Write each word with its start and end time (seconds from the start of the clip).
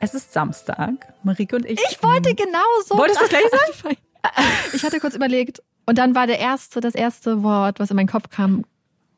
Es 0.00 0.14
ist 0.14 0.32
Samstag. 0.32 1.14
Marike 1.22 1.56
und 1.56 1.64
ich. 1.66 1.80
Ich 1.90 2.02
wollte 2.02 2.34
genauso. 2.34 2.98
Wolltest 2.98 3.20
du 3.20 3.28
gleich 3.28 3.44
sagen? 3.50 3.96
Ich 4.72 4.82
hatte 4.82 5.00
kurz 5.00 5.14
überlegt. 5.14 5.62
Und 5.86 5.98
dann 5.98 6.14
war 6.14 6.26
der 6.26 6.38
erste, 6.38 6.80
das 6.80 6.94
erste 6.94 7.42
Wort, 7.42 7.78
was 7.78 7.90
in 7.90 7.96
meinen 7.96 8.08
Kopf 8.08 8.30
kam, 8.30 8.64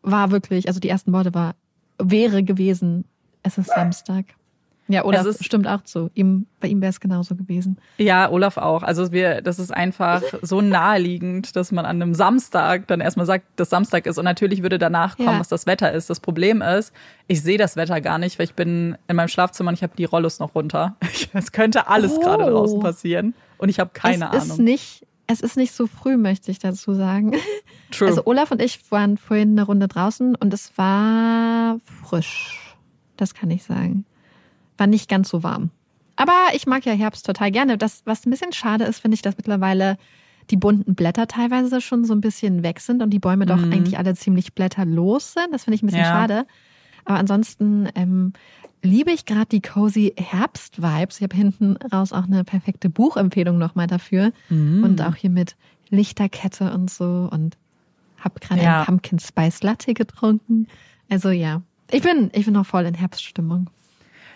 war 0.02 0.30
wirklich, 0.30 0.68
also 0.68 0.80
die 0.80 0.88
ersten 0.88 1.12
Worte 1.12 1.32
war, 1.34 1.54
wäre 1.98 2.42
gewesen, 2.42 3.04
es 3.42 3.58
ist 3.58 3.68
Samstag. 3.68 4.26
Ja, 4.88 5.04
Olaf 5.04 5.26
ist, 5.26 5.44
stimmt 5.44 5.66
auch 5.66 5.82
zu. 5.82 6.10
Ihm, 6.14 6.46
bei 6.60 6.68
ihm 6.68 6.80
wäre 6.80 6.90
es 6.90 7.00
genauso 7.00 7.34
gewesen. 7.34 7.78
Ja, 7.98 8.30
Olaf 8.30 8.56
auch. 8.56 8.82
Also 8.82 9.10
wir, 9.10 9.42
das 9.42 9.58
ist 9.58 9.74
einfach 9.74 10.22
so 10.42 10.60
naheliegend, 10.60 11.56
dass 11.56 11.72
man 11.72 11.84
an 11.84 12.00
einem 12.00 12.14
Samstag 12.14 12.86
dann 12.86 13.00
erstmal 13.00 13.26
sagt, 13.26 13.46
dass 13.56 13.70
Samstag 13.70 14.06
ist. 14.06 14.18
Und 14.18 14.24
natürlich 14.24 14.62
würde 14.62 14.78
danach 14.78 15.16
kommen, 15.16 15.28
ja. 15.28 15.40
was 15.40 15.48
das 15.48 15.66
Wetter 15.66 15.92
ist. 15.92 16.08
Das 16.08 16.20
Problem 16.20 16.62
ist, 16.62 16.92
ich 17.26 17.42
sehe 17.42 17.58
das 17.58 17.76
Wetter 17.76 18.00
gar 18.00 18.18
nicht, 18.18 18.38
weil 18.38 18.44
ich 18.44 18.54
bin 18.54 18.96
in 19.08 19.16
meinem 19.16 19.28
Schlafzimmer 19.28 19.70
und 19.70 19.74
ich 19.74 19.82
habe 19.82 19.96
die 19.96 20.04
Rollos 20.04 20.38
noch 20.38 20.54
runter. 20.54 20.96
Es 21.32 21.52
könnte 21.52 21.88
alles 21.88 22.12
oh. 22.16 22.20
gerade 22.20 22.50
draußen 22.50 22.80
passieren. 22.80 23.34
Und 23.58 23.68
ich 23.68 23.78
habe 23.78 23.90
keine 23.92 24.26
es 24.26 24.42
Ahnung. 24.42 24.48
Ist 24.48 24.58
nicht, 24.58 25.06
es 25.26 25.40
ist 25.40 25.56
nicht 25.56 25.72
so 25.72 25.86
früh, 25.86 26.16
möchte 26.16 26.50
ich 26.50 26.58
dazu 26.58 26.94
sagen. 26.94 27.34
True. 27.90 28.08
Also 28.08 28.22
Olaf 28.24 28.50
und 28.52 28.62
ich 28.62 28.90
waren 28.90 29.18
vorhin 29.18 29.50
eine 29.50 29.64
Runde 29.64 29.88
draußen 29.88 30.34
und 30.34 30.54
es 30.54 30.76
war 30.78 31.78
frisch. 32.02 32.74
Das 33.16 33.34
kann 33.34 33.50
ich 33.50 33.64
sagen 33.64 34.06
war 34.76 34.86
nicht 34.86 35.08
ganz 35.08 35.28
so 35.28 35.42
warm. 35.42 35.70
Aber 36.16 36.48
ich 36.54 36.66
mag 36.66 36.84
ja 36.86 36.92
Herbst 36.92 37.26
total 37.26 37.50
gerne. 37.50 37.76
Das, 37.76 38.02
was 38.04 38.24
ein 38.24 38.30
bisschen 38.30 38.52
schade 38.52 38.84
ist, 38.84 39.00
finde 39.00 39.14
ich, 39.14 39.22
dass 39.22 39.36
mittlerweile 39.36 39.98
die 40.50 40.56
bunten 40.56 40.94
Blätter 40.94 41.26
teilweise 41.26 41.80
schon 41.80 42.04
so 42.04 42.14
ein 42.14 42.20
bisschen 42.20 42.62
weg 42.62 42.80
sind 42.80 43.02
und 43.02 43.10
die 43.10 43.18
Bäume 43.18 43.46
doch 43.46 43.58
mhm. 43.58 43.72
eigentlich 43.72 43.98
alle 43.98 44.14
ziemlich 44.14 44.54
blätterlos 44.54 45.34
sind. 45.34 45.48
Das 45.52 45.64
finde 45.64 45.76
ich 45.76 45.82
ein 45.82 45.86
bisschen 45.86 46.02
ja. 46.02 46.06
schade. 46.06 46.46
Aber 47.04 47.18
ansonsten 47.18 47.88
ähm, 47.94 48.32
liebe 48.82 49.10
ich 49.12 49.26
gerade 49.26 49.46
die 49.46 49.60
cozy 49.60 50.14
Herbst-Vibes. 50.16 51.16
Ich 51.16 51.22
habe 51.22 51.36
hinten 51.36 51.76
raus 51.92 52.12
auch 52.12 52.24
eine 52.24 52.44
perfekte 52.44 52.88
Buchempfehlung 52.88 53.58
nochmal 53.58 53.86
dafür. 53.86 54.32
Mhm. 54.48 54.84
Und 54.84 55.02
auch 55.02 55.16
hier 55.16 55.30
mit 55.30 55.56
Lichterkette 55.90 56.72
und 56.72 56.90
so. 56.90 57.28
Und 57.30 57.56
habe 58.18 58.40
gerade 58.40 58.62
ja. 58.62 58.76
einen 58.76 58.86
Pumpkin 58.86 59.18
Spice 59.18 59.62
Latte 59.62 59.94
getrunken. 59.94 60.68
Also 61.08 61.30
ja, 61.30 61.62
ich 61.90 62.02
bin, 62.02 62.30
ich 62.32 62.44
bin 62.44 62.54
noch 62.54 62.66
voll 62.66 62.86
in 62.86 62.94
Herbststimmung. 62.94 63.70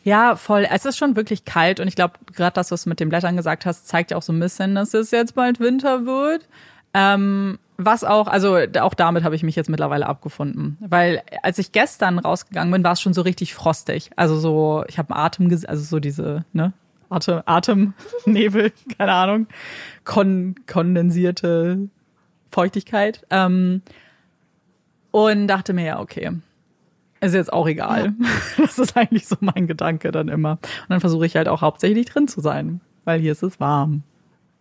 Ja, 0.03 0.37
voll. 0.37 0.67
Es 0.71 0.85
ist 0.87 0.97
schon 0.97 1.17
wirklich 1.17 1.45
kalt 1.45 1.81
und 1.81 1.89
ich 1.89 1.95
glaube, 1.95 2.15
gerade 2.35 2.55
das, 2.55 2.71
was 2.71 2.85
du 2.85 2.89
mit 2.89 3.01
den 3.01 3.09
Blättern 3.09 3.37
gesagt 3.37 3.67
hast, 3.67 3.87
zeigt 3.87 4.11
ja 4.11 4.17
auch 4.17 4.23
so 4.23 4.33
ein 4.33 4.41
bisschen, 4.41 4.75
dass 4.75 4.95
es 4.95 5.11
jetzt 5.11 5.35
bald 5.35 5.61
Winter 5.61 6.07
wird. 6.07 6.49
Ähm, 6.95 7.59
was 7.77 8.05
auch, 8.05 8.27
also 8.27 8.59
auch 8.81 8.95
damit 8.95 9.25
habe 9.25 9.35
ich 9.35 9.43
mich 9.43 9.57
jetzt 9.57 9.71
mittlerweile 9.71 10.07
abgefunden. 10.07 10.77
Weil 10.81 11.23
als 11.43 11.59
ich 11.59 11.73
gestern 11.73 12.19
rausgegangen 12.19 12.73
bin, 12.73 12.85
war 12.85 12.93
es 12.93 13.01
schon 13.01 13.15
so 13.15 13.23
richtig 13.23 13.55
frostig. 13.55 14.11
Also 14.17 14.39
so, 14.39 14.85
ich 14.89 14.99
habe 14.99 15.15
Atem, 15.17 15.51
also 15.67 15.83
so 15.83 15.99
diese, 15.99 16.45
ne, 16.53 16.73
Atem, 17.09 17.43
Atemnebel, 17.47 18.73
keine 18.99 19.13
Ahnung, 19.13 19.47
kon 20.05 20.55
kondensierte 20.67 21.89
Feuchtigkeit. 22.51 23.27
Ähm, 23.31 23.83
und 25.11 25.49
dachte 25.49 25.73
mir, 25.73 25.87
ja, 25.87 26.01
okay, 26.01 26.33
ist 27.21 27.35
jetzt 27.35 27.53
auch 27.53 27.69
egal. 27.69 28.15
Ja. 28.19 28.29
Das 28.59 28.79
ist 28.79 28.97
eigentlich 28.97 29.27
so 29.27 29.37
mein 29.41 29.67
Gedanke 29.67 30.11
dann 30.11 30.29
immer. 30.29 30.53
Und 30.53 30.91
dann 30.91 31.01
versuche 31.01 31.27
ich 31.27 31.37
halt 31.37 31.49
auch 31.49 31.63
hauptsächlich 31.63 32.07
drin 32.07 32.29
zu 32.29 32.41
sein, 32.41 32.81
weil 33.05 33.21
hier 33.21 33.33
ist 33.33 33.43
es 33.43 33.59
warm. 33.61 34.03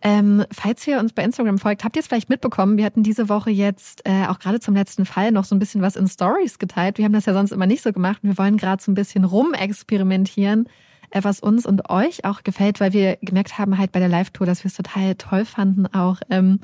Ähm, 0.02 0.44
falls 0.50 0.86
ihr 0.86 0.98
uns 0.98 1.12
bei 1.12 1.22
Instagram 1.22 1.58
folgt, 1.58 1.84
habt 1.84 1.94
ihr 1.96 2.00
es 2.00 2.06
vielleicht 2.06 2.30
mitbekommen, 2.30 2.78
wir 2.78 2.86
hatten 2.86 3.02
diese 3.02 3.28
Woche 3.28 3.50
jetzt 3.50 4.00
äh, 4.06 4.26
auch 4.28 4.38
gerade 4.38 4.58
zum 4.58 4.74
letzten 4.74 5.04
Fall 5.04 5.30
noch 5.30 5.44
so 5.44 5.54
ein 5.54 5.58
bisschen 5.58 5.82
was 5.82 5.96
in 5.96 6.08
Stories 6.08 6.58
geteilt. 6.58 6.96
Wir 6.96 7.04
haben 7.04 7.12
das 7.12 7.26
ja 7.26 7.34
sonst 7.34 7.52
immer 7.52 7.66
nicht 7.66 7.82
so 7.82 7.92
gemacht. 7.92 8.20
Wir 8.22 8.38
wollen 8.38 8.56
gerade 8.56 8.82
so 8.82 8.90
ein 8.90 8.94
bisschen 8.94 9.24
rumexperimentieren, 9.24 10.66
äh, 11.10 11.22
was 11.22 11.40
uns 11.40 11.66
und 11.66 11.90
euch 11.90 12.24
auch 12.24 12.42
gefällt, 12.44 12.80
weil 12.80 12.94
wir 12.94 13.18
gemerkt 13.20 13.58
haben 13.58 13.76
halt 13.76 13.92
bei 13.92 14.00
der 14.00 14.08
Live-Tour, 14.08 14.46
dass 14.46 14.64
wir 14.64 14.70
es 14.70 14.74
total 14.74 15.16
toll 15.16 15.44
fanden, 15.44 15.86
auch 15.86 16.20
ähm, 16.30 16.60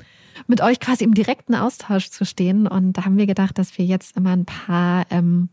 mit 0.47 0.61
euch 0.61 0.79
quasi 0.79 1.03
im 1.03 1.13
direkten 1.13 1.53
Austausch 1.53 2.09
zu 2.09 2.25
stehen. 2.25 2.65
Und 2.65 2.93
da 2.93 3.05
haben 3.05 3.17
wir 3.17 3.27
gedacht, 3.27 3.59
dass 3.59 3.77
wir 3.77 3.85
jetzt 3.85 4.17
immer 4.17 4.31
ein 4.31 4.45
paar, 4.45 5.05
ähm, 5.11 5.49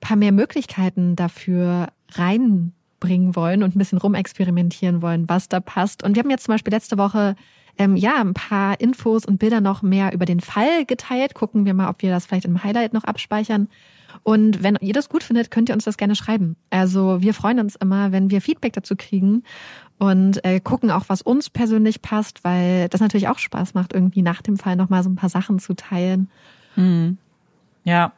paar 0.00 0.16
mehr 0.16 0.32
Möglichkeiten 0.32 1.16
dafür 1.16 1.88
rein 2.12 2.72
bringen 3.00 3.36
wollen 3.36 3.62
und 3.62 3.76
ein 3.76 3.78
bisschen 3.78 3.98
rumexperimentieren 3.98 5.02
wollen, 5.02 5.28
was 5.28 5.48
da 5.48 5.60
passt. 5.60 6.02
Und 6.02 6.16
wir 6.16 6.22
haben 6.22 6.30
jetzt 6.30 6.44
zum 6.44 6.54
Beispiel 6.54 6.72
letzte 6.72 6.98
Woche 6.98 7.36
ähm, 7.78 7.96
ja 7.96 8.20
ein 8.20 8.34
paar 8.34 8.80
Infos 8.80 9.26
und 9.26 9.38
Bilder 9.38 9.60
noch 9.60 9.82
mehr 9.82 10.12
über 10.12 10.24
den 10.24 10.40
Fall 10.40 10.86
geteilt. 10.86 11.34
Gucken 11.34 11.66
wir 11.66 11.74
mal, 11.74 11.90
ob 11.90 12.02
wir 12.02 12.10
das 12.10 12.26
vielleicht 12.26 12.46
im 12.46 12.62
Highlight 12.62 12.92
noch 12.92 13.04
abspeichern. 13.04 13.68
Und 14.22 14.62
wenn 14.62 14.78
ihr 14.80 14.94
das 14.94 15.08
gut 15.08 15.22
findet, 15.22 15.50
könnt 15.50 15.68
ihr 15.68 15.74
uns 15.74 15.84
das 15.84 15.98
gerne 15.98 16.16
schreiben. 16.16 16.56
Also 16.70 17.20
wir 17.20 17.34
freuen 17.34 17.60
uns 17.60 17.76
immer, 17.76 18.12
wenn 18.12 18.30
wir 18.30 18.40
Feedback 18.40 18.72
dazu 18.72 18.96
kriegen 18.96 19.42
und 19.98 20.42
äh, 20.44 20.60
gucken 20.60 20.90
auch, 20.90 21.04
was 21.08 21.22
uns 21.22 21.50
persönlich 21.50 22.02
passt, 22.02 22.42
weil 22.44 22.88
das 22.88 23.00
natürlich 23.00 23.28
auch 23.28 23.38
Spaß 23.38 23.74
macht, 23.74 23.92
irgendwie 23.92 24.22
nach 24.22 24.42
dem 24.42 24.56
Fall 24.56 24.76
nochmal 24.76 25.02
so 25.02 25.10
ein 25.10 25.16
paar 25.16 25.28
Sachen 25.28 25.58
zu 25.58 25.74
teilen. 25.74 26.30
Mhm. 26.76 27.18
Ja, 27.86 28.14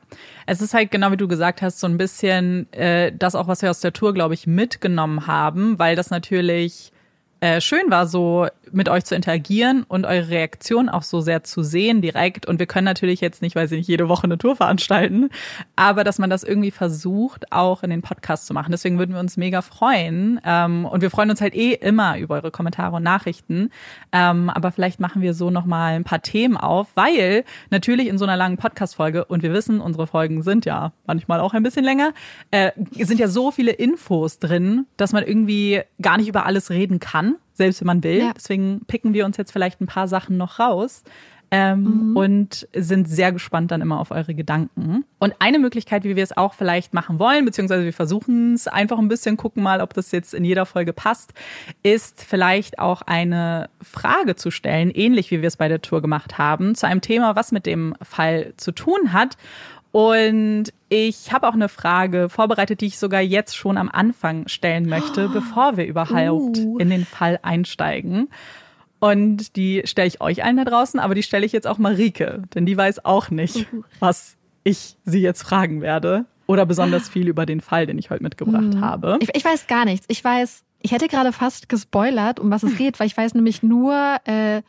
es 0.47 0.63
ist 0.63 0.73
halt 0.73 0.91
genau 0.91 1.13
wie 1.13 1.19
du 1.19 1.29
gesagt 1.29 1.61
hast, 1.61 1.79
so 1.79 1.87
ein 1.87 1.99
bisschen 1.99 2.73
äh, 2.73 3.13
das 3.15 3.35
auch, 3.35 3.49
was 3.49 3.61
wir 3.61 3.69
aus 3.69 3.81
der 3.81 3.93
Tour, 3.93 4.15
glaube 4.15 4.33
ich, 4.33 4.47
mitgenommen 4.47 5.27
haben, 5.27 5.79
weil 5.79 5.95
das 5.95 6.09
natürlich 6.09 6.91
äh, 7.41 7.61
schön 7.61 7.91
war, 7.91 8.07
so 8.07 8.49
mit 8.73 8.89
euch 8.89 9.05
zu 9.05 9.15
interagieren 9.15 9.85
und 9.89 10.05
eure 10.05 10.29
Reaktion 10.29 10.89
auch 10.89 11.03
so 11.03 11.21
sehr 11.21 11.45
zu 11.45 11.63
sehen 11.63 12.03
direkt. 12.03 12.47
Und 12.47 12.59
wir 12.59 12.67
können 12.67 12.85
natürlich 12.85 13.21
jetzt 13.21 13.43
nicht, 13.43 13.57
weil 13.57 13.69
sie 13.69 13.77
nicht 13.77 13.89
jede 13.89 14.09
Woche 14.09 14.25
eine 14.25 14.39
Tour 14.39 14.57
veranstalten, 14.57 15.31
aber 15.77 16.05
dass 16.05 16.19
man 16.19 16.31
das 16.31 16.43
irgendwie 16.43 16.71
versucht, 16.71 17.53
auch 17.53 17.83
in 17.83 17.91
den 17.91 18.03
Podcast 18.03 18.47
zu 18.47 18.55
machen. 18.55 18.73
Deswegen 18.73 18.99
würden 18.99 19.13
wir 19.15 19.21
uns 19.21 19.37
mega 19.37 19.63
freuen. 19.63 20.41
Ähm, 20.45 20.85
und 20.85 21.01
wir 21.01 21.11
freuen 21.11 21.31
uns 21.31 21.41
halt 21.41 21.55
eh 21.55 21.75
immer 21.75 22.19
über 22.19 22.35
eure 22.35 22.51
Kommentare 22.51 22.97
und 22.97 23.03
Nachrichten. 23.03 23.71
Ähm, 24.13 24.51
aber 24.51 24.73
vielleicht 24.73 25.01
machen 25.01 25.23
wir 25.23 25.35
so 25.35 25.51
nochmal 25.51 25.95
ein 25.95 26.05
paar 26.05 26.23
Themen 26.23 26.57
auf, 26.57 26.89
weil 26.95 27.45
natürlich 27.71 28.09
in 28.09 28.19
so 28.19 28.25
einer 28.25 28.37
langen 28.37 28.57
Podcast-Folge, 28.57 29.25
und 29.25 29.43
wir 29.43 29.53
wissen, 29.53 29.81
unsere 29.81 30.07
Folgen 30.07 30.43
sind 30.43 30.65
ja 30.65 30.93
manchmal 31.07 31.41
auch 31.41 31.55
ein 31.55 31.63
bisschen 31.63 31.85
länger, 31.85 32.13
äh, 32.51 32.73
sind 32.99 33.21
ja 33.21 33.29
so 33.29 33.51
viele 33.51 33.73
Infos 33.73 34.39
drin, 34.39 34.87
dass 34.97 35.13
man 35.13 35.25
irgendwie 35.25 35.83
gar 36.01 36.17
nicht 36.17 36.29
über 36.29 36.45
alles 36.47 36.71
reden 36.71 36.99
kann 36.99 37.28
selbst 37.53 37.81
wenn 37.81 37.87
man 37.87 38.05
will. 38.05 38.19
Ja. 38.19 38.33
Deswegen 38.35 38.83
picken 38.87 39.15
wir 39.15 39.25
uns 39.25 39.37
jetzt 39.37 39.53
vielleicht 39.53 39.81
ein 39.81 39.87
paar 39.87 40.09
Sachen 40.09 40.37
noch 40.37 40.59
raus. 40.59 41.03
Ähm, 41.51 42.11
mhm. 42.11 42.17
und 42.17 42.69
sind 42.75 43.09
sehr 43.09 43.33
gespannt 43.33 43.71
dann 43.71 43.81
immer 43.81 43.99
auf 44.01 44.11
eure 44.11 44.35
Gedanken. 44.35 45.07
Und 45.19 45.35
eine 45.39 45.59
Möglichkeit, 45.59 46.05
wie 46.05 46.15
wir 46.15 46.23
es 46.23 46.37
auch 46.37 46.53
vielleicht 46.53 46.93
machen 46.93 47.19
wollen, 47.19 47.47
beziehungsweise 47.47 47.85
wir 47.85 47.95
versuchen 47.95 48.53
es 48.53 48.69
einfach 48.69 48.99
ein 48.99 49.09
bisschen, 49.09 49.39
gucken 49.39 49.63
mal, 49.63 49.81
ob 49.81 49.95
das 49.95 50.13
jetzt 50.13 50.35
in 50.35 50.45
jeder 50.45 50.67
Folge 50.67 50.93
passt, 50.93 51.33
ist 51.83 52.23
vielleicht 52.23 52.79
auch 52.79 53.01
eine 53.01 53.71
Frage 53.81 54.37
zu 54.37 54.51
stellen, 54.51 54.91
ähnlich 54.91 55.31
wie 55.31 55.41
wir 55.41 55.49
es 55.49 55.57
bei 55.57 55.69
der 55.69 55.81
Tour 55.81 56.03
gemacht 56.03 56.37
haben, 56.37 56.75
zu 56.75 56.87
einem 56.87 57.01
Thema, 57.01 57.35
was 57.35 57.51
mit 57.51 57.65
dem 57.65 57.95
Fall 58.03 58.53
zu 58.59 58.73
tun 58.73 59.15
hat. 59.15 59.39
Und 59.91 60.65
ich 60.89 61.33
habe 61.33 61.49
auch 61.49 61.55
eine 61.55 61.69
Frage 61.69 62.29
vorbereitet, 62.29 62.81
die 62.81 62.87
ich 62.87 62.99
sogar 62.99 63.21
jetzt 63.21 63.57
schon 63.57 63.79
am 63.79 63.89
Anfang 63.89 64.49
stellen 64.49 64.89
möchte, 64.89 65.29
oh. 65.29 65.33
bevor 65.33 65.77
wir 65.77 65.87
überhaupt 65.87 66.59
uh. 66.59 66.79
in 66.79 66.91
den 66.91 67.05
Fall 67.05 67.39
einsteigen. 67.43 68.29
Und 69.01 69.57
die 69.57 69.83
stelle 69.85 70.09
ich 70.09 70.21
euch 70.21 70.45
allen 70.45 70.57
da 70.57 70.65
draußen, 70.65 70.99
aber 70.99 71.15
die 71.15 71.23
stelle 71.23 71.47
ich 71.47 71.53
jetzt 71.53 71.67
auch 71.67 71.79
Marike, 71.79 72.43
denn 72.55 72.67
die 72.67 72.77
weiß 72.77 73.05
auch 73.05 73.31
nicht, 73.31 73.73
uh. 73.73 73.83
was 74.01 74.37
ich 74.65 74.97
sie 75.05 75.21
jetzt 75.21 75.43
fragen 75.43 75.81
werde. 75.81 76.27
Oder 76.47 76.67
besonders 76.67 77.09
viel 77.11 77.29
über 77.29 77.47
den 77.47 77.61
Fall, 77.61 77.87
den 77.87 77.99
ich 77.99 78.11
heute 78.11 78.23
mitgebracht 78.23 78.75
mhm. 78.75 78.81
habe. 78.81 79.19
Ich, 79.21 79.31
ich, 79.35 79.45
weiß 79.45 79.67
gar 79.67 79.85
nichts. 79.85 80.07
Ich 80.09 80.23
weiß, 80.23 80.65
ich 80.81 80.93
hätte 80.93 81.09
gerade 81.09 81.33
fast 81.33 81.69
gespoilert, 81.69 82.41
um 82.41 82.51
was 82.51 82.63
es 82.63 82.77
geht, 82.79 82.99
weil 82.99 83.07
ich 83.07 83.17
weiß 83.17 83.35
nämlich 83.35 83.63
nur 83.63 84.17
äh, 84.25 84.63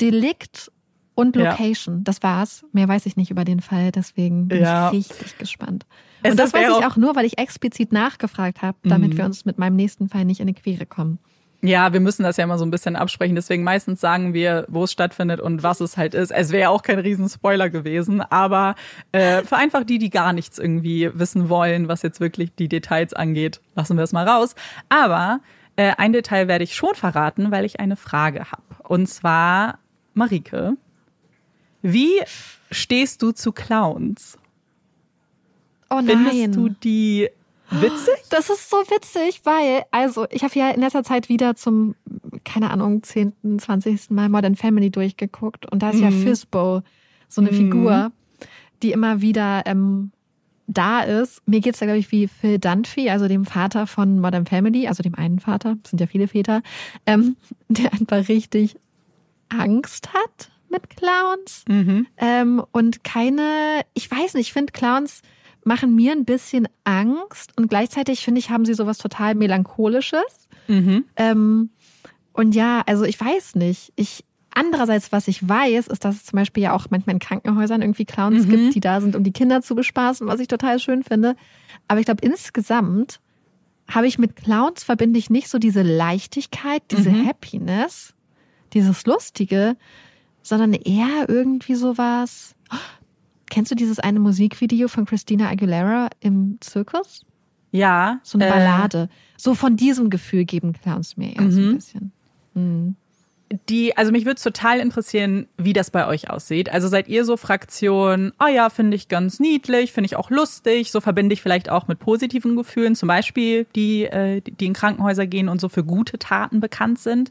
Delikt 0.00 0.70
und 1.16 1.34
Location. 1.34 1.96
Ja. 1.96 2.00
Das 2.04 2.22
war's. 2.22 2.64
Mehr 2.72 2.86
weiß 2.86 3.06
ich 3.06 3.16
nicht 3.16 3.32
über 3.32 3.44
den 3.44 3.60
Fall, 3.60 3.90
deswegen 3.90 4.46
bin 4.46 4.62
ja. 4.62 4.90
ich 4.90 5.10
richtig 5.10 5.38
gespannt. 5.38 5.86
Es 6.22 6.32
und 6.32 6.36
das 6.38 6.52
weiß 6.52 6.78
ich 6.78 6.86
auch 6.86 6.96
nur, 6.96 7.16
weil 7.16 7.24
ich 7.24 7.38
explizit 7.38 7.92
nachgefragt 7.92 8.62
habe, 8.62 8.78
damit 8.84 9.14
mhm. 9.14 9.18
wir 9.18 9.24
uns 9.24 9.44
mit 9.44 9.58
meinem 9.58 9.74
nächsten 9.74 10.08
Fall 10.08 10.24
nicht 10.24 10.40
in 10.40 10.46
die 10.46 10.54
Quere 10.54 10.86
kommen. 10.86 11.18
Ja, 11.62 11.92
wir 11.92 12.00
müssen 12.00 12.22
das 12.22 12.36
ja 12.36 12.44
immer 12.44 12.58
so 12.58 12.66
ein 12.66 12.70
bisschen 12.70 12.96
absprechen. 12.96 13.34
Deswegen 13.34 13.64
meistens 13.64 14.00
sagen 14.00 14.34
wir, 14.34 14.66
wo 14.68 14.84
es 14.84 14.92
stattfindet 14.92 15.40
und 15.40 15.62
was 15.62 15.80
es 15.80 15.96
halt 15.96 16.14
ist. 16.14 16.30
Es 16.30 16.52
wäre 16.52 16.70
auch 16.70 16.82
kein 16.82 16.98
Riesenspoiler 16.98 17.70
gewesen, 17.70 18.20
aber 18.20 18.74
äh, 19.12 19.42
für 19.42 19.56
einfach 19.56 19.84
die, 19.84 19.98
die 19.98 20.10
gar 20.10 20.32
nichts 20.32 20.58
irgendwie 20.58 21.10
wissen 21.14 21.48
wollen, 21.48 21.88
was 21.88 22.02
jetzt 22.02 22.20
wirklich 22.20 22.54
die 22.54 22.68
Details 22.68 23.14
angeht, 23.14 23.62
lassen 23.74 23.96
wir 23.96 24.04
es 24.04 24.12
mal 24.12 24.28
raus. 24.28 24.54
Aber 24.90 25.40
äh, 25.76 25.92
ein 25.96 26.12
Detail 26.12 26.46
werde 26.46 26.64
ich 26.64 26.74
schon 26.74 26.94
verraten, 26.94 27.50
weil 27.50 27.64
ich 27.64 27.80
eine 27.80 27.96
Frage 27.96 28.52
habe. 28.52 28.62
Und 28.84 29.08
zwar, 29.08 29.78
Marike, 30.12 30.76
wie 31.92 32.20
stehst 32.70 33.22
du 33.22 33.32
zu 33.32 33.52
Clowns? 33.52 34.38
Oh 35.88 36.00
nein. 36.02 36.26
Findest 36.28 36.56
du 36.56 36.68
die 36.68 37.28
witzig? 37.70 38.14
Das 38.30 38.50
ist 38.50 38.68
so 38.68 38.76
witzig, 38.76 39.42
weil, 39.44 39.84
also, 39.90 40.26
ich 40.30 40.42
habe 40.42 40.58
ja 40.58 40.70
in 40.70 40.80
letzter 40.80 41.04
Zeit 41.04 41.28
wieder 41.28 41.54
zum, 41.54 41.94
keine 42.44 42.70
Ahnung, 42.70 43.02
10., 43.02 43.58
20. 43.58 44.10
Mal 44.10 44.28
Modern 44.28 44.56
Family 44.56 44.90
durchgeguckt 44.90 45.70
und 45.70 45.82
da 45.82 45.90
ist 45.90 45.96
mhm. 45.96 46.02
ja 46.02 46.10
Fizbo 46.10 46.82
so 47.28 47.40
eine 47.40 47.52
mhm. 47.52 47.56
Figur, 47.56 48.12
die 48.82 48.92
immer 48.92 49.20
wieder 49.20 49.62
ähm, 49.66 50.10
da 50.66 51.02
ist. 51.02 51.40
Mir 51.46 51.60
geht's 51.60 51.78
da, 51.78 51.86
glaube 51.86 52.00
ich, 52.00 52.10
wie 52.10 52.26
Phil 52.26 52.58
Dunphy, 52.58 53.10
also 53.10 53.28
dem 53.28 53.44
Vater 53.44 53.86
von 53.86 54.18
Modern 54.18 54.46
Family, 54.46 54.88
also 54.88 55.02
dem 55.02 55.14
einen 55.14 55.38
Vater, 55.38 55.76
es 55.84 55.90
sind 55.90 56.00
ja 56.00 56.08
viele 56.08 56.26
Väter, 56.26 56.62
ähm, 57.06 57.36
der 57.68 57.92
einfach 57.92 58.28
richtig 58.28 58.76
Angst 59.48 60.12
hat 60.12 60.50
mit 60.76 60.96
Clowns. 60.96 61.64
Mhm. 61.68 62.06
Ähm, 62.16 62.62
und 62.72 63.04
keine, 63.04 63.82
ich 63.94 64.10
weiß 64.10 64.34
nicht, 64.34 64.48
ich 64.48 64.52
finde 64.52 64.72
Clowns 64.72 65.22
machen 65.64 65.94
mir 65.94 66.12
ein 66.12 66.24
bisschen 66.24 66.68
Angst 66.84 67.52
und 67.56 67.68
gleichzeitig 67.68 68.24
finde 68.24 68.38
ich, 68.38 68.50
haben 68.50 68.64
sie 68.64 68.74
sowas 68.74 68.98
total 68.98 69.34
Melancholisches. 69.34 70.48
Mhm. 70.68 71.04
Ähm, 71.16 71.70
und 72.32 72.54
ja, 72.54 72.82
also 72.86 73.04
ich 73.04 73.20
weiß 73.20 73.56
nicht. 73.56 73.92
Ich, 73.96 74.24
andererseits, 74.54 75.10
was 75.10 75.26
ich 75.26 75.46
weiß, 75.46 75.88
ist, 75.88 76.04
dass 76.04 76.16
es 76.16 76.24
zum 76.26 76.36
Beispiel 76.36 76.62
ja 76.62 76.72
auch 76.72 76.86
manchmal 76.90 77.14
in 77.14 77.20
Krankenhäusern 77.20 77.82
irgendwie 77.82 78.04
Clowns 78.04 78.46
mhm. 78.46 78.50
gibt, 78.50 78.74
die 78.74 78.80
da 78.80 79.00
sind, 79.00 79.16
um 79.16 79.24
die 79.24 79.32
Kinder 79.32 79.60
zu 79.60 79.74
bespaßen, 79.74 80.26
was 80.26 80.40
ich 80.40 80.48
total 80.48 80.78
schön 80.78 81.02
finde. 81.02 81.34
Aber 81.88 81.98
ich 81.98 82.06
glaube, 82.06 82.24
insgesamt 82.24 83.20
habe 83.88 84.06
ich 84.06 84.18
mit 84.18 84.36
Clowns 84.36 84.84
verbinde 84.84 85.18
ich 85.18 85.30
nicht 85.30 85.48
so 85.48 85.58
diese 85.58 85.82
Leichtigkeit, 85.82 86.82
diese 86.90 87.10
mhm. 87.10 87.26
Happiness, 87.26 88.14
dieses 88.72 89.06
Lustige, 89.06 89.76
sondern 90.46 90.74
eher 90.74 91.28
irgendwie 91.28 91.74
sowas. 91.74 92.54
Kennst 93.50 93.70
du 93.70 93.74
dieses 93.74 93.98
eine 93.98 94.20
Musikvideo 94.20 94.88
von 94.88 95.04
Christina 95.04 95.48
Aguilera 95.48 96.08
im 96.20 96.58
Zirkus? 96.60 97.24
Ja. 97.72 98.20
So 98.22 98.38
eine 98.38 98.46
äh, 98.46 98.50
Ballade. 98.50 99.08
So 99.36 99.54
von 99.54 99.76
diesem 99.76 100.08
Gefühl 100.08 100.44
geben 100.44 100.72
Clowns 100.72 101.16
mir 101.16 101.34
eher 101.34 101.42
mhm. 101.42 101.50
so 101.50 101.60
ein 101.60 101.68
mhm. 101.68 101.74
bisschen. 101.74 102.12
Mhm. 102.54 102.96
Die, 103.68 103.96
also 103.96 104.10
mich 104.10 104.24
würde 104.24 104.36
es 104.36 104.42
total 104.42 104.80
interessieren, 104.80 105.46
wie 105.56 105.72
das 105.72 105.90
bei 105.90 106.06
euch 106.06 106.30
aussieht. 106.30 106.68
Also 106.68 106.88
seid 106.88 107.06
ihr 107.06 107.24
so 107.24 107.36
Fraktion, 107.36 108.32
oh 108.40 108.48
ja, 108.48 108.70
finde 108.70 108.96
ich 108.96 109.08
ganz 109.08 109.38
niedlich, 109.38 109.92
finde 109.92 110.06
ich 110.06 110.16
auch 110.16 110.30
lustig, 110.30 110.90
so 110.90 111.00
verbinde 111.00 111.32
ich 111.32 111.42
vielleicht 111.42 111.70
auch 111.70 111.86
mit 111.86 112.00
positiven 112.00 112.56
Gefühlen, 112.56 112.96
zum 112.96 113.06
Beispiel 113.08 113.66
die, 113.76 114.04
äh, 114.04 114.40
die 114.40 114.66
in 114.66 114.72
Krankenhäuser 114.72 115.26
gehen 115.28 115.48
und 115.48 115.60
so 115.60 115.68
für 115.68 115.84
gute 115.84 116.18
Taten 116.18 116.60
bekannt 116.60 116.98
sind. 116.98 117.30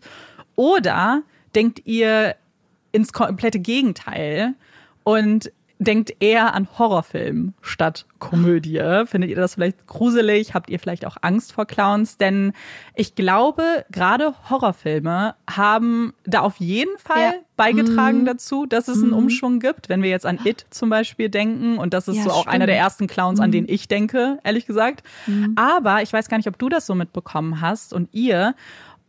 Oder 0.55 1.23
denkt 1.53 1.81
ihr, 1.85 2.35
ins 2.95 3.13
komplette 3.13 3.59
Gegenteil 3.59 4.55
und 5.03 5.51
denkt 5.77 6.13
eher 6.21 6.53
an 6.53 6.67
Horrorfilm 6.77 7.53
statt 7.61 8.05
Komödie. 8.19 8.79
Findet 9.05 9.29
ihr 9.29 9.35
das 9.35 9.55
vielleicht 9.55 9.87
gruselig? 9.87 10.53
Habt 10.53 10.69
ihr 10.69 10.79
vielleicht 10.79 11.05
auch 11.05 11.17
Angst 11.21 11.51
vor 11.51 11.65
Clowns? 11.65 12.17
Denn 12.17 12.53
ich 12.95 13.15
glaube, 13.15 13.85
gerade 13.91 14.33
Horrorfilme 14.49 15.35
haben 15.49 16.13
da 16.23 16.39
auf 16.39 16.57
jeden 16.57 16.97
Fall 16.97 17.21
ja. 17.21 17.33
beigetragen 17.57 18.21
mhm. 18.21 18.25
dazu, 18.25 18.65
dass 18.65 18.87
es 18.87 19.01
einen 19.01 19.11
mhm. 19.11 19.17
Umschwung 19.17 19.59
gibt. 19.59 19.89
Wenn 19.89 20.01
wir 20.01 20.09
jetzt 20.09 20.25
an 20.25 20.39
It 20.45 20.65
zum 20.69 20.89
Beispiel 20.89 21.29
denken, 21.29 21.77
und 21.77 21.93
das 21.93 22.07
ist 22.07 22.17
ja, 22.17 22.23
so 22.23 22.29
auch 22.31 22.41
stimmt. 22.43 22.55
einer 22.55 22.67
der 22.67 22.77
ersten 22.77 23.07
Clowns, 23.07 23.39
an 23.39 23.49
mhm. 23.49 23.53
den 23.53 23.65
ich 23.67 23.87
denke, 23.89 24.39
ehrlich 24.43 24.65
gesagt. 24.65 25.03
Mhm. 25.27 25.53
Aber 25.57 26.01
ich 26.01 26.13
weiß 26.13 26.29
gar 26.29 26.37
nicht, 26.37 26.47
ob 26.47 26.57
du 26.57 26.69
das 26.69 26.85
so 26.85 26.95
mitbekommen 26.95 27.59
hast 27.61 27.93
und 27.93 28.09
ihr. 28.13 28.55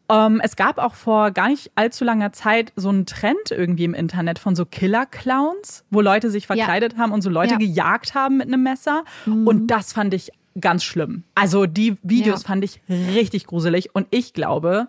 Ähm, 0.08 0.40
es 0.42 0.56
gab 0.56 0.78
auch 0.78 0.94
vor 0.94 1.30
gar 1.32 1.48
nicht 1.48 1.72
allzu 1.74 2.04
langer 2.04 2.32
Zeit 2.32 2.72
so 2.76 2.88
einen 2.88 3.06
Trend 3.06 3.50
irgendwie 3.50 3.84
im 3.84 3.94
Internet 3.94 4.38
von 4.38 4.54
so 4.54 4.64
Killer-Clowns, 4.64 5.84
wo 5.90 6.00
Leute 6.00 6.30
sich 6.30 6.46
verkleidet 6.46 6.94
ja. 6.94 6.98
haben 6.98 7.12
und 7.12 7.22
so 7.22 7.30
Leute 7.30 7.54
ja. 7.54 7.58
gejagt 7.58 8.14
haben 8.14 8.38
mit 8.38 8.46
einem 8.46 8.62
Messer. 8.62 9.04
Mhm. 9.24 9.46
Und 9.46 9.66
das 9.68 9.92
fand 9.92 10.14
ich 10.14 10.30
ganz 10.60 10.84
schlimm. 10.84 11.24
Also 11.34 11.66
die 11.66 11.96
Videos 12.02 12.42
ja. 12.42 12.48
fand 12.48 12.64
ich 12.64 12.80
richtig 12.88 13.46
gruselig 13.46 13.94
und 13.94 14.06
ich 14.10 14.32
glaube, 14.32 14.88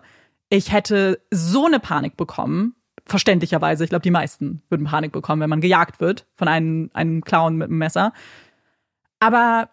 ich 0.50 0.72
hätte 0.72 1.20
so 1.30 1.66
eine 1.66 1.80
Panik 1.80 2.16
bekommen. 2.16 2.74
Verständlicherweise, 3.04 3.84
ich 3.84 3.90
glaube, 3.90 4.02
die 4.02 4.10
meisten 4.10 4.62
würden 4.68 4.86
Panik 4.86 5.12
bekommen, 5.12 5.40
wenn 5.40 5.50
man 5.50 5.60
gejagt 5.60 6.00
wird 6.00 6.26
von 6.36 6.48
einem, 6.48 6.90
einem 6.92 7.22
Clown 7.22 7.56
mit 7.56 7.68
einem 7.68 7.78
Messer. 7.78 8.12
Aber 9.18 9.70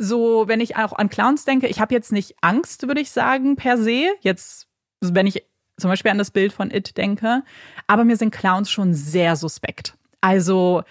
so, 0.00 0.48
wenn 0.48 0.60
ich 0.60 0.76
auch 0.76 0.92
an 0.92 1.08
Clowns 1.08 1.44
denke, 1.44 1.66
ich 1.66 1.80
habe 1.80 1.94
jetzt 1.94 2.10
nicht 2.10 2.34
Angst, 2.40 2.86
würde 2.86 3.00
ich 3.00 3.10
sagen, 3.10 3.56
per 3.56 3.76
se. 3.78 4.06
Jetzt, 4.20 4.66
wenn 5.00 5.26
ich 5.26 5.44
zum 5.76 5.90
Beispiel 5.90 6.10
an 6.10 6.18
das 6.18 6.30
Bild 6.30 6.52
von 6.52 6.70
It 6.70 6.96
denke, 6.96 7.42
aber 7.86 8.04
mir 8.04 8.16
sind 8.16 8.30
Clowns 8.30 8.70
schon 8.70 8.94
sehr 8.94 9.36
suspekt. 9.36 9.96
Also 10.20 10.82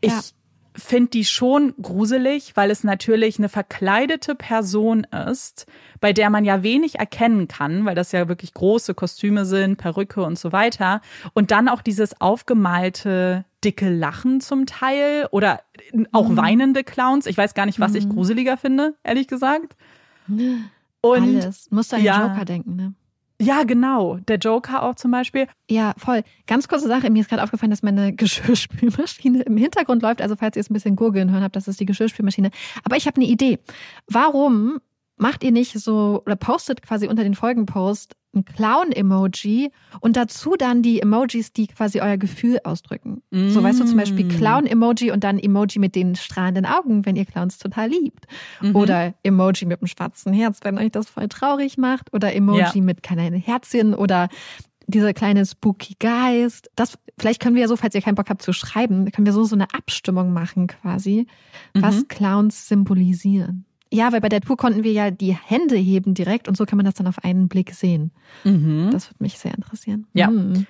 ich 0.00 0.12
ja. 0.12 0.20
finde 0.74 1.10
die 1.10 1.24
schon 1.24 1.74
gruselig, 1.80 2.56
weil 2.56 2.70
es 2.70 2.84
natürlich 2.84 3.38
eine 3.38 3.48
verkleidete 3.48 4.34
Person 4.34 5.04
ist, 5.04 5.66
bei 6.00 6.12
der 6.12 6.30
man 6.30 6.44
ja 6.44 6.62
wenig 6.62 6.98
erkennen 6.98 7.48
kann, 7.48 7.84
weil 7.84 7.94
das 7.94 8.12
ja 8.12 8.28
wirklich 8.28 8.54
große 8.54 8.94
Kostüme 8.94 9.44
sind, 9.44 9.76
Perücke 9.76 10.22
und 10.22 10.38
so 10.38 10.52
weiter. 10.52 11.02
Und 11.34 11.50
dann 11.50 11.68
auch 11.68 11.82
dieses 11.82 12.20
aufgemalte 12.20 13.44
dicke 13.64 13.90
Lachen 13.90 14.40
zum 14.40 14.66
Teil 14.66 15.26
oder 15.30 15.60
auch 16.12 16.28
mhm. 16.28 16.36
weinende 16.36 16.84
Clowns. 16.84 17.26
Ich 17.26 17.36
weiß 17.36 17.54
gar 17.54 17.66
nicht, 17.66 17.80
was 17.80 17.92
mhm. 17.92 17.98
ich 17.98 18.08
gruseliger 18.08 18.56
finde, 18.56 18.94
ehrlich 19.02 19.28
gesagt. 19.28 19.76
Und 21.02 21.22
Alles. 21.22 21.70
Musst 21.70 21.92
du 21.92 21.96
an 21.96 22.02
den 22.02 22.06
ja, 22.06 22.26
Joker 22.26 22.44
denken, 22.44 22.76
ne? 22.76 22.94
Ja, 23.40 23.62
genau. 23.62 24.18
Der 24.28 24.36
Joker 24.36 24.82
auch 24.82 24.96
zum 24.96 25.10
Beispiel. 25.10 25.46
Ja, 25.70 25.94
voll. 25.96 26.22
Ganz 26.46 26.68
kurze 26.68 26.88
Sache. 26.88 27.08
Mir 27.08 27.22
ist 27.22 27.30
gerade 27.30 27.42
aufgefallen, 27.42 27.70
dass 27.70 27.82
meine 27.82 28.12
Geschirrspülmaschine 28.16 29.42
im 29.42 29.56
Hintergrund 29.56 30.02
läuft. 30.02 30.20
Also 30.20 30.36
falls 30.36 30.56
ihr 30.56 30.60
es 30.60 30.68
ein 30.68 30.74
bisschen 30.74 30.94
gurgeln 30.94 31.30
hören 31.30 31.42
habt, 31.42 31.56
das 31.56 31.66
ist 31.66 31.80
die 31.80 31.86
Geschirrspülmaschine. 31.86 32.50
Aber 32.84 32.96
ich 32.96 33.06
habe 33.06 33.16
eine 33.16 33.24
Idee. 33.24 33.58
Warum 34.06 34.78
macht 35.16 35.42
ihr 35.42 35.52
nicht 35.52 35.78
so 35.78 36.22
oder 36.26 36.36
postet 36.36 36.82
quasi 36.82 37.08
unter 37.08 37.22
den 37.22 37.34
Folgenpost 37.34 38.14
ein 38.34 38.44
Clown-Emoji 38.44 39.70
und 40.00 40.16
dazu 40.16 40.54
dann 40.56 40.82
die 40.82 41.00
Emojis, 41.00 41.52
die 41.52 41.66
quasi 41.66 42.00
euer 42.00 42.16
Gefühl 42.16 42.58
ausdrücken. 42.64 43.22
Mm. 43.30 43.50
So 43.50 43.62
weißt 43.62 43.80
du 43.80 43.84
zum 43.84 43.96
Beispiel 43.96 44.26
mm. 44.26 44.28
Clown-Emoji 44.28 45.10
und 45.10 45.24
dann 45.24 45.38
Emoji 45.38 45.78
mit 45.78 45.94
den 45.96 46.14
strahlenden 46.14 46.66
Augen, 46.66 47.06
wenn 47.06 47.16
ihr 47.16 47.24
Clowns 47.24 47.58
total 47.58 47.88
liebt. 47.88 48.26
Mhm. 48.60 48.76
Oder 48.76 49.14
Emoji 49.22 49.66
mit 49.66 49.80
einem 49.80 49.88
schwarzen 49.88 50.32
Herz, 50.32 50.60
wenn 50.62 50.78
euch 50.78 50.92
das 50.92 51.08
voll 51.08 51.28
traurig 51.28 51.76
macht. 51.76 52.12
Oder 52.12 52.34
Emoji 52.34 52.78
ja. 52.78 52.82
mit 52.82 53.02
kleinen 53.02 53.34
Herzchen 53.34 53.94
oder 53.94 54.28
dieser 54.86 55.14
kleine 55.14 55.46
spooky 55.46 55.96
Geist. 55.98 56.70
Das, 56.76 56.98
vielleicht 57.18 57.40
können 57.40 57.54
wir 57.54 57.62
ja 57.62 57.68
so, 57.68 57.76
falls 57.76 57.94
ihr 57.94 58.02
keinen 58.02 58.14
Bock 58.16 58.28
habt 58.28 58.42
zu 58.42 58.52
schreiben, 58.52 59.10
können 59.10 59.26
wir 59.26 59.32
so 59.32 59.44
so 59.44 59.54
eine 59.54 59.72
Abstimmung 59.72 60.32
machen 60.32 60.66
quasi, 60.66 61.26
was 61.74 61.96
mhm. 61.96 62.08
Clowns 62.08 62.68
symbolisieren. 62.68 63.64
Ja, 63.92 64.12
weil 64.12 64.20
bei 64.20 64.28
der 64.28 64.40
Tour 64.40 64.56
konnten 64.56 64.84
wir 64.84 64.92
ja 64.92 65.10
die 65.10 65.34
Hände 65.34 65.76
heben 65.76 66.14
direkt 66.14 66.46
und 66.48 66.56
so 66.56 66.64
kann 66.64 66.76
man 66.76 66.86
das 66.86 66.94
dann 66.94 67.06
auf 67.06 67.24
einen 67.24 67.48
Blick 67.48 67.74
sehen. 67.74 68.12
Mhm. 68.44 68.90
Das 68.92 69.08
würde 69.08 69.22
mich 69.22 69.38
sehr 69.38 69.54
interessieren. 69.54 70.06
Ja. 70.12 70.30
Mhm. 70.30 70.66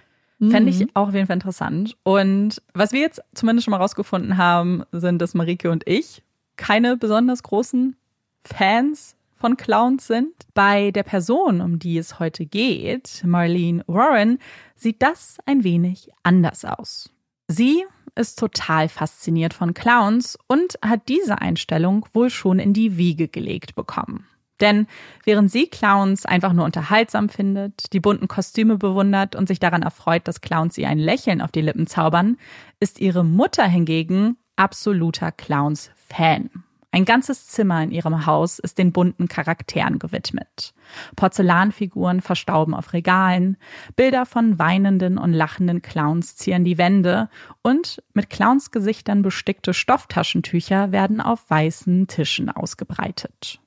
Fände 0.48 0.70
ich 0.70 0.80
mhm. 0.80 0.90
auch 0.94 1.08
auf 1.08 1.14
jeden 1.14 1.26
Fall 1.26 1.36
interessant. 1.36 1.98
Und 2.02 2.62
was 2.72 2.92
wir 2.92 3.00
jetzt 3.00 3.20
zumindest 3.34 3.66
schon 3.66 3.72
mal 3.72 3.76
rausgefunden 3.76 4.38
haben, 4.38 4.84
sind, 4.90 5.20
dass 5.20 5.34
Marike 5.34 5.70
und 5.70 5.86
ich 5.86 6.22
keine 6.56 6.96
besonders 6.96 7.42
großen 7.42 7.96
Fans 8.44 9.16
von 9.34 9.56
Clowns 9.56 10.06
sind. 10.06 10.32
Bei 10.54 10.90
der 10.90 11.02
Person, 11.02 11.60
um 11.60 11.78
die 11.78 11.98
es 11.98 12.18
heute 12.18 12.46
geht, 12.46 13.22
Marlene 13.26 13.82
Warren, 13.86 14.38
sieht 14.76 15.02
das 15.02 15.38
ein 15.46 15.64
wenig 15.64 16.10
anders 16.22 16.64
aus. 16.64 17.10
Sie 17.52 17.84
ist 18.14 18.38
total 18.38 18.88
fasziniert 18.88 19.54
von 19.54 19.74
Clowns 19.74 20.38
und 20.46 20.78
hat 20.82 21.08
diese 21.08 21.40
Einstellung 21.40 22.06
wohl 22.12 22.30
schon 22.30 22.60
in 22.60 22.72
die 22.72 22.96
Wiege 22.96 23.26
gelegt 23.26 23.74
bekommen. 23.74 24.28
Denn 24.60 24.86
während 25.24 25.50
sie 25.50 25.66
Clowns 25.66 26.26
einfach 26.26 26.52
nur 26.52 26.64
unterhaltsam 26.64 27.28
findet, 27.28 27.92
die 27.92 27.98
bunten 27.98 28.28
Kostüme 28.28 28.76
bewundert 28.76 29.34
und 29.34 29.48
sich 29.48 29.58
daran 29.58 29.82
erfreut, 29.82 30.28
dass 30.28 30.42
Clowns 30.42 30.78
ihr 30.78 30.88
ein 30.88 31.00
Lächeln 31.00 31.40
auf 31.40 31.50
die 31.50 31.62
Lippen 31.62 31.88
zaubern, 31.88 32.36
ist 32.78 33.00
ihre 33.00 33.24
Mutter 33.24 33.64
hingegen 33.64 34.36
absoluter 34.54 35.32
Clowns-Fan. 35.32 36.50
Ein 36.92 37.04
ganzes 37.04 37.46
Zimmer 37.46 37.82
in 37.84 37.92
ihrem 37.92 38.26
Haus 38.26 38.58
ist 38.58 38.78
den 38.78 38.92
bunten 38.92 39.28
Charakteren 39.28 40.00
gewidmet. 40.00 40.74
Porzellanfiguren 41.14 42.20
verstauben 42.20 42.74
auf 42.74 42.92
Regalen, 42.92 43.56
Bilder 43.94 44.26
von 44.26 44.58
weinenden 44.58 45.16
und 45.16 45.32
lachenden 45.32 45.82
Clowns 45.82 46.34
zieren 46.34 46.64
die 46.64 46.78
Wände 46.78 47.28
und 47.62 48.02
mit 48.12 48.28
Clownsgesichtern 48.28 49.22
bestickte 49.22 49.72
Stofftaschentücher 49.72 50.90
werden 50.90 51.20
auf 51.20 51.48
weißen 51.48 52.08
Tischen 52.08 52.50
ausgebreitet. 52.50 53.60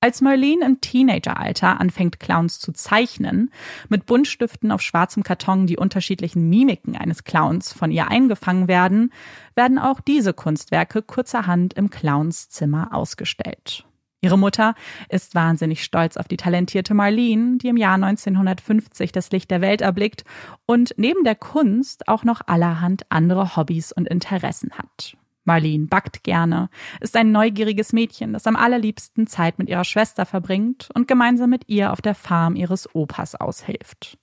Als 0.00 0.20
Marlene 0.20 0.64
im 0.64 0.80
Teenageralter 0.80 1.80
anfängt, 1.80 2.20
Clowns 2.20 2.60
zu 2.60 2.70
zeichnen, 2.70 3.50
mit 3.88 4.06
Buntstiften 4.06 4.70
auf 4.70 4.80
schwarzem 4.80 5.24
Karton 5.24 5.66
die 5.66 5.76
unterschiedlichen 5.76 6.48
Mimiken 6.48 6.96
eines 6.96 7.24
Clowns 7.24 7.72
von 7.72 7.90
ihr 7.90 8.06
eingefangen 8.08 8.68
werden, 8.68 9.12
werden 9.56 9.76
auch 9.76 9.98
diese 10.00 10.32
Kunstwerke 10.32 11.02
kurzerhand 11.02 11.74
im 11.74 11.90
Clownszimmer 11.90 12.94
ausgestellt. 12.94 13.84
Ihre 14.20 14.38
Mutter 14.38 14.76
ist 15.08 15.34
wahnsinnig 15.34 15.82
stolz 15.82 16.16
auf 16.16 16.28
die 16.28 16.36
talentierte 16.36 16.94
Marlene, 16.94 17.58
die 17.58 17.68
im 17.68 17.76
Jahr 17.76 17.94
1950 17.94 19.10
das 19.10 19.32
Licht 19.32 19.50
der 19.50 19.60
Welt 19.60 19.80
erblickt 19.80 20.24
und 20.64 20.94
neben 20.96 21.24
der 21.24 21.36
Kunst 21.36 22.06
auch 22.06 22.22
noch 22.22 22.40
allerhand 22.46 23.02
andere 23.08 23.56
Hobbys 23.56 23.90
und 23.90 24.08
Interessen 24.08 24.70
hat. 24.78 25.16
Marlene 25.48 25.86
backt 25.86 26.22
gerne, 26.22 26.68
ist 27.00 27.16
ein 27.16 27.32
neugieriges 27.32 27.92
Mädchen, 27.92 28.34
das 28.34 28.46
am 28.46 28.54
allerliebsten 28.54 29.26
Zeit 29.26 29.58
mit 29.58 29.68
ihrer 29.68 29.84
Schwester 29.84 30.26
verbringt 30.26 30.90
und 30.94 31.08
gemeinsam 31.08 31.50
mit 31.50 31.64
ihr 31.68 31.92
auf 31.92 32.02
der 32.02 32.14
Farm 32.14 32.54
ihres 32.54 32.94
Opas 32.94 33.34
aushilft. 33.34 34.18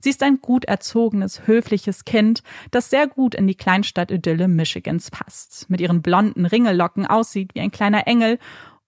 Sie 0.00 0.10
ist 0.10 0.22
ein 0.22 0.40
gut 0.40 0.64
erzogenes, 0.64 1.46
höfliches 1.46 2.04
Kind, 2.04 2.42
das 2.70 2.90
sehr 2.90 3.06
gut 3.06 3.34
in 3.34 3.46
die 3.46 3.56
Kleinstadt-Idylle 3.56 4.48
Michigans 4.48 5.10
passt, 5.10 5.68
mit 5.68 5.80
ihren 5.80 6.00
blonden 6.00 6.46
Ringellocken 6.46 7.06
aussieht 7.06 7.54
wie 7.54 7.60
ein 7.60 7.70
kleiner 7.70 8.06
Engel 8.06 8.38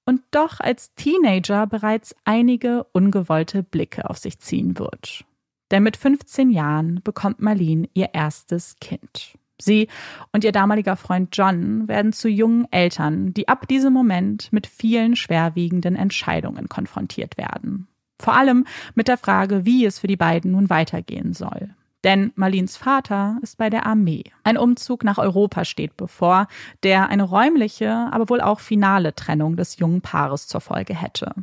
und 0.06 0.22
doch 0.30 0.60
als 0.60 0.94
Teenager 0.94 1.66
bereits 1.66 2.14
einige 2.24 2.84
ungewollte 2.92 3.62
Blicke 3.62 4.08
auf 4.08 4.16
sich 4.16 4.38
ziehen 4.38 4.78
wird. 4.78 5.24
Denn 5.70 5.82
mit 5.82 5.96
15 5.96 6.50
Jahren 6.50 7.00
bekommt 7.02 7.40
Marlene 7.40 7.88
ihr 7.92 8.10
erstes 8.14 8.76
Kind. 8.80 9.36
Sie 9.60 9.88
und 10.32 10.44
ihr 10.44 10.52
damaliger 10.52 10.96
Freund 10.96 11.36
John 11.36 11.88
werden 11.88 12.12
zu 12.12 12.28
jungen 12.28 12.66
Eltern, 12.70 13.32
die 13.32 13.48
ab 13.48 13.66
diesem 13.68 13.92
Moment 13.92 14.52
mit 14.52 14.66
vielen 14.66 15.16
schwerwiegenden 15.16 15.96
Entscheidungen 15.96 16.68
konfrontiert 16.68 17.36
werden. 17.38 17.88
Vor 18.20 18.34
allem 18.34 18.64
mit 18.94 19.08
der 19.08 19.18
Frage, 19.18 19.64
wie 19.64 19.84
es 19.84 19.98
für 19.98 20.06
die 20.06 20.16
beiden 20.16 20.52
nun 20.52 20.70
weitergehen 20.70 21.32
soll. 21.32 21.70
Denn 22.04 22.32
Marlins 22.36 22.76
Vater 22.76 23.38
ist 23.42 23.58
bei 23.58 23.68
der 23.68 23.84
Armee. 23.84 24.24
Ein 24.44 24.58
Umzug 24.58 25.02
nach 25.02 25.18
Europa 25.18 25.64
steht 25.64 25.96
bevor, 25.96 26.46
der 26.82 27.08
eine 27.08 27.24
räumliche, 27.24 28.08
aber 28.12 28.28
wohl 28.28 28.40
auch 28.40 28.60
finale 28.60 29.14
Trennung 29.14 29.56
des 29.56 29.78
jungen 29.78 30.02
Paares 30.02 30.46
zur 30.46 30.60
Folge 30.60 30.94
hätte. 30.94 31.34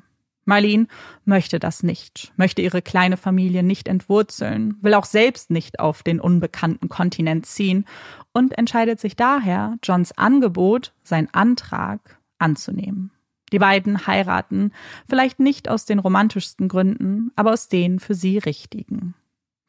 Marlene 0.45 0.88
möchte 1.25 1.59
das 1.59 1.83
nicht, 1.83 2.33
möchte 2.35 2.62
ihre 2.62 2.81
kleine 2.81 3.17
Familie 3.17 3.63
nicht 3.63 3.88
entwurzeln, 3.88 4.77
will 4.81 4.93
auch 4.93 5.05
selbst 5.05 5.50
nicht 5.51 5.79
auf 5.79 6.03
den 6.03 6.19
unbekannten 6.19 6.89
Kontinent 6.89 7.45
ziehen 7.45 7.85
und 8.33 8.57
entscheidet 8.57 9.00
sich 9.00 9.15
daher, 9.15 9.77
Johns 9.83 10.12
Angebot, 10.17 10.93
sein 11.03 11.29
Antrag, 11.33 12.19
anzunehmen. 12.39 13.12
Die 13.53 13.59
beiden 13.59 14.07
heiraten, 14.07 14.71
vielleicht 15.07 15.39
nicht 15.39 15.69
aus 15.69 15.85
den 15.85 16.00
romantischsten 16.00 16.67
Gründen, 16.67 17.31
aber 17.35 17.53
aus 17.53 17.67
den 17.67 18.00
für 18.00 18.15
sie 18.15 18.39
richtigen. 18.39 19.13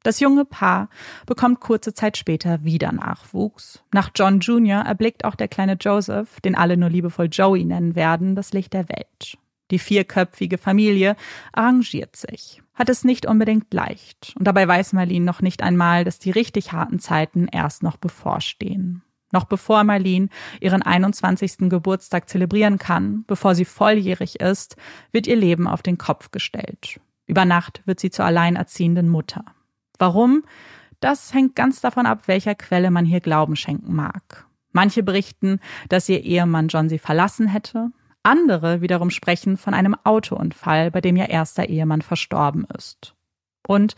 Das 0.02 0.20
junge 0.20 0.44
Paar 0.44 0.90
bekommt 1.26 1.60
kurze 1.60 1.94
Zeit 1.94 2.18
später 2.18 2.62
wieder 2.62 2.92
Nachwuchs. 2.92 3.82
Nach 3.92 4.10
John 4.14 4.40
Jr. 4.40 4.80
erblickt 4.80 5.24
auch 5.24 5.34
der 5.34 5.48
kleine 5.48 5.78
Joseph, 5.80 6.40
den 6.40 6.54
alle 6.54 6.76
nur 6.76 6.90
liebevoll 6.90 7.28
Joey 7.30 7.64
nennen 7.64 7.94
werden, 7.94 8.34
das 8.36 8.52
Licht 8.52 8.74
der 8.74 8.88
Welt. 8.88 9.38
Die 9.74 9.80
vierköpfige 9.80 10.56
Familie 10.56 11.16
arrangiert 11.52 12.14
sich, 12.14 12.62
hat 12.74 12.88
es 12.88 13.02
nicht 13.02 13.26
unbedingt 13.26 13.74
leicht. 13.74 14.32
Und 14.38 14.46
dabei 14.46 14.68
weiß 14.68 14.92
Marlene 14.92 15.24
noch 15.24 15.42
nicht 15.42 15.64
einmal, 15.64 16.04
dass 16.04 16.20
die 16.20 16.30
richtig 16.30 16.70
harten 16.70 17.00
Zeiten 17.00 17.48
erst 17.48 17.82
noch 17.82 17.96
bevorstehen. 17.96 19.02
Noch 19.32 19.46
bevor 19.46 19.82
Marlene 19.82 20.28
ihren 20.60 20.82
21. 20.82 21.68
Geburtstag 21.68 22.28
zelebrieren 22.28 22.78
kann, 22.78 23.24
bevor 23.26 23.56
sie 23.56 23.64
volljährig 23.64 24.38
ist, 24.38 24.76
wird 25.10 25.26
ihr 25.26 25.34
Leben 25.34 25.66
auf 25.66 25.82
den 25.82 25.98
Kopf 25.98 26.30
gestellt. 26.30 27.00
Über 27.26 27.44
Nacht 27.44 27.82
wird 27.84 27.98
sie 27.98 28.10
zur 28.10 28.26
alleinerziehenden 28.26 29.08
Mutter. 29.08 29.44
Warum? 29.98 30.44
Das 31.00 31.34
hängt 31.34 31.56
ganz 31.56 31.80
davon 31.80 32.06
ab, 32.06 32.28
welcher 32.28 32.54
Quelle 32.54 32.92
man 32.92 33.06
hier 33.06 33.18
Glauben 33.18 33.56
schenken 33.56 33.96
mag. 33.96 34.46
Manche 34.70 35.02
berichten, 35.02 35.58
dass 35.88 36.08
ihr 36.08 36.22
Ehemann 36.22 36.68
John 36.68 36.88
sie 36.88 37.00
verlassen 37.00 37.48
hätte. 37.48 37.90
Andere 38.24 38.80
wiederum 38.80 39.10
sprechen 39.10 39.56
von 39.56 39.74
einem 39.74 39.94
Autounfall, 40.02 40.90
bei 40.90 41.00
dem 41.00 41.16
ihr 41.16 41.28
erster 41.28 41.68
Ehemann 41.68 42.02
verstorben 42.02 42.66
ist. 42.76 43.14
Und 43.66 43.94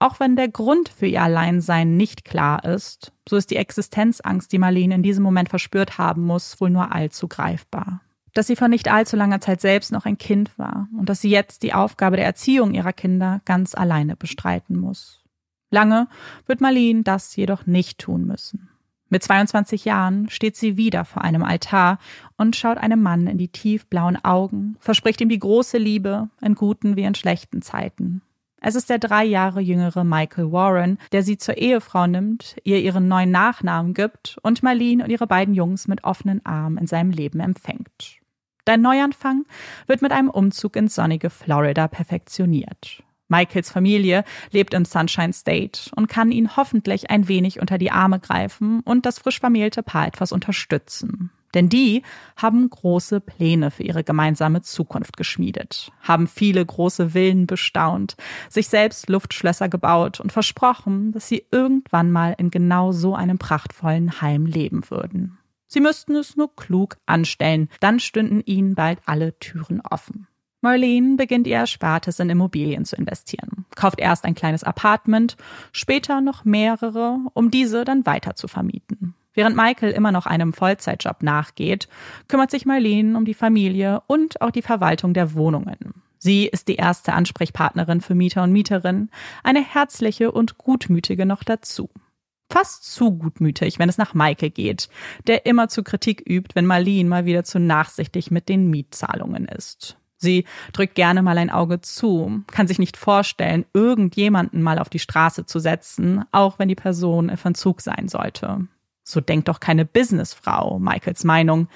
auch 0.00 0.20
wenn 0.20 0.36
der 0.36 0.48
Grund 0.48 0.88
für 0.88 1.06
ihr 1.06 1.22
Alleinsein 1.22 1.96
nicht 1.96 2.24
klar 2.24 2.64
ist, 2.64 3.12
so 3.28 3.36
ist 3.36 3.50
die 3.50 3.56
Existenzangst, 3.56 4.52
die 4.52 4.58
Marlene 4.58 4.96
in 4.96 5.02
diesem 5.02 5.24
Moment 5.24 5.48
verspürt 5.48 5.98
haben 5.98 6.24
muss, 6.24 6.60
wohl 6.60 6.70
nur 6.70 6.92
allzu 6.92 7.28
greifbar. 7.28 8.00
Dass 8.34 8.46
sie 8.46 8.56
vor 8.56 8.68
nicht 8.68 8.88
allzu 8.88 9.16
langer 9.16 9.40
Zeit 9.40 9.60
selbst 9.60 9.90
noch 9.90 10.04
ein 10.04 10.18
Kind 10.18 10.56
war 10.58 10.88
und 10.96 11.08
dass 11.08 11.20
sie 11.20 11.30
jetzt 11.30 11.62
die 11.62 11.74
Aufgabe 11.74 12.16
der 12.16 12.26
Erziehung 12.26 12.74
ihrer 12.74 12.92
Kinder 12.92 13.40
ganz 13.44 13.74
alleine 13.74 14.14
bestreiten 14.16 14.76
muss. 14.76 15.24
Lange 15.70 16.08
wird 16.46 16.60
Marlene 16.60 17.02
das 17.02 17.34
jedoch 17.36 17.66
nicht 17.66 17.98
tun 17.98 18.26
müssen. 18.26 18.68
Mit 19.10 19.22
22 19.22 19.84
Jahren 19.84 20.28
steht 20.28 20.56
sie 20.56 20.76
wieder 20.76 21.04
vor 21.04 21.22
einem 21.22 21.42
Altar 21.42 21.98
und 22.36 22.56
schaut 22.56 22.78
einem 22.78 23.02
Mann 23.02 23.26
in 23.26 23.38
die 23.38 23.48
tiefblauen 23.48 24.22
Augen, 24.22 24.76
verspricht 24.80 25.20
ihm 25.20 25.28
die 25.28 25.38
große 25.38 25.78
Liebe 25.78 26.28
in 26.42 26.54
guten 26.54 26.96
wie 26.96 27.04
in 27.04 27.14
schlechten 27.14 27.62
Zeiten 27.62 28.22
es 28.60 28.74
ist 28.74 28.90
der 28.90 28.98
drei 28.98 29.24
Jahre 29.24 29.60
jüngere 29.60 30.04
Michael 30.04 30.50
Warren, 30.50 30.98
der 31.12 31.22
sie 31.22 31.38
zur 31.38 31.56
Ehefrau 31.58 32.06
nimmt, 32.06 32.56
ihr 32.64 32.80
ihren 32.80 33.08
neuen 33.08 33.30
Nachnamen 33.30 33.94
gibt 33.94 34.36
und 34.42 34.62
Marlene 34.62 35.04
und 35.04 35.10
ihre 35.10 35.26
beiden 35.26 35.54
Jungs 35.54 35.86
mit 35.86 36.04
offenen 36.04 36.44
Armen 36.44 36.78
in 36.78 36.86
seinem 36.86 37.10
Leben 37.10 37.40
empfängt. 37.40 38.18
Dein 38.64 38.82
Neuanfang 38.82 39.46
wird 39.86 40.02
mit 40.02 40.12
einem 40.12 40.28
Umzug 40.28 40.76
ins 40.76 40.94
sonnige 40.94 41.30
Florida 41.30 41.88
perfektioniert. 41.88 43.02
Michaels 43.28 43.70
Familie 43.70 44.24
lebt 44.50 44.74
im 44.74 44.84
Sunshine 44.84 45.32
State 45.32 45.90
und 45.94 46.08
kann 46.08 46.32
ihn 46.32 46.56
hoffentlich 46.56 47.10
ein 47.10 47.28
wenig 47.28 47.60
unter 47.60 47.78
die 47.78 47.90
Arme 47.90 48.18
greifen 48.20 48.80
und 48.80 49.06
das 49.06 49.18
frisch 49.18 49.40
vermählte 49.40 49.82
Paar 49.82 50.06
etwas 50.06 50.32
unterstützen. 50.32 51.30
Denn 51.54 51.68
die 51.68 52.02
haben 52.36 52.68
große 52.68 53.20
Pläne 53.20 53.70
für 53.70 53.82
ihre 53.82 54.04
gemeinsame 54.04 54.60
Zukunft 54.62 55.16
geschmiedet, 55.16 55.90
haben 56.02 56.26
viele 56.26 56.64
große 56.64 57.10
Villen 57.10 57.46
bestaunt, 57.46 58.16
sich 58.50 58.68
selbst 58.68 59.08
Luftschlösser 59.08 59.68
gebaut 59.68 60.20
und 60.20 60.30
versprochen, 60.30 61.12
dass 61.12 61.28
sie 61.28 61.46
irgendwann 61.50 62.12
mal 62.12 62.34
in 62.36 62.50
genau 62.50 62.92
so 62.92 63.14
einem 63.14 63.38
prachtvollen 63.38 64.20
Heim 64.20 64.44
leben 64.44 64.90
würden. 64.90 65.38
Sie 65.66 65.80
müssten 65.80 66.16
es 66.16 66.36
nur 66.36 66.54
klug 66.54 66.96
anstellen, 67.06 67.68
dann 67.80 68.00
stünden 68.00 68.42
ihnen 68.44 68.74
bald 68.74 69.00
alle 69.06 69.38
Türen 69.38 69.80
offen. 69.80 70.26
Marlene 70.60 71.16
beginnt 71.16 71.46
ihr 71.46 71.56
Erspartes 71.56 72.18
in 72.18 72.30
Immobilien 72.30 72.84
zu 72.84 72.96
investieren, 72.96 73.64
kauft 73.76 74.00
erst 74.00 74.24
ein 74.24 74.34
kleines 74.34 74.64
Apartment, 74.64 75.36
später 75.72 76.20
noch 76.20 76.44
mehrere, 76.44 77.18
um 77.34 77.50
diese 77.50 77.84
dann 77.84 78.06
weiter 78.06 78.34
zu 78.34 78.48
vermieten. 78.48 79.14
Während 79.34 79.56
Michael 79.56 79.92
immer 79.92 80.10
noch 80.10 80.26
einem 80.26 80.52
Vollzeitjob 80.52 81.22
nachgeht, 81.22 81.88
kümmert 82.26 82.50
sich 82.50 82.66
Marlene 82.66 83.16
um 83.16 83.24
die 83.24 83.34
Familie 83.34 84.02
und 84.08 84.40
auch 84.40 84.50
die 84.50 84.62
Verwaltung 84.62 85.14
der 85.14 85.34
Wohnungen. 85.34 86.02
Sie 86.18 86.46
ist 86.46 86.66
die 86.66 86.74
erste 86.74 87.12
Ansprechpartnerin 87.12 88.00
für 88.00 88.16
Mieter 88.16 88.42
und 88.42 88.50
Mieterinnen, 88.50 89.12
eine 89.44 89.64
herzliche 89.64 90.32
und 90.32 90.58
gutmütige 90.58 91.24
noch 91.24 91.44
dazu. 91.44 91.88
Fast 92.50 92.92
zu 92.92 93.16
gutmütig, 93.16 93.78
wenn 93.78 93.88
es 93.88 93.98
nach 93.98 94.14
Michael 94.14 94.50
geht, 94.50 94.88
der 95.28 95.46
immer 95.46 95.68
zu 95.68 95.84
Kritik 95.84 96.20
übt, 96.28 96.56
wenn 96.56 96.66
Marlene 96.66 97.08
mal 97.08 97.24
wieder 97.24 97.44
zu 97.44 97.60
nachsichtig 97.60 98.32
mit 98.32 98.48
den 98.48 98.68
Mietzahlungen 98.70 99.46
ist. 99.46 99.98
Sie 100.18 100.44
drückt 100.72 100.96
gerne 100.96 101.22
mal 101.22 101.38
ein 101.38 101.50
Auge 101.50 101.80
zu, 101.80 102.42
kann 102.48 102.66
sich 102.66 102.78
nicht 102.78 102.96
vorstellen, 102.96 103.64
irgendjemanden 103.72 104.62
mal 104.62 104.78
auf 104.78 104.88
die 104.88 104.98
Straße 104.98 105.46
zu 105.46 105.60
setzen, 105.60 106.24
auch 106.32 106.58
wenn 106.58 106.68
die 106.68 106.74
Person 106.74 107.28
im 107.28 107.36
Verzug 107.36 107.80
sein 107.80 108.08
sollte. 108.08 108.66
So 109.04 109.20
denkt 109.20 109.48
doch 109.48 109.60
keine 109.60 109.84
Businessfrau, 109.84 110.78
Michaels 110.80 111.24
Meinung, 111.24 111.68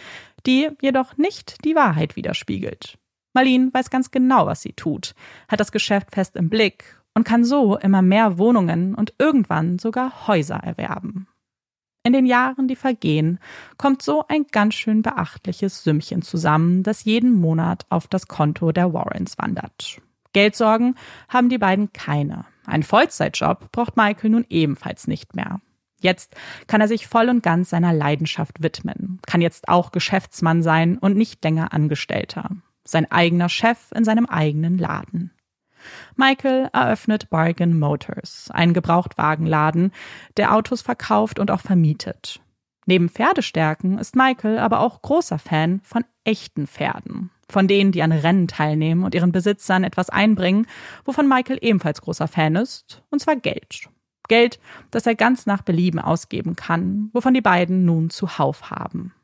die 0.44 0.68
jedoch 0.82 1.16
nicht 1.16 1.64
die 1.64 1.76
Wahrheit 1.76 2.16
widerspiegelt. 2.16 2.98
Marlene 3.32 3.70
weiß 3.72 3.90
ganz 3.90 4.10
genau, 4.10 4.46
was 4.46 4.60
sie 4.60 4.72
tut, 4.72 5.14
hat 5.48 5.60
das 5.60 5.72
Geschäft 5.72 6.12
fest 6.12 6.36
im 6.36 6.50
Blick 6.50 7.00
und 7.14 7.24
kann 7.24 7.44
so 7.44 7.78
immer 7.78 8.02
mehr 8.02 8.38
Wohnungen 8.38 8.94
und 8.94 9.14
irgendwann 9.18 9.78
sogar 9.78 10.26
Häuser 10.26 10.56
erwerben. 10.56 11.28
In 12.04 12.12
den 12.12 12.26
Jahren, 12.26 12.66
die 12.66 12.74
vergehen, 12.74 13.38
kommt 13.78 14.02
so 14.02 14.24
ein 14.26 14.46
ganz 14.50 14.74
schön 14.74 15.02
beachtliches 15.02 15.84
Sümmchen 15.84 16.22
zusammen, 16.22 16.82
das 16.82 17.04
jeden 17.04 17.32
Monat 17.40 17.86
auf 17.90 18.08
das 18.08 18.26
Konto 18.26 18.72
der 18.72 18.92
Warrens 18.92 19.38
wandert. 19.38 20.00
Geldsorgen 20.32 20.96
haben 21.28 21.48
die 21.48 21.58
beiden 21.58 21.92
keine. 21.92 22.44
Ein 22.66 22.82
Vollzeitjob 22.82 23.70
braucht 23.70 23.96
Michael 23.96 24.30
nun 24.30 24.46
ebenfalls 24.48 25.06
nicht 25.06 25.36
mehr. 25.36 25.60
Jetzt 26.00 26.34
kann 26.66 26.80
er 26.80 26.88
sich 26.88 27.06
voll 27.06 27.28
und 27.28 27.44
ganz 27.44 27.70
seiner 27.70 27.92
Leidenschaft 27.92 28.62
widmen, 28.62 29.20
kann 29.24 29.40
jetzt 29.40 29.68
auch 29.68 29.92
Geschäftsmann 29.92 30.62
sein 30.62 30.98
und 30.98 31.16
nicht 31.16 31.44
länger 31.44 31.72
Angestellter, 31.72 32.50
sein 32.84 33.08
eigener 33.12 33.48
Chef 33.48 33.92
in 33.94 34.04
seinem 34.04 34.26
eigenen 34.26 34.78
Laden. 34.78 35.30
Michael 36.16 36.68
eröffnet 36.72 37.30
Bargain 37.30 37.78
Motors, 37.78 38.50
einen 38.52 38.74
Gebrauchtwagenladen, 38.74 39.92
der 40.36 40.54
Autos 40.54 40.82
verkauft 40.82 41.38
und 41.38 41.50
auch 41.50 41.60
vermietet. 41.60 42.40
Neben 42.86 43.08
Pferdestärken 43.08 43.98
ist 43.98 44.16
Michael 44.16 44.58
aber 44.58 44.80
auch 44.80 45.02
großer 45.02 45.38
Fan 45.38 45.80
von 45.84 46.04
echten 46.24 46.66
Pferden, 46.66 47.30
von 47.48 47.68
denen, 47.68 47.92
die 47.92 48.02
an 48.02 48.12
Rennen 48.12 48.48
teilnehmen 48.48 49.04
und 49.04 49.14
ihren 49.14 49.32
Besitzern 49.32 49.84
etwas 49.84 50.10
einbringen, 50.10 50.66
wovon 51.04 51.28
Michael 51.28 51.58
ebenfalls 51.60 52.00
großer 52.00 52.28
Fan 52.28 52.56
ist, 52.56 53.02
und 53.10 53.20
zwar 53.20 53.36
Geld. 53.36 53.88
Geld, 54.28 54.58
das 54.90 55.06
er 55.06 55.14
ganz 55.14 55.46
nach 55.46 55.62
Belieben 55.62 56.00
ausgeben 56.00 56.56
kann, 56.56 57.10
wovon 57.12 57.34
die 57.34 57.40
beiden 57.40 57.84
nun 57.84 58.10
zuhauf 58.10 58.70
haben. 58.70 59.14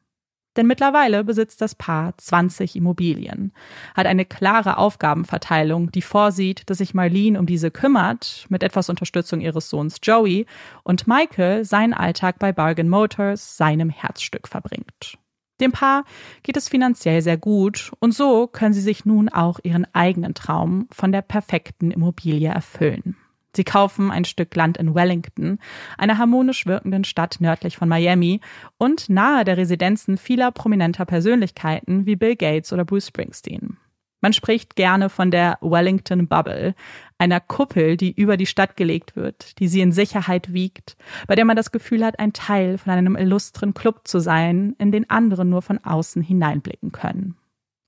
Denn 0.59 0.66
mittlerweile 0.66 1.23
besitzt 1.23 1.61
das 1.61 1.77
Paar 1.77 2.18
20 2.18 2.75
Immobilien, 2.75 3.53
hat 3.94 4.07
eine 4.07 4.25
klare 4.25 4.77
Aufgabenverteilung, 4.77 5.92
die 5.92 6.03
vorsieht, 6.03 6.68
dass 6.68 6.79
sich 6.79 6.94
Marlene 6.94 7.38
um 7.38 7.47
diese 7.47 7.71
kümmert, 7.71 8.44
mit 8.49 8.64
etwas 8.64 8.90
Unterstützung 8.90 9.40
ihres 9.40 9.71
Sohns 9.71 9.99
Joey, 10.03 10.47
und 10.83 11.07
Michael 11.07 11.64
seinen 11.64 11.94
Alltag 11.94 12.40
bei 12.40 12.51
Bargain 12.51 12.88
Motors, 12.88 13.57
seinem 13.57 13.88
Herzstück, 13.88 14.49
verbringt. 14.49 15.16
Dem 15.61 15.71
Paar 15.71 16.05
geht 16.42 16.57
es 16.57 16.68
finanziell 16.68 17.23
sehr 17.23 17.37
gut 17.37 17.92
und 18.01 18.12
so 18.12 18.49
können 18.49 18.75
sie 18.75 18.81
sich 18.81 19.05
nun 19.05 19.29
auch 19.29 19.61
ihren 19.62 19.87
eigenen 19.94 20.35
Traum 20.35 20.88
von 20.90 21.12
der 21.12 21.23
perfekten 21.23 21.92
Immobilie 21.92 22.49
erfüllen. 22.49 23.16
Sie 23.54 23.64
kaufen 23.64 24.11
ein 24.11 24.24
Stück 24.24 24.54
Land 24.54 24.76
in 24.76 24.94
Wellington, 24.94 25.58
einer 25.96 26.18
harmonisch 26.18 26.66
wirkenden 26.66 27.04
Stadt 27.04 27.37
nördlich 27.40 27.76
von 27.76 27.88
Miami 27.88 28.40
und 28.76 29.08
nahe 29.08 29.44
der 29.44 29.56
Residenzen 29.56 30.16
vieler 30.16 30.52
prominenter 30.52 31.04
Persönlichkeiten 31.06 32.06
wie 32.06 32.16
Bill 32.16 32.37
Gates 32.37 32.72
oder 32.72 32.84
Bruce 32.84 33.08
Springsteen. 33.08 33.78
Man 34.20 34.32
spricht 34.32 34.74
gerne 34.74 35.11
von 35.11 35.30
der 35.30 35.58
Wellington 35.61 36.26
Bubble, 36.26 36.74
einer 37.18 37.40
Kuppel, 37.40 37.96
die 37.96 38.12
über 38.12 38.37
die 38.37 38.46
Stadt 38.46 38.76
gelegt 38.76 39.14
wird, 39.14 39.58
die 39.61 39.68
sie 39.68 39.80
in 39.80 39.92
Sicherheit 39.92 40.52
wiegt, 40.52 40.96
bei 41.28 41.37
der 41.37 41.44
man 41.44 41.56
das 41.56 41.70
Gefühl 41.70 42.04
hat, 42.04 42.18
ein 42.18 42.32
Teil 42.32 42.78
von 42.78 42.92
einem 42.92 43.16
illustren 43.16 43.74
Club 43.74 44.08
zu 44.08 44.18
sein, 44.18 44.74
in 44.78 44.90
den 44.90 45.08
andere 45.08 45.44
nur 45.44 45.62
von 45.62 45.78
außen 45.78 46.20
hineinblicken 46.20 46.90
können. 46.90 47.37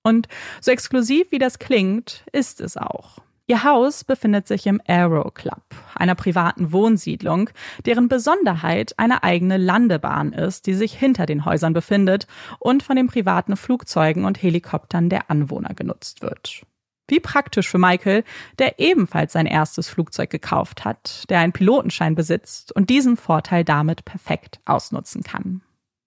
Und 0.02 0.28
so 0.60 0.70
exklusiv 0.70 1.30
wie 1.32 1.38
das 1.38 1.58
klingt, 1.58 2.24
ist 2.32 2.60
es 2.60 2.76
auch. 2.76 3.18
Ihr 3.50 3.64
Haus 3.64 4.04
befindet 4.04 4.46
sich 4.46 4.68
im 4.68 4.80
Aero 4.86 5.28
Club, 5.32 5.64
einer 5.96 6.14
privaten 6.14 6.70
Wohnsiedlung, 6.70 7.50
deren 7.84 8.06
Besonderheit 8.06 8.96
eine 8.96 9.24
eigene 9.24 9.56
Landebahn 9.56 10.32
ist, 10.32 10.68
die 10.68 10.74
sich 10.74 10.96
hinter 10.96 11.26
den 11.26 11.44
Häusern 11.44 11.72
befindet 11.72 12.28
und 12.60 12.84
von 12.84 12.94
den 12.94 13.08
privaten 13.08 13.56
Flugzeugen 13.56 14.24
und 14.24 14.40
Helikoptern 14.40 15.08
der 15.08 15.32
Anwohner 15.32 15.74
genutzt 15.74 16.22
wird. 16.22 16.64
Wie 17.08 17.18
praktisch 17.18 17.68
für 17.68 17.78
Michael, 17.78 18.22
der 18.60 18.78
ebenfalls 18.78 19.32
sein 19.32 19.46
erstes 19.46 19.88
Flugzeug 19.88 20.30
gekauft 20.30 20.84
hat, 20.84 21.28
der 21.28 21.40
einen 21.40 21.52
Pilotenschein 21.52 22.14
besitzt 22.14 22.70
und 22.70 22.88
diesen 22.88 23.16
Vorteil 23.16 23.64
damit 23.64 24.04
perfekt 24.04 24.60
ausnutzen 24.64 25.24
kann. 25.24 25.60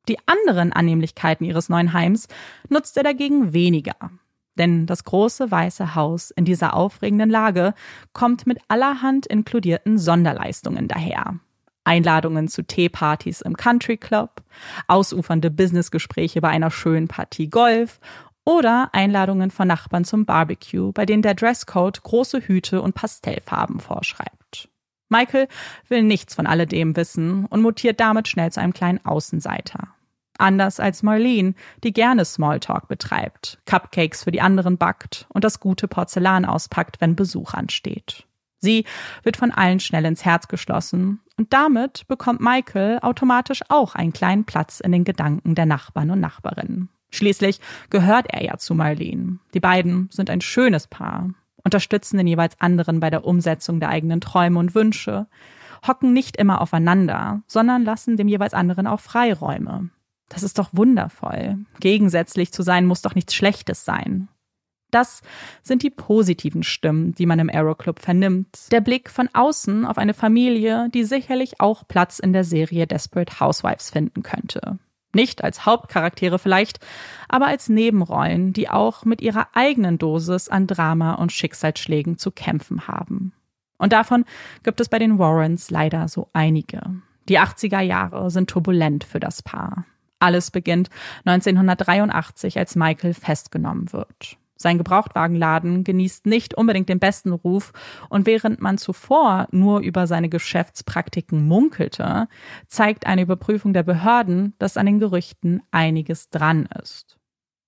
Die 0.08 0.18
anderen 0.28 0.72
Annehmlichkeiten 0.72 1.44
ihres 1.44 1.68
neuen 1.68 1.92
Heims 1.92 2.30
nutzt 2.70 2.96
er 2.96 3.04
dagegen 3.04 3.52
weniger. 3.52 4.12
Denn 4.58 4.86
das 4.86 5.04
große 5.04 5.50
weiße 5.50 5.96
Haus 5.96 6.32
in 6.32 6.46
dieser 6.46 6.76
aufregenden 6.76 7.30
Lage 7.30 7.74
kommt 8.14 8.46
mit 8.46 8.60
allerhand 8.68 9.26
inkludierten 9.26 9.98
Sonderleistungen 9.98 10.88
daher. 10.88 11.40
Einladungen 11.86 12.48
zu 12.48 12.64
Teepartys 12.64 13.42
im 13.42 13.58
Country 13.58 13.98
Club, 13.98 14.44
ausufernde 14.88 15.52
Businessgespräche 15.52 16.40
bei 16.40 16.50
einer 16.50 16.72
schönen 16.72 17.08
Partie 17.08 17.50
Golf 17.50 18.00
oder 18.46 18.90
Einladungen 18.94 19.52
von 19.52 19.68
Nachbarn 19.68 20.06
zum 20.06 20.26
Barbecue, 20.26 20.92
bei 20.92 21.06
denen 21.06 21.22
der 21.22 21.34
Dresscode 21.34 22.04
große 22.04 22.42
Hüte 22.42 22.82
und 22.82 22.96
Pastellfarben 22.96 23.80
vorschreibt. 23.80 24.70
Michael 25.10 25.48
will 25.90 26.04
nichts 26.04 26.36
von 26.36 26.48
alledem 26.48 26.96
wissen 26.96 27.46
und 27.46 27.62
mutiert 27.62 28.00
damit 28.00 28.28
schnell 28.28 28.52
zu 28.52 28.60
einem 28.60 28.74
kleinen 28.74 29.06
Außenseiter. 29.06 29.90
Anders 30.38 30.80
als 30.80 31.04
Marlene, 31.04 31.54
die 31.84 31.94
gerne 31.94 32.26
Smalltalk 32.26 32.88
betreibt, 32.88 33.60
Cupcakes 33.66 34.24
für 34.24 34.32
die 34.32 34.42
anderen 34.42 34.78
backt 34.78 35.28
und 35.30 35.44
das 35.44 35.60
gute 35.60 35.88
Porzellan 35.88 36.46
auspackt, 36.46 37.00
wenn 37.02 37.16
Besuch 37.16 37.54
ansteht. 37.54 38.26
Sie 38.58 38.86
wird 39.24 39.38
von 39.38 39.52
allen 39.52 39.80
schnell 39.80 40.06
ins 40.06 40.26
Herz 40.26 40.48
geschlossen 40.48 41.20
und 41.38 41.52
damit 41.52 42.08
bekommt 42.08 42.40
Michael 42.40 43.00
automatisch 43.02 43.62
auch 43.70 43.94
einen 43.94 44.14
kleinen 44.14 44.46
Platz 44.46 44.80
in 44.80 44.92
den 44.92 45.04
Gedanken 45.04 45.54
der 45.54 45.66
Nachbarn 45.66 46.10
und 46.10 46.20
Nachbarinnen. 46.20 46.90
Schließlich 47.12 47.60
gehört 47.90 48.28
er 48.30 48.44
ja 48.44 48.58
zu 48.58 48.74
Marlene. 48.74 49.40
Die 49.54 49.60
beiden 49.60 50.10
sind 50.12 50.30
ein 50.30 50.42
schönes 50.42 50.88
Paar, 50.88 51.30
unterstützen 51.64 52.18
den 52.18 52.26
jeweils 52.26 52.60
anderen 52.60 53.00
bei 53.00 53.10
der 53.10 53.26
Umsetzung 53.26 53.80
der 53.80 53.90
eigenen 53.90 54.22
Träume 54.22 54.60
und 54.60 54.74
Wünsche, 54.76 55.28
hocken 55.86 56.14
nicht 56.14 56.38
immer 56.38 56.62
aufeinander, 56.62 57.42
sondern 57.48 57.84
lassen 57.84 58.18
dem 58.18 58.28
jeweils 58.28 58.54
anderen 58.54 58.88
auch 58.88 59.00
Freiräume. 59.00 59.90
Das 60.34 60.44
ist 60.44 60.58
doch 60.58 60.70
wundervoll. 60.72 61.60
Gegensätzlich 61.80 62.52
zu 62.52 62.64
sein 62.64 62.86
muss 62.86 63.02
doch 63.02 63.16
nichts 63.16 63.36
Schlechtes 63.36 63.86
sein. 63.86 64.30
Das 64.90 65.22
sind 65.64 65.82
die 65.82 65.90
positiven 65.90 66.64
Stimmen, 66.64 67.14
die 67.16 67.26
man 67.26 67.40
im 67.40 67.50
Aero 67.50 67.76
Club 67.76 68.00
vernimmt. 68.00 68.72
Der 68.72 68.82
Blick 68.82 69.10
von 69.10 69.30
außen 69.34 69.86
auf 69.86 69.98
eine 69.98 70.14
Familie, 70.14 70.90
die 70.94 71.04
sicherlich 71.04 71.60
auch 71.60 71.88
Platz 71.88 72.20
in 72.20 72.32
der 72.32 72.44
Serie 72.44 72.86
Desperate 72.86 73.40
Housewives 73.40 73.90
finden 73.90 74.22
könnte. 74.22 74.78
Nicht 75.16 75.44
als 75.44 75.66
Hauptcharaktere 75.66 76.40
vielleicht, 76.40 76.80
aber 77.28 77.48
als 77.48 77.70
Nebenrollen, 77.70 78.54
die 78.54 78.70
auch 78.70 79.06
mit 79.06 79.22
ihrer 79.22 79.48
eigenen 79.54 79.98
Dosis 79.98 80.50
an 80.50 80.68
Drama 80.68 81.14
und 81.14 81.32
Schicksalsschlägen 81.32 82.18
zu 82.18 82.32
kämpfen 82.32 82.88
haben. 82.88 83.34
Und 83.78 83.94
davon 83.94 84.26
gibt 84.64 84.80
es 84.80 84.90
bei 84.90 85.00
den 85.00 85.20
Warrens 85.20 85.70
leider 85.70 86.08
so 86.08 86.30
einige. 86.34 86.82
Die 87.30 87.40
80er 87.40 87.82
Jahre 87.82 88.30
sind 88.32 88.50
turbulent 88.50 89.04
für 89.04 89.20
das 89.20 89.42
Paar. 89.42 89.86
Alles 90.24 90.52
beginnt 90.52 90.90
1983, 91.26 92.58
als 92.58 92.78
Michael 92.78 93.14
festgenommen 93.14 93.92
wird. 93.92 94.38
Sein 94.56 94.78
Gebrauchtwagenladen 94.78 95.84
genießt 95.84 96.26
nicht 96.28 96.54
unbedingt 96.54 96.88
den 96.88 97.00
besten 97.00 97.34
Ruf 97.34 97.74
und 98.08 98.26
während 98.26 98.62
man 98.62 98.78
zuvor 98.78 99.50
nur 99.52 99.82
über 99.82 100.08
seine 100.08 100.30
Geschäftspraktiken 100.30 101.46
munkelte, 101.46 102.30
zeigt 102.68 103.06
eine 103.06 103.24
Überprüfung 103.24 103.74
der 103.74 103.84
Behörden, 103.84 104.54
dass 104.60 104.78
an 104.78 104.86
den 104.86 105.00
Gerüchten 105.00 105.62
einiges 105.72 106.30
dran 106.30 106.70
ist. 106.82 107.18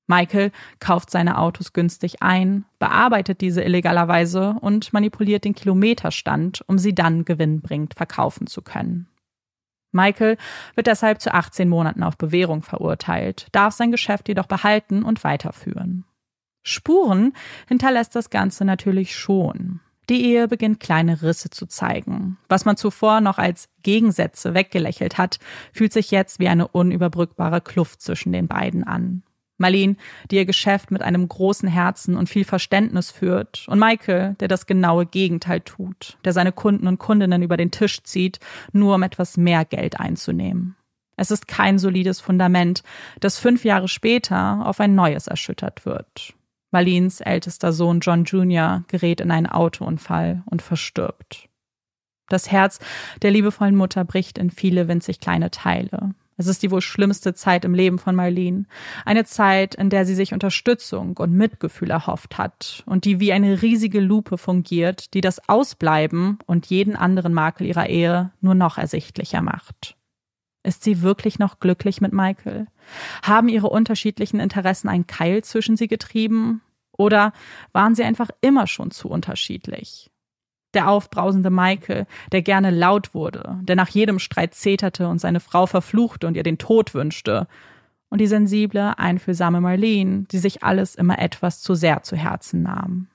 Michael 0.08 0.52
kauft 0.80 1.10
seine 1.10 1.40
Autos 1.40 1.74
günstig 1.74 2.22
ein, 2.22 2.64
bearbeitet 2.80 3.42
diese 3.42 3.64
illegalerweise 3.64 4.56
und 4.62 4.94
manipuliert 4.94 5.44
den 5.44 5.56
Kilometerstand, 5.56 6.64
um 6.68 6.78
sie 6.78 6.96
dann 6.96 7.26
gewinnbringend 7.26 7.96
verkaufen 7.96 8.48
zu 8.48 8.62
können. 8.62 9.10
Michael 9.96 10.38
wird 10.76 10.88
deshalb 10.88 11.22
zu 11.22 11.34
18 11.34 11.68
Monaten 11.68 12.04
auf 12.04 12.18
Bewährung 12.18 12.62
verurteilt, 12.62 13.48
darf 13.52 13.74
sein 13.74 13.92
Geschäft 13.92 14.28
jedoch 14.28 14.46
behalten 14.46 15.02
und 15.02 15.24
weiterführen. 15.24 16.06
Spuren 16.62 17.34
hinterlässt 17.68 18.16
das 18.16 18.30
Ganze 18.30 18.66
natürlich 18.66 19.16
schon. 19.16 19.80
Die 20.10 20.24
Ehe 20.24 20.48
beginnt 20.48 20.80
kleine 20.80 21.24
Risse 21.24 21.50
zu 21.50 21.66
zeigen. 21.66 22.38
Was 22.48 22.66
man 22.66 22.78
zuvor 22.78 23.22
noch 23.22 23.40
als 23.40 23.70
Gegensätze 23.82 24.54
weggelächelt 24.54 25.18
hat, 25.18 25.40
fühlt 25.74 25.94
sich 25.94 26.12
jetzt 26.12 26.40
wie 26.40 26.48
eine 26.48 26.68
unüberbrückbare 26.68 27.62
Kluft 27.62 28.02
zwischen 28.02 28.32
den 28.32 28.48
beiden 28.48 28.84
an. 28.84 29.24
Marlene, 29.58 29.96
die 30.30 30.36
ihr 30.36 30.46
Geschäft 30.46 30.92
mit 30.92 31.02
einem 31.02 31.28
großen 31.28 31.70
Herzen 31.70 32.16
und 32.16 32.30
viel 32.30 32.44
Verständnis 32.44 33.12
führt, 33.12 33.66
und 33.68 33.80
Michael, 33.80 34.36
der 34.40 34.48
das 34.48 34.66
genaue 34.66 35.06
Gegenteil 35.06 35.62
tut, 35.62 36.18
der 36.26 36.34
seine 36.34 36.52
Kunden 36.52 36.88
und 36.88 37.00
Kundinnen 37.00 37.42
über 37.42 37.58
den 37.58 37.72
Tisch 37.72 38.04
zieht, 38.04 38.40
nur 38.74 38.96
um 38.96 39.04
etwas 39.04 39.38
mehr 39.38 39.66
Geld 39.66 40.00
einzunehmen. 40.00 40.76
Es 41.18 41.32
ist 41.32 41.48
kein 41.48 41.80
solides 41.80 42.20
Fundament, 42.20 42.84
das 43.20 43.40
fünf 43.40 43.64
Jahre 43.64 43.88
später 43.88 44.66
auf 44.66 44.80
ein 44.80 44.96
neues 44.96 45.28
erschüttert 45.28 45.86
wird. 45.86 46.34
Marlins 46.72 47.22
ältester 47.22 47.72
Sohn 47.72 48.02
John 48.02 48.26
Jr. 48.26 48.84
gerät 48.88 49.22
in 49.22 49.32
einen 49.32 49.48
Autounfall 49.48 50.44
und 50.46 50.62
verstirbt. 50.62 51.48
Das 52.28 52.52
Herz 52.52 52.80
der 53.22 53.32
liebevollen 53.32 53.76
Mutter 53.76 54.04
bricht 54.04 54.38
in 54.38 54.50
viele 54.50 54.88
winzig 54.88 55.20
kleine 55.20 55.52
Teile. 55.52 56.16
Es 56.38 56.48
ist 56.48 56.64
die 56.64 56.72
wohl 56.72 56.82
schlimmste 56.82 57.34
Zeit 57.34 57.64
im 57.64 57.74
Leben 57.74 57.98
von 57.98 58.16
Marlene. 58.16 58.66
Eine 59.06 59.24
Zeit, 59.24 59.76
in 59.76 59.90
der 59.90 60.06
sie 60.06 60.16
sich 60.16 60.34
Unterstützung 60.34 61.16
und 61.18 61.32
Mitgefühl 61.34 61.92
erhofft 61.92 62.38
hat 62.38 62.84
und 62.86 63.06
die 63.06 63.20
wie 63.20 63.32
eine 63.32 63.62
riesige 63.62 64.02
Lupe 64.02 64.38
fungiert, 64.38 65.14
die 65.14 65.22
das 65.22 65.48
Ausbleiben 65.48 66.40
und 66.46 66.66
jeden 66.66 66.96
anderen 66.96 67.34
Makel 67.34 67.68
ihrer 67.68 67.88
Ehe 67.88 68.32
nur 68.42 68.56
noch 68.56 68.78
ersichtlicher 68.78 69.42
macht. 69.42 69.96
Ist 70.64 70.84
sie 70.84 71.02
wirklich 71.02 71.40
noch 71.40 71.60
glücklich 71.60 72.02
mit 72.02 72.12
Michael? 72.12 72.68
Haben 73.24 73.50
ihre 73.50 73.70
unterschiedlichen 73.70 74.40
Interessen 74.40 74.90
einen 74.90 75.08
Keil 75.08 75.44
zwischen 75.44 75.78
sie 75.78 75.88
getrieben? 75.88 76.62
Oder 76.98 77.34
waren 77.72 77.94
sie 77.94 78.04
einfach 78.04 78.30
immer 78.42 78.68
schon 78.68 78.90
zu 78.92 79.08
unterschiedlich? 79.08 80.10
Der 80.76 80.90
aufbrausende 80.90 81.50
Michael, 81.50 82.06
der 82.32 82.42
gerne 82.42 82.70
laut 82.70 83.14
wurde, 83.14 83.58
der 83.62 83.76
nach 83.76 83.90
jedem 83.90 84.20
Streit 84.20 84.54
zeterte 84.54 85.08
und 85.08 85.20
seine 85.20 85.40
Frau 85.40 85.66
verfluchte 85.66 86.28
und 86.28 86.36
ihr 86.36 86.44
den 86.44 86.58
Tod 86.58 86.94
wünschte. 86.94 87.48
Und 88.10 88.20
die 88.20 88.28
sensible, 88.28 88.98
einfühlsame 88.98 89.62
Marlene, 89.62 90.26
die 90.32 90.38
sich 90.38 90.64
alles 90.64 90.96
immer 90.96 91.18
etwas 91.20 91.62
zu 91.62 91.74
sehr 91.76 92.04
zu 92.04 92.16
Herzen 92.16 92.62
nahm. 92.62 93.08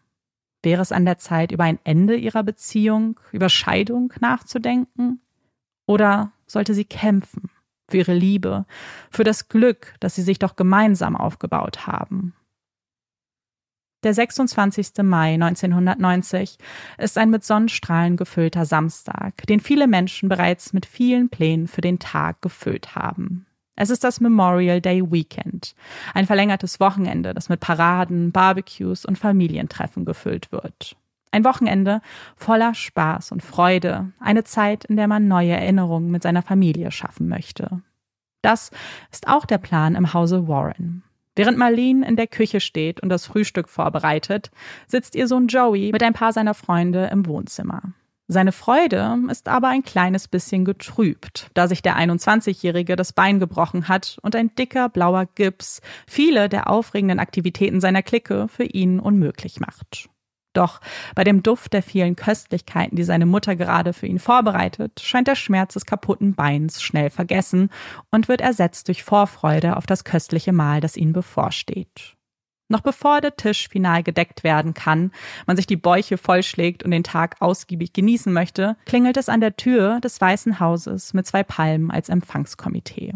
Wäre 0.62 0.83
es 0.83 0.90
an 0.92 1.05
der 1.05 1.18
Zeit, 1.18 1.53
über 1.53 1.64
ein 1.64 1.79
Ende 1.85 2.16
ihrer 2.16 2.42
Beziehung, 2.42 3.20
über 3.33 3.49
Scheidung 3.49 4.12
nachzudenken? 4.20 5.20
Oder 5.87 6.33
sollte 6.46 6.75
sie 6.75 6.85
kämpfen 6.85 7.51
für 7.88 7.99
ihre 7.99 8.14
Liebe, 8.14 8.64
für 9.11 9.25
das 9.25 9.49
Glück, 9.49 9.94
das 10.01 10.14
sie 10.14 10.23
sich 10.23 10.38
doch 10.38 10.57
gemeinsam 10.57 11.16
aufgebaut 11.16 11.87
haben. 11.87 12.35
Der 14.03 14.15
26. 14.15 15.03
Mai 15.03 15.35
1990 15.35 16.57
ist 16.97 17.19
ein 17.19 17.29
mit 17.29 17.45
Sonnenstrahlen 17.45 18.17
gefüllter 18.17 18.65
Samstag, 18.65 19.47
den 19.47 19.61
viele 19.61 19.87
Menschen 19.87 20.31
bereits 20.31 20.73
mit 20.73 20.87
vielen 20.87 21.29
Plänen 21.29 21.69
für 21.69 21.83
den 21.83 21.99
Tag 21.99 22.41
gefüllt 22.41 22.95
haben. 22.95 23.47
Es 23.77 23.91
ist 23.91 24.03
das 24.03 24.21
Memorial 24.21 24.81
Day 24.81 25.03
Weekend, 25.11 25.75
ein 26.15 26.27
verlängertes 26.27 26.81
Wochenende, 26.81 27.35
das 27.35 27.51
mit 27.51 27.61
Paraden, 27.61 28.33
Barbecues 28.33 29.05
und 29.05 29.19
Familientreffen 29.19 30.07
gefüllt 30.07 30.51
wird. 30.51 30.97
Ein 31.31 31.45
Wochenende 31.45 32.01
voller 32.37 32.75
Spaß 32.75 33.33
und 33.33 33.43
Freude, 33.43 34.13
eine 34.19 34.45
Zeit, 34.45 34.87
in 34.87 34.97
der 34.97 35.09
man 35.09 35.29
neue 35.29 35.53
Erinnerungen 35.53 36.11
mit 36.11 36.23
seiner 36.23 36.43
Familie 36.43 36.91
schaffen 36.91 37.29
möchte. 37.29 37.83
Das 38.43 38.71
ist 39.13 39.29
auch 39.29 39.45
der 39.45 39.59
Plan 39.59 39.95
im 39.95 40.15
Hause 40.15 40.49
Warren. 40.49 41.03
Während 41.37 41.59
Marlene 41.59 42.07
in 42.07 42.16
der 42.16 42.27
Küche 42.27 42.61
steht 42.61 43.01
und 43.01 43.09
das 43.09 43.27
Frühstück 43.27 43.69
vorbereitet, 43.69 44.51
sitzt 44.87 45.14
ihr 45.14 45.27
Sohn 45.27 45.47
Joey 45.47 45.93
mit 45.93 46.03
ein 46.03 46.12
paar 46.12 46.33
seiner 46.33 46.55
Freunde 46.55 47.07
im 47.12 47.27
Wohnzimmer. 47.27 47.83
Seine 48.33 48.53
Freude 48.53 49.19
ist 49.29 49.49
aber 49.49 49.69
ein 49.69 49.83
kleines 49.83 50.29
bisschen 50.29 50.64
getrübt, 50.64 51.51
da 51.55 51.66
sich 51.66 51.83
der 51.83 51.97
21-Jährige 51.97 52.95
das 52.95 53.12
Bein 53.12 53.40
gebrochen 53.40 53.88
hat 53.88 54.19
und 54.23 54.37
ein 54.37 54.55
dicker 54.55 54.88
blauer 54.88 55.27
Gips 55.35 55.81
viele 56.07 56.49
der 56.49 56.71
aufregenden 56.71 57.19
Aktivitäten 57.19 57.81
seiner 57.81 58.05
Clique 58.05 58.47
für 58.47 58.62
ihn 58.62 59.01
unmöglich 59.01 59.59
macht. 59.59 60.09
Doch 60.53 60.81
bei 61.15 61.23
dem 61.23 61.43
Duft 61.43 61.73
der 61.73 61.83
vielen 61.83 62.17
Köstlichkeiten, 62.17 62.97
die 62.97 63.05
seine 63.05 63.27
Mutter 63.27 63.55
gerade 63.55 63.93
für 63.93 64.07
ihn 64.07 64.19
vorbereitet, 64.19 65.01
scheint 65.01 65.29
der 65.29 65.37
Schmerz 65.37 65.75
des 65.75 65.87
kaputten 65.87 66.35
Beins 66.35 66.83
schnell 66.83 67.11
vergessen 67.11 67.71
und 68.11 68.29
wird 68.29 68.41
ersetzt 68.41 68.89
durch 68.89 69.05
Vorfreude 69.05 69.77
auf 69.77 69.87
das 69.87 70.03
köstliche 70.03 70.53
Mahl, 70.53 70.81
das 70.81 70.97
ihnen 70.97 71.13
bevorsteht. 71.13 72.17
Noch 72.69 72.81
bevor 72.81 73.21
der 73.21 73.37
Tisch 73.37 73.69
final 73.69 74.03
gedeckt 74.03 74.45
werden 74.45 74.75
kann, 74.75 75.13
man 75.47 75.57
sich 75.57 75.67
die 75.67 75.77
Bäuche 75.77 76.19
vollschlägt 76.19 76.85
und 76.85 76.93
den 76.93 77.03
Tag 77.03 77.37
ausgiebig 77.41 77.93
genießen 77.93 78.33
möchte, 78.33 78.77
klingelt 78.87 79.17
es 79.17 79.29
an 79.29 79.41
der 79.41 79.57
Tür 79.57 80.01
des 80.01 80.21
Weißen 80.21 80.61
Hauses 80.61 81.13
mit 81.13 81.27
zwei 81.27 81.43
Palmen 81.43 81.91
als 81.91 82.09
Empfangskomitee. 82.09 83.15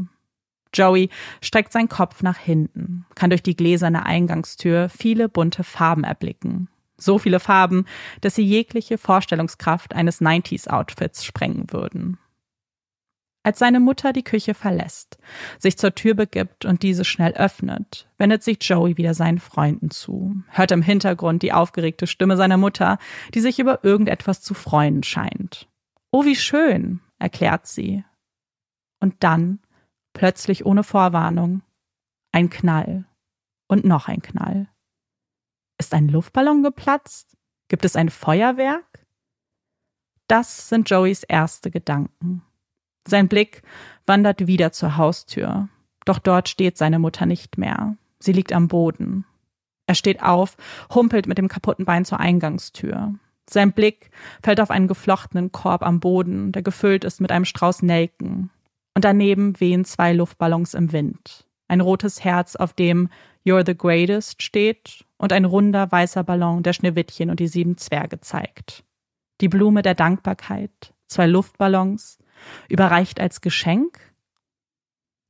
Joey 0.73 1.09
streckt 1.41 1.73
seinen 1.73 1.89
Kopf 1.89 2.23
nach 2.25 2.37
hinten, 2.37 3.07
kann 3.15 3.31
durch 3.31 3.45
die 3.45 3.55
gläserne 3.55 4.05
Eingangstür 4.07 4.89
viele 4.89 5.29
bunte 5.29 5.63
Farben 5.63 6.03
erblicken 6.03 6.69
so 6.97 7.19
viele 7.19 7.41
Farben, 7.41 7.87
dass 8.21 8.35
sie 8.35 8.45
jegliche 8.45 8.99
Vorstellungskraft 8.99 9.95
eines 9.95 10.21
90s-Outfits 10.21 11.25
sprengen 11.25 11.73
würden. 11.73 12.19
Als 13.47 13.59
seine 13.59 13.79
Mutter 13.79 14.15
die 14.15 14.23
Küche 14.23 14.55
verlässt, 14.55 15.19
sich 15.59 15.77
zur 15.77 15.95
Tür 15.95 16.15
begibt 16.15 16.65
und 16.65 16.83
diese 16.83 17.05
schnell 17.05 17.33
öffnet, 17.33 18.09
wendet 18.17 18.43
sich 18.43 18.57
Joey 18.63 18.97
wieder 18.97 19.13
seinen 19.13 19.39
Freunden 19.39 19.91
zu, 19.91 20.35
hört 20.49 20.73
im 20.73 20.81
Hintergrund 20.81 21.43
die 21.43 21.53
aufgeregte 21.53 22.07
Stimme 22.07 22.39
seiner 22.39 22.57
Mutter, 22.57 22.97
die 23.35 23.41
sich 23.41 23.59
über 23.59 23.85
irgendetwas 23.85 24.41
zu 24.41 24.55
freuen 24.55 25.03
scheint. 25.03 25.69
Oh, 26.11 26.25
wie 26.25 26.37
schön, 26.37 27.01
erklärt 27.19 27.67
sie. 27.67 28.03
Und 28.99 29.17
dann, 29.23 29.59
plötzlich 30.15 30.65
ohne 30.65 30.83
Vorwarnung, 30.83 31.61
ein 32.33 32.49
Knall 32.49 33.05
und 33.69 33.85
noch 33.85 34.09
ein 34.09 34.23
Knall. 34.23 34.69
Ist 35.79 35.95
ein 35.95 36.09
Luftballon 36.09 36.63
geplatzt? 36.63 37.37
Gibt 37.69 37.85
es 37.85 37.97
ein 37.97 38.09
Feuerwerk? 38.09 39.07
Das 40.29 40.69
sind 40.69 40.89
Joeys 40.89 41.23
erste 41.23 41.71
Gedanken. 41.71 42.43
Sein 43.07 43.29
Blick 43.29 43.63
wandert 44.07 44.47
wieder 44.47 44.73
zur 44.73 44.97
Haustür, 44.97 45.69
doch 46.05 46.19
dort 46.19 46.49
steht 46.49 46.79
seine 46.79 46.99
Mutter 46.99 47.27
nicht 47.27 47.59
mehr. 47.59 47.97
Sie 48.19 48.33
liegt 48.33 48.53
am 48.53 48.69
Boden. 48.69 49.27
Er 49.87 49.95
steht 49.95 50.23
auf, 50.23 50.57
humpelt 50.95 51.27
mit 51.27 51.37
dem 51.37 51.49
kaputten 51.49 51.85
Bein 51.85 52.05
zur 52.05 52.21
Eingangstür. 52.21 53.15
Sein 53.49 53.73
Blick 53.73 54.11
fällt 54.43 54.61
auf 54.61 54.71
einen 54.71 54.89
geflochtenen 54.89 55.53
Korb 55.53 55.83
am 55.83 56.01
Boden, 56.01 56.53
der 56.53 56.63
gefüllt 56.63 57.05
ist 57.05 57.21
mit 57.21 57.31
einem 57.31 57.45
Strauß 57.45 57.83
Nelken. 57.83 58.51
Und 58.95 59.05
daneben 59.05 59.61
wehen 59.61 59.85
zwei 59.85 60.15
Luftballons 60.15 60.73
im 60.73 60.93
Wind. 60.93 61.47
Ein 61.69 61.83
rotes 61.83 62.25
Herz, 62.25 62.57
auf 62.57 62.73
dem 62.73 63.11
You're 63.45 63.67
the 63.67 63.77
Greatest 63.77 64.43
steht 64.43 65.05
und 65.25 65.33
ein 65.33 65.47
runder 65.47 65.91
weißer 65.91 66.23
Ballon, 66.23 66.63
der 66.63 66.75
Schneewittchen 66.75 67.31
und 67.31 67.41
die 67.41 67.49
sieben 67.49 67.79
Zwerge 67.79 68.21
zeigt. 68.21 68.85
Die 69.41 69.49
Blume 69.49 69.81
der 69.81 69.95
Dankbarkeit, 69.95 70.93
zwei 71.07 71.27
Luftballons, 71.27 72.19
überreicht 72.69 73.19
als 73.19 73.41
Geschenk 73.41 73.99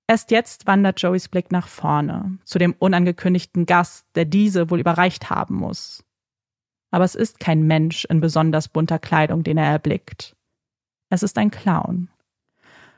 Erst 0.09 0.33
jetzt 0.33 0.67
wandert 0.67 1.01
Joeys 1.01 1.29
Blick 1.29 1.53
nach 1.53 1.69
vorne, 1.69 2.39
zu 2.45 2.59
dem 2.59 2.75
unangekündigten 2.75 3.67
Gast, 3.67 4.07
der 4.17 4.25
diese 4.25 4.69
wohl 4.69 4.81
überreicht 4.81 5.31
haben 5.31 5.55
muss. 5.55 6.05
Aber 6.91 7.05
es 7.05 7.15
ist 7.15 7.39
kein 7.39 7.63
Mensch 7.63 8.05
in 8.05 8.21
besonders 8.21 8.69
bunter 8.69 8.99
Kleidung, 8.99 9.45
den 9.45 9.57
er 9.57 9.71
erblickt. 9.71 10.37
Es 11.09 11.23
ist 11.23 11.39
ein 11.39 11.53
Clown. 11.53 12.11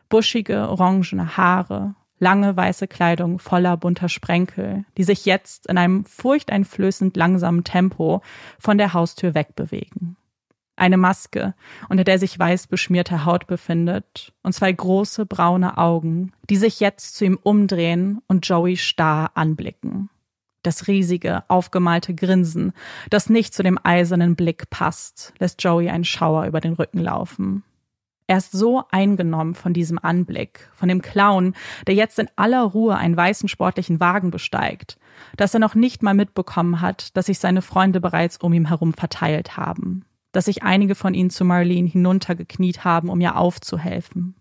Buschige, 0.08 0.68
orangene 0.68 1.36
Haare, 1.36 1.94
lange 2.18 2.56
weiße 2.56 2.88
Kleidung 2.88 3.38
voller 3.38 3.76
bunter 3.76 4.08
Sprenkel, 4.08 4.84
die 4.96 5.04
sich 5.04 5.26
jetzt 5.26 5.66
in 5.66 5.78
einem 5.78 6.04
furchteinflößend 6.04 7.16
langsamen 7.16 7.64
Tempo 7.64 8.22
von 8.58 8.78
der 8.78 8.92
Haustür 8.92 9.34
wegbewegen 9.34 10.16
eine 10.76 10.98
Maske, 10.98 11.54
unter 11.88 12.04
der 12.04 12.18
sich 12.18 12.38
weiß 12.38 12.68
beschmierte 12.68 13.24
Haut 13.24 13.46
befindet, 13.46 14.32
und 14.42 14.52
zwei 14.52 14.70
große 14.70 15.26
braune 15.26 15.78
Augen, 15.78 16.32
die 16.48 16.56
sich 16.56 16.80
jetzt 16.80 17.16
zu 17.16 17.24
ihm 17.24 17.38
umdrehen 17.42 18.20
und 18.28 18.46
Joey 18.46 18.76
starr 18.76 19.32
anblicken. 19.34 20.10
Das 20.62 20.86
riesige, 20.86 21.44
aufgemalte 21.48 22.14
Grinsen, 22.14 22.72
das 23.08 23.30
nicht 23.30 23.54
zu 23.54 23.62
dem 23.62 23.78
eisernen 23.82 24.36
Blick 24.36 24.68
passt, 24.68 25.32
lässt 25.38 25.62
Joey 25.62 25.88
einen 25.88 26.04
Schauer 26.04 26.46
über 26.46 26.60
den 26.60 26.74
Rücken 26.74 26.98
laufen. 26.98 27.62
Er 28.26 28.38
ist 28.38 28.52
so 28.52 28.82
eingenommen 28.90 29.54
von 29.54 29.72
diesem 29.72 29.98
Anblick, 29.98 30.68
von 30.74 30.88
dem 30.88 31.00
Clown, 31.00 31.54
der 31.86 31.94
jetzt 31.94 32.18
in 32.18 32.28
aller 32.34 32.62
Ruhe 32.62 32.96
einen 32.96 33.16
weißen 33.16 33.48
sportlichen 33.48 34.00
Wagen 34.00 34.30
besteigt, 34.30 34.98
dass 35.36 35.54
er 35.54 35.60
noch 35.60 35.74
nicht 35.74 36.02
mal 36.02 36.14
mitbekommen 36.14 36.80
hat, 36.80 37.16
dass 37.16 37.26
sich 37.26 37.38
seine 37.38 37.62
Freunde 37.62 38.00
bereits 38.00 38.38
um 38.38 38.52
ihn 38.52 38.68
herum 38.68 38.94
verteilt 38.94 39.56
haben 39.56 40.04
dass 40.36 40.44
sich 40.44 40.62
einige 40.62 40.94
von 40.94 41.14
ihnen 41.14 41.30
zu 41.30 41.46
Marlene 41.46 41.88
hinuntergekniet 41.88 42.84
haben, 42.84 43.08
um 43.08 43.18
ihr 43.22 43.38
aufzuhelfen. 43.38 44.36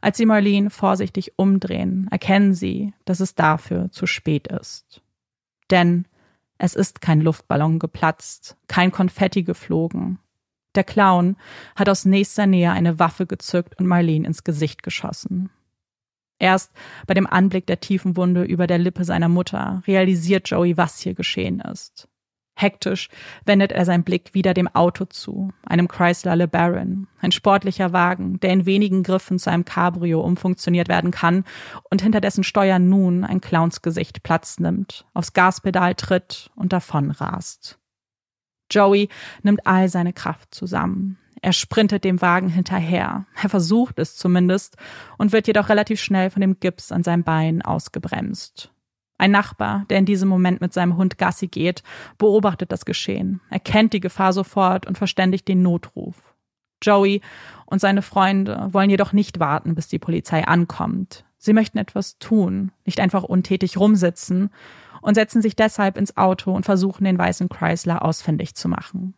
Als 0.00 0.16
sie 0.16 0.24
Marlene 0.24 0.70
vorsichtig 0.70 1.34
umdrehen, 1.36 2.08
erkennen 2.10 2.54
sie, 2.54 2.94
dass 3.04 3.20
es 3.20 3.34
dafür 3.34 3.90
zu 3.90 4.06
spät 4.06 4.48
ist. 4.48 5.02
Denn 5.70 6.06
es 6.56 6.74
ist 6.74 7.02
kein 7.02 7.20
Luftballon 7.20 7.80
geplatzt, 7.80 8.56
kein 8.66 8.90
Konfetti 8.90 9.42
geflogen. 9.42 10.20
Der 10.74 10.84
Clown 10.84 11.36
hat 11.76 11.88
aus 11.88 12.04
nächster 12.04 12.46
Nähe 12.46 12.72
eine 12.72 12.98
Waffe 12.98 13.26
gezückt 13.26 13.78
und 13.78 13.86
Marlene 13.86 14.26
ins 14.26 14.44
Gesicht 14.44 14.82
geschossen. 14.82 15.50
Erst 16.38 16.72
bei 17.06 17.14
dem 17.14 17.26
Anblick 17.26 17.66
der 17.66 17.80
tiefen 17.80 18.16
Wunde 18.16 18.42
über 18.42 18.66
der 18.66 18.78
Lippe 18.78 19.04
seiner 19.04 19.28
Mutter 19.28 19.82
realisiert 19.86 20.48
Joey, 20.48 20.76
was 20.76 20.98
hier 20.98 21.14
geschehen 21.14 21.60
ist. 21.60 22.08
Hektisch 22.54 23.08
wendet 23.44 23.72
er 23.72 23.84
seinen 23.84 24.04
Blick 24.04 24.34
wieder 24.34 24.52
dem 24.52 24.68
Auto 24.68 25.04
zu, 25.06 25.52
einem 25.64 25.88
Chrysler 25.88 26.36
LeBaron, 26.36 27.08
ein 27.20 27.32
sportlicher 27.32 27.92
Wagen, 27.92 28.40
der 28.40 28.50
in 28.50 28.66
wenigen 28.66 29.02
Griffen 29.02 29.38
zu 29.38 29.50
einem 29.50 29.64
Cabrio 29.64 30.20
umfunktioniert 30.20 30.88
werden 30.88 31.12
kann 31.12 31.44
und 31.90 32.02
hinter 32.02 32.20
dessen 32.20 32.44
Steuern 32.44 32.88
nun 32.88 33.24
ein 33.24 33.40
Clownsgesicht 33.40 34.22
Platz 34.22 34.58
nimmt, 34.58 35.06
aufs 35.14 35.32
Gaspedal 35.32 35.94
tritt 35.94 36.50
und 36.54 36.72
davon 36.72 37.10
rast. 37.10 37.78
Joey 38.72 39.08
nimmt 39.42 39.66
all 39.66 39.88
seine 39.88 40.12
Kraft 40.12 40.54
zusammen. 40.54 41.18
Er 41.40 41.52
sprintet 41.52 42.04
dem 42.04 42.22
Wagen 42.22 42.48
hinterher. 42.48 43.26
Er 43.42 43.48
versucht 43.48 43.98
es 43.98 44.16
zumindest 44.16 44.76
und 45.18 45.32
wird 45.32 45.48
jedoch 45.48 45.68
relativ 45.68 46.00
schnell 46.00 46.30
von 46.30 46.40
dem 46.40 46.60
Gips 46.60 46.92
an 46.92 47.02
seinem 47.02 47.24
Bein 47.24 47.62
ausgebremst. 47.62 48.70
Ein 49.18 49.32
Nachbar, 49.32 49.84
der 49.90 49.98
in 49.98 50.06
diesem 50.06 50.28
Moment 50.28 50.60
mit 50.60 50.72
seinem 50.72 50.96
Hund 50.96 51.18
Gassi 51.18 51.48
geht, 51.48 51.82
beobachtet 52.18 52.72
das 52.72 52.84
Geschehen, 52.84 53.40
erkennt 53.50 53.92
die 53.92 54.00
Gefahr 54.00 54.32
sofort 54.32 54.86
und 54.86 54.98
verständigt 54.98 55.48
den 55.48 55.62
Notruf. 55.62 56.16
Joey 56.82 57.20
und 57.66 57.80
seine 57.80 58.02
Freunde 58.02 58.68
wollen 58.72 58.90
jedoch 58.90 59.12
nicht 59.12 59.38
warten, 59.40 59.74
bis 59.74 59.88
die 59.88 59.98
Polizei 59.98 60.44
ankommt. 60.44 61.24
Sie 61.44 61.54
möchten 61.54 61.76
etwas 61.76 62.20
tun, 62.20 62.70
nicht 62.84 63.00
einfach 63.00 63.24
untätig 63.24 63.76
rumsitzen 63.76 64.50
und 65.00 65.16
setzen 65.16 65.42
sich 65.42 65.56
deshalb 65.56 65.96
ins 65.96 66.16
Auto 66.16 66.54
und 66.54 66.64
versuchen, 66.64 67.02
den 67.04 67.18
weißen 67.18 67.48
Chrysler 67.48 68.04
ausfindig 68.04 68.54
zu 68.54 68.68
machen. 68.68 69.14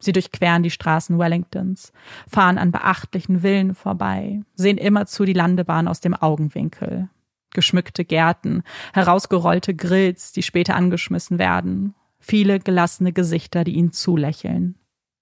Sie 0.00 0.10
durchqueren 0.10 0.64
die 0.64 0.72
Straßen 0.72 1.20
Wellingtons, 1.20 1.92
fahren 2.28 2.58
an 2.58 2.72
beachtlichen 2.72 3.42
Villen 3.42 3.76
vorbei, 3.76 4.40
sehen 4.56 4.76
immerzu 4.76 5.24
die 5.24 5.34
Landebahn 5.34 5.86
aus 5.86 6.00
dem 6.00 6.14
Augenwinkel, 6.14 7.10
geschmückte 7.54 8.04
Gärten, 8.04 8.64
herausgerollte 8.92 9.72
Grills, 9.72 10.32
die 10.32 10.42
später 10.42 10.74
angeschmissen 10.74 11.38
werden, 11.38 11.94
viele 12.18 12.58
gelassene 12.58 13.12
Gesichter, 13.12 13.62
die 13.62 13.76
ihnen 13.76 13.92
zulächeln, 13.92 14.74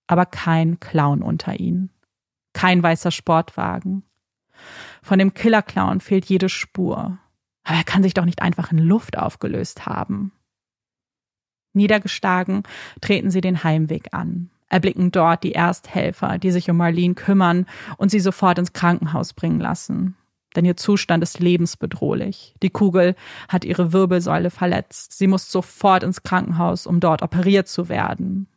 aber 0.07 0.25
kein 0.25 0.81
Clown 0.81 1.21
unter 1.21 1.61
ihnen, 1.61 1.91
kein 2.55 2.83
weißer 2.83 3.11
Sportwagen. 3.11 4.05
Von 5.07 5.21
dem 5.21 5.35
Killer-Clown 5.35 6.01
fehlt 6.01 6.25
jede 6.25 6.49
Spur, 6.49 7.19
aber 7.63 7.77
er 7.77 7.85
kann 7.85 8.03
sich 8.03 8.13
doch 8.13 8.25
nicht 8.25 8.43
einfach 8.43 8.73
in 8.73 8.79
Luft 8.79 9.17
aufgelöst 9.17 9.87
haben. 9.87 10.33
Niedergeschlagen 11.75 12.65
treten 13.01 13.31
sie 13.31 13.41
den 13.41 13.63
Heimweg 13.63 14.09
an, 14.11 14.51
erblicken 14.69 15.13
dort 15.13 15.45
die 15.45 15.53
Ersthelfer, 15.53 16.39
die 16.39 16.51
sich 16.51 16.69
um 16.71 16.79
Marlene 16.79 17.15
kümmern 17.15 17.67
und 17.99 18.11
sie 18.11 18.19
sofort 18.19 18.59
ins 18.59 18.73
Krankenhaus 18.73 19.33
bringen 19.33 19.61
lassen 19.61 20.17
denn 20.57 20.65
ihr 20.65 20.77
Zustand 20.79 21.23
ist 21.23 21.39
lebensbedrohlich. 21.39 22.55
Die 22.63 22.71
Kugel 22.71 23.15
hat 23.47 23.67
ihre 23.67 23.93
Wirbelsäule 23.93 24.49
verletzt. 24.49 25.13
Sie 25.13 25.27
muss 25.27 25.53
sofort 25.53 26.03
ins 26.03 26.23
Krankenhaus, 26.23 26.87
um 26.87 26.99
dort 26.99 27.21
operiert 27.21 27.69
zu 27.69 27.91
werden. 27.91 28.49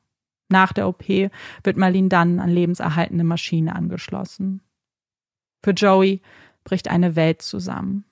Nach 0.48 0.72
der 0.72 0.88
OP 0.88 1.10
wird 1.10 1.76
Marlene 1.76 2.08
dann 2.08 2.40
an 2.40 2.50
lebenserhaltende 2.50 3.26
Maschine 3.26 3.76
angeschlossen. 3.76 4.62
Für 5.64 5.72
Joey 5.72 6.22
bricht 6.64 6.90
eine 6.90 7.16
Welt 7.16 7.42
zusammen. 7.42 8.06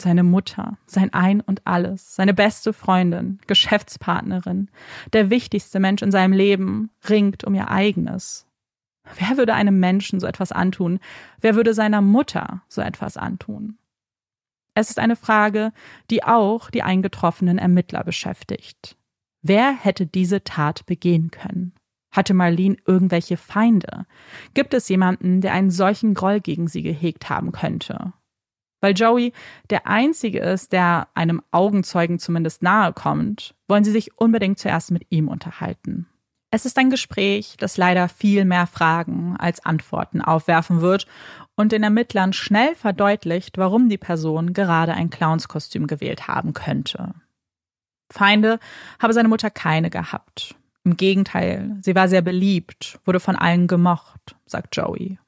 Seine 0.00 0.22
Mutter, 0.22 0.78
sein 0.86 1.12
Ein 1.12 1.40
und 1.42 1.66
alles, 1.66 2.14
seine 2.14 2.32
beste 2.32 2.72
Freundin, 2.72 3.38
Geschäftspartnerin, 3.46 4.70
der 5.12 5.28
wichtigste 5.28 5.78
Mensch 5.78 6.00
in 6.00 6.10
seinem 6.10 6.32
Leben 6.32 6.90
ringt 7.08 7.44
um 7.44 7.54
ihr 7.54 7.68
eigenes. 7.68 8.46
Wer 9.18 9.36
würde 9.36 9.54
einem 9.54 9.78
Menschen 9.78 10.20
so 10.20 10.26
etwas 10.26 10.52
antun? 10.52 11.00
Wer 11.40 11.54
würde 11.54 11.74
seiner 11.74 12.00
Mutter 12.00 12.62
so 12.68 12.80
etwas 12.80 13.16
antun? 13.16 13.78
Es 14.74 14.88
ist 14.88 14.98
eine 14.98 15.16
Frage, 15.16 15.72
die 16.10 16.24
auch 16.24 16.70
die 16.70 16.82
eingetroffenen 16.82 17.58
Ermittler 17.58 18.04
beschäftigt. 18.04 18.96
Wer 19.42 19.72
hätte 19.72 20.06
diese 20.06 20.44
Tat 20.44 20.86
begehen 20.86 21.30
können? 21.30 21.74
Hatte 22.10 22.34
Marlene 22.34 22.76
irgendwelche 22.86 23.36
Feinde? 23.36 24.06
Gibt 24.54 24.74
es 24.74 24.88
jemanden, 24.88 25.40
der 25.40 25.52
einen 25.52 25.70
solchen 25.70 26.14
Groll 26.14 26.40
gegen 26.40 26.66
sie 26.66 26.82
gehegt 26.82 27.30
haben 27.30 27.52
könnte? 27.52 28.12
Weil 28.80 28.94
Joey 28.94 29.32
der 29.68 29.86
Einzige 29.86 30.40
ist, 30.40 30.72
der 30.72 31.08
einem 31.14 31.42
Augenzeugen 31.50 32.18
zumindest 32.18 32.62
nahe 32.62 32.92
kommt, 32.92 33.54
wollen 33.68 33.84
sie 33.84 33.92
sich 33.92 34.18
unbedingt 34.18 34.58
zuerst 34.58 34.90
mit 34.90 35.06
ihm 35.10 35.28
unterhalten. 35.28 36.06
Es 36.52 36.66
ist 36.66 36.78
ein 36.78 36.90
Gespräch, 36.90 37.56
das 37.58 37.76
leider 37.76 38.08
viel 38.08 38.44
mehr 38.44 38.66
Fragen 38.66 39.36
als 39.38 39.64
Antworten 39.64 40.20
aufwerfen 40.20 40.80
wird 40.80 41.06
und 41.54 41.70
den 41.70 41.84
Ermittlern 41.84 42.32
schnell 42.32 42.74
verdeutlicht, 42.74 43.56
warum 43.56 43.88
die 43.88 43.98
Person 43.98 44.52
gerade 44.52 44.94
ein 44.94 45.10
Clownskostüm 45.10 45.86
gewählt 45.86 46.26
haben 46.26 46.52
könnte. 46.52 47.14
Feinde 48.10 48.58
habe 48.98 49.12
seine 49.12 49.28
Mutter 49.28 49.50
keine 49.50 49.90
gehabt. 49.90 50.56
Im 50.90 50.96
Gegenteil, 50.96 51.76
sie 51.82 51.94
war 51.94 52.08
sehr 52.08 52.20
beliebt, 52.20 52.98
wurde 53.04 53.20
von 53.20 53.36
allen 53.36 53.68
gemocht, 53.68 54.34
sagt 54.44 54.74
Joey. 54.74 55.20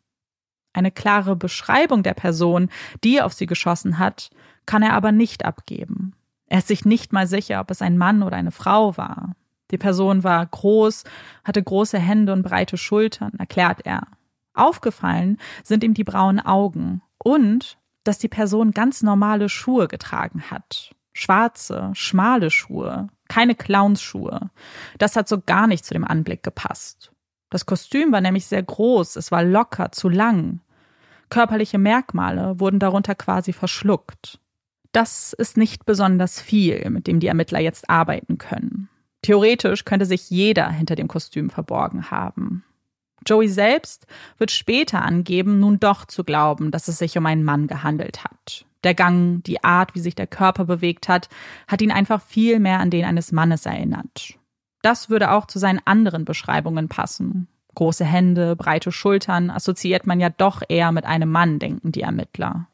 Eine 0.72 0.90
klare 0.90 1.36
Beschreibung 1.36 2.02
der 2.02 2.14
Person, 2.14 2.68
die 3.04 3.22
auf 3.22 3.32
sie 3.32 3.46
geschossen 3.46 4.00
hat, 4.00 4.30
kann 4.66 4.82
er 4.82 4.94
aber 4.94 5.12
nicht 5.12 5.44
abgeben. 5.44 6.16
Er 6.46 6.58
ist 6.58 6.66
sich 6.66 6.84
nicht 6.84 7.12
mal 7.12 7.28
sicher, 7.28 7.60
ob 7.60 7.70
es 7.70 7.80
ein 7.80 7.96
Mann 7.96 8.24
oder 8.24 8.36
eine 8.36 8.50
Frau 8.50 8.96
war. 8.96 9.36
Die 9.70 9.78
Person 9.78 10.24
war 10.24 10.44
groß, 10.44 11.04
hatte 11.44 11.62
große 11.62 12.00
Hände 12.00 12.32
und 12.32 12.42
breite 12.42 12.76
Schultern, 12.76 13.34
erklärt 13.38 13.82
er. 13.84 14.08
Aufgefallen 14.54 15.38
sind 15.62 15.84
ihm 15.84 15.94
die 15.94 16.02
braunen 16.02 16.44
Augen 16.44 17.02
und 17.18 17.78
dass 18.02 18.18
die 18.18 18.26
Person 18.26 18.72
ganz 18.72 19.04
normale 19.04 19.48
Schuhe 19.48 19.86
getragen 19.86 20.42
hat. 20.50 20.92
Schwarze, 21.12 21.92
schmale 21.94 22.50
Schuhe, 22.50 23.06
keine 23.32 23.54
Clownsschuhe. 23.54 24.50
Das 24.98 25.16
hat 25.16 25.26
so 25.26 25.40
gar 25.40 25.66
nicht 25.66 25.86
zu 25.86 25.94
dem 25.94 26.04
Anblick 26.04 26.42
gepasst. 26.42 27.12
Das 27.48 27.64
Kostüm 27.64 28.12
war 28.12 28.20
nämlich 28.20 28.44
sehr 28.44 28.62
groß, 28.62 29.16
es 29.16 29.32
war 29.32 29.42
locker, 29.42 29.90
zu 29.90 30.10
lang. 30.10 30.60
Körperliche 31.30 31.78
Merkmale 31.78 32.60
wurden 32.60 32.78
darunter 32.78 33.14
quasi 33.14 33.54
verschluckt. 33.54 34.38
Das 34.92 35.32
ist 35.32 35.56
nicht 35.56 35.86
besonders 35.86 36.42
viel, 36.42 36.90
mit 36.90 37.06
dem 37.06 37.20
die 37.20 37.26
Ermittler 37.28 37.60
jetzt 37.60 37.88
arbeiten 37.88 38.36
können. 38.36 38.90
Theoretisch 39.22 39.86
könnte 39.86 40.04
sich 40.04 40.28
jeder 40.28 40.68
hinter 40.68 40.94
dem 40.94 41.08
Kostüm 41.08 41.48
verborgen 41.48 42.10
haben. 42.10 42.64
Joey 43.26 43.48
selbst 43.48 44.06
wird 44.36 44.50
später 44.50 45.00
angeben, 45.00 45.58
nun 45.58 45.80
doch 45.80 46.04
zu 46.04 46.22
glauben, 46.22 46.70
dass 46.70 46.88
es 46.88 46.98
sich 46.98 47.16
um 47.16 47.24
einen 47.24 47.44
Mann 47.44 47.66
gehandelt 47.66 48.24
hat. 48.24 48.66
Der 48.84 48.94
Gang, 48.94 49.42
die 49.44 49.62
Art, 49.62 49.94
wie 49.94 50.00
sich 50.00 50.14
der 50.14 50.26
Körper 50.26 50.64
bewegt 50.64 51.08
hat, 51.08 51.28
hat 51.68 51.82
ihn 51.82 51.92
einfach 51.92 52.20
viel 52.20 52.58
mehr 52.58 52.80
an 52.80 52.90
den 52.90 53.04
eines 53.04 53.32
Mannes 53.32 53.66
erinnert. 53.66 54.34
Das 54.82 55.08
würde 55.08 55.30
auch 55.30 55.46
zu 55.46 55.58
seinen 55.58 55.80
anderen 55.84 56.24
Beschreibungen 56.24 56.88
passen. 56.88 57.48
Große 57.74 58.04
Hände, 58.04 58.56
breite 58.56 58.92
Schultern 58.92 59.50
assoziiert 59.50 60.06
man 60.06 60.20
ja 60.20 60.28
doch 60.28 60.62
eher 60.68 60.92
mit 60.92 61.04
einem 61.04 61.30
Mann, 61.30 61.58
denken 61.58 61.92
die 61.92 62.02
Ermittler. 62.02 62.66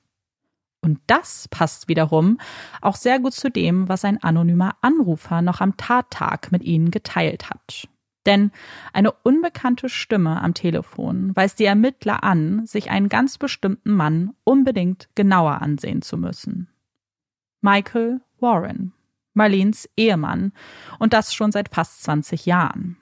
Und 0.80 1.00
das 1.06 1.48
passt 1.48 1.88
wiederum 1.88 2.38
auch 2.80 2.96
sehr 2.96 3.18
gut 3.20 3.34
zu 3.34 3.50
dem, 3.50 3.88
was 3.88 4.04
ein 4.04 4.22
anonymer 4.22 4.76
Anrufer 4.80 5.42
noch 5.42 5.60
am 5.60 5.76
Tattag 5.76 6.50
mit 6.52 6.62
ihnen 6.62 6.90
geteilt 6.90 7.50
hat. 7.50 7.88
Denn 8.28 8.52
eine 8.92 9.10
unbekannte 9.10 9.88
Stimme 9.88 10.42
am 10.42 10.52
Telefon 10.52 11.34
weist 11.34 11.58
die 11.58 11.64
Ermittler 11.64 12.22
an, 12.22 12.66
sich 12.66 12.90
einen 12.90 13.08
ganz 13.08 13.38
bestimmten 13.38 13.90
Mann 13.90 14.34
unbedingt 14.44 15.08
genauer 15.14 15.62
ansehen 15.62 16.02
zu 16.02 16.18
müssen. 16.18 16.68
Michael 17.62 18.20
Warren, 18.38 18.92
Marleens 19.32 19.88
Ehemann, 19.96 20.52
und 20.98 21.14
das 21.14 21.32
schon 21.32 21.52
seit 21.52 21.70
fast 21.70 22.02
20 22.04 22.44
Jahren. 22.44 22.98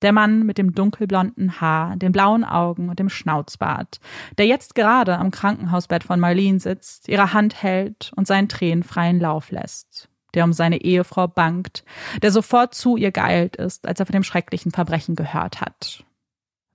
Der 0.00 0.12
Mann 0.12 0.46
mit 0.46 0.56
dem 0.56 0.74
dunkelblonden 0.74 1.60
Haar, 1.60 1.96
den 1.96 2.12
blauen 2.12 2.42
Augen 2.42 2.88
und 2.88 2.98
dem 2.98 3.10
Schnauzbart, 3.10 4.00
der 4.38 4.46
jetzt 4.46 4.74
gerade 4.74 5.18
am 5.18 5.30
Krankenhausbett 5.30 6.04
von 6.04 6.18
Marlene 6.18 6.58
sitzt, 6.58 7.06
ihre 7.06 7.34
Hand 7.34 7.62
hält 7.62 8.12
und 8.16 8.26
seinen 8.26 8.48
Tränen 8.48 8.82
freien 8.82 9.20
Lauf 9.20 9.50
lässt. 9.50 10.09
Der 10.34 10.44
um 10.44 10.52
seine 10.52 10.80
Ehefrau 10.80 11.26
bangt, 11.26 11.84
der 12.22 12.30
sofort 12.30 12.74
zu 12.74 12.96
ihr 12.96 13.12
geeilt 13.12 13.56
ist, 13.56 13.86
als 13.86 14.00
er 14.00 14.06
von 14.06 14.12
dem 14.12 14.22
schrecklichen 14.22 14.72
Verbrechen 14.72 15.16
gehört 15.16 15.60
hat. 15.60 16.04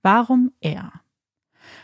Warum 0.02 0.52
er? 0.60 0.92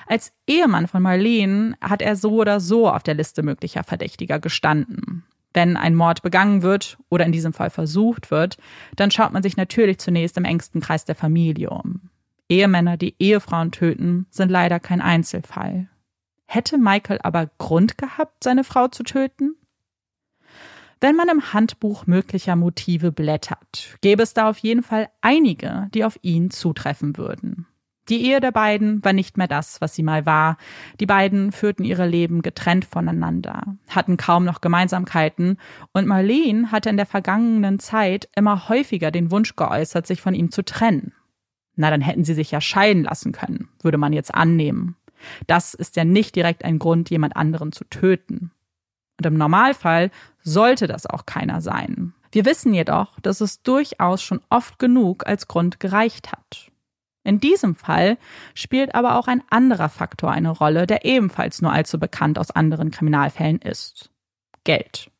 Als 0.06 0.32
Ehemann 0.46 0.86
von 0.86 1.02
Marlene 1.02 1.76
hat 1.80 2.02
er 2.02 2.16
so 2.16 2.40
oder 2.40 2.60
so 2.60 2.88
auf 2.88 3.02
der 3.02 3.14
Liste 3.14 3.42
möglicher 3.42 3.84
Verdächtiger 3.84 4.38
gestanden. 4.38 5.24
Wenn 5.54 5.76
ein 5.76 5.94
Mord 5.94 6.22
begangen 6.22 6.62
wird 6.62 6.98
oder 7.08 7.26
in 7.26 7.32
diesem 7.32 7.52
Fall 7.52 7.70
versucht 7.70 8.30
wird, 8.30 8.56
dann 8.96 9.10
schaut 9.10 9.32
man 9.32 9.42
sich 9.42 9.56
natürlich 9.56 9.98
zunächst 9.98 10.36
im 10.36 10.44
engsten 10.44 10.80
Kreis 10.80 11.04
der 11.04 11.14
Familie 11.14 11.70
um. 11.70 12.10
Ehemänner, 12.48 12.96
die 12.96 13.14
Ehefrauen 13.18 13.70
töten, 13.70 14.26
sind 14.30 14.50
leider 14.50 14.80
kein 14.80 15.00
Einzelfall. 15.00 15.88
Hätte 16.46 16.76
Michael 16.78 17.18
aber 17.22 17.50
Grund 17.58 17.96
gehabt, 17.96 18.44
seine 18.44 18.64
Frau 18.64 18.88
zu 18.88 19.04
töten? 19.04 19.56
Wenn 21.02 21.16
man 21.16 21.28
im 21.28 21.52
Handbuch 21.52 22.06
möglicher 22.06 22.54
Motive 22.54 23.10
blättert, 23.10 23.98
gäbe 24.02 24.22
es 24.22 24.34
da 24.34 24.48
auf 24.48 24.58
jeden 24.58 24.84
Fall 24.84 25.08
einige, 25.20 25.88
die 25.92 26.04
auf 26.04 26.16
ihn 26.22 26.52
zutreffen 26.52 27.16
würden. 27.16 27.66
Die 28.08 28.24
Ehe 28.24 28.38
der 28.38 28.52
beiden 28.52 29.04
war 29.04 29.12
nicht 29.12 29.36
mehr 29.36 29.48
das, 29.48 29.80
was 29.80 29.96
sie 29.96 30.04
mal 30.04 30.26
war. 30.26 30.58
Die 31.00 31.06
beiden 31.06 31.50
führten 31.50 31.82
ihre 31.82 32.06
Leben 32.06 32.40
getrennt 32.40 32.84
voneinander, 32.84 33.64
hatten 33.88 34.16
kaum 34.16 34.44
noch 34.44 34.60
Gemeinsamkeiten 34.60 35.58
und 35.92 36.06
Marlene 36.06 36.70
hatte 36.70 36.90
in 36.90 36.96
der 36.96 37.06
vergangenen 37.06 37.80
Zeit 37.80 38.28
immer 38.36 38.68
häufiger 38.68 39.10
den 39.10 39.32
Wunsch 39.32 39.56
geäußert, 39.56 40.06
sich 40.06 40.22
von 40.22 40.34
ihm 40.34 40.52
zu 40.52 40.64
trennen. 40.64 41.14
Na, 41.74 41.90
dann 41.90 42.00
hätten 42.00 42.22
sie 42.22 42.34
sich 42.34 42.52
ja 42.52 42.60
scheiden 42.60 43.02
lassen 43.02 43.32
können, 43.32 43.70
würde 43.82 43.98
man 43.98 44.12
jetzt 44.12 44.32
annehmen. 44.32 44.94
Das 45.48 45.74
ist 45.74 45.96
ja 45.96 46.04
nicht 46.04 46.36
direkt 46.36 46.64
ein 46.64 46.78
Grund, 46.78 47.10
jemand 47.10 47.36
anderen 47.36 47.72
zu 47.72 47.82
töten. 47.86 48.52
Und 49.18 49.26
im 49.26 49.34
Normalfall 49.34 50.10
sollte 50.42 50.86
das 50.86 51.06
auch 51.06 51.26
keiner 51.26 51.60
sein. 51.60 52.14
Wir 52.32 52.44
wissen 52.46 52.72
jedoch, 52.72 53.20
dass 53.20 53.40
es 53.40 53.62
durchaus 53.62 54.22
schon 54.22 54.40
oft 54.48 54.78
genug 54.78 55.26
als 55.26 55.48
Grund 55.48 55.80
gereicht 55.80 56.32
hat. 56.32 56.70
In 57.24 57.38
diesem 57.38 57.76
Fall 57.76 58.18
spielt 58.54 58.94
aber 58.94 59.16
auch 59.16 59.28
ein 59.28 59.42
anderer 59.50 59.88
Faktor 59.88 60.32
eine 60.32 60.50
Rolle, 60.50 60.86
der 60.86 61.04
ebenfalls 61.04 61.62
nur 61.62 61.72
allzu 61.72 61.98
bekannt 62.00 62.38
aus 62.38 62.50
anderen 62.50 62.90
Kriminalfällen 62.90 63.60
ist. 63.60 64.10
Geld. 64.64 65.10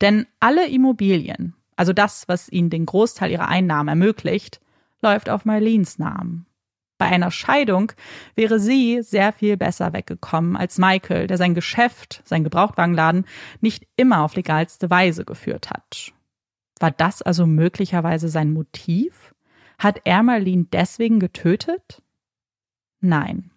Denn 0.00 0.26
alle 0.40 0.68
Immobilien, 0.68 1.54
also 1.76 1.92
das, 1.92 2.28
was 2.28 2.50
ihnen 2.50 2.68
den 2.68 2.84
Großteil 2.84 3.30
ihrer 3.30 3.48
Einnahmen 3.48 3.88
ermöglicht, 3.88 4.60
läuft 5.00 5.30
auf 5.30 5.44
Marleens 5.44 5.98
Namen. 5.98 6.46
Bei 6.98 7.06
einer 7.06 7.30
Scheidung 7.30 7.92
wäre 8.34 8.58
sie 8.58 9.02
sehr 9.02 9.32
viel 9.32 9.56
besser 9.56 9.92
weggekommen 9.92 10.56
als 10.56 10.78
Michael, 10.78 11.26
der 11.26 11.36
sein 11.36 11.54
Geschäft, 11.54 12.22
sein 12.24 12.42
Gebrauchtwagenladen, 12.42 13.26
nicht 13.60 13.86
immer 13.96 14.22
auf 14.22 14.34
legalste 14.34 14.88
Weise 14.88 15.24
geführt 15.24 15.70
hat. 15.70 16.12
War 16.80 16.90
das 16.90 17.22
also 17.22 17.46
möglicherweise 17.46 18.28
sein 18.28 18.52
Motiv? 18.52 19.34
Hat 19.78 20.00
er 20.04 20.22
Marlene 20.22 20.66
deswegen 20.72 21.20
getötet? 21.20 22.02
Nein. 23.00 23.50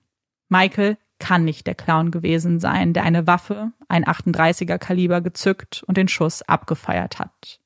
Michael 0.49 0.97
kann 1.19 1.45
nicht 1.45 1.67
der 1.67 1.75
Clown 1.75 2.11
gewesen 2.11 2.59
sein, 2.59 2.93
der 2.93 3.03
eine 3.03 3.27
Waffe, 3.27 3.71
ein 3.87 4.05
38er 4.05 4.77
Kaliber 4.77 5.21
gezückt 5.21 5.83
und 5.85 5.97
den 5.97 6.07
Schuss 6.07 6.41
abgefeiert 6.41 7.19
hat. 7.19 7.59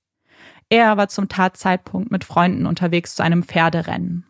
Er 0.70 0.98
war 0.98 1.08
zum 1.08 1.30
Tatzeitpunkt 1.30 2.12
mit 2.12 2.24
Freunden 2.24 2.66
unterwegs 2.66 3.16
zu 3.16 3.24
einem 3.24 3.44
Pferderennen. 3.44 4.26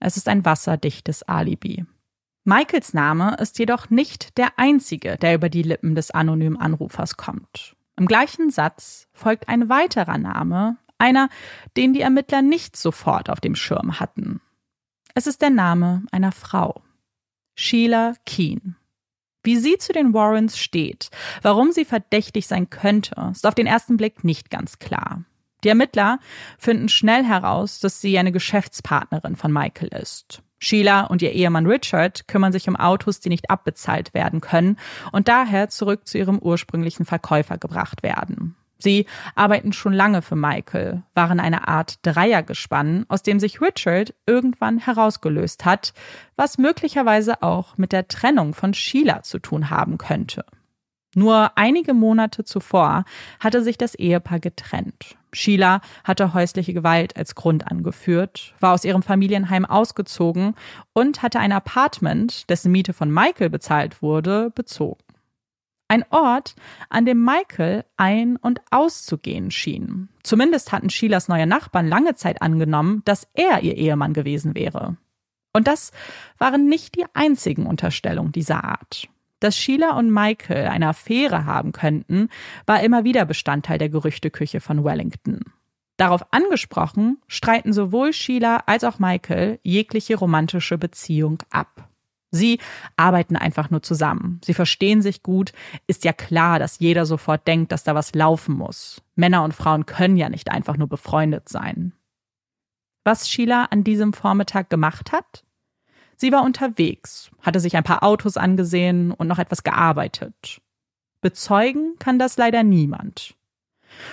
Es 0.00 0.16
ist 0.16 0.28
ein 0.28 0.44
wasserdichtes 0.44 1.22
Alibi. 1.22 1.84
Michaels 2.44 2.94
Name 2.94 3.36
ist 3.40 3.58
jedoch 3.58 3.90
nicht 3.90 4.38
der 4.38 4.58
einzige, 4.58 5.16
der 5.16 5.34
über 5.34 5.48
die 5.48 5.62
Lippen 5.62 5.94
des 5.94 6.10
anonymen 6.10 6.56
Anrufers 6.56 7.16
kommt. 7.16 7.74
Im 7.96 8.06
gleichen 8.06 8.50
Satz 8.50 9.08
folgt 9.12 9.48
ein 9.48 9.68
weiterer 9.68 10.18
Name, 10.18 10.76
einer, 10.98 11.28
den 11.76 11.92
die 11.92 12.02
Ermittler 12.02 12.42
nicht 12.42 12.76
sofort 12.76 13.30
auf 13.30 13.40
dem 13.40 13.54
Schirm 13.54 13.98
hatten. 13.98 14.40
Es 15.14 15.26
ist 15.26 15.42
der 15.42 15.50
Name 15.50 16.04
einer 16.12 16.32
Frau. 16.32 16.82
Sheila 17.54 18.14
Keen. 18.26 18.76
Wie 19.42 19.56
sie 19.56 19.78
zu 19.78 19.92
den 19.92 20.12
Warrens 20.12 20.58
steht, 20.58 21.10
warum 21.42 21.72
sie 21.72 21.84
verdächtig 21.84 22.46
sein 22.46 22.68
könnte, 22.68 23.30
ist 23.32 23.46
auf 23.46 23.54
den 23.54 23.66
ersten 23.66 23.96
Blick 23.96 24.24
nicht 24.24 24.50
ganz 24.50 24.78
klar. 24.78 25.24
Die 25.66 25.70
Ermittler 25.70 26.20
finden 26.58 26.88
schnell 26.88 27.24
heraus, 27.24 27.80
dass 27.80 28.00
sie 28.00 28.16
eine 28.20 28.30
Geschäftspartnerin 28.30 29.34
von 29.34 29.52
Michael 29.52 29.88
ist. 30.00 30.40
Sheila 30.60 31.06
und 31.06 31.22
ihr 31.22 31.32
Ehemann 31.32 31.66
Richard 31.66 32.28
kümmern 32.28 32.52
sich 32.52 32.68
um 32.68 32.76
Autos, 32.76 33.18
die 33.18 33.30
nicht 33.30 33.50
abbezahlt 33.50 34.14
werden 34.14 34.40
können 34.40 34.78
und 35.10 35.26
daher 35.26 35.68
zurück 35.68 36.06
zu 36.06 36.18
ihrem 36.18 36.38
ursprünglichen 36.38 37.04
Verkäufer 37.04 37.58
gebracht 37.58 38.04
werden. 38.04 38.54
Sie 38.78 39.06
arbeiten 39.34 39.72
schon 39.72 39.92
lange 39.92 40.22
für 40.22 40.36
Michael, 40.36 41.02
waren 41.14 41.40
eine 41.40 41.66
Art 41.66 41.98
Dreiergespann, 42.02 43.04
aus 43.08 43.24
dem 43.24 43.40
sich 43.40 43.60
Richard 43.60 44.14
irgendwann 44.24 44.78
herausgelöst 44.78 45.64
hat, 45.64 45.94
was 46.36 46.58
möglicherweise 46.58 47.42
auch 47.42 47.76
mit 47.76 47.90
der 47.90 48.06
Trennung 48.06 48.54
von 48.54 48.72
Sheila 48.72 49.22
zu 49.22 49.40
tun 49.40 49.68
haben 49.68 49.98
könnte. 49.98 50.44
Nur 51.16 51.56
einige 51.56 51.94
Monate 51.94 52.44
zuvor 52.44 53.04
hatte 53.40 53.62
sich 53.62 53.78
das 53.78 53.94
Ehepaar 53.94 54.38
getrennt. 54.38 55.16
Sheila 55.36 55.80
hatte 56.02 56.34
häusliche 56.34 56.72
Gewalt 56.72 57.16
als 57.16 57.34
Grund 57.34 57.66
angeführt, 57.70 58.54
war 58.58 58.72
aus 58.72 58.84
ihrem 58.84 59.02
Familienheim 59.02 59.64
ausgezogen 59.64 60.54
und 60.94 61.22
hatte 61.22 61.38
ein 61.38 61.52
Apartment, 61.52 62.48
dessen 62.48 62.72
Miete 62.72 62.92
von 62.92 63.12
Michael 63.12 63.50
bezahlt 63.50 64.02
wurde, 64.02 64.50
bezogen. 64.54 65.02
Ein 65.88 66.04
Ort, 66.10 66.56
an 66.88 67.06
dem 67.06 67.22
Michael 67.22 67.84
ein- 67.96 68.36
und 68.36 68.60
auszugehen 68.70 69.50
schien. 69.50 70.08
Zumindest 70.24 70.72
hatten 70.72 70.90
Sheilas 70.90 71.28
neue 71.28 71.46
Nachbarn 71.46 71.86
lange 71.86 72.14
Zeit 72.14 72.42
angenommen, 72.42 73.02
dass 73.04 73.28
er 73.34 73.62
ihr 73.62 73.76
Ehemann 73.76 74.12
gewesen 74.12 74.54
wäre. 74.56 74.96
Und 75.52 75.68
das 75.68 75.92
waren 76.38 76.66
nicht 76.66 76.96
die 76.96 77.04
einzigen 77.14 77.66
Unterstellungen 77.66 78.32
dieser 78.32 78.64
Art. 78.64 79.08
Dass 79.46 79.56
Sheila 79.56 79.96
und 79.96 80.10
Michael 80.10 80.66
eine 80.66 80.88
Affäre 80.88 81.44
haben 81.44 81.70
könnten, 81.70 82.30
war 82.66 82.82
immer 82.82 83.04
wieder 83.04 83.24
Bestandteil 83.24 83.78
der 83.78 83.88
Gerüchteküche 83.88 84.58
von 84.58 84.82
Wellington. 84.82 85.38
Darauf 85.96 86.26
angesprochen, 86.32 87.18
streiten 87.28 87.72
sowohl 87.72 88.12
Sheila 88.12 88.64
als 88.66 88.82
auch 88.82 88.98
Michael 88.98 89.60
jegliche 89.62 90.16
romantische 90.16 90.78
Beziehung 90.78 91.44
ab. 91.50 91.88
Sie 92.32 92.58
arbeiten 92.96 93.36
einfach 93.36 93.70
nur 93.70 93.84
zusammen. 93.84 94.40
Sie 94.44 94.52
verstehen 94.52 95.00
sich 95.00 95.22
gut. 95.22 95.52
Ist 95.86 96.04
ja 96.04 96.12
klar, 96.12 96.58
dass 96.58 96.80
jeder 96.80 97.06
sofort 97.06 97.46
denkt, 97.46 97.70
dass 97.70 97.84
da 97.84 97.94
was 97.94 98.16
laufen 98.16 98.56
muss. 98.56 99.00
Männer 99.14 99.44
und 99.44 99.54
Frauen 99.54 99.86
können 99.86 100.16
ja 100.16 100.28
nicht 100.28 100.50
einfach 100.50 100.76
nur 100.76 100.88
befreundet 100.88 101.48
sein. 101.48 101.92
Was 103.04 103.30
Sheila 103.30 103.66
an 103.66 103.84
diesem 103.84 104.12
Vormittag 104.12 104.70
gemacht 104.70 105.12
hat? 105.12 105.45
Sie 106.16 106.32
war 106.32 106.42
unterwegs, 106.42 107.30
hatte 107.42 107.60
sich 107.60 107.76
ein 107.76 107.84
paar 107.84 108.02
Autos 108.02 108.36
angesehen 108.36 109.12
und 109.12 109.28
noch 109.28 109.38
etwas 109.38 109.62
gearbeitet. 109.62 110.60
Bezeugen 111.20 111.96
kann 111.98 112.18
das 112.18 112.36
leider 112.36 112.62
niemand. 112.62 113.34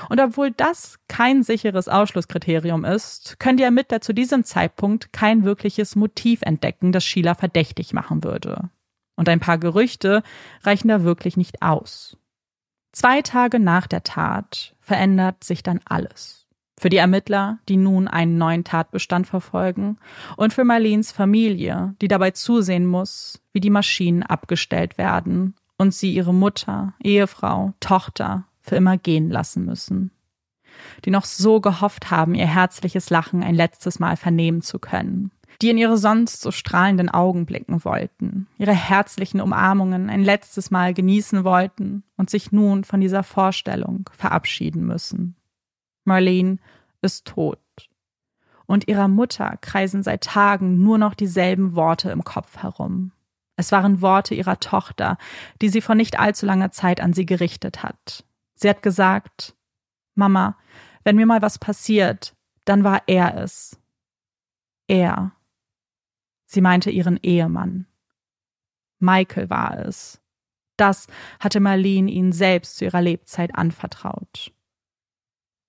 Und 0.10 0.20
obwohl 0.20 0.51
das 0.51 0.99
kein 1.08 1.43
sicheres 1.43 1.88
Ausschlusskriterium 1.88 2.86
ist, 2.86 3.39
können 3.39 3.58
die 3.58 3.64
Ermittler 3.64 4.01
zu 4.01 4.14
diesem 4.14 4.43
Zeitpunkt 4.43 5.12
kein 5.14 5.43
wirkliches 5.43 5.95
Motiv 5.95 6.41
entdecken, 6.41 6.91
das 6.91 7.04
Sheila 7.04 7.36
verdächtig 7.36 7.93
machen 7.93 8.24
würde. 8.24 8.70
Und 9.16 9.30
ein 9.30 9.39
paar 9.39 9.58
Gerüchte 9.58 10.24
reichen 10.64 10.88
da 10.88 11.04
wirklich 11.04 11.38
nicht 11.38 11.62
aus. 11.62 12.18
Zwei 12.91 13.22
Tage 13.22 13.60
nach 13.60 13.88
der 13.88 14.04
Tat 14.04 14.76
verändert 14.80 15.43
sich 15.43 15.64
dann 15.64 15.80
alles. 15.86 16.43
Für 16.80 16.89
die 16.89 16.97
Ermittler, 16.97 17.59
die 17.69 17.78
nun 17.78 18.07
einen 18.07 18.38
neuen 18.38 18.63
Tatbestand 18.63 19.28
verfolgen, 19.28 19.97
und 20.38 20.53
für 20.53 20.63
Marleens 20.63 21.11
Familie, 21.11 21.95
die 22.01 22.07
dabei 22.07 22.32
zusehen 22.32 22.86
muss, 22.86 23.41
wie 23.53 23.59
die 23.59 23.69
Maschinen 23.69 24.24
abgestellt 24.24 24.97
werden 24.97 25.55
und 25.78 25.93
sie 25.93 26.13
ihre 26.13 26.34
Mutter, 26.34 26.93
Ehefrau, 27.03 27.74
Tochter 27.80 28.45
für 28.61 28.76
immer 28.76 28.97
gehen 28.97 29.30
lassen 29.30 29.65
müssen. 29.65 30.11
Die 31.05 31.11
noch 31.11 31.26
so 31.26 31.61
gehofft 31.61 32.09
haben, 32.09 32.34
ihr 32.34 32.47
herzliches 32.47 33.09
Lachen 33.09 33.43
ein 33.43 33.55
letztes 33.55 33.99
Mal 33.99 34.17
vernehmen 34.17 34.61
zu 34.61 34.80
können. 34.80 35.32
Die 35.61 35.69
in 35.69 35.78
ihre 35.78 35.97
sonst 35.97 36.41
so 36.41 36.51
strahlenden 36.51 37.09
Augen 37.09 37.45
blicken 37.45 37.86
wollten, 37.86 38.47
ihre 38.57 38.74
herzlichen 38.74 39.39
Umarmungen 39.39 40.09
ein 40.09 40.24
letztes 40.24 40.71
Mal 40.71 40.93
genießen 40.93 41.43
wollten 41.43 42.03
und 42.17 42.30
sich 42.30 42.51
nun 42.51 42.84
von 42.84 43.01
dieser 43.01 43.24
Vorstellung 43.24 44.09
verabschieden 44.17 44.86
müssen. 44.86 45.36
Marlene 46.04 46.58
ist 47.01 47.26
tot. 47.26 47.60
Und 48.66 48.88
ihrer 48.88 49.08
Mutter 49.08 49.58
kreisen 49.62 50.04
seit 50.04 50.24
Tagen 50.24 50.82
nur 50.82 50.97
noch 50.97 51.14
dieselben 51.14 51.76
Worte 51.76 52.12
im 52.12 52.24
Kopf 52.24 52.58
herum. 52.58 53.12
Es 53.56 53.72
waren 53.72 54.01
Worte 54.01 54.34
ihrer 54.36 54.60
Tochter, 54.60 55.18
die 55.62 55.70
sie 55.70 55.82
vor 55.82 55.95
nicht 55.95 56.20
allzu 56.20 56.45
langer 56.45 56.72
Zeit 56.72 57.01
an 57.01 57.14
sie 57.14 57.26
gerichtet 57.26 57.84
hat. 57.84 58.26
Sie 58.56 58.70
hat 58.70 58.82
gesagt, 58.82 59.56
Mama, 60.16 60.58
wenn 61.04 61.16
mir 61.16 61.26
mal 61.26 61.41
was 61.41 61.60
passiert, 61.60 62.36
dann 62.66 62.84
war 62.84 63.04
er 63.08 63.38
es. 63.38 63.80
Er. 64.88 65.34
Sie 66.45 66.62
meinte 66.62 66.89
ihren 66.89 67.18
Ehemann. 67.22 67.88
Michael 68.99 69.49
war 69.49 69.78
es. 69.80 70.22
Das 70.78 71.08
hatte 71.39 71.60
Marlene 71.60 72.10
ihnen 72.10 72.32
selbst 72.32 72.78
zu 72.78 72.86
ihrer 72.86 73.01
Lebzeit 73.01 73.56
anvertraut. 73.56 74.51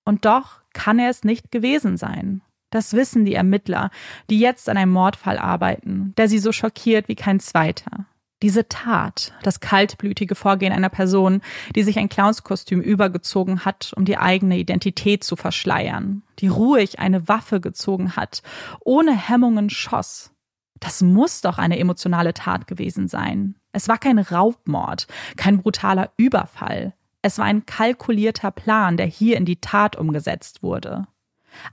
Und 0.05 0.25
doch 0.25 0.61
kann 0.73 0.99
er 0.99 1.09
es 1.09 1.23
nicht 1.23 1.51
gewesen 1.51 1.97
sein. 1.97 2.41
Das 2.69 2.93
wissen 2.93 3.25
die 3.25 3.35
Ermittler, 3.35 3.89
die 4.29 4.39
jetzt 4.39 4.69
an 4.69 4.77
einem 4.77 4.91
Mordfall 4.91 5.37
arbeiten, 5.37 6.13
der 6.17 6.27
sie 6.27 6.39
so 6.39 6.51
schockiert 6.51 7.07
wie 7.07 7.15
kein 7.15 7.39
zweiter. 7.39 8.05
Diese 8.41 8.67
Tat, 8.67 9.33
das 9.43 9.61
kaltblütige 9.61 10.35
Vorgehen 10.35 10.73
einer 10.73 10.89
Person, 10.89 11.41
die 11.73 11.83
sich 11.83 11.97
ein 11.97 12.09
Clownskostüm 12.09 12.81
übergezogen 12.81 13.63
hat, 13.63 13.93
um 13.95 14.03
die 14.03 14.17
eigene 14.17 14.57
Identität 14.57 15.23
zu 15.23 15.35
verschleiern, 15.35 16.21
die 16.39 16.47
ruhig 16.47 16.99
eine 16.99 17.27
Waffe 17.27 17.61
gezogen 17.61 18.15
hat, 18.17 18.43
ohne 18.81 19.15
Hemmungen 19.15 19.69
schoss. 19.69 20.31
Das 20.79 21.01
muss 21.01 21.41
doch 21.41 21.57
eine 21.57 21.79
emotionale 21.79 22.33
Tat 22.33 22.67
gewesen 22.67 23.07
sein. 23.07 23.55
Es 23.71 23.87
war 23.87 23.97
kein 23.97 24.19
Raubmord, 24.19 25.07
kein 25.37 25.61
brutaler 25.61 26.11
Überfall. 26.17 26.93
Es 27.25 27.39
war 27.39 27.45
ein 27.45 27.65
kalkulierter 27.65 28.51
Plan, 28.51 28.97
der 28.97 29.07
hier 29.07 29.37
in 29.37 29.45
die 29.45 29.59
Tat 29.59 29.95
umgesetzt 29.95 30.61
wurde. 30.61 31.07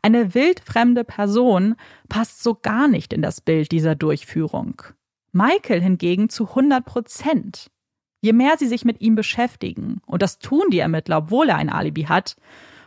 Eine 0.01 0.33
wildfremde 0.33 1.05
Person 1.05 1.75
passt 2.09 2.43
so 2.43 2.55
gar 2.55 2.89
nicht 2.89 3.13
in 3.13 3.21
das 3.21 3.43
Bild 3.43 3.71
dieser 3.71 3.95
Durchführung. 3.95 4.81
Michael 5.31 5.83
hingegen 5.83 6.31
zu 6.31 6.49
100 6.49 6.87
Prozent. 6.87 7.71
Je 8.23 8.33
mehr 8.33 8.55
sie 8.57 8.67
sich 8.67 8.87
mit 8.87 9.03
ihm 9.03 9.15
beschäftigen, 9.15 10.01
und 10.07 10.23
das 10.23 10.39
tun 10.39 10.71
die 10.71 10.79
Ermittler, 10.79 11.19
obwohl 11.19 11.51
er 11.51 11.57
ein 11.57 11.69
Alibi 11.69 12.05
hat, 12.05 12.37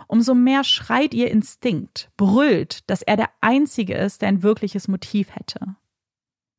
umso 0.07 0.34
mehr 0.34 0.63
schreit 0.63 1.13
ihr 1.13 1.30
Instinkt, 1.30 2.09
brüllt, 2.18 2.89
dass 2.89 3.03
er 3.03 3.16
der 3.16 3.30
Einzige 3.41 3.93
ist, 3.93 4.24
der 4.24 4.30
ein 4.30 4.41
wirkliches 4.41 4.88
Motiv 4.88 5.36
hätte. 5.36 5.76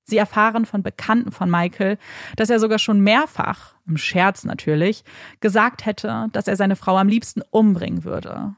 Sie 0.08 0.18
erfahren 0.18 0.66
von 0.66 0.84
Bekannten 0.84 1.32
von 1.32 1.50
Michael, 1.50 1.98
dass 2.36 2.48
er 2.48 2.60
sogar 2.60 2.78
schon 2.78 3.00
mehrfach, 3.00 3.74
im 3.88 3.96
Scherz 3.96 4.44
natürlich, 4.44 5.04
gesagt 5.40 5.84
hätte, 5.84 6.28
dass 6.32 6.46
er 6.46 6.54
seine 6.56 6.76
Frau 6.76 6.96
am 6.96 7.08
liebsten 7.08 7.42
umbringen 7.50 8.04
würde. 8.04 8.54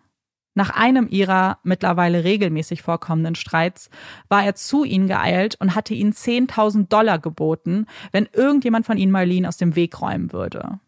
Nach 0.54 0.70
einem 0.70 1.08
ihrer 1.08 1.58
mittlerweile 1.62 2.24
regelmäßig 2.24 2.82
vorkommenden 2.82 3.34
Streits 3.34 3.88
war 4.28 4.44
er 4.44 4.56
zu 4.56 4.84
ihnen 4.84 5.06
geeilt 5.06 5.56
und 5.60 5.74
hatte 5.74 5.94
ihnen 5.94 6.12
10.000 6.12 6.88
Dollar 6.88 7.18
geboten, 7.18 7.86
wenn 8.12 8.28
irgendjemand 8.32 8.84
von 8.84 8.98
ihnen 8.98 9.12
Marlene 9.12 9.48
aus 9.48 9.56
dem 9.56 9.74
Weg 9.74 10.02
räumen 10.02 10.32
würde. 10.32 10.80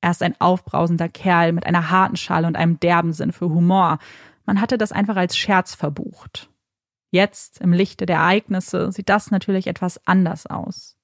Er 0.00 0.10
ist 0.10 0.22
ein 0.22 0.38
aufbrausender 0.38 1.08
Kerl 1.08 1.52
mit 1.52 1.64
einer 1.64 1.90
harten 1.90 2.16
Schale 2.16 2.46
und 2.46 2.56
einem 2.56 2.78
derben 2.78 3.12
Sinn 3.12 3.32
für 3.32 3.48
Humor. 3.48 3.98
Man 4.44 4.60
hatte 4.60 4.78
das 4.78 4.92
einfach 4.92 5.16
als 5.16 5.36
Scherz 5.36 5.74
verbucht. 5.74 6.50
Jetzt, 7.10 7.60
im 7.60 7.72
Lichte 7.72 8.06
der 8.06 8.16
Ereignisse, 8.16 8.92
sieht 8.92 9.08
das 9.08 9.30
natürlich 9.30 9.66
etwas 9.66 10.06
anders 10.06 10.46
aus. 10.46 10.96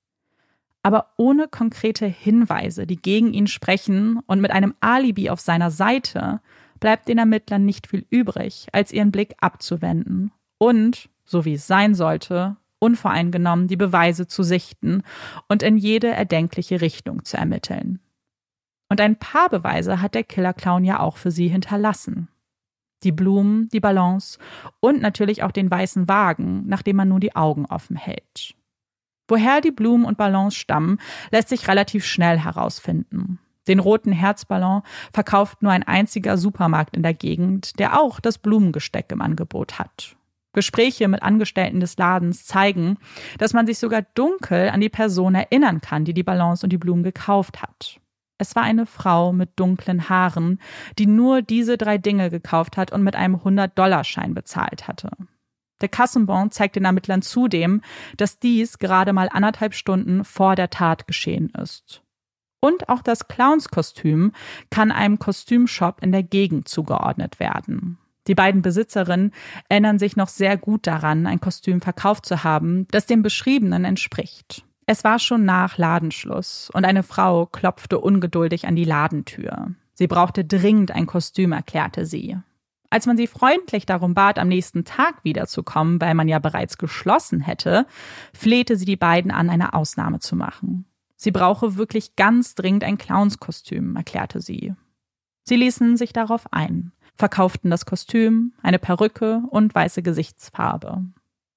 Aber 0.82 1.12
ohne 1.16 1.48
konkrete 1.48 2.06
Hinweise, 2.06 2.86
die 2.86 2.96
gegen 2.96 3.32
ihn 3.32 3.46
sprechen 3.46 4.20
und 4.26 4.42
mit 4.42 4.50
einem 4.50 4.74
Alibi 4.80 5.30
auf 5.30 5.40
seiner 5.40 5.70
Seite, 5.70 6.40
bleibt 6.78 7.08
den 7.08 7.16
Ermittlern 7.16 7.64
nicht 7.64 7.86
viel 7.86 8.04
übrig, 8.10 8.66
als 8.72 8.92
ihren 8.92 9.10
Blick 9.10 9.34
abzuwenden 9.40 10.30
und, 10.58 11.08
so 11.24 11.46
wie 11.46 11.54
es 11.54 11.66
sein 11.66 11.94
sollte, 11.94 12.56
unvoreingenommen 12.80 13.66
die 13.66 13.76
Beweise 13.76 14.26
zu 14.26 14.42
sichten 14.42 15.02
und 15.48 15.62
in 15.62 15.78
jede 15.78 16.08
erdenkliche 16.08 16.82
Richtung 16.82 17.24
zu 17.24 17.38
ermitteln. 17.38 18.00
Und 18.90 19.00
ein 19.00 19.16
paar 19.16 19.48
Beweise 19.48 20.02
hat 20.02 20.14
der 20.14 20.24
Killer-Clown 20.24 20.84
ja 20.84 21.00
auch 21.00 21.16
für 21.16 21.30
sie 21.30 21.48
hinterlassen. 21.48 22.28
Die 23.04 23.12
Blumen, 23.12 23.68
die 23.68 23.80
Ballons 23.80 24.38
und 24.80 25.00
natürlich 25.00 25.42
auch 25.42 25.52
den 25.52 25.70
weißen 25.70 26.08
Wagen, 26.08 26.64
nachdem 26.66 26.96
man 26.96 27.08
nun 27.08 27.20
die 27.20 27.36
Augen 27.36 27.66
offen 27.66 27.96
hält. 27.96 28.54
Woher 29.28 29.60
die 29.60 29.70
Blumen 29.70 30.04
und 30.04 30.18
Ballons 30.18 30.54
stammen, 30.54 30.98
lässt 31.30 31.48
sich 31.48 31.68
relativ 31.68 32.04
schnell 32.04 32.38
herausfinden. 32.38 33.38
Den 33.68 33.78
roten 33.78 34.12
Herzballon 34.12 34.82
verkauft 35.12 35.62
nur 35.62 35.72
ein 35.72 35.82
einziger 35.82 36.36
Supermarkt 36.36 36.96
in 36.96 37.02
der 37.02 37.14
Gegend, 37.14 37.78
der 37.78 38.00
auch 38.00 38.20
das 38.20 38.38
Blumengesteck 38.38 39.10
im 39.12 39.22
Angebot 39.22 39.78
hat. 39.78 40.16
Gespräche 40.52 41.08
mit 41.08 41.22
Angestellten 41.22 41.80
des 41.80 41.96
Ladens 41.96 42.46
zeigen, 42.46 42.98
dass 43.38 43.52
man 43.52 43.66
sich 43.66 43.78
sogar 43.78 44.02
dunkel 44.14 44.70
an 44.70 44.80
die 44.80 44.88
Person 44.88 45.34
erinnern 45.34 45.80
kann, 45.80 46.04
die 46.04 46.14
die 46.14 46.22
Ballons 46.22 46.62
und 46.62 46.70
die 46.70 46.78
Blumen 46.78 47.02
gekauft 47.02 47.60
hat. 47.62 47.98
Es 48.38 48.56
war 48.56 48.62
eine 48.62 48.86
Frau 48.86 49.32
mit 49.32 49.50
dunklen 49.56 50.08
Haaren, 50.08 50.60
die 50.98 51.06
nur 51.06 51.42
diese 51.42 51.78
drei 51.78 51.98
Dinge 51.98 52.30
gekauft 52.30 52.76
hat 52.76 52.92
und 52.92 53.02
mit 53.02 53.14
einem 53.14 53.36
100-Dollar-Schein 53.36 54.34
bezahlt 54.34 54.88
hatte. 54.88 55.10
Der 55.80 55.88
Kassenbon 55.88 56.50
zeigt 56.50 56.76
den 56.76 56.84
Ermittlern 56.84 57.22
zudem, 57.22 57.82
dass 58.16 58.38
dies 58.38 58.78
gerade 58.78 59.12
mal 59.12 59.28
anderthalb 59.30 59.74
Stunden 59.74 60.24
vor 60.24 60.56
der 60.56 60.70
Tat 60.70 61.06
geschehen 61.06 61.50
ist. 61.50 62.02
Und 62.60 62.88
auch 62.88 63.02
das 63.02 63.28
Clownskostüm 63.28 64.32
kann 64.70 64.90
einem 64.90 65.18
Kostümshop 65.18 66.02
in 66.02 66.12
der 66.12 66.22
Gegend 66.22 66.68
zugeordnet 66.68 67.38
werden. 67.38 67.98
Die 68.26 68.34
beiden 68.34 68.62
Besitzerinnen 68.62 69.32
erinnern 69.68 69.98
sich 69.98 70.16
noch 70.16 70.28
sehr 70.28 70.56
gut 70.56 70.86
daran, 70.86 71.26
ein 71.26 71.40
Kostüm 71.40 71.82
verkauft 71.82 72.24
zu 72.24 72.42
haben, 72.42 72.88
das 72.90 73.04
dem 73.04 73.22
Beschriebenen 73.22 73.84
entspricht. 73.84 74.64
Es 74.86 75.04
war 75.04 75.18
schon 75.18 75.44
nach 75.44 75.78
Ladenschluss 75.78 76.70
und 76.72 76.84
eine 76.84 77.02
Frau 77.02 77.46
klopfte 77.46 77.98
ungeduldig 77.98 78.66
an 78.66 78.76
die 78.76 78.84
Ladentür. 78.84 79.72
Sie 79.94 80.06
brauchte 80.06 80.44
dringend 80.44 80.90
ein 80.90 81.06
Kostüm, 81.06 81.52
erklärte 81.52 82.04
sie. 82.04 82.36
Als 82.90 83.06
man 83.06 83.16
sie 83.16 83.26
freundlich 83.26 83.86
darum 83.86 84.14
bat, 84.14 84.38
am 84.38 84.48
nächsten 84.48 84.84
Tag 84.84 85.24
wiederzukommen, 85.24 86.00
weil 86.00 86.14
man 86.14 86.28
ja 86.28 86.38
bereits 86.38 86.78
geschlossen 86.78 87.40
hätte, 87.40 87.86
flehte 88.32 88.76
sie 88.76 88.84
die 88.84 88.96
beiden 88.96 89.30
an, 89.30 89.50
eine 89.50 89.74
Ausnahme 89.74 90.20
zu 90.20 90.36
machen. 90.36 90.84
Sie 91.16 91.30
brauche 91.30 91.76
wirklich 91.76 92.16
ganz 92.16 92.54
dringend 92.54 92.84
ein 92.84 92.98
Clownskostüm, 92.98 93.96
erklärte 93.96 94.40
sie. 94.40 94.74
Sie 95.42 95.56
ließen 95.56 95.96
sich 95.96 96.12
darauf 96.12 96.52
ein, 96.52 96.92
verkauften 97.16 97.70
das 97.70 97.86
Kostüm, 97.86 98.52
eine 98.62 98.78
Perücke 98.78 99.42
und 99.50 99.74
weiße 99.74 100.02
Gesichtsfarbe. 100.02 101.04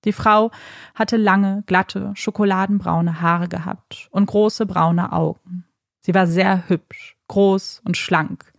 Die 0.08 0.14
Frau 0.14 0.52
hatte 0.96 1.18
lange, 1.18 1.64
glatte, 1.68 2.14
schokoladenbraune 2.16 3.20
Haare 3.22 3.50
gehabt 3.50 4.08
und 4.10 4.26
große 4.26 4.66
braune 4.66 5.12
Augen. 5.12 5.66
Sie 6.00 6.16
war 6.16 6.26
sehr 6.26 6.70
hübsch, 6.70 7.18
groß 7.28 7.82
und 7.84 7.98
schlank. 7.98 8.54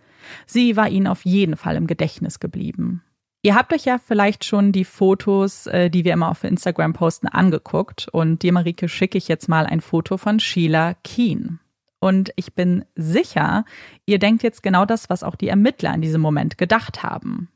Sie 0.44 0.76
war 0.76 0.90
ihnen 0.90 1.06
auf 1.06 1.24
jeden 1.24 1.56
Fall 1.56 1.76
im 1.76 1.86
Gedächtnis 1.86 2.38
geblieben. 2.38 3.02
Ihr 3.40 3.54
habt 3.54 3.72
euch 3.72 3.86
ja 3.86 3.96
vielleicht 3.96 4.44
schon 4.44 4.72
die 4.72 4.84
Fotos, 4.84 5.66
äh, 5.68 5.88
die 5.88 6.04
wir 6.04 6.12
immer 6.12 6.28
auf 6.28 6.44
Instagram 6.44 6.92
posten, 6.92 7.28
angeguckt. 7.28 8.08
Und 8.12 8.42
dir, 8.42 8.52
Marike, 8.52 8.86
schicke 8.86 9.16
ich 9.16 9.26
jetzt 9.26 9.48
mal 9.48 9.64
ein 9.64 9.80
Foto 9.80 10.18
von 10.18 10.40
Sheila 10.40 10.96
Keen. 11.02 11.60
Und 11.98 12.30
ich 12.36 12.52
bin 12.52 12.84
sicher, 12.94 13.64
ihr 14.04 14.18
denkt 14.18 14.42
jetzt 14.42 14.62
genau 14.62 14.84
das, 14.84 15.08
was 15.08 15.22
auch 15.22 15.34
die 15.34 15.48
Ermittler 15.48 15.94
in 15.94 16.02
diesem 16.02 16.20
Moment 16.20 16.58
gedacht 16.58 17.02
haben. 17.02 17.48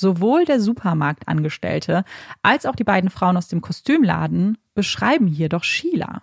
Sowohl 0.00 0.44
der 0.44 0.60
Supermarktangestellte 0.60 2.04
als 2.40 2.66
auch 2.66 2.76
die 2.76 2.84
beiden 2.84 3.10
Frauen 3.10 3.36
aus 3.36 3.48
dem 3.48 3.60
Kostümladen 3.60 4.56
beschreiben 4.74 5.26
hier 5.26 5.48
doch 5.48 5.64
Sheila. 5.64 6.22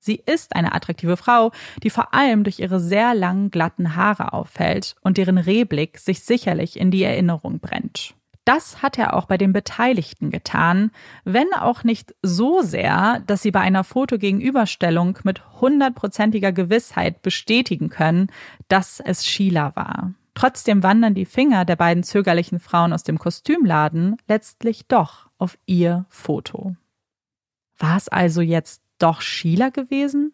Sie 0.00 0.16
ist 0.16 0.56
eine 0.56 0.74
attraktive 0.74 1.16
Frau, 1.16 1.52
die 1.84 1.90
vor 1.90 2.12
allem 2.12 2.42
durch 2.42 2.58
ihre 2.58 2.80
sehr 2.80 3.14
langen, 3.14 3.52
glatten 3.52 3.94
Haare 3.94 4.32
auffällt 4.32 4.96
und 5.00 5.16
deren 5.16 5.38
Rehblick 5.38 5.98
sich 5.98 6.24
sicherlich 6.24 6.76
in 6.76 6.90
die 6.90 7.04
Erinnerung 7.04 7.60
brennt. 7.60 8.14
Das 8.44 8.82
hat 8.82 8.98
er 8.98 9.14
auch 9.14 9.26
bei 9.26 9.38
den 9.38 9.52
Beteiligten 9.52 10.32
getan, 10.32 10.90
wenn 11.22 11.54
auch 11.54 11.84
nicht 11.84 12.16
so 12.20 12.62
sehr, 12.62 13.22
dass 13.28 13.42
sie 13.42 13.52
bei 13.52 13.60
einer 13.60 13.84
Fotogegenüberstellung 13.84 15.20
mit 15.22 15.60
hundertprozentiger 15.60 16.50
Gewissheit 16.50 17.22
bestätigen 17.22 17.90
können, 17.90 18.26
dass 18.66 18.98
es 18.98 19.24
Sheila 19.24 19.76
war. 19.76 20.14
Trotzdem 20.34 20.82
wandern 20.82 21.14
die 21.14 21.26
Finger 21.26 21.64
der 21.64 21.76
beiden 21.76 22.02
zögerlichen 22.02 22.58
Frauen 22.58 22.92
aus 22.92 23.04
dem 23.04 23.18
Kostümladen 23.18 24.16
letztlich 24.26 24.86
doch 24.86 25.30
auf 25.38 25.56
ihr 25.66 26.06
Foto. 26.08 26.76
War 27.78 27.96
es 27.96 28.08
also 28.08 28.40
jetzt 28.40 28.82
doch 28.98 29.20
Sheila 29.20 29.70
gewesen? 29.70 30.32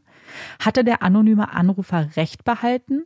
Hatte 0.58 0.84
der 0.84 1.02
anonyme 1.02 1.52
Anrufer 1.52 2.16
Recht 2.16 2.44
behalten? 2.44 3.04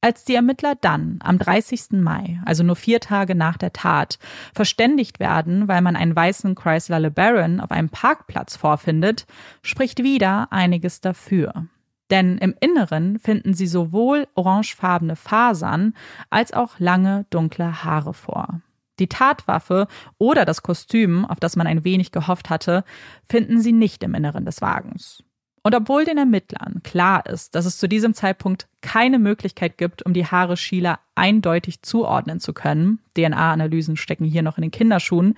Als 0.00 0.24
die 0.24 0.36
Ermittler 0.36 0.76
dann 0.76 1.18
am 1.24 1.38
30. 1.38 2.00
Mai, 2.00 2.40
also 2.44 2.62
nur 2.62 2.76
vier 2.76 3.00
Tage 3.00 3.34
nach 3.34 3.56
der 3.56 3.72
Tat, 3.72 4.20
verständigt 4.54 5.18
werden, 5.18 5.66
weil 5.66 5.82
man 5.82 5.96
einen 5.96 6.14
weißen 6.14 6.54
Chrysler 6.54 7.00
LeBaron 7.00 7.58
auf 7.60 7.72
einem 7.72 7.88
Parkplatz 7.88 8.54
vorfindet, 8.54 9.26
spricht 9.62 10.04
wieder 10.04 10.52
einiges 10.52 11.00
dafür. 11.00 11.66
Denn 12.10 12.38
im 12.38 12.54
Inneren 12.60 13.18
finden 13.18 13.54
sie 13.54 13.66
sowohl 13.66 14.26
orangefarbene 14.34 15.16
Fasern 15.16 15.94
als 16.30 16.52
auch 16.52 16.78
lange 16.78 17.26
dunkle 17.30 17.84
Haare 17.84 18.14
vor. 18.14 18.60
Die 18.98 19.08
Tatwaffe 19.08 19.86
oder 20.16 20.44
das 20.44 20.62
Kostüm, 20.62 21.24
auf 21.24 21.38
das 21.38 21.56
man 21.56 21.66
ein 21.66 21.84
wenig 21.84 22.10
gehofft 22.10 22.50
hatte, 22.50 22.84
finden 23.28 23.60
sie 23.60 23.72
nicht 23.72 24.02
im 24.02 24.14
Inneren 24.14 24.44
des 24.44 24.60
Wagens. 24.60 25.22
Und 25.62 25.74
obwohl 25.74 26.04
den 26.04 26.18
Ermittlern 26.18 26.80
klar 26.82 27.26
ist, 27.26 27.54
dass 27.54 27.66
es 27.66 27.78
zu 27.78 27.88
diesem 27.88 28.14
Zeitpunkt 28.14 28.68
keine 28.80 29.18
Möglichkeit 29.18 29.76
gibt, 29.76 30.04
um 30.06 30.14
die 30.14 30.24
Haare 30.24 30.56
Sheila 30.56 30.98
eindeutig 31.14 31.82
zuordnen 31.82 32.40
zu 32.40 32.54
können, 32.54 33.00
DNA-Analysen 33.14 33.96
stecken 33.96 34.24
hier 34.24 34.42
noch 34.42 34.56
in 34.56 34.62
den 34.62 34.70
Kinderschuhen, 34.70 35.34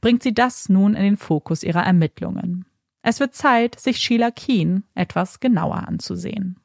bringt 0.00 0.22
sie 0.22 0.32
das 0.32 0.68
nun 0.68 0.94
in 0.94 1.02
den 1.02 1.16
Fokus 1.16 1.62
ihrer 1.62 1.84
Ermittlungen. 1.84 2.64
Es 3.06 3.20
wird 3.20 3.34
Zeit, 3.34 3.78
sich 3.78 3.98
Sheila 3.98 4.30
Keen 4.30 4.84
etwas 4.94 5.38
genauer 5.38 5.86
anzusehen. 5.86 6.58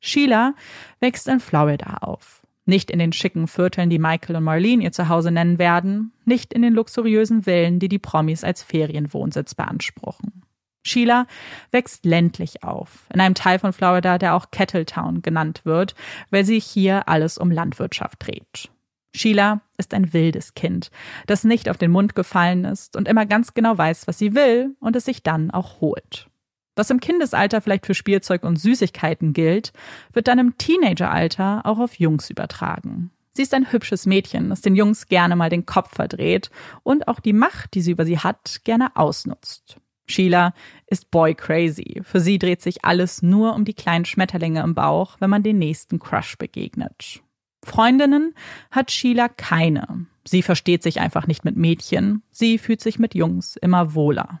Sheila 0.00 0.54
wächst 1.00 1.26
in 1.28 1.40
Florida 1.40 1.96
auf. 2.02 2.42
Nicht 2.66 2.90
in 2.90 2.98
den 2.98 3.14
schicken 3.14 3.48
Vierteln, 3.48 3.88
die 3.88 3.98
Michael 3.98 4.36
und 4.36 4.44
Marlene 4.44 4.84
ihr 4.84 4.92
Zuhause 4.92 5.30
nennen 5.30 5.58
werden, 5.58 6.12
nicht 6.26 6.52
in 6.52 6.60
den 6.60 6.74
luxuriösen 6.74 7.44
Villen, 7.44 7.78
die 7.78 7.88
die 7.88 7.98
Promis 7.98 8.44
als 8.44 8.62
Ferienwohnsitz 8.62 9.54
beanspruchen. 9.54 10.42
Sheila 10.82 11.26
wächst 11.70 12.04
ländlich 12.04 12.62
auf, 12.62 13.06
in 13.12 13.20
einem 13.20 13.34
Teil 13.34 13.58
von 13.58 13.72
Florida, 13.72 14.18
der 14.18 14.34
auch 14.34 14.50
Kettletown 14.50 15.22
genannt 15.22 15.62
wird, 15.64 15.94
weil 16.30 16.44
sich 16.44 16.66
hier 16.66 17.08
alles 17.08 17.38
um 17.38 17.50
Landwirtschaft 17.50 18.26
dreht. 18.26 18.70
Sheila 19.16 19.62
ist 19.78 19.94
ein 19.94 20.12
wildes 20.12 20.54
Kind, 20.54 20.90
das 21.26 21.44
nicht 21.44 21.68
auf 21.68 21.78
den 21.78 21.90
Mund 21.90 22.14
gefallen 22.14 22.64
ist 22.64 22.96
und 22.96 23.08
immer 23.08 23.26
ganz 23.26 23.54
genau 23.54 23.76
weiß, 23.76 24.06
was 24.06 24.18
sie 24.18 24.34
will 24.34 24.76
und 24.80 24.94
es 24.96 25.04
sich 25.04 25.22
dann 25.22 25.50
auch 25.50 25.80
holt. 25.80 26.28
Was 26.76 26.90
im 26.90 27.00
Kindesalter 27.00 27.62
vielleicht 27.62 27.86
für 27.86 27.94
Spielzeug 27.94 28.44
und 28.44 28.56
Süßigkeiten 28.56 29.32
gilt, 29.32 29.72
wird 30.12 30.28
dann 30.28 30.38
im 30.38 30.58
Teenageralter 30.58 31.62
auch 31.64 31.78
auf 31.78 31.98
Jungs 31.98 32.28
übertragen. 32.28 33.10
Sie 33.32 33.42
ist 33.42 33.54
ein 33.54 33.72
hübsches 33.72 34.06
Mädchen, 34.06 34.50
das 34.50 34.60
den 34.60 34.76
Jungs 34.76 35.08
gerne 35.08 35.36
mal 35.36 35.50
den 35.50 35.66
Kopf 35.66 35.94
verdreht 35.94 36.50
und 36.82 37.08
auch 37.08 37.20
die 37.20 37.32
Macht, 37.32 37.74
die 37.74 37.80
sie 37.80 37.92
über 37.92 38.04
sie 38.04 38.18
hat, 38.18 38.60
gerne 38.64 38.94
ausnutzt. 38.94 39.78
Sheila 40.06 40.54
ist 40.86 41.10
boy 41.10 41.34
crazy. 41.34 42.00
Für 42.04 42.20
sie 42.20 42.38
dreht 42.38 42.62
sich 42.62 42.84
alles 42.84 43.22
nur 43.22 43.54
um 43.54 43.64
die 43.64 43.74
kleinen 43.74 44.04
Schmetterlinge 44.04 44.62
im 44.62 44.74
Bauch, 44.74 45.16
wenn 45.18 45.30
man 45.30 45.42
den 45.42 45.58
nächsten 45.58 45.98
Crush 45.98 46.38
begegnet. 46.38 47.22
Freundinnen 47.66 48.34
hat 48.70 48.90
Sheila 48.90 49.28
keine. 49.28 50.06
Sie 50.24 50.42
versteht 50.42 50.82
sich 50.82 51.00
einfach 51.00 51.26
nicht 51.26 51.44
mit 51.44 51.56
Mädchen. 51.56 52.22
Sie 52.30 52.58
fühlt 52.58 52.80
sich 52.80 52.98
mit 52.98 53.14
Jungs 53.14 53.56
immer 53.56 53.94
wohler. 53.94 54.40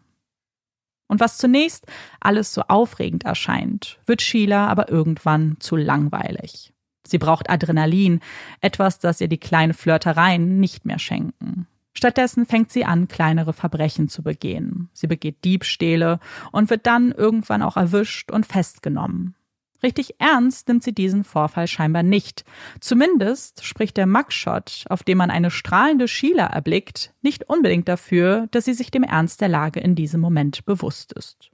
Und 1.08 1.20
was 1.20 1.38
zunächst 1.38 1.86
alles 2.18 2.52
so 2.52 2.62
aufregend 2.62 3.24
erscheint, 3.24 3.98
wird 4.06 4.22
Sheila 4.22 4.66
aber 4.66 4.88
irgendwann 4.88 5.56
zu 5.60 5.76
langweilig. 5.76 6.72
Sie 7.06 7.18
braucht 7.18 7.48
Adrenalin, 7.48 8.20
etwas, 8.60 8.98
das 8.98 9.20
ihr 9.20 9.28
die 9.28 9.38
kleinen 9.38 9.74
Flirtereien 9.74 10.58
nicht 10.58 10.84
mehr 10.84 10.98
schenken. 10.98 11.68
Stattdessen 11.92 12.44
fängt 12.44 12.72
sie 12.72 12.84
an, 12.84 13.06
kleinere 13.06 13.52
Verbrechen 13.52 14.08
zu 14.08 14.22
begehen. 14.22 14.90
Sie 14.92 15.06
begeht 15.06 15.44
Diebstähle 15.44 16.18
und 16.50 16.68
wird 16.68 16.86
dann 16.86 17.12
irgendwann 17.12 17.62
auch 17.62 17.76
erwischt 17.76 18.32
und 18.32 18.44
festgenommen. 18.44 19.35
Richtig 19.82 20.14
ernst 20.18 20.68
nimmt 20.68 20.82
sie 20.82 20.94
diesen 20.94 21.24
Vorfall 21.24 21.66
scheinbar 21.66 22.02
nicht. 22.02 22.44
Zumindest 22.80 23.64
spricht 23.64 23.96
der 23.96 24.06
Mugshot, 24.06 24.84
auf 24.88 25.02
dem 25.02 25.18
man 25.18 25.30
eine 25.30 25.50
strahlende 25.50 26.08
Sheila 26.08 26.46
erblickt, 26.46 27.12
nicht 27.22 27.48
unbedingt 27.48 27.88
dafür, 27.88 28.46
dass 28.50 28.64
sie 28.64 28.74
sich 28.74 28.90
dem 28.90 29.02
Ernst 29.02 29.40
der 29.40 29.48
Lage 29.48 29.80
in 29.80 29.94
diesem 29.94 30.20
Moment 30.20 30.64
bewusst 30.64 31.12
ist. 31.12 31.50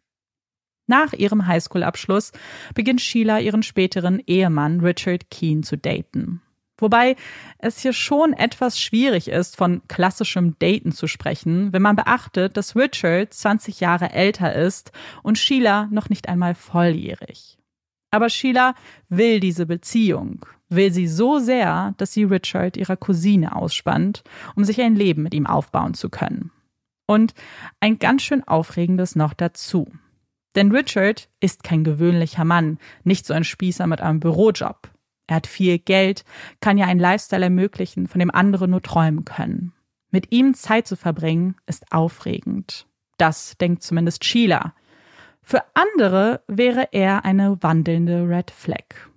Nach 0.86 1.12
ihrem 1.12 1.46
Highschool-Abschluss 1.46 2.32
beginnt 2.74 3.00
Sheila 3.00 3.38
ihren 3.38 3.62
späteren 3.62 4.20
Ehemann 4.26 4.80
Richard 4.80 5.30
Keane 5.30 5.62
zu 5.62 5.78
daten. 5.78 6.42
Wobei 6.78 7.14
es 7.58 7.78
hier 7.78 7.92
schon 7.92 8.32
etwas 8.32 8.80
schwierig 8.80 9.28
ist, 9.28 9.56
von 9.56 9.82
klassischem 9.86 10.56
Daten 10.58 10.90
zu 10.90 11.06
sprechen, 11.06 11.72
wenn 11.72 11.82
man 11.82 11.94
beachtet, 11.94 12.56
dass 12.56 12.74
Richard 12.74 13.32
20 13.32 13.78
Jahre 13.78 14.10
älter 14.10 14.52
ist 14.54 14.90
und 15.22 15.38
Sheila 15.38 15.86
noch 15.92 16.08
nicht 16.08 16.28
einmal 16.28 16.56
volljährig. 16.56 17.56
Aber 18.12 18.28
Sheila 18.28 18.74
will 19.08 19.40
diese 19.40 19.66
Beziehung, 19.66 20.44
will 20.68 20.92
sie 20.92 21.08
so 21.08 21.38
sehr, 21.38 21.94
dass 21.96 22.12
sie 22.12 22.24
Richard 22.24 22.76
ihrer 22.76 22.96
Cousine 22.96 23.56
ausspannt, 23.56 24.22
um 24.54 24.64
sich 24.64 24.80
ein 24.80 24.94
Leben 24.94 25.22
mit 25.22 25.34
ihm 25.34 25.46
aufbauen 25.46 25.94
zu 25.94 26.10
können. 26.10 26.52
Und 27.06 27.34
ein 27.80 27.98
ganz 27.98 28.22
schön 28.22 28.46
aufregendes 28.46 29.16
noch 29.16 29.32
dazu. 29.32 29.90
Denn 30.54 30.70
Richard 30.70 31.30
ist 31.40 31.64
kein 31.64 31.84
gewöhnlicher 31.84 32.44
Mann, 32.44 32.78
nicht 33.02 33.26
so 33.26 33.32
ein 33.32 33.44
Spießer 33.44 33.86
mit 33.86 34.02
einem 34.02 34.20
Bürojob. 34.20 34.90
Er 35.26 35.36
hat 35.36 35.46
viel 35.46 35.78
Geld, 35.78 36.24
kann 36.60 36.76
ja 36.76 36.86
einen 36.86 37.00
Lifestyle 37.00 37.44
ermöglichen, 37.44 38.08
von 38.08 38.18
dem 38.18 38.30
andere 38.30 38.68
nur 38.68 38.82
träumen 38.82 39.24
können. 39.24 39.72
Mit 40.10 40.30
ihm 40.32 40.52
Zeit 40.52 40.86
zu 40.86 40.96
verbringen, 40.96 41.56
ist 41.66 41.90
aufregend. 41.90 42.86
Das 43.16 43.56
denkt 43.56 43.82
zumindest 43.82 44.24
Sheila, 44.24 44.74
für 45.42 45.62
andere 45.74 46.42
wäre 46.46 46.88
er 46.92 47.24
eine 47.24 47.62
wandelnde 47.62 48.28
Red 48.28 48.50
Flag. 48.50 49.10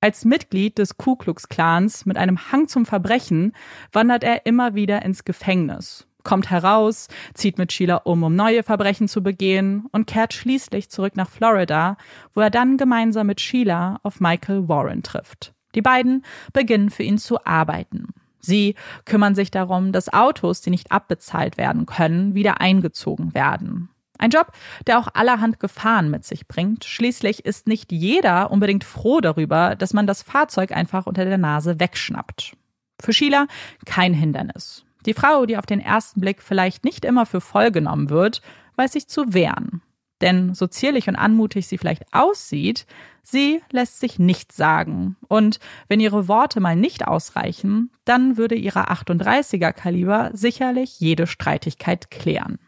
Als 0.00 0.24
Mitglied 0.24 0.78
des 0.78 0.96
Ku 0.96 1.16
Klux 1.16 1.48
Klans 1.48 2.06
mit 2.06 2.16
einem 2.16 2.50
Hang 2.50 2.66
zum 2.66 2.86
Verbrechen 2.86 3.52
wandert 3.92 4.24
er 4.24 4.46
immer 4.46 4.74
wieder 4.74 5.02
ins 5.02 5.24
Gefängnis, 5.24 6.08
kommt 6.24 6.50
heraus, 6.50 7.08
zieht 7.34 7.58
mit 7.58 7.72
Sheila 7.72 7.96
um, 7.98 8.22
um 8.22 8.34
neue 8.34 8.62
Verbrechen 8.62 9.06
zu 9.06 9.22
begehen 9.22 9.86
und 9.92 10.06
kehrt 10.06 10.34
schließlich 10.34 10.90
zurück 10.90 11.16
nach 11.16 11.30
Florida, 11.30 11.96
wo 12.34 12.40
er 12.40 12.50
dann 12.50 12.78
gemeinsam 12.78 13.28
mit 13.28 13.40
Sheila 13.40 14.00
auf 14.02 14.20
Michael 14.20 14.68
Warren 14.68 15.02
trifft. 15.02 15.54
Die 15.74 15.82
beiden 15.82 16.24
beginnen 16.52 16.90
für 16.90 17.02
ihn 17.02 17.18
zu 17.18 17.44
arbeiten. 17.44 18.08
Sie 18.40 18.74
kümmern 19.04 19.36
sich 19.36 19.52
darum, 19.52 19.92
dass 19.92 20.12
Autos, 20.12 20.60
die 20.62 20.70
nicht 20.70 20.90
abbezahlt 20.90 21.56
werden 21.58 21.86
können, 21.86 22.34
wieder 22.34 22.60
eingezogen 22.60 23.34
werden. 23.34 23.88
Ein 24.22 24.30
Job, 24.30 24.52
der 24.86 25.00
auch 25.00 25.08
allerhand 25.14 25.58
Gefahren 25.58 26.08
mit 26.08 26.24
sich 26.24 26.46
bringt. 26.46 26.84
Schließlich 26.84 27.44
ist 27.44 27.66
nicht 27.66 27.90
jeder 27.90 28.52
unbedingt 28.52 28.84
froh 28.84 29.20
darüber, 29.20 29.74
dass 29.74 29.94
man 29.94 30.06
das 30.06 30.22
Fahrzeug 30.22 30.70
einfach 30.70 31.06
unter 31.06 31.24
der 31.24 31.38
Nase 31.38 31.80
wegschnappt. 31.80 32.56
Für 33.00 33.12
Sheila 33.12 33.48
kein 33.84 34.14
Hindernis. 34.14 34.84
Die 35.06 35.14
Frau, 35.14 35.44
die 35.44 35.56
auf 35.56 35.66
den 35.66 35.80
ersten 35.80 36.20
Blick 36.20 36.40
vielleicht 36.40 36.84
nicht 36.84 37.04
immer 37.04 37.26
für 37.26 37.40
voll 37.40 37.72
genommen 37.72 38.10
wird, 38.10 38.42
weiß 38.76 38.92
sich 38.92 39.08
zu 39.08 39.34
wehren. 39.34 39.82
Denn 40.20 40.54
so 40.54 40.68
zierlich 40.68 41.08
und 41.08 41.16
anmutig 41.16 41.66
sie 41.66 41.76
vielleicht 41.76 42.04
aussieht, 42.12 42.86
sie 43.24 43.60
lässt 43.72 43.98
sich 43.98 44.20
nichts 44.20 44.56
sagen. 44.56 45.16
Und 45.26 45.58
wenn 45.88 45.98
ihre 45.98 46.28
Worte 46.28 46.60
mal 46.60 46.76
nicht 46.76 47.08
ausreichen, 47.08 47.90
dann 48.04 48.36
würde 48.36 48.54
ihre 48.54 48.88
38er 48.88 49.72
Kaliber 49.72 50.30
sicherlich 50.32 51.00
jede 51.00 51.26
Streitigkeit 51.26 52.12
klären. 52.12 52.60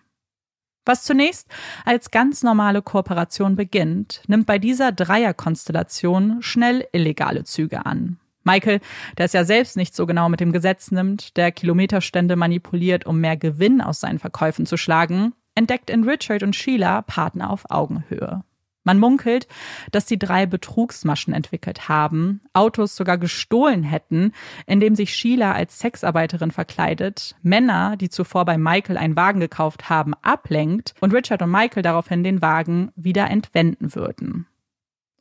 Was 0.87 1.05
zunächst 1.05 1.49
als 1.85 2.11
ganz 2.11 2.43
normale 2.43 2.83
Kooperation 2.83 3.57
beginnt, 3.57 4.23
nimmt 4.27 4.47
bei 4.47 4.59
dieser 4.59 4.93
Dreierkonstellation 4.93 6.43
schnell 6.43 6.87
illegale 6.93 7.45
Züge 7.45 7.87
an. 7.87 8.19
Michael, 8.45 8.81
der 9.17 9.25
es 9.25 9.33
ja 9.33 9.45
selbst 9.45 9.77
nicht 9.77 9.97
so 9.97 10.05
genau 10.05 10.29
mit 10.29 10.41
dem 10.41 10.53
Gesetz 10.53 10.91
nimmt, 10.91 11.37
der 11.39 11.51
Kilometerstände 11.51 12.37
manipuliert, 12.37 13.07
um 13.07 13.19
mehr 13.19 13.39
Gewinn 13.39 13.81
aus 13.81 14.01
seinen 14.01 14.19
Verkäufen 14.19 14.67
zu 14.67 14.77
schlagen, 14.77 15.33
entdeckt 15.55 15.89
in 15.89 16.05
Richard 16.05 16.43
und 16.43 16.55
Sheila 16.55 17.01
Partner 17.03 17.49
auf 17.49 17.71
Augenhöhe. 17.71 18.43
Man 18.85 18.99
munkelt, 18.99 19.49
dass 19.93 20.05
die 20.05 20.19
drei 20.19 20.45
Betrugsmaschen 20.45 21.33
entwickelt 21.33 21.89
haben, 21.89 22.43
Autos 22.53 22.95
sogar 22.95 23.17
gestohlen 23.17 23.83
hätten, 23.83 24.33
indem 24.67 24.95
sich 24.95 25.15
Sheila 25.15 25.53
als 25.53 25.79
Sexarbeiterin 25.79 26.51
verkleidet, 26.51 27.35
Männer, 27.43 27.97
die 27.97 28.11
zuvor 28.11 28.45
bei 28.45 28.59
Michael 28.59 28.99
einen 28.99 29.17
Wagen 29.17 29.41
gekauft 29.41 29.89
haben, 29.89 30.13
ablenkt 30.21 30.95
und 31.01 31.15
Richard 31.15 31.41
und 31.41 31.51
Michael 31.51 31.83
daraufhin 31.83 32.23
den 32.23 32.43
Wagen 32.43 32.93
wieder 32.95 33.31
entwenden 33.31 33.95
würden. 33.95 34.47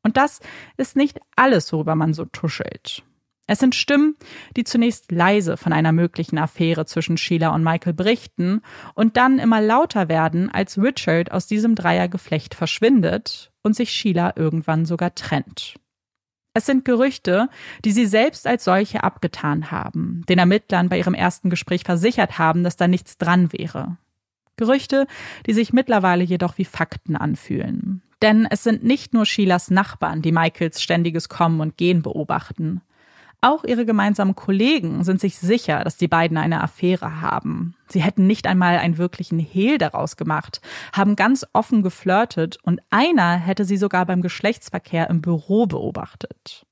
Und 0.04 0.18
das 0.18 0.42
ist 0.76 0.98
nicht 0.98 1.20
alles, 1.38 1.72
worüber 1.72 1.96
man 1.96 2.14
so 2.14 2.26
tuschelt. 2.26 3.04
Es 3.48 3.60
sind 3.60 3.76
Stimmen, 3.76 4.16
die 4.58 4.64
zunächst 4.66 5.12
leise 5.12 5.56
von 5.56 5.72
einer 5.72 5.92
möglichen 5.94 6.38
Affäre 6.38 6.86
zwischen 6.86 7.18
Sheila 7.18 7.56
und 7.56 7.64
Michael 7.64 7.94
berichten 7.94 8.62
und 8.94 9.16
dann 9.16 9.40
immer 9.40 9.62
lauter 9.62 10.10
werden, 10.10 10.50
als 10.50 10.78
Richard 10.78 11.32
aus 11.32 11.48
diesem 11.48 11.76
Dreiergeflecht 11.76 12.56
verschwindet 12.56 13.53
und 13.64 13.76
sich 13.76 13.92
Sheila 13.92 14.34
irgendwann 14.36 14.86
sogar 14.86 15.16
trennt. 15.16 15.76
Es 16.54 16.68
sind 16.68 16.86
Gerüchte, 16.86 17.50
die 17.84 17.92
sie 17.92 18.06
selbst 18.06 18.46
als 18.46 18.64
solche 18.64 19.04
abgetan 19.04 19.72
haben, 19.72 20.24
den 20.30 20.38
Ermittlern 20.38 20.88
bei 20.88 21.00
ihrem 21.00 21.16
ersten 21.16 21.50
Gespräch 21.50 21.84
versichert 21.84 22.38
haben, 22.38 22.64
dass 22.64 22.76
da 22.76 22.88
nichts 22.88 23.18
dran 23.18 23.52
wäre. 23.52 23.98
Gerüchte, 24.56 25.08
die 25.48 25.54
sich 25.54 25.74
mittlerweile 25.74 26.24
jedoch 26.24 26.60
wie 26.60 26.66
Fakten 26.66 27.16
anfühlen. 27.16 28.04
Denn 28.22 28.48
es 28.50 28.64
sind 28.64 28.84
nicht 28.84 29.14
nur 29.14 29.26
Sheilas 29.26 29.72
Nachbarn, 29.72 30.22
die 30.22 30.32
Michaels 30.32 30.82
ständiges 30.82 31.28
Kommen 31.28 31.60
und 31.60 31.76
Gehen 31.76 32.04
beobachten. 32.04 32.82
Auch 33.44 33.66
ihre 33.66 33.86
gemeinsamen 33.86 34.36
Kollegen 34.36 35.04
sind 35.04 35.20
sich 35.20 35.38
sicher, 35.38 35.84
dass 35.84 35.98
die 35.98 36.08
beiden 36.08 36.38
eine 36.38 36.64
Affäre 36.64 37.20
haben. 37.20 37.76
Sie 37.90 38.02
hätten 38.02 38.26
nicht 38.26 38.48
einmal 38.48 38.78
einen 38.78 38.98
wirklichen 38.98 39.38
Hehl 39.38 39.78
daraus 39.78 40.16
gemacht, 40.16 40.62
haben 40.94 41.18
ganz 41.18 41.46
offen 41.52 41.84
geflirtet 41.84 42.58
und 42.64 42.80
einer 42.90 43.36
hätte 43.36 43.66
sie 43.66 43.76
sogar 43.76 44.06
beim 44.06 44.22
Geschlechtsverkehr 44.22 45.10
im 45.10 45.22
Büro 45.22 45.66
beobachtet. 45.66 46.66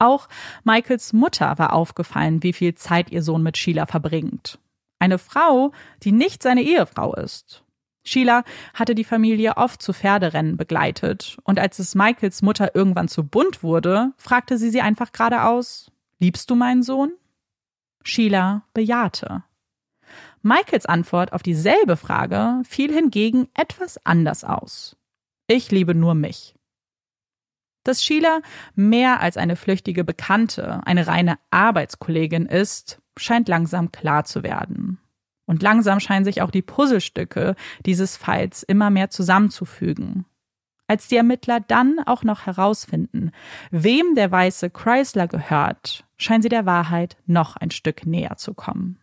Auch 0.00 0.28
Michaels 0.64 1.12
Mutter 1.12 1.56
war 1.56 1.72
aufgefallen, 1.72 2.42
wie 2.42 2.52
viel 2.52 2.74
Zeit 2.74 3.12
ihr 3.12 3.22
Sohn 3.22 3.44
mit 3.44 3.56
Sheila 3.56 3.86
verbringt. 3.86 4.58
Eine 4.98 5.18
Frau, 5.18 5.70
die 6.02 6.10
nicht 6.10 6.42
seine 6.42 6.62
Ehefrau 6.62 7.14
ist. 7.14 7.62
Sheila 8.02 8.42
hatte 8.74 8.96
die 8.96 9.04
Familie 9.04 9.56
oft 9.56 9.80
zu 9.80 9.92
Pferderennen 9.92 10.56
begleitet 10.56 11.36
und 11.44 11.60
als 11.60 11.78
es 11.78 11.94
Michaels 11.94 12.42
Mutter 12.42 12.74
irgendwann 12.74 13.06
zu 13.06 13.22
bunt 13.22 13.62
wurde, 13.62 14.10
fragte 14.16 14.58
sie 14.58 14.70
sie 14.70 14.80
einfach 14.80 15.12
geradeaus, 15.12 15.92
Liebst 16.20 16.50
du 16.50 16.56
meinen 16.56 16.82
Sohn? 16.82 17.12
Sheila 18.02 18.62
bejahte. 18.74 19.44
Michaels 20.42 20.86
Antwort 20.86 21.32
auf 21.32 21.42
dieselbe 21.42 21.96
Frage 21.96 22.62
fiel 22.64 22.92
hingegen 22.92 23.48
etwas 23.54 24.04
anders 24.04 24.44
aus. 24.44 24.96
Ich 25.46 25.70
liebe 25.70 25.94
nur 25.94 26.14
mich. 26.14 26.54
Dass 27.84 28.02
Sheila 28.02 28.40
mehr 28.74 29.20
als 29.20 29.36
eine 29.36 29.56
flüchtige 29.56 30.04
Bekannte, 30.04 30.80
eine 30.84 31.06
reine 31.06 31.38
Arbeitskollegin 31.50 32.46
ist, 32.46 33.00
scheint 33.16 33.48
langsam 33.48 33.92
klar 33.92 34.24
zu 34.24 34.42
werden. 34.42 35.00
Und 35.46 35.62
langsam 35.62 36.00
scheinen 36.00 36.24
sich 36.24 36.42
auch 36.42 36.50
die 36.50 36.62
Puzzlestücke 36.62 37.54
dieses 37.86 38.16
Falls 38.16 38.62
immer 38.62 38.90
mehr 38.90 39.08
zusammenzufügen. 39.10 40.26
Als 40.88 41.06
die 41.06 41.16
Ermittler 41.16 41.60
dann 41.60 42.00
auch 42.06 42.24
noch 42.24 42.46
herausfinden, 42.46 43.30
wem 43.70 44.14
der 44.14 44.30
weiße 44.30 44.70
Chrysler 44.70 45.28
gehört, 45.28 46.04
scheinen 46.16 46.42
sie 46.42 46.48
der 46.48 46.64
Wahrheit 46.64 47.18
noch 47.26 47.56
ein 47.56 47.70
Stück 47.70 48.06
näher 48.06 48.36
zu 48.36 48.54
kommen. 48.54 48.98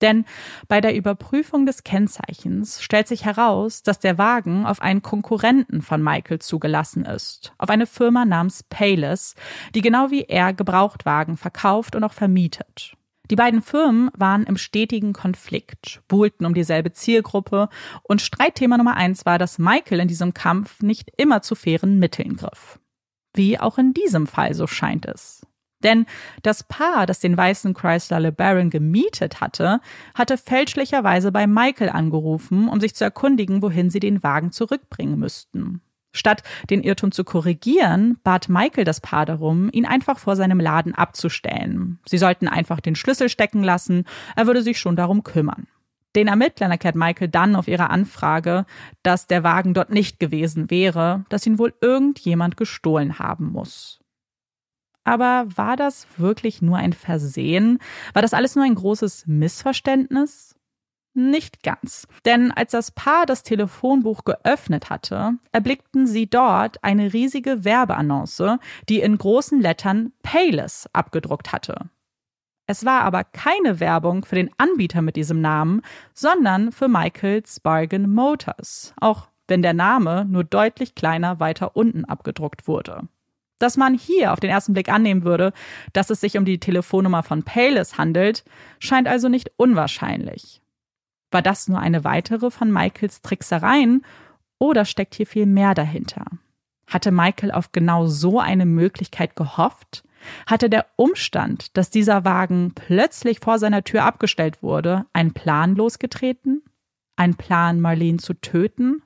Denn 0.00 0.24
bei 0.68 0.80
der 0.80 0.94
Überprüfung 0.94 1.64
des 1.64 1.84
Kennzeichens 1.84 2.82
stellt 2.82 3.08
sich 3.08 3.24
heraus, 3.24 3.82
dass 3.82 3.98
der 3.98 4.18
Wagen 4.18 4.66
auf 4.66 4.82
einen 4.82 5.02
Konkurrenten 5.02 5.80
von 5.82 6.02
Michael 6.02 6.38
zugelassen 6.38 7.04
ist, 7.04 7.54
auf 7.58 7.70
eine 7.70 7.86
Firma 7.86 8.24
namens 8.24 8.62
Payless, 8.62 9.34
die 9.74 9.80
genau 9.80 10.10
wie 10.10 10.22
er 10.22 10.52
Gebrauchtwagen 10.52 11.36
verkauft 11.36 11.96
und 11.96 12.04
auch 12.04 12.12
vermietet. 12.12 12.96
Die 13.30 13.36
beiden 13.36 13.62
Firmen 13.62 14.10
waren 14.16 14.44
im 14.44 14.56
stetigen 14.56 15.12
Konflikt, 15.12 16.00
buhlten 16.08 16.46
um 16.46 16.54
dieselbe 16.54 16.92
Zielgruppe 16.92 17.68
und 18.02 18.22
Streitthema 18.22 18.76
Nummer 18.76 18.96
eins 18.96 19.26
war, 19.26 19.38
dass 19.38 19.58
Michael 19.58 20.00
in 20.00 20.08
diesem 20.08 20.34
Kampf 20.34 20.82
nicht 20.82 21.10
immer 21.16 21.42
zu 21.42 21.54
fairen 21.54 21.98
Mitteln 21.98 22.36
griff. 22.36 22.78
Wie 23.34 23.58
auch 23.58 23.78
in 23.78 23.92
diesem 23.92 24.26
Fall, 24.26 24.54
so 24.54 24.66
scheint 24.66 25.06
es. 25.06 25.46
Denn 25.82 26.06
das 26.42 26.64
Paar, 26.64 27.06
das 27.06 27.20
den 27.20 27.36
weißen 27.36 27.74
Chrysler 27.74 28.20
LeBaron 28.20 28.70
gemietet 28.70 29.40
hatte, 29.40 29.80
hatte 30.14 30.38
fälschlicherweise 30.38 31.32
bei 31.32 31.46
Michael 31.46 31.90
angerufen, 31.90 32.68
um 32.68 32.80
sich 32.80 32.94
zu 32.94 33.04
erkundigen, 33.04 33.60
wohin 33.60 33.90
sie 33.90 34.00
den 34.00 34.22
Wagen 34.22 34.52
zurückbringen 34.52 35.18
müssten. 35.18 35.82
Statt 36.16 36.42
den 36.70 36.82
Irrtum 36.82 37.12
zu 37.12 37.24
korrigieren, 37.24 38.18
bat 38.24 38.48
Michael 38.48 38.84
das 38.84 39.00
Paar 39.00 39.26
darum, 39.26 39.68
ihn 39.72 39.86
einfach 39.86 40.18
vor 40.18 40.36
seinem 40.36 40.60
Laden 40.60 40.94
abzustellen. 40.94 41.98
Sie 42.06 42.18
sollten 42.18 42.48
einfach 42.48 42.80
den 42.80 42.96
Schlüssel 42.96 43.28
stecken 43.28 43.62
lassen, 43.62 44.04
er 44.34 44.46
würde 44.46 44.62
sich 44.62 44.78
schon 44.78 44.96
darum 44.96 45.22
kümmern. 45.22 45.66
Den 46.16 46.28
Ermittlern 46.28 46.70
erklärt 46.70 46.96
Michael 46.96 47.28
dann 47.28 47.54
auf 47.54 47.68
ihre 47.68 47.90
Anfrage, 47.90 48.64
dass 49.02 49.26
der 49.26 49.44
Wagen 49.44 49.74
dort 49.74 49.90
nicht 49.90 50.18
gewesen 50.18 50.70
wäre, 50.70 51.26
dass 51.28 51.46
ihn 51.46 51.58
wohl 51.58 51.74
irgendjemand 51.82 52.56
gestohlen 52.56 53.18
haben 53.18 53.52
muss. 53.52 54.00
Aber 55.04 55.46
war 55.54 55.76
das 55.76 56.06
wirklich 56.16 56.62
nur 56.62 56.78
ein 56.78 56.94
Versehen? 56.94 57.78
War 58.14 58.22
das 58.22 58.34
alles 58.34 58.56
nur 58.56 58.64
ein 58.64 58.74
großes 58.74 59.26
Missverständnis? 59.26 60.55
Nicht 61.18 61.62
ganz. 61.62 62.06
Denn 62.26 62.52
als 62.52 62.72
das 62.72 62.90
Paar 62.90 63.24
das 63.24 63.42
Telefonbuch 63.42 64.24
geöffnet 64.24 64.90
hatte, 64.90 65.38
erblickten 65.50 66.06
sie 66.06 66.28
dort 66.28 66.84
eine 66.84 67.14
riesige 67.14 67.64
Werbeannonce, 67.64 68.58
die 68.90 69.00
in 69.00 69.16
großen 69.16 69.58
Lettern 69.58 70.12
Payless 70.22 70.90
abgedruckt 70.92 71.52
hatte. 71.52 71.88
Es 72.66 72.84
war 72.84 73.00
aber 73.00 73.24
keine 73.24 73.80
Werbung 73.80 74.26
für 74.26 74.34
den 74.34 74.50
Anbieter 74.58 75.00
mit 75.00 75.16
diesem 75.16 75.40
Namen, 75.40 75.80
sondern 76.12 76.70
für 76.70 76.86
Michaels 76.86 77.60
Bargain 77.60 78.10
Motors, 78.10 78.92
auch 79.00 79.28
wenn 79.48 79.62
der 79.62 79.72
Name 79.72 80.26
nur 80.28 80.44
deutlich 80.44 80.94
kleiner 80.94 81.40
weiter 81.40 81.76
unten 81.76 82.04
abgedruckt 82.04 82.68
wurde. 82.68 83.08
Dass 83.58 83.78
man 83.78 83.94
hier 83.94 84.34
auf 84.34 84.40
den 84.40 84.50
ersten 84.50 84.74
Blick 84.74 84.90
annehmen 84.90 85.24
würde, 85.24 85.54
dass 85.94 86.10
es 86.10 86.20
sich 86.20 86.36
um 86.36 86.44
die 86.44 86.60
Telefonnummer 86.60 87.22
von 87.22 87.42
Payless 87.42 87.96
handelt, 87.96 88.44
scheint 88.80 89.08
also 89.08 89.30
nicht 89.30 89.52
unwahrscheinlich. 89.56 90.60
War 91.30 91.42
das 91.42 91.68
nur 91.68 91.78
eine 91.78 92.04
weitere 92.04 92.50
von 92.50 92.72
Michaels 92.72 93.22
Tricksereien 93.22 94.04
oder 94.58 94.84
steckt 94.84 95.14
hier 95.14 95.26
viel 95.26 95.46
mehr 95.46 95.74
dahinter? 95.74 96.24
Hatte 96.88 97.10
Michael 97.10 97.50
auf 97.50 97.72
genau 97.72 98.06
so 98.06 98.38
eine 98.38 98.66
Möglichkeit 98.66 99.34
gehofft? 99.34 100.04
Hatte 100.46 100.70
der 100.70 100.86
Umstand, 100.96 101.76
dass 101.76 101.90
dieser 101.90 102.24
Wagen 102.24 102.72
plötzlich 102.74 103.40
vor 103.40 103.58
seiner 103.58 103.84
Tür 103.84 104.04
abgestellt 104.04 104.62
wurde, 104.62 105.06
einen 105.12 105.32
Plan 105.32 105.74
losgetreten? 105.74 106.62
Ein 107.16 107.34
Plan, 107.34 107.80
Marlene 107.80 108.18
zu 108.18 108.34
töten? 108.34 109.02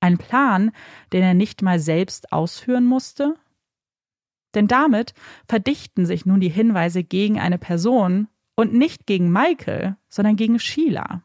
Ein 0.00 0.18
Plan, 0.18 0.72
den 1.12 1.22
er 1.22 1.34
nicht 1.34 1.62
mal 1.62 1.78
selbst 1.78 2.32
ausführen 2.32 2.86
musste? 2.86 3.36
Denn 4.54 4.68
damit 4.68 5.14
verdichten 5.48 6.06
sich 6.06 6.26
nun 6.26 6.40
die 6.40 6.48
Hinweise 6.48 7.04
gegen 7.04 7.38
eine 7.38 7.58
Person 7.58 8.28
und 8.54 8.74
nicht 8.74 9.06
gegen 9.06 9.30
Michael, 9.32 9.96
sondern 10.08 10.36
gegen 10.36 10.58
Sheila. 10.58 11.22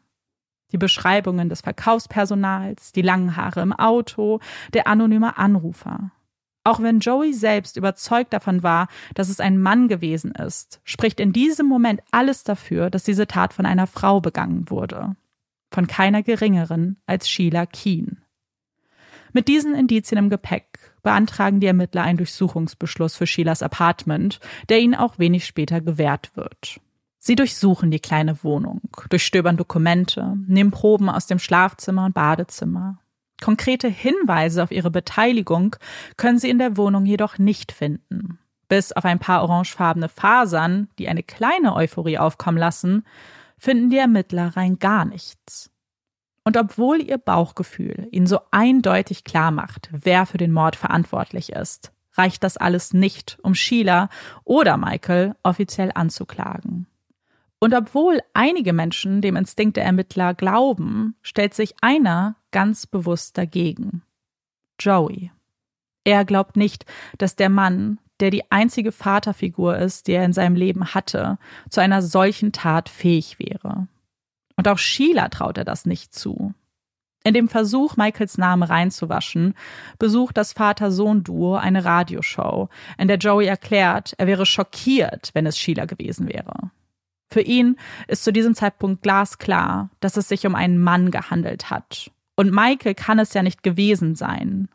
Die 0.71 0.77
Beschreibungen 0.77 1.49
des 1.49 1.61
Verkaufspersonals, 1.61 2.91
die 2.91 3.01
langen 3.01 3.35
Haare 3.35 3.61
im 3.61 3.73
Auto, 3.73 4.39
der 4.73 4.87
anonyme 4.87 5.37
Anrufer. 5.37 6.11
Auch 6.67 6.81
wenn 6.81 6.99
Joey 6.99 7.33
selbst 7.33 7.77
überzeugt 7.77 8.33
davon 8.33 8.61
war, 8.61 8.89
dass 9.15 9.29
es 9.29 9.39
ein 9.39 9.61
Mann 9.61 9.87
gewesen 9.87 10.31
ist, 10.31 10.81
spricht 10.83 11.21
in 11.21 11.31
diesem 11.31 11.65
Moment 11.65 12.01
alles 12.11 12.43
dafür, 12.43 12.89
dass 12.89 13.03
diese 13.03 13.25
Tat 13.25 13.53
von 13.53 13.65
einer 13.65 13.87
Frau 13.87 14.19
begangen 14.19 14.69
wurde. 14.69 15.15
Von 15.71 15.87
keiner 15.87 16.23
geringeren 16.23 16.97
als 17.05 17.29
Sheila 17.29 17.65
Keen. 17.65 18.21
Mit 19.31 19.47
diesen 19.47 19.75
Indizien 19.75 20.17
im 20.17 20.29
Gepäck 20.29 20.79
beantragen 21.03 21.61
die 21.61 21.67
Ermittler 21.67 22.01
einen 22.01 22.17
Durchsuchungsbeschluss 22.17 23.15
für 23.15 23.27
Sheilas 23.27 23.63
Apartment, 23.63 24.41
der 24.67 24.79
ihnen 24.79 24.95
auch 24.95 25.19
wenig 25.19 25.45
später 25.45 25.79
gewährt 25.79 26.35
wird. 26.35 26.81
Sie 27.19 27.35
durchsuchen 27.35 27.91
die 27.91 27.99
kleine 27.99 28.43
Wohnung, 28.43 28.81
durchstöbern 29.09 29.57
Dokumente, 29.57 30.37
nehmen 30.47 30.71
Proben 30.71 31.09
aus 31.09 31.27
dem 31.27 31.39
Schlafzimmer 31.39 32.05
und 32.05 32.13
Badezimmer. 32.13 32.99
Konkrete 33.41 33.87
Hinweise 33.87 34.63
auf 34.63 34.71
ihre 34.71 34.91
Beteiligung 34.91 35.75
können 36.15 36.39
sie 36.39 36.49
in 36.49 36.59
der 36.59 36.77
Wohnung 36.77 37.05
jedoch 37.05 37.37
nicht 37.37 37.71
finden. 37.71 38.39
Bis 38.67 38.91
auf 38.91 39.05
ein 39.05 39.19
paar 39.19 39.43
orangefarbene 39.43 40.09
Fasern, 40.09 40.89
die 40.99 41.07
eine 41.07 41.23
kleine 41.23 41.75
Euphorie 41.75 42.17
aufkommen 42.17 42.57
lassen, 42.57 43.05
finden 43.57 43.89
die 43.89 43.97
Ermittler 43.97 44.55
rein 44.57 44.79
gar 44.79 45.05
nichts. 45.05 45.71
Und 46.43 46.57
obwohl 46.57 47.01
ihr 47.01 47.17
Bauchgefühl 47.17 48.07
ihnen 48.11 48.27
so 48.27 48.39
eindeutig 48.51 49.23
klar 49.23 49.51
macht, 49.51 49.89
wer 49.91 50.25
für 50.25 50.37
den 50.37 50.51
Mord 50.51 50.75
verantwortlich 50.75 51.51
ist, 51.51 51.91
reicht 52.13 52.43
das 52.43 52.57
alles 52.57 52.93
nicht, 52.93 53.37
um 53.41 53.53
Sheila 53.53 54.09
oder 54.43 54.77
Michael 54.77 55.35
offiziell 55.43 55.91
anzuklagen. 55.93 56.87
Und 57.59 57.73
obwohl 57.73 58.21
einige 58.33 58.71
Menschen 58.71 59.21
dem 59.21 59.35
Instinkt 59.35 59.77
der 59.77 59.85
Ermittler 59.85 60.33
glauben, 60.33 61.15
stellt 61.21 61.53
sich 61.53 61.75
einer 61.81 62.35
ganz 62.51 62.85
bewusst 62.85 63.37
dagegen. 63.37 64.03
Joey. 64.79 65.31
Er 66.03 66.23
glaubt 66.23 66.55
nicht, 66.55 66.85
dass 67.17 67.35
der 67.35 67.49
Mann, 67.49 67.99
der 68.19 68.29
die 68.29 68.49
einzige 68.51 68.91
Vaterfigur 68.91 69.77
ist, 69.77 70.07
die 70.07 70.13
er 70.13 70.25
in 70.25 70.33
seinem 70.33 70.55
Leben 70.55 70.93
hatte, 70.93 71.37
zu 71.69 71.81
einer 71.81 72.01
solchen 72.01 72.51
Tat 72.51 72.89
fähig 72.89 73.39
wäre. 73.39 73.87
Und 74.55 74.67
auch 74.67 74.77
Sheila 74.77 75.29
traut 75.29 75.57
er 75.57 75.65
das 75.65 75.85
nicht 75.85 76.13
zu. 76.13 76.53
In 77.23 77.33
dem 77.33 77.49
Versuch, 77.49 77.97
Michaels 77.97 78.37
Namen 78.37 78.63
reinzuwaschen, 78.63 79.53
besucht 79.99 80.37
das 80.37 80.53
Vater-Sohn-Duo 80.53 81.55
eine 81.55 81.83
Radioshow, 81.83 82.69
in 82.97 83.07
der 83.07 83.17
Joey 83.17 83.47
erklärt, 83.47 84.13
er 84.17 84.27
wäre 84.27 84.45
schockiert, 84.45 85.31
wenn 85.33 85.45
es 85.45 85.57
Sheila 85.57 85.85
gewesen 85.85 86.29
wäre. 86.29 86.71
Für 87.29 87.41
ihn 87.41 87.77
ist 88.07 88.23
zu 88.23 88.31
diesem 88.31 88.55
Zeitpunkt 88.55 89.03
glasklar, 89.03 89.89
dass 89.99 90.17
es 90.17 90.27
sich 90.27 90.45
um 90.45 90.55
einen 90.55 90.79
Mann 90.79 91.11
gehandelt 91.11 91.69
hat. 91.69 92.11
Und 92.35 92.53
Michael 92.53 92.95
kann 92.95 93.19
es 93.19 93.33
ja 93.33 93.43
nicht 93.43 93.63
gewesen 93.63 94.15
sein. 94.15 94.69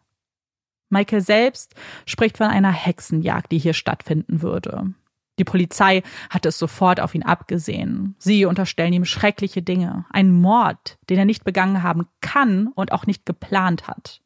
Michael 0.91 1.23
selbst 1.23 1.75
spricht 2.05 2.37
von 2.37 2.49
einer 2.49 2.73
Hexenjagd, 2.73 3.51
die 3.51 3.59
hier 3.59 3.73
stattfinden 3.73 4.43
würde. 4.43 4.93
Die 5.39 5.45
Polizei 5.45 6.03
hat 6.29 6.45
es 6.45 6.59
sofort 6.59 7.01
auf 7.01 7.15
ihn 7.15 7.23
abgesehen. 7.23 8.15
Sie 8.19 8.45
unterstellen 8.45 8.93
ihm 8.93 9.07
schreckliche 9.07 9.63
Dinge, 9.63 10.05
einen 10.11 10.33
Mord, 10.33 10.99
den 11.09 11.19
er 11.19 11.25
nicht 11.25 11.45
begangen 11.45 11.83
haben 11.83 12.07
kann 12.21 12.69
und 12.69 12.93
auch 12.93 13.07
nicht 13.07 13.25
geplant 13.25 13.89
hat. 13.89 14.21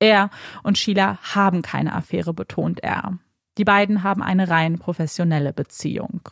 Er 0.00 0.28
und 0.62 0.76
Sheila 0.76 1.18
haben 1.34 1.62
keine 1.62 1.94
Affäre, 1.94 2.34
betont 2.34 2.80
er. 2.80 3.18
Die 3.56 3.64
beiden 3.64 4.02
haben 4.02 4.22
eine 4.22 4.48
rein 4.48 4.78
professionelle 4.78 5.54
Beziehung. 5.54 6.28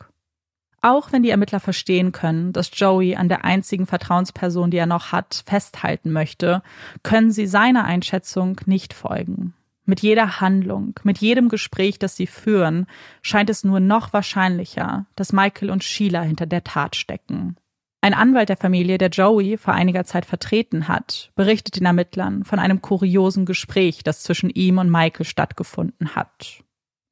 Auch 0.85 1.13
wenn 1.13 1.23
die 1.23 1.29
Ermittler 1.29 1.61
verstehen 1.61 2.11
können, 2.11 2.51
dass 2.51 2.69
Joey 2.73 3.15
an 3.15 3.29
der 3.29 3.45
einzigen 3.45 3.87
Vertrauensperson, 3.87 4.69
die 4.69 4.75
er 4.75 4.85
noch 4.85 5.13
hat, 5.13 5.43
festhalten 5.45 6.11
möchte, 6.11 6.61
können 7.03 7.31
sie 7.31 7.47
seiner 7.47 7.85
Einschätzung 7.85 8.59
nicht 8.65 8.93
folgen. 8.93 9.53
Mit 9.85 10.01
jeder 10.01 10.41
Handlung, 10.41 10.99
mit 11.03 11.19
jedem 11.19 11.47
Gespräch, 11.47 11.99
das 11.99 12.17
sie 12.17 12.27
führen, 12.27 12.85
scheint 13.21 13.49
es 13.49 13.63
nur 13.63 13.79
noch 13.79 14.11
wahrscheinlicher, 14.11 15.05
dass 15.15 15.31
Michael 15.31 15.71
und 15.71 15.85
Sheila 15.85 16.21
hinter 16.21 16.47
der 16.47 16.65
Tat 16.65 16.97
stecken. 16.97 17.55
Ein 18.01 18.13
Anwalt 18.13 18.49
der 18.49 18.57
Familie, 18.57 18.97
der 18.97 19.09
Joey 19.09 19.57
vor 19.57 19.73
einiger 19.73 20.03
Zeit 20.03 20.25
vertreten 20.25 20.89
hat, 20.89 21.31
berichtet 21.35 21.77
den 21.77 21.85
Ermittlern 21.85 22.43
von 22.43 22.59
einem 22.59 22.81
kuriosen 22.81 23.45
Gespräch, 23.45 24.03
das 24.03 24.23
zwischen 24.23 24.49
ihm 24.49 24.79
und 24.79 24.91
Michael 24.91 25.25
stattgefunden 25.25 26.13
hat. 26.13 26.61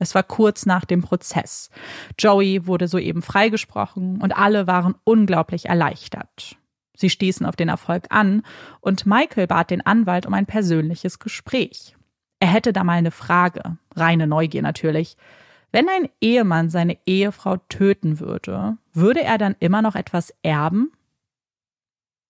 Es 0.02 0.16
war 0.16 0.24
kurz 0.24 0.66
nach 0.66 0.84
dem 0.84 1.04
Prozess. 1.04 1.70
Joey 2.18 2.66
wurde 2.66 2.88
soeben 2.88 3.22
freigesprochen 3.22 4.20
und 4.20 4.36
alle 4.36 4.66
waren 4.66 4.95
unglaublich 5.04 5.68
erleichtert. 5.68 6.58
Sie 6.95 7.12
stießen 7.12 7.45
auf 7.45 7.56
den 7.56 7.70
Erfolg 7.70 8.06
an 8.10 8.41
und 8.80 9.06
Michael 9.06 9.45
bat 9.45 9.70
den 9.70 9.86
Anwalt 9.86 10.26
um 10.26 10.34
ein 10.34 10.47
persönliches 10.47 11.20
Gespräch. 11.20 11.95
Er 12.39 12.47
hätte 12.47 12.74
da 12.74 12.84
mal 12.84 12.93
eine 12.93 13.12
Frage, 13.12 13.78
reine 13.95 14.26
Neugier 14.26 14.64
natürlich. 14.64 15.18
Wenn 15.72 15.88
ein 15.88 16.10
Ehemann 16.20 16.72
seine 16.72 16.97
Ehefrau 17.06 17.58
töten 17.70 18.20
würde, 18.20 18.78
würde 18.93 19.22
er 19.22 19.38
dann 19.38 19.56
immer 19.60 19.84
noch 19.84 19.93
etwas 19.93 20.34
erben? 20.41 20.91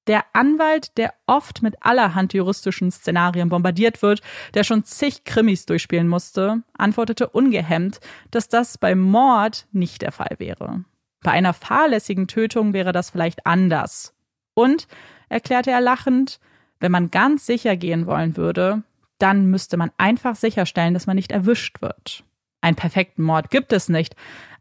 Der 0.07 0.25
Anwalt, 0.33 0.97
der 0.97 1.13
oft 1.27 1.61
mit 1.61 1.75
allerhand 1.81 2.33
juristischen 2.33 2.91
Szenarien 2.91 3.49
bombardiert 3.49 4.01
wird, 4.01 4.21
der 4.55 4.63
schon 4.63 4.83
zig 4.83 5.25
Krimis 5.25 5.65
durchspielen 5.65 6.07
musste, 6.07 6.63
antwortete 6.75 7.29
ungehemmt, 7.29 7.99
dass 8.31 8.49
das 8.49 8.77
beim 8.77 8.99
Mord 8.99 9.67
nicht 9.71 10.01
der 10.01 10.11
Fall 10.11 10.35
wäre. 10.39 10.83
Bei 11.23 11.31
einer 11.31 11.53
fahrlässigen 11.53 12.27
Tötung 12.27 12.73
wäre 12.73 12.91
das 12.91 13.11
vielleicht 13.11 13.45
anders. 13.45 14.15
Und, 14.55 14.87
erklärte 15.29 15.69
er 15.69 15.81
lachend, 15.81 16.39
wenn 16.79 16.91
man 16.91 17.11
ganz 17.11 17.45
sicher 17.45 17.77
gehen 17.77 18.07
wollen 18.07 18.35
würde, 18.37 18.81
dann 19.19 19.45
müsste 19.45 19.77
man 19.77 19.91
einfach 19.97 20.35
sicherstellen, 20.35 20.95
dass 20.95 21.05
man 21.05 21.15
nicht 21.15 21.31
erwischt 21.31 21.81
wird. 21.81 22.23
Einen 22.59 22.75
perfekten 22.75 23.21
Mord 23.21 23.51
gibt 23.51 23.71
es 23.71 23.87
nicht, 23.87 24.15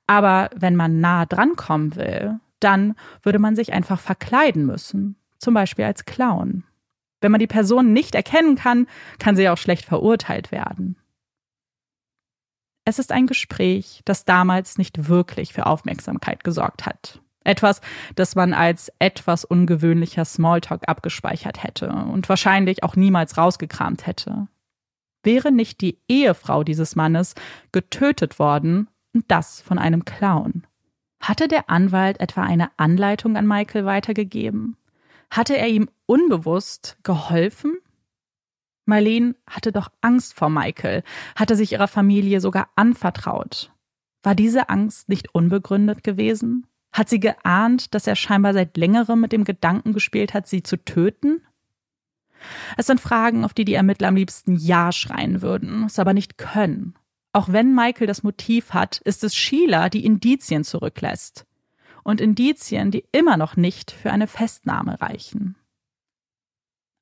aber 0.06 0.50
wenn 0.54 0.76
man 0.76 1.00
nah 1.00 1.24
drankommen 1.24 1.96
will, 1.96 2.40
dann 2.60 2.94
würde 3.22 3.38
man 3.38 3.56
sich 3.56 3.72
einfach 3.72 3.98
verkleiden 3.98 4.66
müssen, 4.66 5.16
zum 5.40 5.54
Beispiel 5.54 5.84
als 5.84 6.04
Clown. 6.04 6.64
Wenn 7.20 7.32
man 7.32 7.40
die 7.40 7.46
Person 7.46 7.92
nicht 7.92 8.14
erkennen 8.14 8.56
kann, 8.56 8.86
kann 9.18 9.36
sie 9.36 9.48
auch 9.48 9.58
schlecht 9.58 9.84
verurteilt 9.84 10.52
werden. 10.52 10.96
Es 12.84 12.98
ist 12.98 13.12
ein 13.12 13.26
Gespräch, 13.26 14.02
das 14.04 14.24
damals 14.24 14.78
nicht 14.78 15.08
wirklich 15.08 15.52
für 15.52 15.66
Aufmerksamkeit 15.66 16.44
gesorgt 16.44 16.86
hat. 16.86 17.20
Etwas, 17.44 17.80
das 18.16 18.34
man 18.36 18.52
als 18.52 18.92
etwas 18.98 19.44
ungewöhnlicher 19.44 20.24
Smalltalk 20.24 20.88
abgespeichert 20.88 21.62
hätte 21.62 21.88
und 21.90 22.28
wahrscheinlich 22.28 22.82
auch 22.82 22.96
niemals 22.96 23.36
rausgekramt 23.38 24.06
hätte. 24.06 24.48
Wäre 25.22 25.52
nicht 25.52 25.80
die 25.80 25.98
Ehefrau 26.08 26.64
dieses 26.64 26.96
Mannes 26.96 27.34
getötet 27.72 28.38
worden 28.38 28.88
und 29.14 29.24
das 29.28 29.60
von 29.60 29.78
einem 29.78 30.04
Clown? 30.04 30.66
Hatte 31.22 31.48
der 31.48 31.68
Anwalt 31.68 32.20
etwa 32.20 32.42
eine 32.42 32.70
Anleitung 32.78 33.36
an 33.36 33.46
Michael 33.46 33.84
weitergegeben? 33.84 34.76
Hatte 35.30 35.56
er 35.56 35.68
ihm 35.68 35.88
unbewusst 36.06 36.98
geholfen? 37.02 37.76
Marlene 38.84 39.36
hatte 39.48 39.70
doch 39.72 39.90
Angst 40.00 40.34
vor 40.34 40.50
Michael, 40.50 41.04
hatte 41.36 41.54
sich 41.54 41.72
ihrer 41.72 41.88
Familie 41.88 42.40
sogar 42.40 42.70
anvertraut. 42.74 43.72
War 44.22 44.34
diese 44.34 44.68
Angst 44.68 45.08
nicht 45.08 45.34
unbegründet 45.34 46.02
gewesen? 46.02 46.66
Hat 46.92 47.08
sie 47.08 47.20
geahnt, 47.20 47.94
dass 47.94 48.06
er 48.06 48.16
scheinbar 48.16 48.52
seit 48.52 48.76
längerem 48.76 49.20
mit 49.20 49.32
dem 49.32 49.44
Gedanken 49.44 49.92
gespielt 49.92 50.34
hat, 50.34 50.48
sie 50.48 50.62
zu 50.62 50.76
töten? 50.76 51.40
Es 52.76 52.86
sind 52.86 53.00
Fragen, 53.00 53.44
auf 53.44 53.54
die 53.54 53.64
die 53.64 53.74
Ermittler 53.74 54.08
am 54.08 54.16
liebsten 54.16 54.56
Ja 54.56 54.92
schreien 54.92 55.42
würden, 55.42 55.84
es 55.84 55.98
aber 55.98 56.14
nicht 56.14 56.36
können. 56.36 56.94
Auch 57.32 57.48
wenn 57.50 57.74
Michael 57.74 58.08
das 58.08 58.24
Motiv 58.24 58.72
hat, 58.72 58.98
ist 59.04 59.22
es 59.22 59.36
Sheila, 59.36 59.88
die 59.88 60.04
Indizien 60.04 60.64
zurücklässt. 60.64 61.46
Und 62.04 62.20
Indizien, 62.20 62.90
die 62.90 63.04
immer 63.12 63.36
noch 63.36 63.56
nicht 63.56 63.90
für 63.90 64.10
eine 64.10 64.26
Festnahme 64.26 65.00
reichen. 65.00 65.56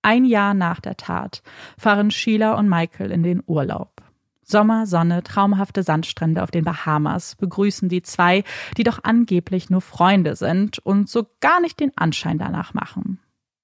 Ein 0.03 0.25
Jahr 0.25 0.55
nach 0.55 0.81
der 0.81 0.97
Tat 0.97 1.43
fahren 1.77 2.11
Sheila 2.11 2.55
und 2.55 2.69
Michael 2.69 3.11
in 3.11 3.23
den 3.23 3.43
Urlaub. 3.47 4.03
Sommer, 4.43 4.87
Sonne, 4.87 5.23
traumhafte 5.23 5.83
Sandstrände 5.83 6.43
auf 6.43 6.51
den 6.51 6.65
Bahamas 6.65 7.37
begrüßen 7.37 7.91
die 7.91 8.03
zwei, 8.03 8.45
die 8.79 8.83
doch 8.83 9.01
angeblich 9.03 9.69
nur 9.69 9.83
Freunde 9.83 10.37
sind 10.37 10.79
und 10.79 11.11
so 11.11 11.27
gar 11.41 11.61
nicht 11.61 11.81
den 11.81 11.93
Anschein 11.97 12.39
danach 12.39 12.73
machen. 12.73 13.21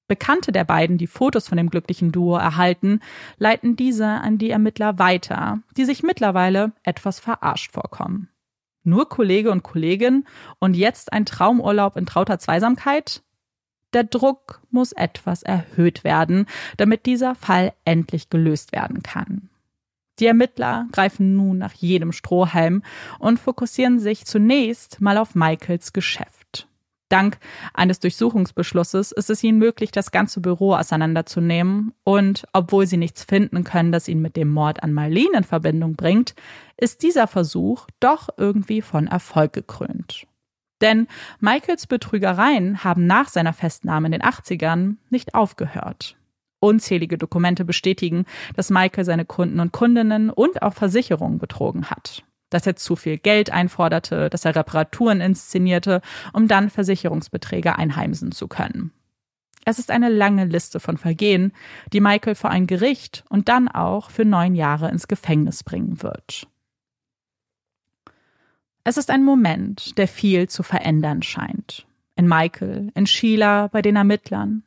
Bekannte 0.06 0.52
der 0.52 0.64
beiden, 0.64 0.98
die 0.98 1.06
Fotos 1.06 1.48
von 1.48 1.56
dem 1.56 1.70
glücklichen 1.70 2.12
Duo 2.12 2.36
erhalten, 2.36 3.00
leiten 3.38 3.76
diese 3.76 4.06
an 4.06 4.36
die 4.36 4.50
Ermittler 4.50 4.98
weiter, 4.98 5.60
die 5.78 5.86
sich 5.86 6.02
mittlerweile 6.02 6.72
etwas 6.82 7.20
verarscht 7.20 7.72
vorkommen. 7.72 8.28
Nur 8.84 9.08
Kollege 9.08 9.50
und 9.50 9.62
Kollegin 9.62 10.24
und 10.58 10.74
jetzt 10.74 11.12
ein 11.12 11.26
Traumurlaub 11.26 11.96
in 11.96 12.06
trauter 12.06 12.38
Zweisamkeit? 12.38 13.22
Der 13.94 14.04
Druck 14.04 14.60
muss 14.70 14.92
etwas 14.92 15.42
erhöht 15.42 16.04
werden, 16.04 16.46
damit 16.76 17.06
dieser 17.06 17.34
Fall 17.34 17.72
endlich 17.84 18.28
gelöst 18.28 18.72
werden 18.72 19.02
kann. 19.02 19.48
Die 20.20 20.26
Ermittler 20.26 20.86
greifen 20.92 21.34
nun 21.34 21.58
nach 21.58 21.72
jedem 21.72 22.12
Strohhalm 22.12 22.82
und 23.18 23.40
fokussieren 23.40 23.98
sich 23.98 24.26
zunächst 24.26 25.00
mal 25.00 25.18
auf 25.18 25.34
Michaels 25.34 25.92
Geschäft. 25.92 26.43
Dank 27.08 27.38
eines 27.74 28.00
Durchsuchungsbeschlusses 28.00 29.12
ist 29.12 29.30
es 29.30 29.44
ihnen 29.44 29.58
möglich, 29.58 29.90
das 29.90 30.10
ganze 30.10 30.40
Büro 30.40 30.74
auseinanderzunehmen. 30.74 31.92
Und 32.02 32.46
obwohl 32.52 32.86
sie 32.86 32.96
nichts 32.96 33.24
finden 33.24 33.64
können, 33.64 33.92
das 33.92 34.08
ihn 34.08 34.20
mit 34.20 34.36
dem 34.36 34.50
Mord 34.50 34.82
an 34.82 34.92
Marlene 34.92 35.38
in 35.38 35.44
Verbindung 35.44 35.96
bringt, 35.96 36.34
ist 36.76 37.02
dieser 37.02 37.26
Versuch 37.26 37.86
doch 38.00 38.28
irgendwie 38.36 38.82
von 38.82 39.06
Erfolg 39.06 39.52
gekrönt. 39.52 40.26
Denn 40.80 41.06
Michaels 41.40 41.86
Betrügereien 41.86 42.84
haben 42.84 43.06
nach 43.06 43.28
seiner 43.28 43.52
Festnahme 43.52 44.06
in 44.06 44.12
den 44.12 44.22
80ern 44.22 44.96
nicht 45.10 45.34
aufgehört. 45.34 46.16
Unzählige 46.58 47.18
Dokumente 47.18 47.64
bestätigen, 47.64 48.24
dass 48.56 48.70
Michael 48.70 49.04
seine 49.04 49.24
Kunden 49.24 49.60
und 49.60 49.72
Kundinnen 49.72 50.30
und 50.30 50.62
auch 50.62 50.72
Versicherungen 50.72 51.38
betrogen 51.38 51.90
hat 51.90 52.24
dass 52.54 52.66
er 52.66 52.76
zu 52.76 52.94
viel 52.94 53.18
Geld 53.18 53.50
einforderte, 53.50 54.30
dass 54.30 54.44
er 54.44 54.54
Reparaturen 54.54 55.20
inszenierte, 55.20 56.00
um 56.32 56.46
dann 56.46 56.70
Versicherungsbeträge 56.70 57.76
einheimsen 57.76 58.30
zu 58.30 58.46
können. 58.46 58.92
Es 59.64 59.80
ist 59.80 59.90
eine 59.90 60.08
lange 60.08 60.44
Liste 60.44 60.78
von 60.78 60.96
Vergehen, 60.96 61.52
die 61.92 62.00
Michael 62.00 62.36
vor 62.36 62.50
ein 62.50 62.68
Gericht 62.68 63.24
und 63.28 63.48
dann 63.48 63.68
auch 63.68 64.10
für 64.10 64.24
neun 64.24 64.54
Jahre 64.54 64.88
ins 64.88 65.08
Gefängnis 65.08 65.64
bringen 65.64 66.02
wird. 66.02 66.46
Es 68.84 68.98
ist 68.98 69.10
ein 69.10 69.24
Moment, 69.24 69.98
der 69.98 70.06
viel 70.06 70.48
zu 70.48 70.62
verändern 70.62 71.22
scheint. 71.22 71.86
In 72.14 72.28
Michael, 72.28 72.92
in 72.94 73.06
Sheila, 73.06 73.66
bei 73.68 73.82
den 73.82 73.96
Ermittlern, 73.96 74.62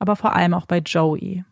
aber 0.00 0.16
vor 0.16 0.34
allem 0.34 0.54
auch 0.54 0.66
bei 0.66 0.78
Joey. 0.78 1.44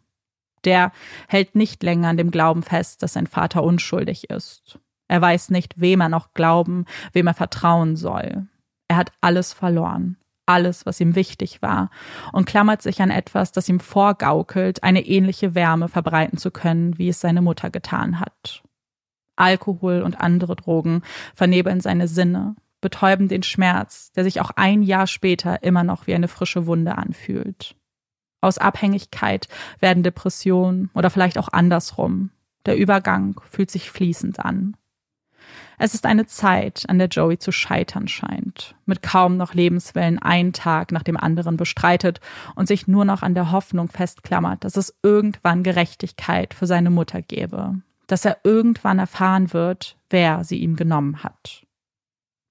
Der 0.65 0.91
hält 1.29 1.55
nicht 1.55 1.85
länger 1.85 2.09
an 2.09 2.17
dem 2.17 2.33
Glauben 2.33 2.65
fest, 2.65 3.05
dass 3.05 3.13
sein 3.13 3.29
Vater 3.29 3.63
unschuldig 3.63 4.31
ist. 4.31 4.81
Er 5.09 5.21
weiß 5.21 5.51
nicht, 5.51 5.81
wem 5.81 6.01
er 6.01 6.09
noch 6.09 6.35
glauben, 6.35 6.85
wem 7.13 7.27
er 7.27 7.35
vertrauen 7.35 7.97
soll. 7.97 8.47
Er 8.89 8.97
hat 8.97 9.13
alles 9.21 9.53
verloren, 9.53 10.17
alles, 10.47 10.87
was 10.87 11.01
ihm 11.01 11.15
wichtig 11.15 11.63
war, 11.63 11.91
und 12.33 12.47
klammert 12.47 12.83
sich 12.83 13.03
an 13.03 13.11
etwas, 13.11 13.53
das 13.53 13.69
ihm 13.69 13.81
vorgaukelt, 13.81 14.83
eine 14.83 15.05
ähnliche 15.07 15.55
Wärme 15.55 15.89
verbreiten 15.89 16.39
zu 16.39 16.51
können, 16.51 16.99
wie 16.99 17.09
es 17.09 17.21
seine 17.21 17.43
Mutter 17.43 17.71
getan 17.71 18.21
hat. 18.21 18.63
Alkohol 19.37 20.03
und 20.03 20.21
andere 20.21 20.57
Drogen 20.57 21.03
vernebeln 21.35 21.81
seine 21.81 22.09
Sinne, 22.09 22.57
betäuben 22.81 23.29
den 23.29 23.43
Schmerz, 23.43 24.13
der 24.13 24.25
sich 24.25 24.41
auch 24.41 24.51
ein 24.51 24.83
Jahr 24.83 25.07
später 25.07 25.63
immer 25.63 25.85
noch 25.85 26.07
wie 26.07 26.15
eine 26.15 26.29
frische 26.29 26.67
Wunde 26.67 26.97
anfühlt. 26.97 27.77
Aus 28.41 28.59
Abhängigkeit 28.59 29.49
werden 29.81 30.03
Depressionen 30.03 30.91
oder 30.95 31.11
vielleicht 31.11 31.39
auch 31.39 31.49
andersrum. 31.53 32.31
Der 32.65 32.77
Übergang 32.77 33.41
fühlt 33.51 33.71
sich 33.71 33.91
fließend 33.91 34.41
an. 34.41 34.77
Es 35.79 35.95
ist 35.95 36.07
eine 36.07 36.27
Zeit, 36.27 36.85
an 36.89 36.99
der 36.99 37.09
Joey 37.09 37.39
zu 37.39 37.53
scheitern 37.53 38.09
scheint, 38.09 38.75
mit 38.87 39.03
kaum 39.03 39.37
noch 39.37 39.53
Lebenswellen 39.53 40.19
einen 40.19 40.53
Tag 40.53 40.91
nach 40.91 41.03
dem 41.03 41.17
anderen 41.17 41.57
bestreitet 41.57 42.21
und 42.55 42.67
sich 42.67 42.89
nur 42.89 43.05
noch 43.05 43.23
an 43.23 43.35
der 43.35 43.53
Hoffnung 43.53 43.89
festklammert, 43.89 44.65
dass 44.65 44.77
es 44.77 44.97
irgendwann 45.03 45.63
Gerechtigkeit 45.63 46.55
für 46.55 46.67
seine 46.67 46.91
Mutter 46.91 47.21
gäbe, 47.21 47.81
dass 48.07 48.25
er 48.25 48.39
irgendwann 48.45 48.99
erfahren 48.99 49.53
wird, 49.53 49.97
wer 50.09 50.45
sie 50.45 50.59
ihm 50.59 50.77
genommen 50.77 51.23
hat. 51.23 51.67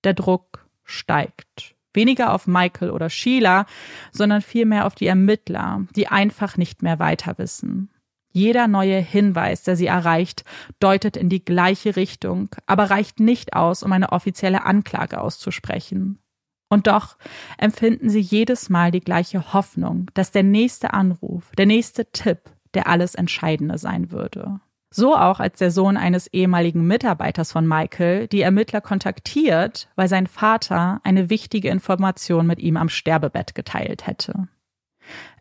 Der 0.04 0.14
Druck 0.14 0.68
steigt. 0.84 1.76
Weniger 1.94 2.34
auf 2.34 2.46
Michael 2.46 2.92
oder 2.92 3.10
Sheila, 3.10 3.66
sondern 4.12 4.42
vielmehr 4.42 4.86
auf 4.86 4.96
die 4.96 5.08
Ermittler, 5.08 5.86
die 5.96 6.08
einfach 6.10 6.58
nicht 6.58 6.84
mehr 6.84 7.00
weiter 7.00 7.38
wissen. 7.38 7.90
Jeder 8.36 8.68
neue 8.68 8.98
Hinweis, 8.98 9.64
der 9.64 9.78
sie 9.78 9.86
erreicht, 9.86 10.44
deutet 10.82 11.16
in 11.16 11.30
die 11.30 11.46
gleiche 11.46 11.96
Richtung, 11.96 12.50
aber 12.66 12.90
reicht 12.90 13.22
nicht 13.22 13.54
aus, 13.54 13.82
um 13.82 13.94
eine 13.94 14.12
offizielle 14.12 14.66
Anklage 14.66 15.22
auszusprechen. 15.22 16.20
Und 16.68 16.88
doch 16.88 17.16
empfinden 17.58 18.10
sie 18.10 18.20
jedes 18.20 18.70
Mal 18.70 18.92
die 18.92 19.00
gleiche 19.00 19.54
Hoffnung, 19.54 20.12
dass 20.16 20.32
der 20.32 20.44
nächste 20.44 20.94
Anruf, 20.94 21.50
der 21.58 21.66
nächste 21.66 22.12
Tipp 22.12 22.40
der 22.74 22.88
alles 22.88 23.16
Entscheidende 23.16 23.78
sein 23.78 24.12
würde. 24.12 24.60
So 24.90 25.16
auch 25.16 25.40
als 25.40 25.60
der 25.60 25.72
Sohn 25.72 25.96
eines 25.96 26.28
ehemaligen 26.28 26.86
Mitarbeiters 26.86 27.54
von 27.54 27.66
Michael 27.66 28.28
die 28.28 28.42
Ermittler 28.42 28.82
kontaktiert, 28.82 29.88
weil 29.96 30.10
sein 30.10 30.28
Vater 30.28 31.00
eine 31.06 31.30
wichtige 31.30 31.70
Information 31.70 32.46
mit 32.48 32.60
ihm 32.60 32.76
am 32.76 32.90
Sterbebett 32.90 33.56
geteilt 33.56 34.08
hätte. 34.08 34.50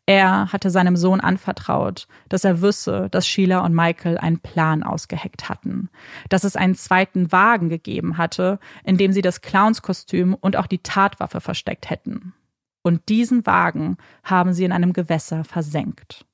Er 0.06 0.52
hatte 0.52 0.68
seinem 0.68 0.96
Sohn 0.96 1.20
anvertraut, 1.20 2.08
dass 2.28 2.44
er 2.44 2.60
wüsse, 2.60 3.08
dass 3.10 3.26
Sheila 3.26 3.60
und 3.60 3.74
Michael 3.74 4.18
einen 4.18 4.38
Plan 4.38 4.82
ausgeheckt 4.82 5.48
hatten, 5.48 5.88
dass 6.28 6.44
es 6.44 6.56
einen 6.56 6.74
zweiten 6.74 7.32
Wagen 7.32 7.70
gegeben 7.70 8.18
hatte, 8.18 8.58
in 8.84 8.98
dem 8.98 9.12
sie 9.12 9.22
das 9.22 9.40
Clownskostüm 9.40 10.34
und 10.34 10.56
auch 10.56 10.66
die 10.66 10.82
Tatwaffe 10.82 11.40
versteckt 11.40 11.88
hätten. 11.88 12.34
Und 12.82 13.08
diesen 13.08 13.46
Wagen 13.46 13.96
haben 14.22 14.52
sie 14.52 14.64
in 14.64 14.72
einem 14.72 14.92
Gewässer 14.92 15.42
versenkt. 15.42 16.26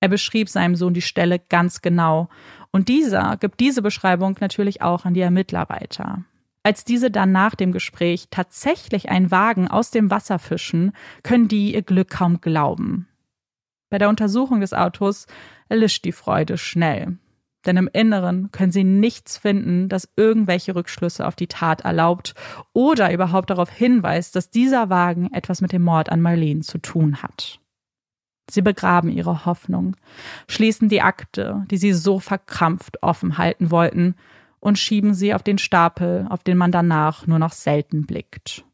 Er 0.00 0.08
beschrieb 0.08 0.50
seinem 0.50 0.76
Sohn 0.76 0.92
die 0.92 1.00
Stelle 1.00 1.38
ganz 1.38 1.80
genau, 1.80 2.28
und 2.72 2.88
dieser 2.88 3.36
gibt 3.36 3.60
diese 3.60 3.82
Beschreibung 3.82 4.36
natürlich 4.40 4.82
auch 4.82 5.04
an 5.04 5.14
die 5.14 5.20
Ermittler 5.20 5.68
weiter. 5.68 6.24
Als 6.64 6.84
diese 6.84 7.10
dann 7.10 7.32
nach 7.32 7.54
dem 7.54 7.72
Gespräch 7.72 8.28
tatsächlich 8.30 9.08
einen 9.08 9.30
Wagen 9.30 9.68
aus 9.68 9.90
dem 9.90 10.10
Wasser 10.10 10.38
fischen, 10.38 10.92
können 11.22 11.48
die 11.48 11.74
ihr 11.74 11.82
Glück 11.82 12.10
kaum 12.10 12.40
glauben. 12.40 13.08
Bei 13.90 13.98
der 13.98 14.08
Untersuchung 14.08 14.60
des 14.60 14.72
Autos 14.72 15.26
erlischt 15.68 16.04
die 16.04 16.12
Freude 16.12 16.56
schnell. 16.56 17.18
Denn 17.66 17.76
im 17.76 17.88
Inneren 17.92 18.50
können 18.50 18.72
sie 18.72 18.84
nichts 18.84 19.36
finden, 19.36 19.88
das 19.88 20.08
irgendwelche 20.16 20.74
Rückschlüsse 20.74 21.26
auf 21.26 21.36
die 21.36 21.46
Tat 21.46 21.82
erlaubt 21.82 22.34
oder 22.72 23.12
überhaupt 23.12 23.50
darauf 23.50 23.70
hinweist, 23.70 24.34
dass 24.34 24.50
dieser 24.50 24.90
Wagen 24.90 25.32
etwas 25.32 25.60
mit 25.60 25.72
dem 25.72 25.82
Mord 25.82 26.10
an 26.10 26.20
Marlene 26.20 26.62
zu 26.62 26.78
tun 26.78 27.22
hat. 27.22 27.60
Sie 28.50 28.62
begraben 28.62 29.10
ihre 29.10 29.46
Hoffnung, 29.46 29.96
schließen 30.48 30.88
die 30.88 31.02
Akte, 31.02 31.64
die 31.70 31.76
sie 31.76 31.92
so 31.92 32.18
verkrampft 32.18 33.02
offen 33.02 33.38
halten 33.38 33.70
wollten, 33.70 34.16
und 34.62 34.78
schieben 34.78 35.12
sie 35.12 35.34
auf 35.34 35.42
den 35.42 35.58
Stapel, 35.58 36.26
auf 36.30 36.44
den 36.44 36.56
man 36.56 36.70
danach 36.70 37.26
nur 37.26 37.40
noch 37.40 37.52
selten 37.52 38.06
blickt. 38.06 38.64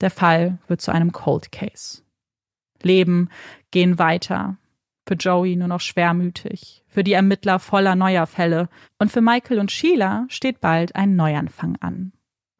Der 0.00 0.10
Fall 0.10 0.58
wird 0.68 0.80
zu 0.80 0.92
einem 0.92 1.10
Cold 1.10 1.50
Case. 1.50 2.02
Leben 2.82 3.28
gehen 3.72 3.98
weiter. 3.98 4.56
Für 5.06 5.14
Joey 5.14 5.56
nur 5.56 5.68
noch 5.68 5.80
schwermütig, 5.80 6.82
für 6.86 7.04
die 7.04 7.12
Ermittler 7.12 7.58
voller 7.58 7.94
neuer 7.94 8.26
Fälle 8.26 8.68
und 8.98 9.12
für 9.12 9.20
Michael 9.20 9.58
und 9.58 9.70
Sheila 9.70 10.24
steht 10.28 10.60
bald 10.60 10.96
ein 10.96 11.16
Neuanfang 11.16 11.76
an. 11.80 12.12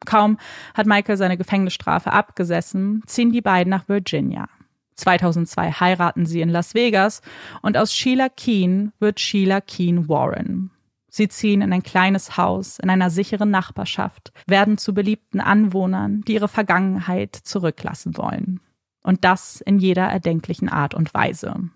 Kaum 0.05 0.37
hat 0.75 0.85
Michael 0.85 1.17
seine 1.17 1.37
Gefängnisstrafe 1.37 2.11
abgesessen, 2.11 3.01
ziehen 3.07 3.31
die 3.31 3.41
beiden 3.41 3.71
nach 3.71 3.87
Virginia. 3.87 4.47
2002 4.95 5.71
heiraten 5.71 6.25
sie 6.25 6.41
in 6.41 6.49
Las 6.49 6.75
Vegas 6.75 7.21
und 7.61 7.77
aus 7.77 7.93
Sheila 7.93 8.29
Keen 8.29 8.91
wird 8.99 9.19
Sheila 9.19 9.61
Keen 9.61 10.07
Warren. 10.07 10.71
Sie 11.15 11.29
ziehen 11.29 11.61
in 11.61 11.71
ein 11.71 11.81
kleines 11.81 12.35
Haus 12.35 12.77
in 12.77 12.89
einer 12.89 13.09
sicheren 13.09 13.49
Nachbarschaft, 13.49 14.33
werden 14.47 14.77
zu 14.77 14.93
beliebten 14.93 15.39
Anwohnern, 15.39 16.23
die 16.27 16.33
ihre 16.33 16.49
Vergangenheit 16.49 17.37
zurücklassen 17.37 18.17
wollen. 18.17 18.59
Und 19.01 19.23
das 19.23 19.61
in 19.61 19.79
jeder 19.79 20.03
erdenklichen 20.07 20.67
Art 20.67 20.93
und 20.93 21.13
Weise. 21.13 21.69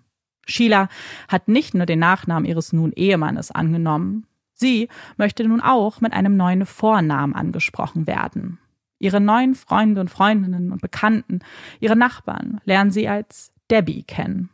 Sheila 0.46 0.90
hat 1.26 1.48
nicht 1.48 1.72
nur 1.72 1.86
den 1.86 2.00
Nachnamen 2.00 2.44
ihres 2.44 2.74
nun 2.74 2.92
Ehemannes 2.92 3.50
angenommen, 3.50 4.26
sie 4.52 4.90
möchte 5.16 5.42
nun 5.48 5.62
auch 5.62 6.02
mit 6.02 6.12
einem 6.12 6.36
neuen 6.36 6.66
Vornamen 6.66 7.34
angesprochen 7.34 8.06
werden. 8.06 8.58
Ihre 8.98 9.22
neuen 9.22 9.54
Freunde 9.54 10.02
und 10.02 10.10
Freundinnen 10.10 10.70
und 10.70 10.82
Bekannten, 10.82 11.38
ihre 11.80 11.96
Nachbarn 11.96 12.60
lernen 12.66 12.90
sie 12.90 13.08
als 13.08 13.54
Debbie 13.70 14.02
kennen. 14.02 14.50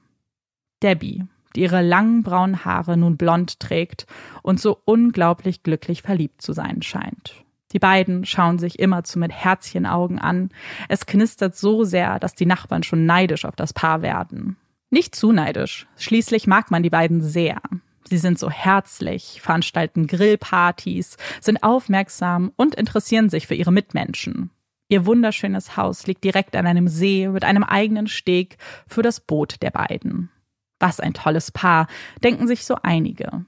Debbie, 0.81 1.25
die 1.57 1.63
ihre 1.63 1.83
langen 1.83 2.23
braunen 2.23 2.65
Haare 2.65 2.97
nun 2.97 3.17
blond 3.17 3.59
trägt 3.59 4.07
und 4.43 4.61
so 4.61 4.81
unglaublich 4.85 5.63
glücklich 5.63 6.03
verliebt 6.03 6.43
zu 6.43 6.53
sein 6.53 6.83
scheint. 6.83 7.35
Die 7.73 7.79
beiden 7.79 8.25
schauen 8.25 8.59
sich 8.59 8.79
immerzu 8.79 9.19
mit 9.19 9.33
Herzchenaugen 9.33 10.19
an. 10.19 10.51
Es 10.89 11.07
knistert 11.07 11.57
so 11.57 11.85
sehr, 11.85 12.21
dass 12.21 12.35
die 12.35 12.47
Nachbarn 12.47 12.83
schon 12.83 13.07
neidisch 13.07 13.45
auf 13.45 13.57
das 13.57 13.73
Paar 13.73 14.03
werden. 14.03 14.57
Nicht 14.91 15.17
zu 15.17 15.33
neidisch. 15.33 15.87
Schließlich 15.97 16.47
mag 16.47 16.71
man 16.71 16.83
die 16.83 16.91
beiden 16.91 17.21
sehr. 17.21 17.61
Sie 18.05 18.19
sind 18.19 18.39
so 18.39 18.51
herzlich, 18.51 19.41
veranstalten 19.43 20.07
Grillpartys, 20.07 21.17
sind 21.41 21.65
aufmerksam 21.65 22.53
und 22.55 22.77
interessieren 22.77 23.31
sich 23.31 23.49
für 23.49 23.57
ihre 23.57 23.73
Mitmenschen. 23.73 24.51
Ihr 24.89 25.05
wunderschönes 25.05 25.77
Haus 25.77 26.07
liegt 26.07 26.23
direkt 26.23 26.55
an 26.55 26.67
einem 26.67 26.87
See 26.87 27.29
mit 27.29 27.43
einem 27.43 27.65
eigenen 27.65 28.07
Steg 28.07 28.59
für 28.87 29.03
das 29.03 29.19
Boot 29.19 29.61
der 29.61 29.73
beiden. 29.73 30.31
Was 30.79 31.01
ein 31.01 31.15
tolles 31.15 31.51
Paar, 31.53 31.87
denken 32.23 32.47
sich 32.47 32.65
so 32.65 32.77
einige. 32.83 33.45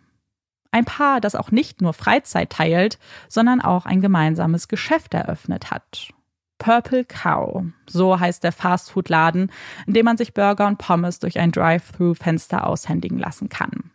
Ein 0.70 0.84
Paar, 0.84 1.20
das 1.20 1.34
auch 1.34 1.50
nicht 1.50 1.80
nur 1.80 1.92
Freizeit 1.92 2.50
teilt, 2.50 2.98
sondern 3.28 3.60
auch 3.60 3.86
ein 3.86 4.00
gemeinsames 4.00 4.68
Geschäft 4.68 5.14
eröffnet 5.14 5.70
hat. 5.70 6.08
Purple 6.58 7.04
Cow, 7.04 7.64
so 7.88 8.18
heißt 8.18 8.42
der 8.42 8.52
Fastfood-Laden, 8.52 9.50
in 9.86 9.94
dem 9.94 10.04
man 10.04 10.16
sich 10.16 10.34
Burger 10.34 10.66
und 10.66 10.78
Pommes 10.78 11.20
durch 11.20 11.38
ein 11.38 11.52
Drive-Thru-Fenster 11.52 12.66
aushändigen 12.66 13.18
lassen 13.18 13.48
kann. 13.48 13.90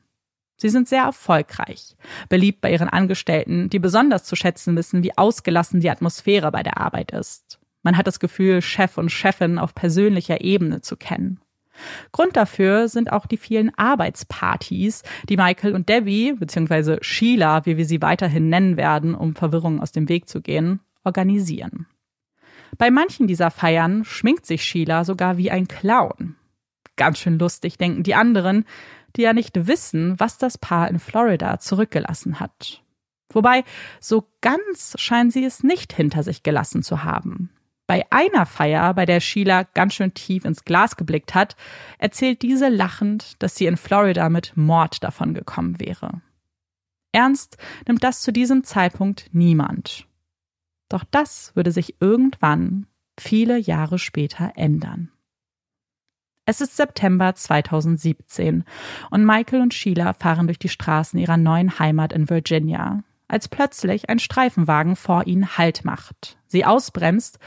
Sie 0.56 0.70
sind 0.70 0.88
sehr 0.88 1.04
erfolgreich, 1.04 1.98
beliebt 2.30 2.62
bei 2.62 2.72
ihren 2.72 2.88
Angestellten, 2.88 3.70
die 3.70 3.80
besonders 3.80 4.24
zu 4.24 4.38
schätzen 4.38 4.78
wissen, 4.78 5.04
wie 5.04 5.18
ausgelassen 5.18 5.82
die 5.82 5.90
Atmosphäre 5.90 6.52
bei 6.52 6.64
der 6.64 6.78
Arbeit 6.78 7.12
ist. 7.12 7.60
Man 7.82 7.98
hat 7.98 8.08
das 8.08 8.22
Gefühl, 8.22 8.62
Chef 8.62 8.98
und 8.98 9.12
Chefin 9.12 9.60
auf 9.60 9.76
persönlicher 9.76 10.40
Ebene 10.40 10.80
zu 10.80 10.96
kennen. 10.96 11.42
Grund 12.12 12.36
dafür 12.36 12.88
sind 12.88 13.12
auch 13.12 13.26
die 13.26 13.38
vielen 13.38 13.76
Arbeitspartys, 13.78 15.04
die 15.28 15.38
Michael 15.38 15.76
und 15.76 15.90
Debbie, 15.90 16.34
beziehungsweise 16.34 17.00
Sheila, 17.02 17.66
wie 17.66 17.78
wir 17.78 17.86
sie 17.86 18.02
weiterhin 18.02 18.50
nennen 18.50 18.78
werden, 18.78 19.16
um 19.16 19.36
Verwirrung 19.36 19.82
aus 19.82 19.92
dem 19.92 20.10
Weg 20.10 20.30
zu 20.30 20.42
gehen, 20.42 20.80
organisieren. 21.04 21.88
Bei 22.78 22.92
manchen 22.92 23.28
dieser 23.28 23.52
Feiern 23.52 24.04
schminkt 24.04 24.46
sich 24.46 24.64
Sheila 24.64 25.04
sogar 25.04 25.38
wie 25.38 25.52
ein 25.52 25.68
Clown. 25.68 26.36
Ganz 26.96 27.20
schön 27.20 27.40
lustig, 27.40 27.78
denken 27.78 28.04
die 28.04 28.16
anderen, 28.16 28.66
die 29.16 29.22
ja 29.22 29.34
nicht 29.34 29.68
wissen, 29.68 30.20
was 30.20 30.38
das 30.38 30.58
Paar 30.58 30.90
in 30.90 31.00
Florida 31.00 31.60
zurückgelassen 31.60 32.40
hat. 32.40 32.84
Wobei, 33.32 33.64
so 34.00 34.28
ganz 34.42 34.96
scheinen 34.98 35.32
sie 35.32 35.44
es 35.44 35.64
nicht 35.64 35.94
hinter 35.94 36.24
sich 36.24 36.44
gelassen 36.44 36.84
zu 36.84 37.04
haben. 37.04 37.50
Bei 37.86 38.06
einer 38.12 38.46
Feier, 38.46 38.94
bei 38.94 39.06
der 39.06 39.20
Sheila 39.20 39.64
ganz 39.64 39.96
schön 39.96 40.14
tief 40.14 40.46
ins 40.46 40.64
Glas 40.64 40.96
geblickt 40.96 41.36
hat, 41.36 41.56
erzählt 41.98 42.42
diese 42.42 42.70
lachend, 42.70 43.42
dass 43.44 43.56
sie 43.56 43.66
in 43.66 43.78
Florida 43.78 44.30
mit 44.30 44.54
Mord 44.56 45.04
davon 45.04 45.34
gekommen 45.34 45.80
wäre. 45.80 46.22
Ernst 47.12 47.58
nimmt 47.88 48.04
das 48.04 48.22
zu 48.22 48.32
diesem 48.32 48.64
Zeitpunkt 48.64 49.30
niemand. 49.34 50.08
Doch 50.90 51.04
das 51.10 51.56
würde 51.56 51.72
sich 51.72 52.02
irgendwann, 52.02 52.88
viele 53.20 53.58
Jahre 53.58 54.00
später, 54.00 54.54
ändern. 54.56 55.12
Es 56.46 56.60
ist 56.60 56.76
September 56.76 57.36
2017 57.36 58.66
und 59.12 59.26
Michael 59.26 59.62
und 59.62 59.74
Sheila 59.74 60.14
fahren 60.14 60.48
durch 60.48 60.60
die 60.60 60.70
Straßen 60.70 61.18
ihrer 61.20 61.38
neuen 61.38 61.80
Heimat 61.80 62.12
in 62.12 62.30
Virginia, 62.30 63.04
als 63.28 63.48
plötzlich 63.48 64.10
ein 64.10 64.20
Streifenwagen 64.20 64.96
vor 64.96 65.28
ihnen 65.28 65.58
Halt 65.58 65.86
macht, 65.86 66.38
sie 66.48 66.66
ausbremst 66.66 67.40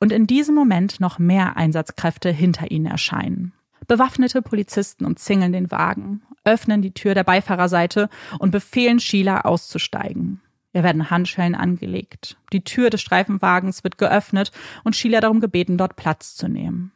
und 0.00 0.12
in 0.12 0.26
diesem 0.26 0.54
Moment 0.54 1.00
noch 1.00 1.18
mehr 1.18 1.56
Einsatzkräfte 1.56 2.30
hinter 2.30 2.70
ihnen 2.70 2.86
erscheinen. 2.86 3.52
Bewaffnete 3.86 4.40
Polizisten 4.40 5.04
umzingeln 5.04 5.52
den 5.52 5.70
Wagen, 5.70 6.22
öffnen 6.44 6.82
die 6.82 6.94
Tür 6.94 7.14
der 7.14 7.24
Beifahrerseite 7.24 8.08
und 8.38 8.50
befehlen 8.50 9.00
Sheila 9.00 9.42
auszusteigen. 9.42 10.40
Ihr 10.72 10.82
werden 10.82 11.10
Handschellen 11.10 11.54
angelegt. 11.54 12.36
Die 12.52 12.64
Tür 12.64 12.90
des 12.90 13.00
Streifenwagens 13.00 13.84
wird 13.84 13.98
geöffnet 13.98 14.50
und 14.82 14.96
Sheila 14.96 15.20
darum 15.20 15.40
gebeten, 15.40 15.78
dort 15.78 15.96
Platz 15.96 16.34
zu 16.34 16.48
nehmen. 16.48 16.92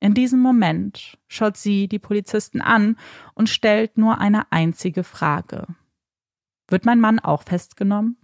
In 0.00 0.14
diesem 0.14 0.40
Moment 0.40 1.18
schaut 1.28 1.56
sie 1.56 1.86
die 1.86 2.00
Polizisten 2.00 2.60
an 2.60 2.96
und 3.34 3.48
stellt 3.48 3.98
nur 3.98 4.18
eine 4.18 4.50
einzige 4.50 5.04
Frage. 5.04 5.66
Wird 6.72 6.86
mein 6.86 7.00
Mann 7.00 7.18
auch 7.20 7.42
festgenommen? 7.42 8.16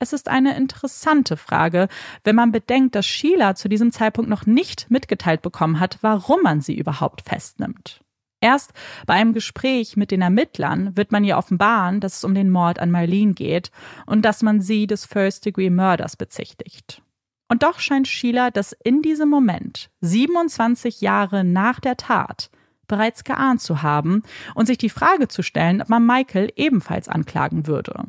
Es 0.00 0.12
ist 0.12 0.28
eine 0.28 0.56
interessante 0.56 1.36
Frage, 1.36 1.88
wenn 2.24 2.34
man 2.34 2.50
bedenkt, 2.50 2.94
dass 2.94 3.04
Sheila 3.04 3.54
zu 3.54 3.68
diesem 3.68 3.92
Zeitpunkt 3.92 4.30
noch 4.30 4.46
nicht 4.46 4.90
mitgeteilt 4.90 5.42
bekommen 5.42 5.80
hat, 5.80 5.98
warum 6.00 6.42
man 6.42 6.60
sie 6.62 6.78
überhaupt 6.78 7.20
festnimmt. 7.22 8.00
Erst 8.40 8.72
bei 9.06 9.14
einem 9.14 9.34
Gespräch 9.34 9.96
mit 9.96 10.12
den 10.12 10.22
Ermittlern 10.22 10.96
wird 10.96 11.12
man 11.12 11.24
ihr 11.24 11.36
offenbaren, 11.36 12.00
dass 12.00 12.18
es 12.18 12.24
um 12.24 12.34
den 12.34 12.50
Mord 12.50 12.78
an 12.78 12.90
Marlene 12.90 13.34
geht 13.34 13.70
und 14.06 14.22
dass 14.22 14.42
man 14.42 14.60
sie 14.60 14.86
des 14.86 15.04
First-Degree-Mörders 15.04 16.16
bezichtigt. 16.16 17.02
Und 17.50 17.64
doch 17.64 17.80
scheint 17.80 18.08
Sheila 18.08 18.50
das 18.50 18.72
in 18.72 19.02
diesem 19.02 19.28
Moment, 19.28 19.90
27 20.00 21.00
Jahre 21.00 21.44
nach 21.44 21.80
der 21.80 21.96
Tat, 21.96 22.50
bereits 22.88 23.24
geahnt 23.24 23.60
zu 23.60 23.82
haben 23.82 24.22
und 24.54 24.66
sich 24.66 24.78
die 24.78 24.90
Frage 24.90 25.28
zu 25.28 25.42
stellen, 25.42 25.80
ob 25.80 25.88
man 25.88 26.04
Michael 26.04 26.52
ebenfalls 26.56 27.08
anklagen 27.08 27.66
würde. 27.66 28.04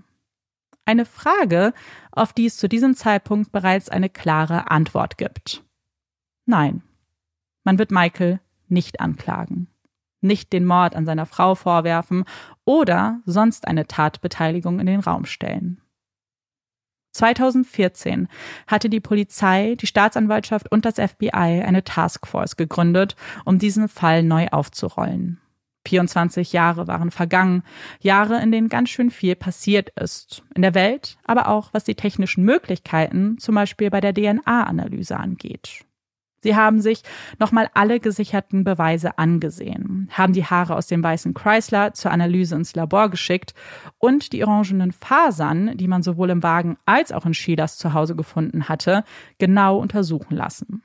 Eine 0.86 1.06
Frage, 1.06 1.74
auf 2.12 2.34
die 2.34 2.48
es 2.48 2.58
zu 2.58 2.68
diesem 2.68 2.96
Zeitpunkt 2.96 3.52
bereits 3.52 3.90
eine 3.90 4.10
klare 4.10 4.72
Antwort 4.72 5.18
gibt. 5.18 5.64
Nein, 6.46 6.82
man 7.64 7.78
wird 7.78 7.92
Michael 7.92 8.40
nicht 8.68 9.00
anklagen, 9.00 9.68
nicht 10.22 10.52
den 10.52 10.66
Mord 10.66 10.96
an 10.96 11.06
seiner 11.06 11.28
Frau 11.28 11.54
vorwerfen 11.54 12.24
oder 12.66 13.22
sonst 13.26 13.68
eine 13.68 13.86
Tatbeteiligung 13.86 14.80
in 14.80 14.88
den 14.88 15.00
Raum 15.00 15.26
stellen. 15.26 15.82
2014 17.20 18.28
hatte 18.68 18.90
die 18.90 19.00
Polizei, 19.00 19.76
die 19.76 19.88
Staatsanwaltschaft 19.88 20.72
und 20.72 20.86
das 20.86 20.96
FBI 20.96 21.32
eine 21.32 21.84
Taskforce 21.84 22.56
gegründet, 22.56 23.16
um 23.46 23.60
diesen 23.60 23.90
Fall 23.90 24.24
neu 24.24 24.48
aufzurollen. 24.48 25.40
24 25.88 26.54
Jahre 26.54 26.88
waren 26.88 27.12
vergangen, 27.12 27.64
Jahre, 28.00 28.42
in 28.42 28.52
denen 28.52 28.70
ganz 28.70 28.90
schön 28.90 29.12
viel 29.12 29.36
passiert 29.36 29.90
ist. 30.00 30.44
In 30.56 30.62
der 30.62 30.76
Welt, 30.76 31.18
aber 31.26 31.48
auch 31.48 31.74
was 31.74 31.84
die 31.84 31.96
technischen 31.96 32.44
Möglichkeiten, 32.44 33.38
zum 33.38 33.56
Beispiel 33.56 33.90
bei 33.90 34.02
der 34.02 34.14
DNA-Analyse 34.14 35.18
angeht. 35.18 35.86
Sie 36.42 36.56
haben 36.56 36.82
sich 36.82 37.04
nochmal 37.38 37.70
alle 37.74 38.00
gesicherten 38.00 38.64
Beweise 38.64 39.18
angesehen, 39.18 40.10
haben 40.12 40.34
die 40.34 40.46
Haare 40.46 40.76
aus 40.76 40.88
dem 40.88 41.04
weißen 41.04 41.34
Chrysler 41.34 41.94
zur 41.94 42.12
Analyse 42.12 42.56
ins 42.56 42.76
Labor 42.76 43.10
geschickt 43.10 43.54
und 43.98 44.32
die 44.32 44.44
orangenen 44.44 44.92
Fasern, 44.92 45.78
die 45.78 45.88
man 45.88 46.04
sowohl 46.04 46.30
im 46.30 46.44
Wagen 46.44 46.78
als 46.86 47.12
auch 47.12 47.26
in 47.26 47.34
Sheilas 47.34 47.78
Zuhause 47.78 48.16
gefunden 48.16 48.70
hatte, 48.70 49.04
genau 49.38 49.78
untersuchen 49.78 50.36
lassen. 50.36 50.84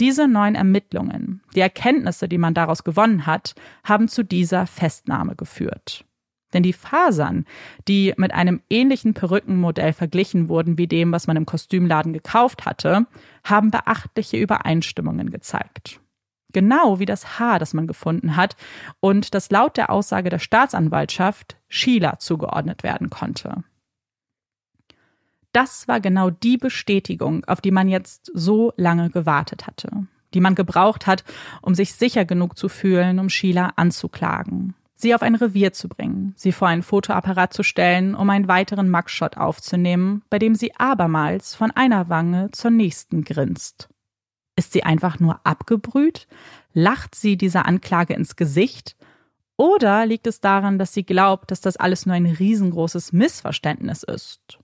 Diese 0.00 0.28
neuen 0.28 0.54
Ermittlungen, 0.54 1.42
die 1.54 1.60
Erkenntnisse, 1.60 2.28
die 2.28 2.38
man 2.38 2.54
daraus 2.54 2.84
gewonnen 2.84 3.26
hat, 3.26 3.54
haben 3.82 4.06
zu 4.06 4.22
dieser 4.24 4.66
Festnahme 4.66 5.34
geführt. 5.34 6.04
Denn 6.52 6.62
die 6.62 6.72
Fasern, 6.72 7.44
die 7.88 8.14
mit 8.16 8.32
einem 8.32 8.62
ähnlichen 8.70 9.14
Perückenmodell 9.14 9.92
verglichen 9.92 10.48
wurden 10.48 10.78
wie 10.78 10.86
dem, 10.86 11.12
was 11.12 11.26
man 11.26 11.36
im 11.36 11.46
Kostümladen 11.46 12.12
gekauft 12.12 12.64
hatte, 12.64 13.06
haben 13.44 13.70
beachtliche 13.70 14.38
Übereinstimmungen 14.38 15.30
gezeigt. 15.30 16.00
Genau 16.52 16.98
wie 16.98 17.04
das 17.04 17.38
Haar, 17.38 17.58
das 17.58 17.74
man 17.74 17.86
gefunden 17.86 18.36
hat 18.36 18.56
und 19.00 19.34
das 19.34 19.50
laut 19.50 19.76
der 19.76 19.90
Aussage 19.90 20.30
der 20.30 20.38
Staatsanwaltschaft 20.38 21.58
Sheila 21.68 22.18
zugeordnet 22.18 22.82
werden 22.82 23.10
konnte. 23.10 23.64
Das 25.52 25.88
war 25.88 26.00
genau 26.00 26.30
die 26.30 26.56
Bestätigung, 26.56 27.44
auf 27.44 27.60
die 27.60 27.70
man 27.70 27.88
jetzt 27.88 28.30
so 28.34 28.72
lange 28.76 29.10
gewartet 29.10 29.66
hatte, 29.66 30.06
die 30.32 30.40
man 30.40 30.54
gebraucht 30.54 31.06
hat, 31.06 31.24
um 31.60 31.74
sich 31.74 31.94
sicher 31.94 32.24
genug 32.24 32.56
zu 32.56 32.68
fühlen, 32.68 33.18
um 33.18 33.28
Sheila 33.28 33.72
anzuklagen, 33.76 34.74
sie 34.98 35.14
auf 35.14 35.22
ein 35.22 35.36
Revier 35.36 35.72
zu 35.72 35.88
bringen, 35.88 36.34
sie 36.36 36.52
vor 36.52 36.68
einen 36.68 36.82
Fotoapparat 36.82 37.52
zu 37.54 37.62
stellen, 37.62 38.14
um 38.14 38.28
einen 38.30 38.48
weiteren 38.48 38.90
Mugshot 38.90 39.36
aufzunehmen, 39.36 40.22
bei 40.28 40.38
dem 40.38 40.54
sie 40.54 40.74
abermals 40.74 41.54
von 41.54 41.70
einer 41.70 42.08
Wange 42.08 42.50
zur 42.50 42.72
nächsten 42.72 43.22
grinst. 43.22 43.88
Ist 44.56 44.72
sie 44.72 44.82
einfach 44.82 45.20
nur 45.20 45.40
abgebrüht? 45.44 46.26
Lacht 46.72 47.14
sie 47.14 47.36
dieser 47.36 47.64
Anklage 47.64 48.14
ins 48.14 48.34
Gesicht? 48.34 48.96
Oder 49.56 50.04
liegt 50.04 50.26
es 50.26 50.40
daran, 50.40 50.78
dass 50.78 50.92
sie 50.92 51.04
glaubt, 51.04 51.52
dass 51.52 51.60
das 51.60 51.76
alles 51.76 52.04
nur 52.04 52.16
ein 52.16 52.26
riesengroßes 52.26 53.12
Missverständnis 53.12 54.02
ist? 54.02 54.58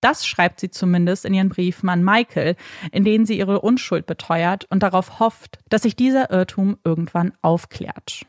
Das 0.00 0.26
schreibt 0.26 0.60
sie 0.60 0.70
zumindest 0.70 1.24
in 1.24 1.34
ihren 1.34 1.48
Briefen 1.48 1.88
an 1.88 2.04
Michael, 2.04 2.56
in 2.92 3.04
denen 3.04 3.24
sie 3.24 3.38
ihre 3.38 3.62
Unschuld 3.62 4.06
beteuert 4.06 4.66
und 4.70 4.82
darauf 4.82 5.18
hofft, 5.18 5.58
dass 5.70 5.82
sich 5.82 5.96
dieser 5.96 6.30
Irrtum 6.30 6.78
irgendwann 6.84 7.32
aufklärt. 7.40 8.26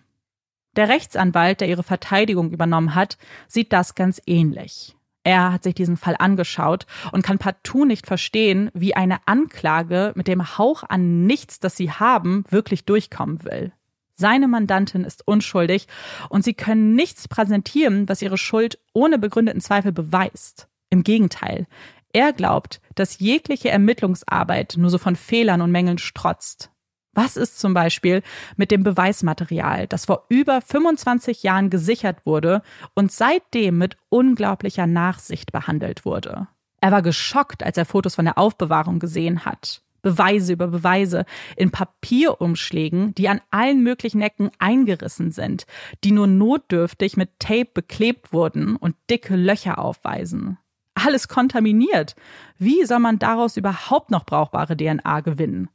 Der 0.75 0.89
Rechtsanwalt, 0.89 1.61
der 1.61 1.67
ihre 1.67 1.83
Verteidigung 1.83 2.51
übernommen 2.51 2.95
hat, 2.95 3.17
sieht 3.47 3.73
das 3.73 3.95
ganz 3.95 4.21
ähnlich. 4.25 4.95
Er 5.23 5.51
hat 5.51 5.63
sich 5.63 5.75
diesen 5.75 5.97
Fall 5.97 6.15
angeschaut 6.17 6.85
und 7.11 7.23
kann 7.23 7.37
partout 7.37 7.85
nicht 7.85 8.07
verstehen, 8.07 8.71
wie 8.73 8.95
eine 8.95 9.19
Anklage 9.27 10.13
mit 10.15 10.27
dem 10.27 10.57
Hauch 10.57 10.83
an 10.87 11.25
nichts, 11.25 11.59
das 11.59 11.75
sie 11.75 11.91
haben, 11.91 12.45
wirklich 12.49 12.85
durchkommen 12.85 13.43
will. 13.43 13.73
Seine 14.15 14.47
Mandantin 14.47 15.03
ist 15.03 15.27
unschuldig 15.27 15.87
und 16.29 16.43
sie 16.43 16.53
können 16.53 16.95
nichts 16.95 17.27
präsentieren, 17.27 18.07
was 18.09 18.21
ihre 18.21 18.37
Schuld 18.37 18.79
ohne 18.93 19.17
begründeten 19.17 19.61
Zweifel 19.61 19.91
beweist. 19.91 20.67
Im 20.89 21.03
Gegenteil, 21.03 21.67
er 22.11 22.33
glaubt, 22.33 22.81
dass 22.95 23.19
jegliche 23.19 23.69
Ermittlungsarbeit 23.69 24.75
nur 24.77 24.89
so 24.89 24.97
von 24.97 25.15
Fehlern 25.15 25.61
und 25.61 25.71
Mängeln 25.71 25.99
strotzt. 25.99 26.71
Was 27.13 27.37
ist 27.37 27.59
zum 27.59 27.73
Beispiel 27.73 28.21
mit 28.55 28.71
dem 28.71 28.83
Beweismaterial, 28.83 29.87
das 29.87 30.05
vor 30.05 30.25
über 30.29 30.61
25 30.61 31.43
Jahren 31.43 31.69
gesichert 31.69 32.25
wurde 32.25 32.61
und 32.93 33.11
seitdem 33.11 33.77
mit 33.77 33.97
unglaublicher 34.09 34.87
Nachsicht 34.87 35.51
behandelt 35.51 36.05
wurde? 36.05 36.47
Er 36.81 36.91
war 36.91 37.01
geschockt, 37.01 37.63
als 37.63 37.77
er 37.77 37.85
Fotos 37.85 38.15
von 38.15 38.25
der 38.25 38.37
Aufbewahrung 38.37 38.99
gesehen 38.99 39.43
hat. 39.43 39.81
Beweise 40.01 40.53
über 40.53 40.67
Beweise 40.67 41.25
in 41.57 41.71
Papierumschlägen, 41.71 43.13
die 43.15 43.27
an 43.27 43.41
allen 43.51 43.83
möglichen 43.83 44.21
Ecken 44.21 44.49
eingerissen 44.57 45.31
sind, 45.31 45.65
die 46.05 46.13
nur 46.13 46.27
notdürftig 46.27 47.17
mit 47.17 47.37
Tape 47.39 47.69
beklebt 47.73 48.31
wurden 48.31 48.77
und 48.77 48.95
dicke 49.09 49.35
Löcher 49.35 49.77
aufweisen 49.77 50.57
alles 51.05 51.27
kontaminiert. 51.27 52.15
Wie 52.57 52.85
soll 52.85 52.99
man 52.99 53.19
daraus 53.19 53.57
überhaupt 53.57 54.11
noch 54.11 54.25
brauchbare 54.25 54.75
DNA 54.75 55.21
gewinnen? 55.21 55.69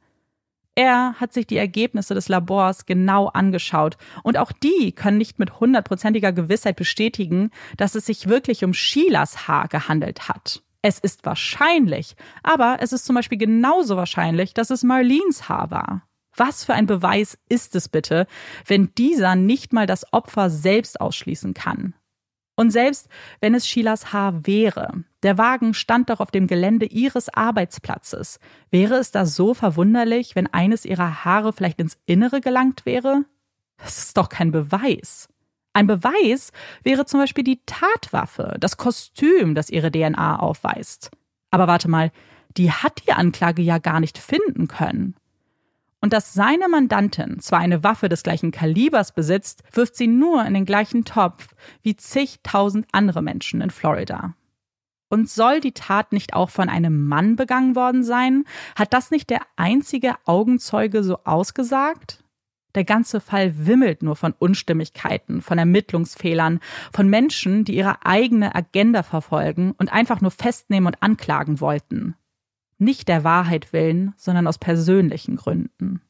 Er 0.75 1.15
hat 1.21 1.31
sich 1.31 1.47
die 1.47 1.57
Ergebnisse 1.57 2.13
des 2.13 2.27
Labors 2.27 2.85
genau 2.85 3.27
angeschaut 3.27 3.97
und 4.23 4.37
auch 4.37 4.51
die 4.51 4.91
können 4.91 5.17
nicht 5.17 5.39
mit 5.39 5.61
hundertprozentiger 5.61 6.33
Gewissheit 6.33 6.75
bestätigen, 6.75 7.49
dass 7.77 7.95
es 7.95 8.05
sich 8.05 8.27
wirklich 8.27 8.65
um 8.65 8.73
Sheilas 8.73 9.47
Haar 9.47 9.69
gehandelt 9.69 10.27
hat. 10.27 10.61
Es 10.81 10.99
ist 10.99 11.25
wahrscheinlich, 11.25 12.15
aber 12.43 12.77
es 12.81 12.91
ist 12.91 13.05
zum 13.05 13.15
Beispiel 13.15 13.37
genauso 13.37 13.95
wahrscheinlich, 13.95 14.53
dass 14.53 14.69
es 14.69 14.83
Marlenes 14.83 15.47
Haar 15.47 15.71
war. 15.71 16.07
Was 16.35 16.65
für 16.65 16.73
ein 16.73 16.85
Beweis 16.85 17.39
ist 17.47 17.75
es 17.75 17.87
bitte, 17.87 18.27
wenn 18.67 18.93
dieser 18.95 19.35
nicht 19.35 19.71
mal 19.71 19.87
das 19.87 20.11
Opfer 20.11 20.49
selbst 20.49 20.99
ausschließen 20.99 21.53
kann? 21.53 21.95
Und 22.57 22.71
selbst 22.71 23.07
wenn 23.39 23.55
es 23.55 23.67
Sheilas 23.67 24.11
Haar 24.11 24.45
wäre, 24.45 25.05
der 25.25 25.37
Wagen 25.37 25.73
stand 25.73 26.09
doch 26.09 26.19
auf 26.19 26.31
dem 26.31 26.47
Gelände 26.47 26.85
ihres 26.85 27.29
Arbeitsplatzes, 27.29 28.39
wäre 28.69 28.95
es 28.95 29.11
da 29.11 29.25
so 29.25 29.53
verwunderlich, 29.53 30.35
wenn 30.35 30.47
eines 30.47 30.85
ihrer 30.85 31.25
Haare 31.25 31.51
vielleicht 31.51 31.79
ins 31.79 31.97
Innere 32.05 32.41
gelangt 32.41 32.85
wäre? 32.85 33.25
Das 33.77 33.97
ist 33.97 34.17
doch 34.17 34.29
kein 34.29 34.51
Beweis. 34.51 35.27
Ein 35.73 35.87
Beweis 35.87 36.53
wäre 36.83 37.05
zum 37.05 37.19
Beispiel 37.19 37.43
die 37.43 37.59
Tatwaffe, 37.65 38.55
das 38.59 38.77
Kostüm, 38.77 39.55
das 39.55 39.69
ihre 39.69 39.91
DNA 39.91 40.39
aufweist. 40.39 41.11
Aber 41.51 41.67
warte 41.67 41.89
mal, 41.89 42.11
die 42.55 42.71
hat 42.71 43.01
die 43.05 43.11
Anklage 43.11 43.61
ja 43.61 43.79
gar 43.79 43.99
nicht 43.99 44.17
finden 44.17 44.67
können. 44.67 45.15
Und 46.01 46.13
dass 46.13 46.33
seine 46.33 46.69
Mandantin 46.69 47.39
zwar 47.39 47.59
eine 47.59 47.83
Waffe 47.83 48.09
des 48.09 48.23
gleichen 48.23 48.51
Kalibers 48.51 49.11
besitzt, 49.11 49.63
wirft 49.71 49.95
sie 49.95 50.07
nur 50.07 50.45
in 50.45 50.53
den 50.53 50.65
gleichen 50.65 51.03
Topf 51.03 51.55
wie 51.81 51.97
zigtausend 51.97 52.85
andere 52.91 53.23
Menschen 53.23 53.59
in 53.59 53.71
Florida. 53.71 54.35
Und 55.09 55.29
soll 55.29 55.59
die 55.59 55.73
Tat 55.73 56.11
nicht 56.11 56.33
auch 56.33 56.49
von 56.49 56.67
einem 56.67 57.07
Mann 57.07 57.35
begangen 57.35 57.75
worden 57.75 58.03
sein? 58.03 58.43
Hat 58.75 58.93
das 58.93 59.11
nicht 59.11 59.29
der 59.29 59.41
einzige 59.55 60.15
Augenzeuge 60.25 61.03
so 61.03 61.19
ausgesagt? 61.23 62.23
Der 62.75 62.83
ganze 62.83 63.21
Fall 63.21 63.67
wimmelt 63.67 64.03
nur 64.03 64.17
von 64.17 64.33
Unstimmigkeiten, 64.37 65.41
von 65.41 65.57
Ermittlungsfehlern, 65.57 66.59
von 66.91 67.07
Menschen, 67.07 67.63
die 67.63 67.75
ihre 67.75 68.05
eigene 68.05 68.53
Agenda 68.53 69.01
verfolgen 69.01 69.73
und 69.77 69.93
einfach 69.93 70.19
nur 70.19 70.31
festnehmen 70.31 70.87
und 70.87 71.01
anklagen 71.01 71.61
wollten. 71.61 72.15
Nicht 72.77 73.07
der 73.07 73.23
Wahrheit 73.23 73.71
willen, 73.71 74.13
sondern 74.17 74.47
aus 74.47 74.57
persönlichen 74.57 75.37
Gründen. 75.37 76.01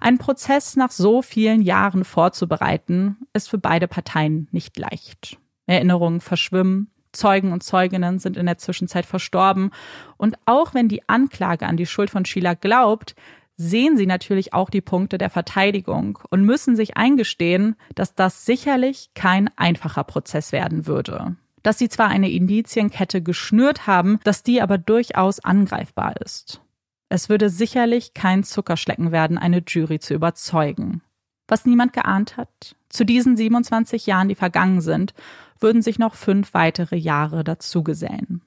Ein 0.00 0.18
Prozess 0.18 0.74
nach 0.74 0.90
so 0.90 1.22
vielen 1.22 1.62
Jahren 1.62 2.04
vorzubereiten, 2.04 3.18
ist 3.32 3.48
für 3.48 3.58
beide 3.58 3.86
Parteien 3.86 4.48
nicht 4.50 4.76
leicht. 4.78 5.38
Erinnerungen 5.66 6.20
verschwimmen, 6.20 6.90
Zeugen 7.18 7.52
und 7.52 7.62
Zeuginnen 7.62 8.18
sind 8.18 8.36
in 8.36 8.46
der 8.46 8.58
Zwischenzeit 8.58 9.04
verstorben. 9.04 9.70
Und 10.16 10.36
auch 10.46 10.72
wenn 10.72 10.88
die 10.88 11.08
Anklage 11.08 11.66
an 11.66 11.76
die 11.76 11.86
Schuld 11.86 12.10
von 12.10 12.24
Sheila 12.24 12.54
glaubt, 12.54 13.14
sehen 13.56 13.96
sie 13.96 14.06
natürlich 14.06 14.54
auch 14.54 14.70
die 14.70 14.80
Punkte 14.80 15.18
der 15.18 15.30
Verteidigung 15.30 16.18
und 16.30 16.44
müssen 16.44 16.76
sich 16.76 16.96
eingestehen, 16.96 17.74
dass 17.94 18.14
das 18.14 18.46
sicherlich 18.46 19.10
kein 19.14 19.50
einfacher 19.56 20.04
Prozess 20.04 20.52
werden 20.52 20.86
würde. 20.86 21.36
Dass 21.64 21.76
sie 21.76 21.88
zwar 21.88 22.08
eine 22.08 22.30
Indizienkette 22.30 23.20
geschnürt 23.20 23.88
haben, 23.88 24.20
dass 24.22 24.44
die 24.44 24.62
aber 24.62 24.78
durchaus 24.78 25.40
angreifbar 25.40 26.14
ist. 26.24 26.62
Es 27.08 27.28
würde 27.28 27.50
sicherlich 27.50 28.14
kein 28.14 28.44
Zuckerschlecken 28.44 29.10
werden, 29.10 29.38
eine 29.38 29.62
Jury 29.66 29.98
zu 29.98 30.14
überzeugen. 30.14 31.02
Was 31.48 31.64
niemand 31.64 31.94
geahnt 31.94 32.36
hat, 32.36 32.76
zu 32.90 33.04
diesen 33.04 33.36
27 33.36 34.06
Jahren, 34.06 34.28
die 34.28 34.34
vergangen 34.34 34.82
sind, 34.82 35.14
würden 35.60 35.82
sich 35.82 35.98
noch 35.98 36.14
fünf 36.14 36.54
weitere 36.54 36.96
Jahre 36.96 37.44
dazugesellen. 37.44 38.42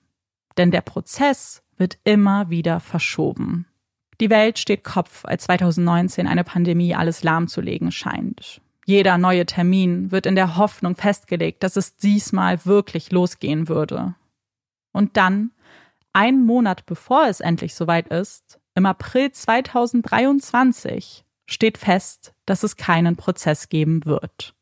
Denn 0.58 0.72
der 0.72 0.82
Prozess 0.82 1.64
wird 1.78 1.98
immer 2.04 2.50
wieder 2.50 2.80
verschoben. 2.80 3.66
Die 4.20 4.30
Welt 4.30 4.60
steht 4.60 4.84
Kopf, 4.84 5.26
als 5.26 5.46
2019 5.46 6.28
eine 6.28 6.44
Pandemie 6.44 6.94
alles 6.94 7.24
lahmzulegen 7.24 7.92
scheint. 7.92 8.62
Jeder 8.86 9.18
neue 9.18 9.46
Termin 9.46 10.12
wird 10.12 10.26
in 10.26 10.36
der 10.36 10.58
Hoffnung 10.58 10.96
festgelegt, 10.96 11.64
dass 11.64 11.76
es 11.76 11.96
diesmal 11.96 12.66
wirklich 12.66 13.12
losgehen 13.12 13.68
würde. 13.68 14.16
Und 14.92 15.18
dann, 15.18 15.52
einen 16.14 16.46
Monat 16.46 16.86
bevor 16.86 17.28
es 17.28 17.40
endlich 17.40 17.74
soweit 17.74 18.10
ist, 18.10 18.60
im 18.76 18.86
April 18.86 19.32
2023, 19.32 21.26
steht 21.46 21.78
fest, 21.78 22.34
dass 22.46 22.64
es 22.64 22.76
keinen 22.76 23.16
Prozess 23.16 23.70
geben 23.70 24.06
wird. 24.06 24.56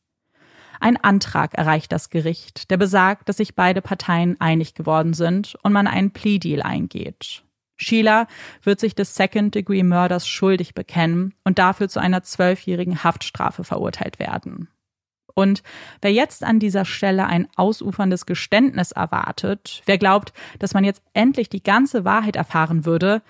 Ein 0.80 0.98
Antrag 0.98 1.56
erreicht 1.56 1.92
das 1.92 2.10
Gericht, 2.10 2.72
der 2.72 2.78
besagt, 2.78 3.28
dass 3.28 3.38
sich 3.38 3.56
beide 3.56 3.82
Parteien 3.82 4.40
einig 4.40 4.76
geworden 4.76 5.14
sind 5.14 5.56
und 5.64 5.74
man 5.74 5.88
einen 5.88 6.12
Plea 6.12 6.40
Deal 6.40 6.62
eingeht. 6.62 7.44
Sheila 7.76 8.28
wird 8.62 8.80
sich 8.80 8.94
des 8.94 9.16
Second-Degree-Mörders 9.16 10.28
schuldig 10.28 10.74
bekennen 10.74 11.34
und 11.44 11.60
dafür 11.60 11.88
zu 11.88 12.00
einer 12.00 12.24
zwölfjährigen 12.24 13.04
Haftstrafe 13.04 13.64
verurteilt 13.64 14.20
werden. 14.20 14.68
Und 15.34 15.64
wer 16.02 16.12
jetzt 16.12 16.44
an 16.44 16.60
dieser 16.60 16.84
Stelle 16.84 17.26
ein 17.26 17.48
ausuferndes 17.56 18.26
Geständnis 18.26 18.92
erwartet, 18.92 19.82
wer 19.86 19.98
glaubt, 19.98 20.34
dass 20.60 20.74
man 20.74 20.84
jetzt 20.84 21.02
endlich 21.14 21.48
die 21.48 21.64
ganze 21.64 22.04
Wahrheit 22.04 22.36
erfahren 22.36 22.86
würde, 22.86 23.22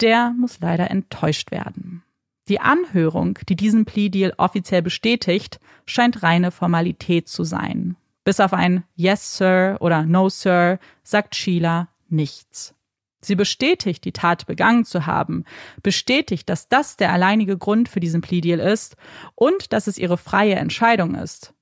der 0.00 0.32
muss 0.38 0.60
leider 0.60 0.90
enttäuscht 0.90 1.50
werden. 1.50 2.04
Die 2.50 2.60
Anhörung, 2.60 3.38
die 3.48 3.54
diesen 3.54 3.84
Plea 3.84 4.08
Deal 4.08 4.34
offiziell 4.36 4.82
bestätigt, 4.82 5.60
scheint 5.86 6.24
reine 6.24 6.50
Formalität 6.50 7.28
zu 7.28 7.44
sein. 7.44 7.94
Bis 8.24 8.40
auf 8.40 8.52
ein 8.52 8.82
Yes, 8.96 9.36
Sir 9.36 9.76
oder 9.78 10.02
No, 10.02 10.28
Sir 10.28 10.80
sagt 11.04 11.36
Sheila 11.36 11.90
nichts. 12.08 12.74
Sie 13.20 13.36
bestätigt, 13.36 14.04
die 14.04 14.10
Tat 14.10 14.46
begangen 14.46 14.84
zu 14.84 15.06
haben, 15.06 15.44
bestätigt, 15.84 16.48
dass 16.48 16.68
das 16.68 16.96
der 16.96 17.12
alleinige 17.12 17.56
Grund 17.56 17.88
für 17.88 18.00
diesen 18.00 18.20
Plea 18.20 18.40
Deal 18.40 18.58
ist 18.58 18.96
und 19.36 19.72
dass 19.72 19.86
es 19.86 19.96
ihre 19.96 20.18
freie 20.18 20.56
Entscheidung 20.56 21.14
ist. 21.14 21.54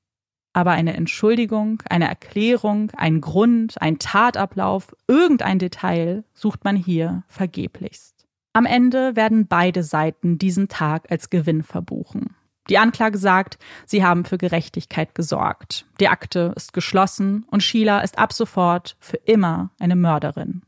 Aber 0.55 0.71
eine 0.71 0.95
Entschuldigung, 0.95 1.83
eine 1.91 2.09
Erklärung, 2.09 2.93
ein 2.97 3.21
Grund, 3.21 3.83
ein 3.83 3.99
Tatablauf, 3.99 4.97
irgendein 5.07 5.59
Detail 5.59 6.25
sucht 6.33 6.65
man 6.65 6.77
hier 6.77 7.25
vergeblichst. 7.29 8.18
Am 8.53 8.67
Ende 8.67 9.15
werden 9.15 9.47
beide 9.47 9.83
Seiten 9.83 10.39
diesen 10.39 10.69
Tag 10.69 11.11
als 11.11 11.31
Gewinn 11.31 11.63
verbuchen. 11.63 12.35
Die 12.69 12.79
Anklage 12.79 13.17
sagt, 13.17 13.59
sie 13.87 14.05
haben 14.05 14.25
für 14.25 14.37
Gerechtigkeit 14.37 15.15
gesorgt. 15.15 15.87
Die 16.01 16.09
Akte 16.09 16.53
ist 16.55 16.73
geschlossen 16.73 17.45
und 17.51 17.63
Sheila 17.63 18.01
ist 18.01 18.19
ab 18.19 18.33
sofort 18.33 18.97
für 19.01 19.17
immer 19.17 19.71
eine 19.79 19.97
Mörderin. 19.97 20.63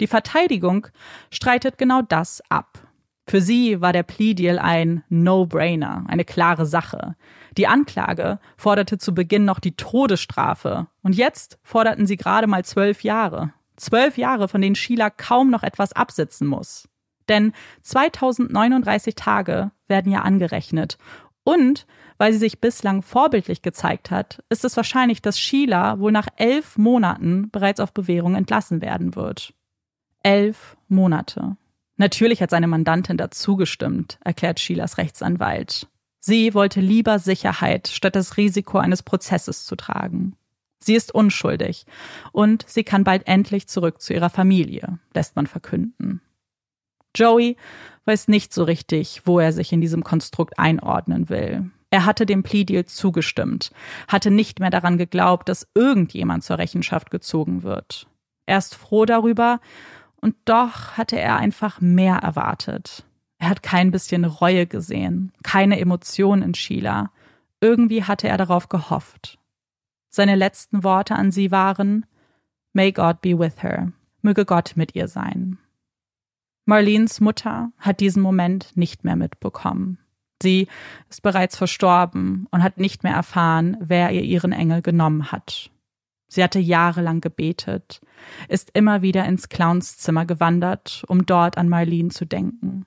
Die 0.00 0.08
Verteidigung 0.08 0.88
streitet 1.30 1.78
genau 1.78 2.02
das 2.02 2.42
ab. 2.48 2.86
Für 3.28 3.40
sie 3.40 3.80
war 3.80 3.92
der 3.92 4.04
Plea 4.04 4.34
Deal 4.34 4.58
ein 4.58 5.02
No-Brainer, 5.08 6.04
eine 6.06 6.24
klare 6.24 6.66
Sache. 6.66 7.16
Die 7.56 7.66
Anklage 7.66 8.38
forderte 8.56 8.98
zu 8.98 9.14
Beginn 9.14 9.44
noch 9.44 9.58
die 9.58 9.74
Todesstrafe 9.74 10.86
und 11.02 11.14
jetzt 11.14 11.58
forderten 11.62 12.06
sie 12.06 12.16
gerade 12.16 12.46
mal 12.46 12.64
zwölf 12.64 13.02
Jahre. 13.02 13.52
Zwölf 13.76 14.16
Jahre, 14.16 14.48
von 14.48 14.60
denen 14.60 14.76
Sheila 14.76 15.10
kaum 15.10 15.50
noch 15.50 15.62
etwas 15.62 15.92
absitzen 15.92 16.46
muss. 16.46 16.88
Denn 17.28 17.52
2039 17.82 19.14
Tage 19.14 19.70
werden 19.88 20.12
ja 20.12 20.22
angerechnet. 20.22 20.98
Und 21.44 21.86
weil 22.18 22.32
sie 22.32 22.38
sich 22.38 22.60
bislang 22.60 23.02
vorbildlich 23.02 23.62
gezeigt 23.62 24.10
hat, 24.10 24.42
ist 24.48 24.64
es 24.64 24.76
wahrscheinlich, 24.76 25.22
dass 25.22 25.38
Sheila 25.38 25.98
wohl 25.98 26.12
nach 26.12 26.28
elf 26.36 26.78
Monaten 26.78 27.50
bereits 27.50 27.80
auf 27.80 27.92
Bewährung 27.92 28.34
entlassen 28.34 28.80
werden 28.80 29.14
wird. 29.14 29.52
Elf 30.22 30.76
Monate. 30.88 31.56
Natürlich 31.96 32.42
hat 32.42 32.50
seine 32.50 32.66
Mandantin 32.66 33.16
dazugestimmt, 33.16 34.18
erklärt 34.24 34.60
Sheilas 34.60 34.98
Rechtsanwalt. 34.98 35.88
Sie 36.18 36.54
wollte 36.54 36.80
lieber 36.80 37.18
Sicherheit, 37.18 37.88
statt 37.88 38.16
das 38.16 38.36
Risiko 38.36 38.78
eines 38.78 39.02
Prozesses 39.02 39.64
zu 39.64 39.76
tragen. 39.76 40.36
Sie 40.78 40.94
ist 40.94 41.14
unschuldig 41.14 41.86
und 42.32 42.64
sie 42.68 42.84
kann 42.84 43.04
bald 43.04 43.26
endlich 43.26 43.68
zurück 43.68 44.00
zu 44.00 44.12
ihrer 44.12 44.30
Familie, 44.30 44.98
lässt 45.14 45.36
man 45.36 45.46
verkünden. 45.46 46.20
Joey 47.16 47.56
weiß 48.04 48.28
nicht 48.28 48.54
so 48.54 48.64
richtig, 48.64 49.22
wo 49.24 49.40
er 49.40 49.52
sich 49.52 49.72
in 49.72 49.80
diesem 49.80 50.04
Konstrukt 50.04 50.58
einordnen 50.58 51.28
will. 51.28 51.70
Er 51.90 52.04
hatte 52.04 52.26
dem 52.26 52.42
Plea 52.42 52.64
Deal 52.64 52.84
zugestimmt, 52.84 53.70
hatte 54.08 54.30
nicht 54.30 54.60
mehr 54.60 54.70
daran 54.70 54.98
geglaubt, 54.98 55.48
dass 55.48 55.68
irgendjemand 55.74 56.44
zur 56.44 56.58
Rechenschaft 56.58 57.10
gezogen 57.10 57.62
wird. 57.62 58.06
Er 58.46 58.58
ist 58.58 58.74
froh 58.74 59.04
darüber, 59.04 59.60
und 60.20 60.34
doch 60.44 60.92
hatte 60.96 61.18
er 61.18 61.36
einfach 61.36 61.80
mehr 61.80 62.16
erwartet. 62.16 63.04
Er 63.38 63.50
hat 63.50 63.62
kein 63.62 63.90
bisschen 63.90 64.24
Reue 64.24 64.66
gesehen, 64.66 65.32
keine 65.42 65.78
Emotion 65.78 66.42
in 66.42 66.54
Sheila. 66.54 67.12
Irgendwie 67.60 68.02
hatte 68.02 68.28
er 68.28 68.36
darauf 68.36 68.68
gehofft. 68.68 69.38
Seine 70.08 70.34
letzten 70.34 70.82
Worte 70.82 71.14
an 71.14 71.30
sie 71.30 71.50
waren 71.50 72.06
May 72.72 72.92
God 72.92 73.20
be 73.20 73.38
with 73.38 73.62
her. 73.62 73.92
Möge 74.22 74.44
Gott 74.44 74.72
mit 74.74 74.94
ihr 74.94 75.08
sein. 75.08 75.58
Marleens 76.66 77.20
Mutter 77.20 77.70
hat 77.78 78.00
diesen 78.00 78.22
Moment 78.22 78.76
nicht 78.76 79.04
mehr 79.04 79.14
mitbekommen. 79.14 79.98
Sie 80.42 80.66
ist 81.08 81.22
bereits 81.22 81.56
verstorben 81.56 82.46
und 82.50 82.62
hat 82.62 82.78
nicht 82.78 83.04
mehr 83.04 83.14
erfahren, 83.14 83.76
wer 83.80 84.10
ihr 84.10 84.22
ihren 84.22 84.52
Engel 84.52 84.82
genommen 84.82 85.30
hat. 85.30 85.70
Sie 86.28 86.42
hatte 86.42 86.58
jahrelang 86.58 87.20
gebetet, 87.20 88.00
ist 88.48 88.70
immer 88.74 89.00
wieder 89.00 89.24
ins 89.26 89.48
Clownszimmer 89.48 90.26
gewandert, 90.26 91.04
um 91.06 91.24
dort 91.24 91.56
an 91.56 91.68
Marlene 91.68 92.10
zu 92.10 92.24
denken. 92.26 92.84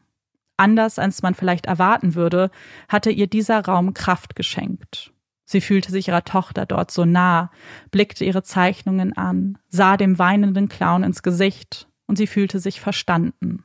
Anders 0.58 1.00
als 1.00 1.22
man 1.22 1.34
vielleicht 1.34 1.66
erwarten 1.66 2.16
würde, 2.16 2.52
hatte 2.90 3.12
ihr 3.12 3.28
dieser 3.28 3.64
Raum 3.64 3.94
Kraft 3.94 4.36
geschenkt. 4.36 5.14
Sie 5.46 5.62
fühlte 5.62 5.90
sich 5.90 6.10
ihrer 6.10 6.26
Tochter 6.26 6.66
dort 6.66 6.92
so 6.92 7.06
nah, 7.06 7.50
blickte 7.92 8.26
ihre 8.26 8.44
Zeichnungen 8.44 9.16
an, 9.16 9.58
sah 9.70 9.96
dem 9.96 10.20
weinenden 10.20 10.68
Clown 10.68 11.04
ins 11.04 11.24
Gesicht 11.24 11.88
und 12.08 12.18
sie 12.18 12.28
fühlte 12.28 12.60
sich 12.60 12.82
verstanden. 12.82 13.64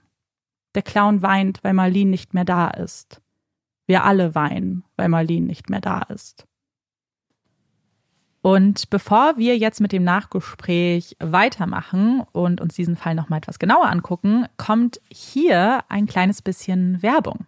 Der 0.75 0.83
Clown 0.83 1.23
weint, 1.23 1.63
weil 1.63 1.75
Marlene 1.75 2.11
nicht 2.11 2.35
mehr 2.35 2.45
da 2.45 2.69
ist. 2.69 3.21
Wir 3.87 4.05
alle 4.05 4.35
weinen, 4.35 4.85
weil 4.97 5.09
Marlene 5.09 5.47
nicht 5.47 5.71
mehr 5.71 5.81
da 5.81 6.03
ist. 6.03 6.47
Und 8.45 8.91
bevor 8.91 9.39
wir 9.39 9.57
jetzt 9.57 9.81
mit 9.81 9.93
dem 9.93 10.05
Nachgespräch 10.05 11.17
weitermachen 11.19 12.23
und 12.33 12.61
uns 12.61 12.75
diesen 12.75 12.95
Fall 12.95 13.15
nochmal 13.15 13.39
etwas 13.39 13.59
genauer 13.59 13.87
angucken, 13.87 14.47
kommt 14.59 15.01
hier 15.09 15.83
ein 15.89 16.07
kleines 16.07 16.43
bisschen 16.43 17.03
Werbung. 17.03 17.47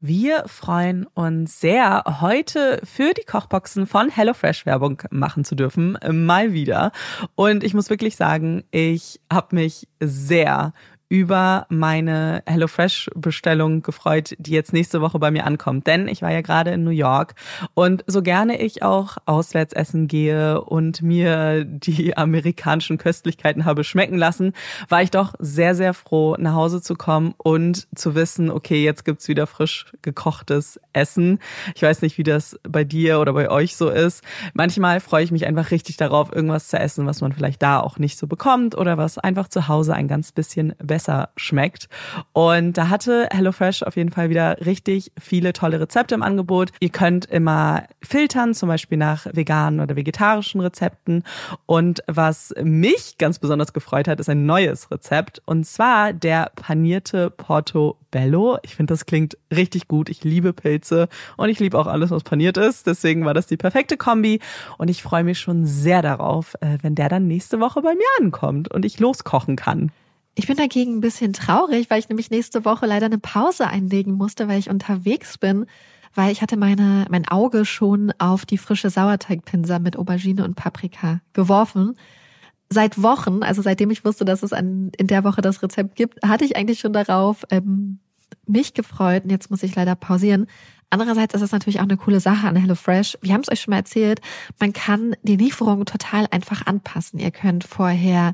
Wir 0.00 0.44
freuen 0.46 1.04
uns 1.12 1.60
sehr, 1.60 2.04
heute 2.22 2.80
für 2.84 3.12
die 3.12 3.26
Kochboxen 3.26 3.86
von 3.86 4.08
HelloFresh 4.08 4.64
Werbung 4.64 5.02
machen 5.10 5.44
zu 5.44 5.54
dürfen. 5.54 5.98
Mal 6.10 6.54
wieder. 6.54 6.92
Und 7.34 7.62
ich 7.62 7.74
muss 7.74 7.90
wirklich 7.90 8.16
sagen, 8.16 8.64
ich 8.70 9.20
habe 9.30 9.56
mich 9.56 9.88
sehr 10.00 10.72
über 11.10 11.66
meine 11.68 12.44
HelloFresh-Bestellung 12.46 13.82
gefreut, 13.82 14.36
die 14.38 14.52
jetzt 14.52 14.72
nächste 14.72 15.00
Woche 15.00 15.18
bei 15.18 15.32
mir 15.32 15.44
ankommt. 15.44 15.88
Denn 15.88 16.06
ich 16.06 16.22
war 16.22 16.30
ja 16.30 16.40
gerade 16.40 16.70
in 16.70 16.84
New 16.84 16.90
York 16.90 17.34
und 17.74 18.04
so 18.06 18.22
gerne 18.22 18.62
ich 18.62 18.84
auch 18.84 19.16
auswärts 19.26 19.72
essen 19.72 20.06
gehe 20.06 20.62
und 20.62 21.02
mir 21.02 21.64
die 21.64 22.16
amerikanischen 22.16 22.96
Köstlichkeiten 22.96 23.64
habe 23.64 23.82
schmecken 23.82 24.16
lassen, 24.16 24.52
war 24.88 25.02
ich 25.02 25.10
doch 25.10 25.34
sehr, 25.40 25.74
sehr 25.74 25.94
froh, 25.94 26.36
nach 26.38 26.54
Hause 26.54 26.80
zu 26.80 26.94
kommen 26.94 27.34
und 27.38 27.88
zu 27.98 28.14
wissen, 28.14 28.48
okay, 28.48 28.84
jetzt 28.84 29.04
gibt's 29.04 29.26
wieder 29.26 29.48
frisch 29.48 29.92
gekochtes 30.02 30.80
Essen. 30.92 31.40
Ich 31.74 31.82
weiß 31.82 32.02
nicht, 32.02 32.18
wie 32.18 32.22
das 32.22 32.56
bei 32.62 32.84
dir 32.84 33.18
oder 33.18 33.32
bei 33.32 33.50
euch 33.50 33.74
so 33.74 33.88
ist. 33.90 34.22
Manchmal 34.54 35.00
freue 35.00 35.24
ich 35.24 35.32
mich 35.32 35.44
einfach 35.44 35.72
richtig 35.72 35.96
darauf, 35.96 36.32
irgendwas 36.32 36.68
zu 36.68 36.78
essen, 36.78 37.04
was 37.06 37.20
man 37.20 37.32
vielleicht 37.32 37.60
da 37.62 37.80
auch 37.80 37.98
nicht 37.98 38.16
so 38.16 38.28
bekommt 38.28 38.78
oder 38.78 38.96
was 38.96 39.18
einfach 39.18 39.48
zu 39.48 39.66
Hause 39.66 39.94
ein 39.94 40.06
ganz 40.06 40.30
bisschen 40.30 40.72
besser 40.78 40.99
besser 41.00 41.30
schmeckt. 41.36 41.88
Und 42.34 42.76
da 42.76 42.90
hatte 42.90 43.26
HelloFresh 43.30 43.84
auf 43.84 43.96
jeden 43.96 44.10
Fall 44.10 44.28
wieder 44.28 44.58
richtig 44.66 45.12
viele 45.18 45.54
tolle 45.54 45.80
Rezepte 45.80 46.14
im 46.14 46.22
Angebot. 46.22 46.72
Ihr 46.80 46.90
könnt 46.90 47.24
immer 47.24 47.84
filtern, 48.02 48.52
zum 48.52 48.68
Beispiel 48.68 48.98
nach 48.98 49.26
veganen 49.32 49.80
oder 49.80 49.96
vegetarischen 49.96 50.60
Rezepten. 50.60 51.24
Und 51.64 52.02
was 52.06 52.54
mich 52.62 53.16
ganz 53.16 53.38
besonders 53.38 53.72
gefreut 53.72 54.08
hat, 54.08 54.20
ist 54.20 54.28
ein 54.28 54.44
neues 54.44 54.90
Rezept. 54.90 55.40
Und 55.46 55.64
zwar 55.64 56.12
der 56.12 56.52
panierte 56.54 57.30
Portobello. 57.30 58.58
Ich 58.62 58.76
finde, 58.76 58.92
das 58.92 59.06
klingt 59.06 59.38
richtig 59.50 59.88
gut. 59.88 60.10
Ich 60.10 60.22
liebe 60.22 60.52
Pilze 60.52 61.08
und 61.38 61.48
ich 61.48 61.60
liebe 61.60 61.78
auch 61.78 61.86
alles, 61.86 62.10
was 62.10 62.24
paniert 62.24 62.58
ist. 62.58 62.86
Deswegen 62.86 63.24
war 63.24 63.32
das 63.32 63.46
die 63.46 63.56
perfekte 63.56 63.96
Kombi. 63.96 64.40
Und 64.76 64.90
ich 64.90 65.02
freue 65.02 65.24
mich 65.24 65.38
schon 65.38 65.64
sehr 65.64 66.02
darauf, 66.02 66.56
äh, 66.60 66.76
wenn 66.82 66.94
der 66.94 67.08
dann 67.08 67.26
nächste 67.26 67.58
Woche 67.58 67.80
bei 67.80 67.94
mir 67.94 68.24
ankommt 68.24 68.70
und 68.70 68.84
ich 68.84 69.00
loskochen 69.00 69.56
kann. 69.56 69.92
Ich 70.40 70.46
bin 70.46 70.56
dagegen 70.56 70.96
ein 70.96 71.00
bisschen 71.02 71.34
traurig, 71.34 71.90
weil 71.90 71.98
ich 71.98 72.08
nämlich 72.08 72.30
nächste 72.30 72.64
Woche 72.64 72.86
leider 72.86 73.04
eine 73.04 73.18
Pause 73.18 73.66
einlegen 73.66 74.14
musste, 74.14 74.48
weil 74.48 74.58
ich 74.58 74.70
unterwegs 74.70 75.36
bin, 75.36 75.66
weil 76.14 76.32
ich 76.32 76.40
hatte 76.40 76.56
meine, 76.56 77.04
mein 77.10 77.28
Auge 77.28 77.66
schon 77.66 78.10
auf 78.16 78.46
die 78.46 78.56
frische 78.56 78.88
Sauerteigpinsa 78.88 79.78
mit 79.80 79.98
Aubergine 79.98 80.42
und 80.44 80.54
Paprika 80.54 81.20
geworfen. 81.34 81.94
Seit 82.70 83.02
Wochen, 83.02 83.42
also 83.42 83.60
seitdem 83.60 83.90
ich 83.90 84.02
wusste, 84.02 84.24
dass 84.24 84.42
es 84.42 84.54
an, 84.54 84.90
in 84.96 85.08
der 85.08 85.24
Woche 85.24 85.42
das 85.42 85.62
Rezept 85.62 85.94
gibt, 85.94 86.26
hatte 86.26 86.46
ich 86.46 86.56
eigentlich 86.56 86.80
schon 86.80 86.94
darauf 86.94 87.44
ähm, 87.50 87.98
mich 88.46 88.72
gefreut. 88.72 89.24
Und 89.24 89.30
jetzt 89.30 89.50
muss 89.50 89.62
ich 89.62 89.74
leider 89.74 89.94
pausieren. 89.94 90.46
Andererseits 90.88 91.34
ist 91.34 91.42
es 91.42 91.52
natürlich 91.52 91.80
auch 91.80 91.84
eine 91.84 91.98
coole 91.98 92.20
Sache 92.20 92.48
an 92.48 92.56
HelloFresh. 92.56 93.18
Wir 93.20 93.34
haben 93.34 93.42
es 93.42 93.52
euch 93.52 93.60
schon 93.60 93.72
mal 93.72 93.80
erzählt, 93.80 94.22
man 94.58 94.72
kann 94.72 95.16
die 95.22 95.36
Lieferung 95.36 95.84
total 95.84 96.28
einfach 96.30 96.64
anpassen. 96.64 97.18
Ihr 97.18 97.30
könnt 97.30 97.64
vorher 97.64 98.32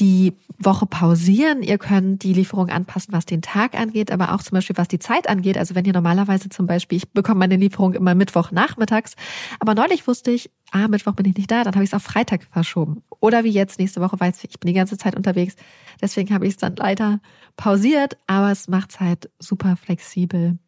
die 0.00 0.34
Woche 0.58 0.86
pausieren. 0.86 1.62
Ihr 1.62 1.78
könnt 1.78 2.22
die 2.22 2.32
Lieferung 2.32 2.68
anpassen, 2.68 3.12
was 3.12 3.26
den 3.26 3.42
Tag 3.42 3.78
angeht, 3.78 4.10
aber 4.10 4.34
auch 4.34 4.42
zum 4.42 4.56
Beispiel, 4.56 4.76
was 4.76 4.88
die 4.88 4.98
Zeit 4.98 5.28
angeht. 5.28 5.58
Also 5.58 5.74
wenn 5.74 5.84
ihr 5.84 5.92
normalerweise 5.92 6.48
zum 6.48 6.66
Beispiel, 6.66 6.98
ich 6.98 7.10
bekomme 7.10 7.40
meine 7.40 7.56
Lieferung 7.56 7.94
immer 7.94 8.14
Mittwoch 8.14 8.50
nachmittags, 8.52 9.14
aber 9.58 9.74
neulich 9.74 10.06
wusste 10.06 10.30
ich, 10.30 10.50
ah, 10.70 10.88
Mittwoch 10.88 11.14
bin 11.14 11.26
ich 11.26 11.36
nicht 11.36 11.50
da, 11.50 11.64
dann 11.64 11.74
habe 11.74 11.84
ich 11.84 11.90
es 11.90 11.94
auf 11.94 12.02
Freitag 12.02 12.46
verschoben. 12.50 13.02
Oder 13.20 13.44
wie 13.44 13.50
jetzt, 13.50 13.78
nächste 13.78 14.00
Woche 14.00 14.18
weiß 14.18 14.38
ich, 14.44 14.50
ich 14.50 14.60
bin 14.60 14.68
die 14.68 14.78
ganze 14.78 14.98
Zeit 14.98 15.16
unterwegs. 15.16 15.56
Deswegen 16.00 16.34
habe 16.34 16.46
ich 16.46 16.52
es 16.52 16.58
dann 16.58 16.76
leider 16.76 17.20
pausiert, 17.56 18.16
aber 18.26 18.50
es 18.50 18.68
macht 18.68 18.90
es 18.90 19.00
halt 19.00 19.30
super 19.38 19.76
flexibel. 19.76 20.58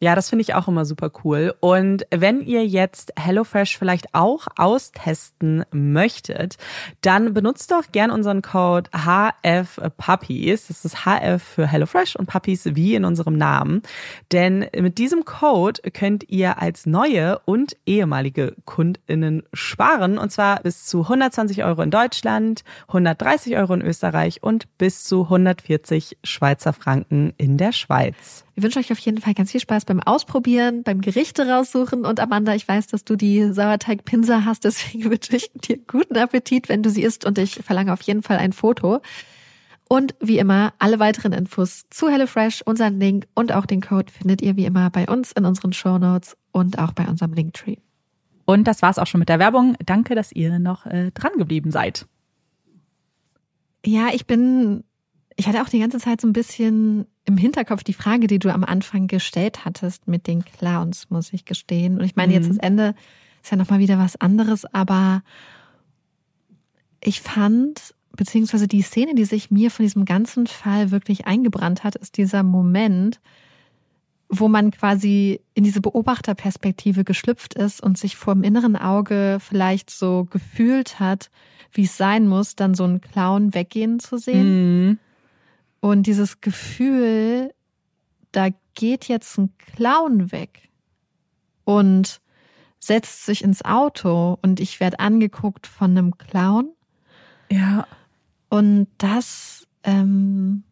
Ja, 0.00 0.14
das 0.14 0.28
finde 0.28 0.42
ich 0.42 0.54
auch 0.54 0.68
immer 0.68 0.84
super 0.84 1.10
cool. 1.24 1.54
Und 1.60 2.04
wenn 2.10 2.42
ihr 2.42 2.66
jetzt 2.66 3.12
HelloFresh 3.18 3.78
vielleicht 3.78 4.12
auch 4.12 4.48
austesten 4.56 5.64
möchtet, 5.70 6.56
dann 7.00 7.32
benutzt 7.32 7.70
doch 7.70 7.84
gern 7.90 8.10
unseren 8.10 8.42
Code 8.42 8.90
HFPuppies. 8.92 10.66
Das 10.66 10.84
ist 10.84 11.06
HF 11.06 11.42
für 11.42 11.66
HelloFresh 11.66 12.16
und 12.16 12.26
Puppies 12.26 12.74
wie 12.74 12.96
in 12.96 13.04
unserem 13.04 13.38
Namen. 13.38 13.82
Denn 14.32 14.66
mit 14.76 14.98
diesem 14.98 15.24
Code 15.24 15.80
könnt 15.92 16.28
ihr 16.28 16.60
als 16.60 16.86
neue 16.86 17.38
und 17.44 17.76
ehemalige 17.86 18.56
KundInnen 18.66 19.44
sparen. 19.52 20.18
Und 20.18 20.30
zwar 20.30 20.60
bis 20.60 20.86
zu 20.86 21.02
120 21.02 21.64
Euro 21.64 21.82
in 21.82 21.90
Deutschland, 21.92 22.64
130 22.88 23.56
Euro 23.56 23.74
in 23.74 23.82
Österreich 23.82 24.42
und 24.42 24.76
bis 24.76 25.04
zu 25.04 25.22
140 25.22 26.18
Schweizer 26.24 26.72
Franken 26.72 27.32
in 27.38 27.56
der 27.56 27.72
Schweiz. 27.72 28.44
Wir 28.54 28.62
wünschen 28.62 28.78
euch 28.78 28.92
auf 28.92 28.98
jeden 28.98 29.20
Fall 29.20 29.34
ganz 29.34 29.50
viel 29.50 29.60
Spaß 29.60 29.84
beim 29.84 30.00
Ausprobieren, 30.00 30.84
beim 30.84 31.00
Gerichte 31.00 31.48
raussuchen. 31.48 32.04
Und 32.04 32.20
Amanda, 32.20 32.54
ich 32.54 32.68
weiß, 32.68 32.86
dass 32.86 33.04
du 33.04 33.16
die 33.16 33.52
Sauerteigpinsa 33.52 34.44
hast, 34.44 34.64
deswegen 34.64 35.04
wünsche 35.10 35.36
ich 35.36 35.50
dir 35.54 35.78
guten 35.78 36.16
Appetit, 36.16 36.68
wenn 36.68 36.82
du 36.82 36.90
sie 36.90 37.02
isst. 37.02 37.24
Und 37.24 37.38
ich 37.38 37.54
verlange 37.56 37.92
auf 37.92 38.02
jeden 38.02 38.22
Fall 38.22 38.38
ein 38.38 38.52
Foto. 38.52 39.00
Und 39.88 40.14
wie 40.20 40.38
immer, 40.38 40.72
alle 40.78 40.98
weiteren 40.98 41.32
Infos 41.32 41.84
zu 41.90 42.08
HelloFresh, 42.08 42.62
unseren 42.62 42.98
Link 42.98 43.26
und 43.34 43.52
auch 43.52 43.66
den 43.66 43.80
Code 43.80 44.10
findet 44.10 44.40
ihr 44.40 44.56
wie 44.56 44.64
immer 44.64 44.88
bei 44.90 45.06
uns 45.06 45.32
in 45.32 45.44
unseren 45.44 45.72
Show 45.72 45.98
Notes 45.98 46.36
und 46.52 46.78
auch 46.78 46.92
bei 46.92 47.06
unserem 47.06 47.34
Linktree. 47.34 47.76
Und 48.46 48.64
das 48.64 48.82
war's 48.82 48.98
auch 48.98 49.06
schon 49.06 49.18
mit 49.18 49.28
der 49.28 49.38
Werbung. 49.38 49.76
Danke, 49.84 50.14
dass 50.14 50.32
ihr 50.32 50.58
noch 50.58 50.86
äh, 50.86 51.10
dran 51.12 51.32
geblieben 51.38 51.70
seid. 51.70 52.06
Ja, 53.84 54.08
ich 54.12 54.26
bin, 54.26 54.84
ich 55.36 55.46
hatte 55.46 55.62
auch 55.62 55.68
die 55.68 55.80
ganze 55.80 55.98
Zeit 55.98 56.20
so 56.20 56.28
ein 56.28 56.32
bisschen 56.32 57.06
im 57.26 57.36
Hinterkopf 57.36 57.82
die 57.84 57.94
Frage, 57.94 58.26
die 58.26 58.38
du 58.38 58.52
am 58.52 58.64
Anfang 58.64 59.06
gestellt 59.06 59.64
hattest 59.64 60.06
mit 60.08 60.26
den 60.26 60.44
Clowns, 60.44 61.08
muss 61.10 61.32
ich 61.32 61.44
gestehen. 61.44 61.98
Und 61.98 62.04
ich 62.04 62.16
meine, 62.16 62.32
mhm. 62.32 62.38
jetzt 62.38 62.50
das 62.50 62.58
Ende 62.58 62.94
ist 63.42 63.50
ja 63.50 63.56
nochmal 63.56 63.78
wieder 63.78 63.98
was 63.98 64.16
anderes, 64.16 64.64
aber 64.66 65.22
ich 67.02 67.20
fand, 67.20 67.94
beziehungsweise 68.12 68.68
die 68.68 68.82
Szene, 68.82 69.14
die 69.14 69.24
sich 69.24 69.50
mir 69.50 69.70
von 69.70 69.84
diesem 69.84 70.04
ganzen 70.04 70.46
Fall 70.46 70.90
wirklich 70.90 71.26
eingebrannt 71.26 71.84
hat, 71.84 71.96
ist 71.96 72.16
dieser 72.16 72.42
Moment, 72.42 73.20
wo 74.28 74.48
man 74.48 74.70
quasi 74.70 75.40
in 75.54 75.64
diese 75.64 75.80
Beobachterperspektive 75.80 77.04
geschlüpft 77.04 77.54
ist 77.54 77.82
und 77.82 77.98
sich 77.98 78.16
vor 78.16 78.34
dem 78.34 78.42
inneren 78.42 78.76
Auge 78.76 79.38
vielleicht 79.40 79.90
so 79.90 80.26
gefühlt 80.30 80.98
hat, 80.98 81.30
wie 81.72 81.84
es 81.84 81.96
sein 81.96 82.26
muss, 82.26 82.56
dann 82.56 82.74
so 82.74 82.84
einen 82.84 83.00
Clown 83.00 83.54
weggehen 83.54 84.00
zu 84.00 84.18
sehen. 84.18 84.88
Mhm. 84.88 84.98
Und 85.84 86.06
dieses 86.06 86.40
Gefühl, 86.40 87.52
da 88.32 88.48
geht 88.72 89.04
jetzt 89.04 89.36
ein 89.36 89.52
Clown 89.58 90.32
weg 90.32 90.70
und 91.64 92.22
setzt 92.78 93.26
sich 93.26 93.44
ins 93.44 93.66
Auto 93.66 94.38
und 94.40 94.60
ich 94.60 94.80
werde 94.80 94.98
angeguckt 94.98 95.66
von 95.66 95.90
einem 95.90 96.16
Clown. 96.16 96.70
Ja. 97.50 97.86
Und 98.48 98.86
das 98.96 99.66
ähm, 99.82 100.64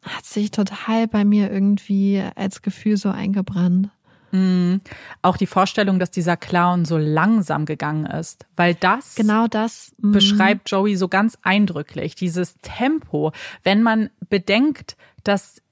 hat 0.00 0.24
sich 0.24 0.52
total 0.52 1.06
bei 1.06 1.26
mir 1.26 1.52
irgendwie 1.52 2.24
als 2.34 2.62
Gefühl 2.62 2.96
so 2.96 3.10
eingebrannt. 3.10 3.90
Mhm. 4.30 4.80
Auch 5.22 5.36
die 5.36 5.46
Vorstellung, 5.46 5.98
dass 5.98 6.10
dieser 6.10 6.36
Clown 6.36 6.84
so 6.84 6.98
langsam 6.98 7.64
gegangen 7.64 8.06
ist, 8.06 8.46
weil 8.56 8.74
das 8.74 9.14
genau 9.14 9.46
das 9.46 9.94
mhm. 9.98 10.12
beschreibt 10.12 10.70
Joey 10.70 10.96
so 10.96 11.08
ganz 11.08 11.38
eindrücklich, 11.42 12.14
dieses 12.14 12.56
Tempo. 12.62 13.32
Wenn 13.62 13.82
man 13.82 14.10
bedenkt, 14.28 14.96
dass 15.24 15.62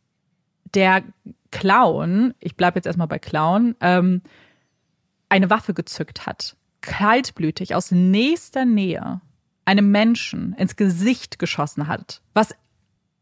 der 0.75 1.03
Clown, 1.51 2.35
ich 2.41 2.57
bleibe 2.57 2.79
jetzt 2.79 2.87
erstmal 2.87 3.09
bei 3.09 3.19
Clown, 3.19 3.77
ähm, 3.81 4.23
eine 5.29 5.51
Waffe 5.51 5.75
gezückt 5.75 6.27
hat, 6.27 6.57
kaltblütig 6.81 7.75
aus 7.75 7.91
nächster 7.91 8.65
Nähe 8.65 9.21
einem 9.65 9.91
Menschen 9.91 10.55
ins 10.55 10.77
Gesicht 10.77 11.39
geschossen 11.39 11.89
hat, 11.89 12.21
was 12.35 12.55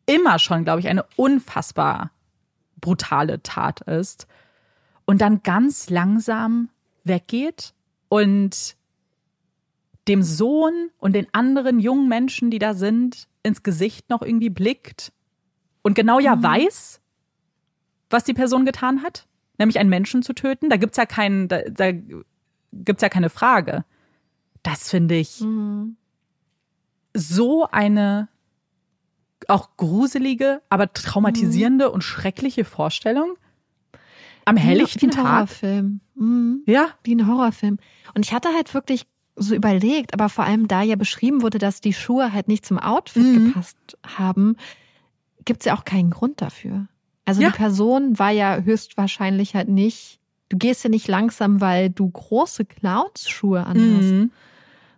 immer 0.07 0.39
schon, 0.39 0.65
glaube 0.65 0.81
ich, 0.81 0.89
eine 0.89 1.05
unfassbar 1.17 2.11
brutale 2.81 3.43
Tat 3.43 3.81
ist 3.81 4.27
und 5.07 5.21
dann 5.21 5.43
ganz 5.43 5.91
langsam 5.91 6.69
weggeht 7.05 7.75
und 8.09 8.77
dem 10.09 10.23
Sohn 10.23 10.91
und 10.99 11.15
den 11.15 11.27
anderen 11.33 11.81
jungen 11.81 12.09
Menschen, 12.09 12.51
die 12.51 12.59
da 12.59 12.75
sind, 12.75 13.27
ins 13.43 13.63
Gesicht 13.63 14.11
noch 14.11 14.23
irgendwie 14.23 14.51
blickt 14.51 15.13
und 15.83 15.95
genau 15.95 16.19
ja 16.19 16.37
mhm. 16.37 16.43
weiß, 16.43 17.01
was 18.11 18.25
die 18.25 18.35
Person 18.35 18.65
getan 18.65 19.03
hat, 19.03 19.27
nämlich 19.59 19.79
einen 19.79 19.91
Menschen 19.91 20.23
zu 20.23 20.33
töten. 20.33 20.71
Da 20.71 20.77
gibt's 20.77 20.97
ja 20.97 21.07
keinen, 21.07 21.49
da, 21.49 21.61
da 21.69 21.93
gibt's 22.73 23.03
ja 23.03 23.09
keine 23.09 23.31
Frage. 23.31 23.85
Das 24.63 24.89
finde 24.89 25.15
ich 25.17 25.41
mhm. 25.41 25.97
so 27.13 27.69
eine 27.71 28.29
auch 29.49 29.77
gruselige, 29.77 30.63
aber 30.71 30.93
traumatisierende 30.93 31.89
mhm. 31.89 31.95
und 31.95 32.03
schreckliche 32.03 32.65
Vorstellung. 32.65 33.37
Am 34.45 34.57
helllichten 34.57 35.13
wie 35.13 35.17
ein 35.17 35.25
Horrorfilm. 35.25 36.01
Mhm. 36.15 36.63
Ja. 36.67 36.89
Wie 37.03 37.15
ein 37.15 37.27
Horrorfilm. 37.27 37.79
Und 38.15 38.25
ich 38.25 38.33
hatte 38.33 38.49
halt 38.55 38.73
wirklich 38.75 39.07
so 39.37 39.55
überlegt, 39.55 40.15
aber 40.15 40.29
vor 40.29 40.45
allem 40.45 40.69
da 40.69 40.83
ja 40.83 40.97
beschrieben 40.97 41.43
wurde, 41.43 41.59
dass 41.59 41.81
die 41.81 41.93
Schuhe 41.93 42.33
halt 42.33 42.49
nicht 42.49 42.65
zum 42.65 42.79
Outfit 42.79 43.23
mhm. 43.23 43.47
gepasst 43.47 43.99
haben, 44.07 44.57
gibt's 45.45 45.65
ja 45.65 45.77
auch 45.77 45.85
keinen 45.85 46.11
Grund 46.11 46.41
dafür. 46.41 46.87
Also 47.25 47.43
ja. 47.43 47.51
die 47.51 47.57
Person 47.57 48.19
war 48.19 48.31
ja 48.31 48.61
höchstwahrscheinlich 48.61 49.55
halt 49.55 49.69
nicht, 49.69 50.21
du 50.51 50.57
gehst 50.57 50.85
ja 50.85 50.91
nicht 50.91 51.09
langsam, 51.09 51.61
weil 51.61 51.91
du 51.91 52.09
große 52.09 52.65
Clownsschuhe 52.65 53.65
anhast, 53.65 54.13
mhm. 54.13 54.31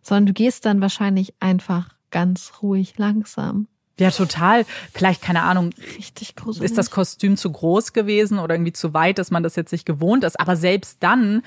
sondern 0.03 0.27
du 0.27 0.33
gehst 0.33 0.67
dann 0.67 0.81
wahrscheinlich 0.81 1.35
einfach 1.41 1.91
ganz 2.11 2.55
ruhig 2.63 2.99
langsam. 2.99 3.69
Ja, 3.99 4.11
total. 4.11 4.67
Vielleicht, 4.93 5.23
keine 5.23 5.43
Ahnung. 5.43 5.71
Richtig 5.97 6.37
gruselig. 6.37 6.71
Ist 6.71 6.79
das 6.79 6.91
Kostüm 6.91 7.37
zu 7.37 7.51
groß 7.51 7.93
gewesen 7.93 8.39
oder 8.39 8.55
irgendwie 8.55 8.73
zu 8.73 8.93
weit, 8.93 9.19
dass 9.19 9.31
man 9.31 9.43
das 9.43 9.57
jetzt 9.57 9.73
nicht 9.73 9.87
gewohnt 9.87 10.23
ist? 10.25 10.39
Aber 10.39 10.57
selbst 10.57 10.99
dann, 11.03 11.43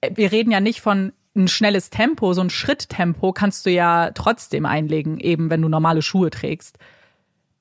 äh, 0.00 0.10
wir 0.14 0.32
reden 0.32 0.50
ja 0.50 0.60
nicht 0.60 0.80
von 0.80 1.12
ein 1.36 1.48
schnelles 1.48 1.90
Tempo, 1.90 2.32
so 2.32 2.40
ein 2.40 2.50
Schritttempo 2.50 3.32
kannst 3.32 3.66
du 3.66 3.70
ja 3.70 4.10
trotzdem 4.12 4.66
einlegen, 4.66 5.18
eben 5.18 5.50
wenn 5.50 5.62
du 5.62 5.68
normale 5.68 6.02
Schuhe 6.02 6.30
trägst. 6.30 6.78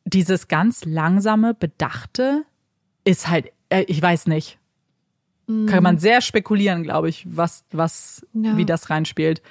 Dieses 0.05 0.47
ganz 0.47 0.85
langsame, 0.85 1.53
bedachte 1.53 2.43
ist 3.03 3.29
halt, 3.29 3.51
äh, 3.69 3.83
ich 3.87 4.01
weiß 4.01 4.27
nicht. 4.27 4.57
Mhm. 5.47 5.65
Kann 5.67 5.83
man 5.83 5.97
sehr 5.97 6.21
spekulieren, 6.21 6.83
glaube 6.83 7.09
ich, 7.09 7.25
was, 7.29 7.65
was, 7.71 8.25
ja. 8.33 8.57
wie 8.57 8.65
das 8.65 8.89
reinspielt. 8.89 9.41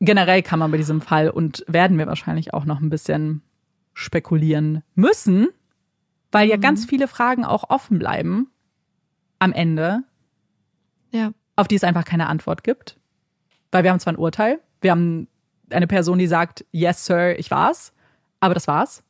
Generell 0.00 0.42
kann 0.42 0.58
man 0.58 0.70
bei 0.70 0.76
diesem 0.76 1.00
Fall 1.00 1.30
und 1.30 1.64
werden 1.66 1.98
wir 1.98 2.06
wahrscheinlich 2.06 2.52
auch 2.52 2.64
noch 2.64 2.80
ein 2.80 2.90
bisschen 2.90 3.42
spekulieren 3.94 4.82
müssen, 4.94 5.48
weil 6.32 6.48
ja 6.48 6.56
ganz 6.56 6.84
viele 6.84 7.08
Fragen 7.08 7.44
auch 7.44 7.70
offen 7.70 7.98
bleiben 7.98 8.50
am 9.38 9.52
Ende, 9.52 10.02
Ja. 11.12 11.32
auf 11.56 11.68
die 11.68 11.76
es 11.76 11.84
einfach 11.84 12.04
keine 12.04 12.26
Antwort 12.28 12.64
gibt. 12.64 12.98
Weil 13.70 13.84
wir 13.84 13.90
haben 13.90 14.00
zwar 14.00 14.12
ein 14.12 14.18
Urteil, 14.18 14.60
wir 14.80 14.90
haben 14.90 15.28
eine 15.70 15.86
Person, 15.86 16.18
die 16.18 16.26
sagt, 16.26 16.64
yes, 16.72 17.06
Sir, 17.06 17.38
ich 17.38 17.50
war's, 17.50 17.92
aber 18.40 18.54
das 18.54 18.66
war's. 18.68 19.02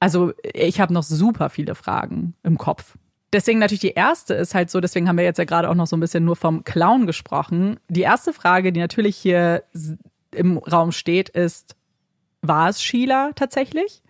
Also 0.00 0.32
ich 0.42 0.80
habe 0.80 0.92
noch 0.92 1.02
super 1.02 1.48
viele 1.50 1.74
Fragen 1.74 2.34
im 2.42 2.58
Kopf. 2.58 2.96
Deswegen 3.32 3.58
natürlich 3.58 3.80
die 3.80 3.90
erste 3.92 4.34
ist 4.34 4.54
halt 4.54 4.70
so, 4.70 4.80
deswegen 4.80 5.08
haben 5.08 5.18
wir 5.18 5.24
jetzt 5.24 5.38
ja 5.38 5.44
gerade 5.44 5.68
auch 5.68 5.74
noch 5.74 5.86
so 5.86 5.96
ein 5.96 6.00
bisschen 6.00 6.24
nur 6.24 6.36
vom 6.36 6.64
Clown 6.64 7.06
gesprochen. 7.06 7.78
Die 7.88 8.00
erste 8.02 8.32
Frage, 8.32 8.72
die 8.72 8.80
natürlich 8.80 9.16
hier 9.16 9.64
im 10.30 10.58
Raum 10.58 10.92
steht, 10.92 11.28
ist, 11.30 11.76
war 12.42 12.68
es 12.68 12.82
Sheila 12.82 13.32
tatsächlich? 13.34 14.02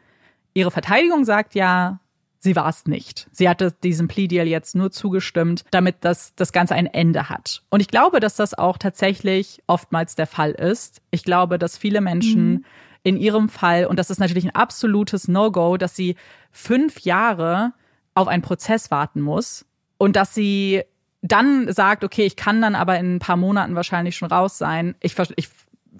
Ihre 0.59 0.73
Verteidigung 0.73 1.25
sagt 1.25 1.55
ja, 1.55 2.01
sie 2.41 2.57
war 2.57 2.69
es 2.69 2.87
nicht. 2.87 3.29
Sie 3.31 3.49
hatte 3.49 3.73
diesem 3.85 4.09
Plea 4.09 4.27
Deal 4.27 4.49
jetzt 4.49 4.75
nur 4.75 4.91
zugestimmt, 4.91 5.65
damit 5.71 5.97
das, 6.01 6.35
das 6.35 6.53
Ganze 6.53 6.75
ein 6.75 6.87
Ende 6.87 7.29
hat. 7.29 7.63
Und 7.71 7.79
ich 7.79 7.87
glaube, 7.87 8.19
dass 8.19 8.35
das 8.35 8.55
auch 8.55 8.77
tatsächlich 8.77 9.63
oftmals 9.69 10.17
der 10.17 10.27
Fall 10.27 10.51
ist. 10.51 11.01
Ich 11.13 11.23
glaube, 11.23 11.61
dass 11.61 11.79
viele 11.79 12.01
Menschen 12.01 12.65
in 13.05 13.17
ihrem 13.17 13.49
Fall, 13.49 13.87
und 13.87 14.01
das 14.01 14.11
ist 14.11 14.19
natürlich 14.19 14.45
ein 14.45 14.55
absolutes 14.55 15.29
No-Go, 15.29 15.77
dass 15.77 15.95
sie 15.95 16.17
fünf 16.51 17.01
Jahre 17.01 17.73
auf 18.15 18.27
einen 18.27 18.43
Prozess 18.43 18.91
warten 18.91 19.21
muss 19.21 19.65
und 19.97 20.17
dass 20.17 20.35
sie 20.35 20.83
dann 21.23 21.73
sagt, 21.73 22.03
okay, 22.03 22.27
ich 22.27 22.35
kann 22.35 22.61
dann 22.61 22.75
aber 22.75 22.99
in 22.99 23.17
ein 23.17 23.19
paar 23.21 23.37
Monaten 23.37 23.77
wahrscheinlich 23.77 24.17
schon 24.17 24.29
raus 24.29 24.59
sein. 24.59 24.97
Ich, 25.01 25.15
ich, 25.37 25.49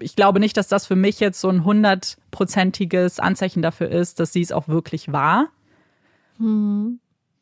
ich 0.01 0.15
glaube 0.15 0.39
nicht, 0.39 0.57
dass 0.57 0.67
das 0.67 0.87
für 0.87 0.95
mich 0.95 1.19
jetzt 1.19 1.41
so 1.41 1.49
ein 1.49 1.63
hundertprozentiges 1.63 3.19
Anzeichen 3.19 3.61
dafür 3.61 3.89
ist, 3.89 4.19
dass 4.19 4.33
sie 4.33 4.41
es 4.41 4.51
auch 4.51 4.67
wirklich 4.67 5.11
war. 5.11 5.47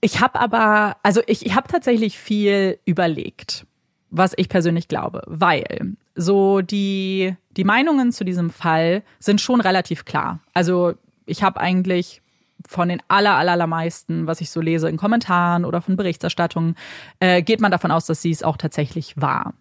Ich 0.02 0.22
habe 0.22 0.40
aber, 0.40 0.98
also 1.04 1.22
ich, 1.28 1.46
ich 1.46 1.56
habe 1.56 1.68
tatsächlich 1.68 2.18
viel 2.18 2.80
überlegt, 2.86 3.66
was 4.10 4.34
ich 4.38 4.50
persönlich 4.50 4.88
glaube, 4.88 5.22
weil 5.26 5.96
so 6.16 6.62
die, 6.62 7.36
die 7.52 7.64
Meinungen 7.64 8.12
zu 8.12 8.24
diesem 8.24 8.50
Fall 8.50 9.04
sind 9.20 9.42
schon 9.42 9.62
relativ 9.62 10.06
klar. 10.06 10.40
Also 10.54 10.94
ich 11.26 11.44
habe 11.44 11.60
eigentlich 11.60 12.22
von 12.68 12.90
den 12.90 13.02
aller, 13.08 13.36
allermeisten, 13.36 14.28
was 14.28 14.42
ich 14.42 14.50
so 14.50 14.62
lese 14.62 14.90
in 14.90 14.98
Kommentaren 14.98 15.64
oder 15.64 15.82
von 15.82 15.96
Berichterstattungen, 15.96 16.76
äh, 17.20 17.42
geht 17.42 17.62
man 17.62 17.72
davon 17.72 17.92
aus, 17.92 18.06
dass 18.06 18.22
sie 18.22 18.32
es 18.32 18.44
auch 18.44 18.58
tatsächlich 18.58 19.16
war. 19.18 19.54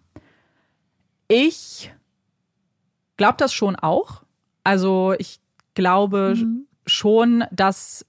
Ich 1.27 1.91
glaube 3.17 3.35
das 3.37 3.53
schon 3.53 3.75
auch. 3.75 4.23
Also 4.63 5.13
ich 5.17 5.39
glaube 5.73 6.35
schon, 6.85 7.43
dass 7.51 8.05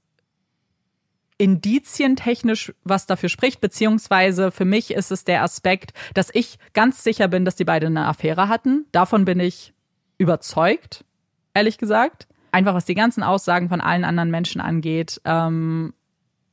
indizientechnisch 1.39 2.73
was 2.83 3.07
dafür 3.07 3.29
spricht, 3.29 3.61
beziehungsweise 3.61 4.51
für 4.51 4.65
mich 4.65 4.91
ist 4.91 5.13
es 5.13 5.25
der 5.25 5.43
Aspekt, 5.43 5.93
dass 6.15 6.31
ich 6.35 6.59
ganz 6.75 7.05
sicher 7.05 7.29
bin, 7.29 7.45
dass 7.45 7.57
die 7.57 7.65
beiden 7.65 7.97
eine 7.97 8.07
Affäre 8.07 8.49
hatten. 8.49 8.87
Davon 8.91 9.25
bin 9.25 9.39
ich 9.39 9.73
überzeugt, 10.19 11.05
ehrlich 11.55 11.79
gesagt. 11.79 12.27
Einfach 12.51 12.75
was 12.75 12.87
die 12.87 12.95
ganzen 12.95 13.23
Aussagen 13.23 13.69
von 13.69 13.81
allen 13.81 14.05
anderen 14.05 14.31
Menschen 14.31 14.61
angeht, 14.61 15.21
ähm, 15.25 15.95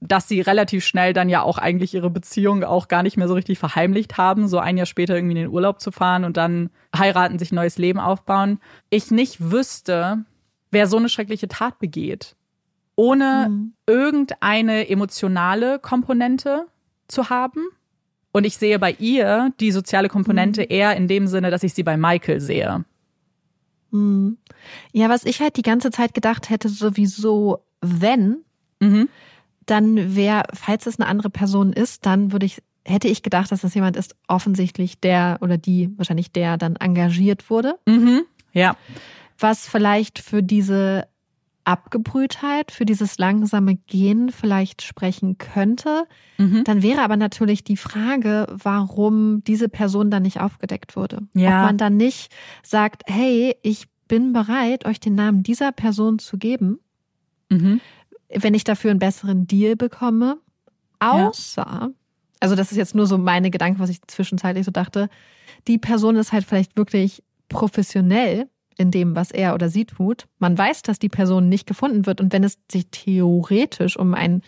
dass 0.01 0.27
sie 0.27 0.41
relativ 0.41 0.85
schnell 0.85 1.13
dann 1.13 1.29
ja 1.29 1.41
auch 1.41 1.57
eigentlich 1.57 1.93
ihre 1.93 2.09
Beziehung 2.09 2.63
auch 2.63 2.87
gar 2.87 3.03
nicht 3.03 3.17
mehr 3.17 3.27
so 3.27 3.33
richtig 3.33 3.59
verheimlicht 3.59 4.17
haben, 4.17 4.47
so 4.47 4.59
ein 4.59 4.77
Jahr 4.77 4.85
später 4.85 5.15
irgendwie 5.15 5.35
in 5.35 5.43
den 5.43 5.51
Urlaub 5.51 5.79
zu 5.79 5.91
fahren 5.91 6.23
und 6.23 6.37
dann 6.37 6.69
heiraten, 6.95 7.39
sich 7.39 7.51
ein 7.51 7.55
neues 7.55 7.77
Leben 7.77 7.99
aufbauen. 7.99 8.59
Ich 8.89 9.11
nicht 9.11 9.51
wüsste, 9.51 10.25
wer 10.71 10.87
so 10.87 10.97
eine 10.97 11.09
schreckliche 11.09 11.47
Tat 11.47 11.79
begeht, 11.79 12.35
ohne 12.95 13.71
irgendeine 13.87 14.89
emotionale 14.89 15.79
Komponente 15.79 16.65
zu 17.07 17.29
haben. 17.29 17.65
Und 18.31 18.45
ich 18.45 18.57
sehe 18.57 18.79
bei 18.79 18.91
ihr 18.99 19.53
die 19.59 19.71
soziale 19.71 20.09
Komponente 20.09 20.63
eher 20.63 20.95
in 20.97 21.07
dem 21.07 21.27
Sinne, 21.27 21.51
dass 21.51 21.63
ich 21.63 21.73
sie 21.73 21.83
bei 21.83 21.95
Michael 21.95 22.41
sehe. 22.41 22.83
Hm. 23.91 24.37
Ja, 24.91 25.09
was 25.09 25.23
ich 25.23 25.39
halt 25.39 25.55
die 25.55 25.61
ganze 25.61 25.89
Zeit 25.89 26.13
gedacht 26.13 26.49
hätte, 26.49 26.67
sowieso, 26.67 27.63
wenn, 27.81 28.43
Mhm. 28.79 29.09
Dann 29.65 30.15
wäre, 30.15 30.43
falls 30.53 30.85
es 30.85 30.99
eine 30.99 31.07
andere 31.09 31.29
Person 31.29 31.73
ist, 31.73 32.05
dann 32.05 32.31
würde 32.31 32.45
ich, 32.45 32.61
hätte 32.85 33.07
ich 33.07 33.23
gedacht, 33.23 33.51
dass 33.51 33.63
es 33.63 33.73
jemand 33.73 33.97
ist, 33.97 34.15
offensichtlich 34.27 34.99
der 34.99 35.37
oder 35.41 35.57
die, 35.57 35.91
wahrscheinlich 35.97 36.31
der 36.31 36.57
dann 36.57 36.75
engagiert 36.75 37.49
wurde, 37.49 37.75
Mhm. 37.87 38.23
Ja. 38.53 38.75
was 39.39 39.67
vielleicht 39.67 40.19
für 40.19 40.41
diese 40.43 41.07
Abgebrühtheit, 41.65 42.71
für 42.71 42.85
dieses 42.85 43.17
langsame 43.17 43.75
Gehen 43.75 44.31
vielleicht 44.31 44.83
sprechen 44.83 45.37
könnte. 45.39 46.05
Mhm. 46.37 46.63
Dann 46.63 46.83
wäre 46.83 47.01
aber 47.01 47.17
natürlich 47.17 47.63
die 47.63 47.75
Frage, 47.75 48.45
warum 48.51 49.43
diese 49.45 49.67
Person 49.67 50.11
dann 50.11 50.21
nicht 50.23 50.39
aufgedeckt 50.39 50.95
wurde. 50.95 51.23
Ja. 51.33 51.61
Ob 51.61 51.65
man 51.65 51.77
dann 51.79 51.97
nicht 51.97 52.31
sagt, 52.63 53.03
hey, 53.07 53.55
ich 53.63 53.87
bin 54.07 54.31
bereit, 54.31 54.85
euch 54.85 54.99
den 54.99 55.15
Namen 55.15 55.41
dieser 55.43 55.71
Person 55.71 56.19
zu 56.19 56.37
geben, 56.37 56.79
Mhm. 57.51 57.79
Wenn 58.29 58.53
ich 58.53 58.63
dafür 58.63 58.91
einen 58.91 58.99
besseren 58.99 59.47
Deal 59.47 59.75
bekomme. 59.75 60.37
Außer, 60.99 61.91
also 62.39 62.55
das 62.55 62.71
ist 62.71 62.77
jetzt 62.77 62.95
nur 62.95 63.07
so 63.07 63.17
meine 63.17 63.51
Gedanken, 63.51 63.79
was 63.79 63.89
ich 63.89 64.01
zwischenzeitlich 64.07 64.65
so 64.65 64.71
dachte, 64.71 65.09
die 65.67 65.77
Person 65.77 66.15
ist 66.15 66.31
halt 66.31 66.45
vielleicht 66.45 66.77
wirklich 66.77 67.23
professionell 67.49 68.49
in 68.77 68.91
dem, 68.91 69.15
was 69.15 69.31
er 69.31 69.53
oder 69.53 69.69
sie 69.69 69.85
tut. 69.85 70.27
Man 70.39 70.57
weiß, 70.57 70.81
dass 70.81 70.99
die 70.99 71.09
Person 71.09 71.49
nicht 71.49 71.65
gefunden 71.65 72.05
wird. 72.05 72.19
Und 72.19 72.33
wenn 72.33 72.43
es 72.43 72.59
sich 72.69 72.87
theoretisch 72.91 73.97
um 73.97 74.13
einen 74.13 74.41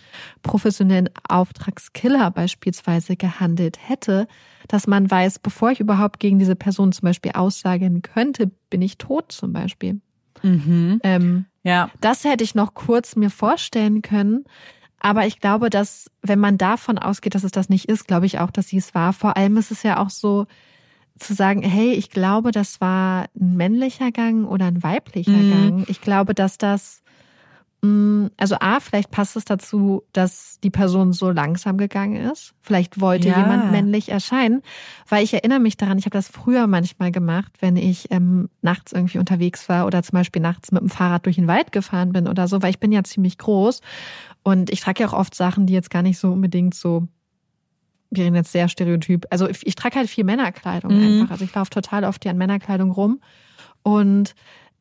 professionellen 0.43 1.09
Auftragskiller 1.27 2.31
beispielsweise 2.31 3.15
gehandelt 3.15 3.77
hätte, 3.81 4.27
dass 4.67 4.85
man 4.85 5.09
weiß, 5.09 5.39
bevor 5.39 5.71
ich 5.71 5.79
überhaupt 5.79 6.19
gegen 6.19 6.39
diese 6.39 6.55
Person 6.55 6.91
zum 6.91 7.05
Beispiel 7.05 7.31
aussagen 7.33 8.01
könnte, 8.01 8.51
bin 8.69 8.81
ich 8.81 8.97
tot 8.97 9.31
zum 9.31 9.53
Beispiel. 9.53 10.01
Mhm. 10.43 10.99
Ähm, 11.03 11.45
Ja. 11.67 11.89
das 12.01 12.23
hätte 12.23 12.43
ich 12.43 12.55
noch 12.55 12.73
kurz 12.73 13.15
mir 13.15 13.29
vorstellen 13.29 14.01
können. 14.01 14.45
Aber 14.99 15.27
ich 15.27 15.39
glaube, 15.39 15.69
dass, 15.69 16.09
wenn 16.23 16.39
man 16.39 16.57
davon 16.57 16.97
ausgeht, 16.97 17.35
dass 17.35 17.43
es 17.43 17.51
das 17.51 17.69
nicht 17.69 17.85
ist, 17.85 18.07
glaube 18.07 18.25
ich 18.25 18.39
auch, 18.39 18.49
dass 18.49 18.69
sie 18.69 18.77
es 18.77 18.95
war. 18.95 19.13
Vor 19.13 19.37
allem 19.37 19.55
ist 19.57 19.69
es 19.71 19.83
ja 19.83 19.99
auch 19.99 20.09
so, 20.09 20.47
zu 21.19 21.33
sagen, 21.33 21.61
hey, 21.63 21.93
ich 21.93 22.09
glaube, 22.11 22.51
das 22.51 22.79
war 22.79 23.25
ein 23.39 23.55
männlicher 23.57 24.11
Gang 24.11 24.47
oder 24.47 24.65
ein 24.65 24.83
weiblicher 24.83 25.31
Mhm. 25.31 25.49
Gang. 25.51 25.85
Ich 25.89 26.01
glaube, 26.01 26.33
dass 26.35 26.57
das, 26.57 27.01
also 28.37 28.55
A, 28.59 28.79
vielleicht 28.79 29.11
passt 29.11 29.35
es 29.35 29.45
dazu, 29.45 30.03
dass 30.11 30.59
die 30.63 30.71
Person 30.71 31.13
so 31.13 31.29
langsam 31.29 31.77
gegangen 31.77 32.17
ist. 32.31 32.53
Vielleicht 32.59 32.99
wollte 32.99 33.29
Ja. 33.29 33.37
jemand 33.37 33.71
männlich 33.71 34.09
erscheinen, 34.09 34.61
weil 35.07 35.23
ich 35.23 35.33
erinnere 35.33 35.59
mich 35.59 35.77
daran, 35.77 35.97
ich 35.99 36.05
habe 36.05 36.17
das 36.17 36.27
früher 36.27 36.65
manchmal 36.67 37.11
gemacht, 37.11 37.53
wenn 37.59 37.77
ich 37.77 38.11
ähm, 38.11 38.49
nachts 38.61 38.91
irgendwie 38.93 39.19
unterwegs 39.19 39.69
war 39.69 39.85
oder 39.85 40.01
zum 40.01 40.17
Beispiel 40.17 40.41
nachts 40.41 40.71
mit 40.71 40.81
dem 40.81 40.89
Fahrrad 40.89 41.25
durch 41.27 41.35
den 41.35 41.47
Wald 41.47 41.71
gefahren 41.71 42.11
bin 42.13 42.27
oder 42.27 42.47
so, 42.47 42.61
weil 42.63 42.71
ich 42.71 42.79
bin 42.79 42.91
ja 42.91 43.03
ziemlich 43.03 43.37
groß 43.37 43.81
und 44.43 44.71
ich 44.71 44.81
trage 44.81 45.03
ja 45.03 45.09
auch 45.09 45.13
oft 45.13 45.35
Sachen, 45.35 45.67
die 45.67 45.73
jetzt 45.73 45.91
gar 45.91 46.01
nicht 46.01 46.17
so 46.17 46.31
unbedingt 46.31 46.73
so 46.73 47.07
wir 48.09 48.23
reden 48.23 48.35
jetzt 48.35 48.53
sehr 48.53 48.69
stereotyp. 48.69 49.25
Also 49.31 49.49
ich, 49.49 49.67
ich 49.67 49.75
trage 49.75 49.97
halt 49.97 50.09
viel 50.09 50.23
Männerkleidung 50.23 50.93
Mhm. 50.93 51.19
einfach. 51.21 51.31
Also 51.31 51.43
ich 51.45 51.53
laufe 51.53 51.69
total 51.69 52.05
oft 52.05 52.23
hier 52.23 52.31
an 52.31 52.37
Männerkleidung 52.37 52.91
rum. 52.91 53.19
Und 53.83 54.33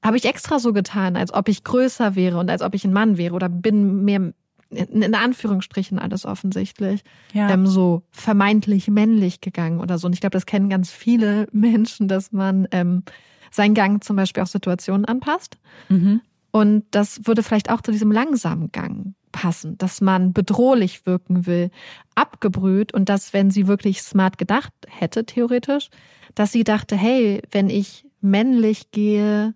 habe 0.07 0.17
ich 0.17 0.25
extra 0.25 0.59
so 0.59 0.73
getan, 0.73 1.17
als 1.17 1.35
ob 1.35 1.49
ich 1.49 1.65
größer 1.65 2.15
wäre 2.15 2.39
und 2.39 2.51
als 2.51 2.63
ob 2.63 2.75
ich 2.75 2.85
ein 2.85 2.93
Mann 2.93 3.19
wäre 3.19 3.35
oder 3.35 3.49
bin 3.49 4.05
mehr 4.05 4.33
in 4.71 5.15
Anführungsstrichen 5.15 5.99
alles 5.99 6.25
offensichtlich 6.27 7.03
Ja. 7.33 7.51
ähm, 7.51 7.67
so 7.67 8.03
vermeintlich 8.11 8.89
männlich 8.89 9.41
gegangen 9.41 9.81
oder 9.81 9.97
so. 9.99 10.07
Und 10.09 10.13
ich 10.13 10.21
glaube, 10.21 10.33
das 10.33 10.47
kennen 10.47 10.69
ganz 10.69 10.91
viele 10.91 11.47
Menschen, 11.53 12.09
dass 12.09 12.33
man 12.33 12.67
ähm, 12.73 13.03
seinen 13.51 13.75
Gang 13.75 14.03
zum 14.03 14.17
Beispiel 14.17 14.43
auch 14.43 14.49
Situationen 14.49 15.05
anpasst. 15.05 15.57
Mhm. 15.89 16.21
Und 16.51 16.85
das 16.91 17.27
würde 17.27 17.43
vielleicht 17.43 17.71
auch 17.71 17.81
zu 17.81 17.93
diesem 17.93 18.11
langsamen 18.11 18.73
Gang 18.73 19.15
passen, 19.31 19.77
dass 19.79 20.01
man 20.01 20.33
bedrohlich 20.33 21.05
wirken 21.07 21.47
will, 21.47 21.71
abgebrüht 22.15 22.95
und 22.95 23.09
dass, 23.09 23.33
wenn 23.33 23.51
sie 23.51 23.67
wirklich 23.67 24.03
smart 24.03 24.39
gedacht 24.39 24.73
hätte, 24.89 25.27
theoretisch, 25.27 25.91
dass 26.35 26.53
sie 26.53 26.65
dachte, 26.65 26.97
hey, 26.97 27.43
wenn 27.51 27.69
ich 27.69 28.07
männlich 28.21 28.91
gehe, 28.91 29.55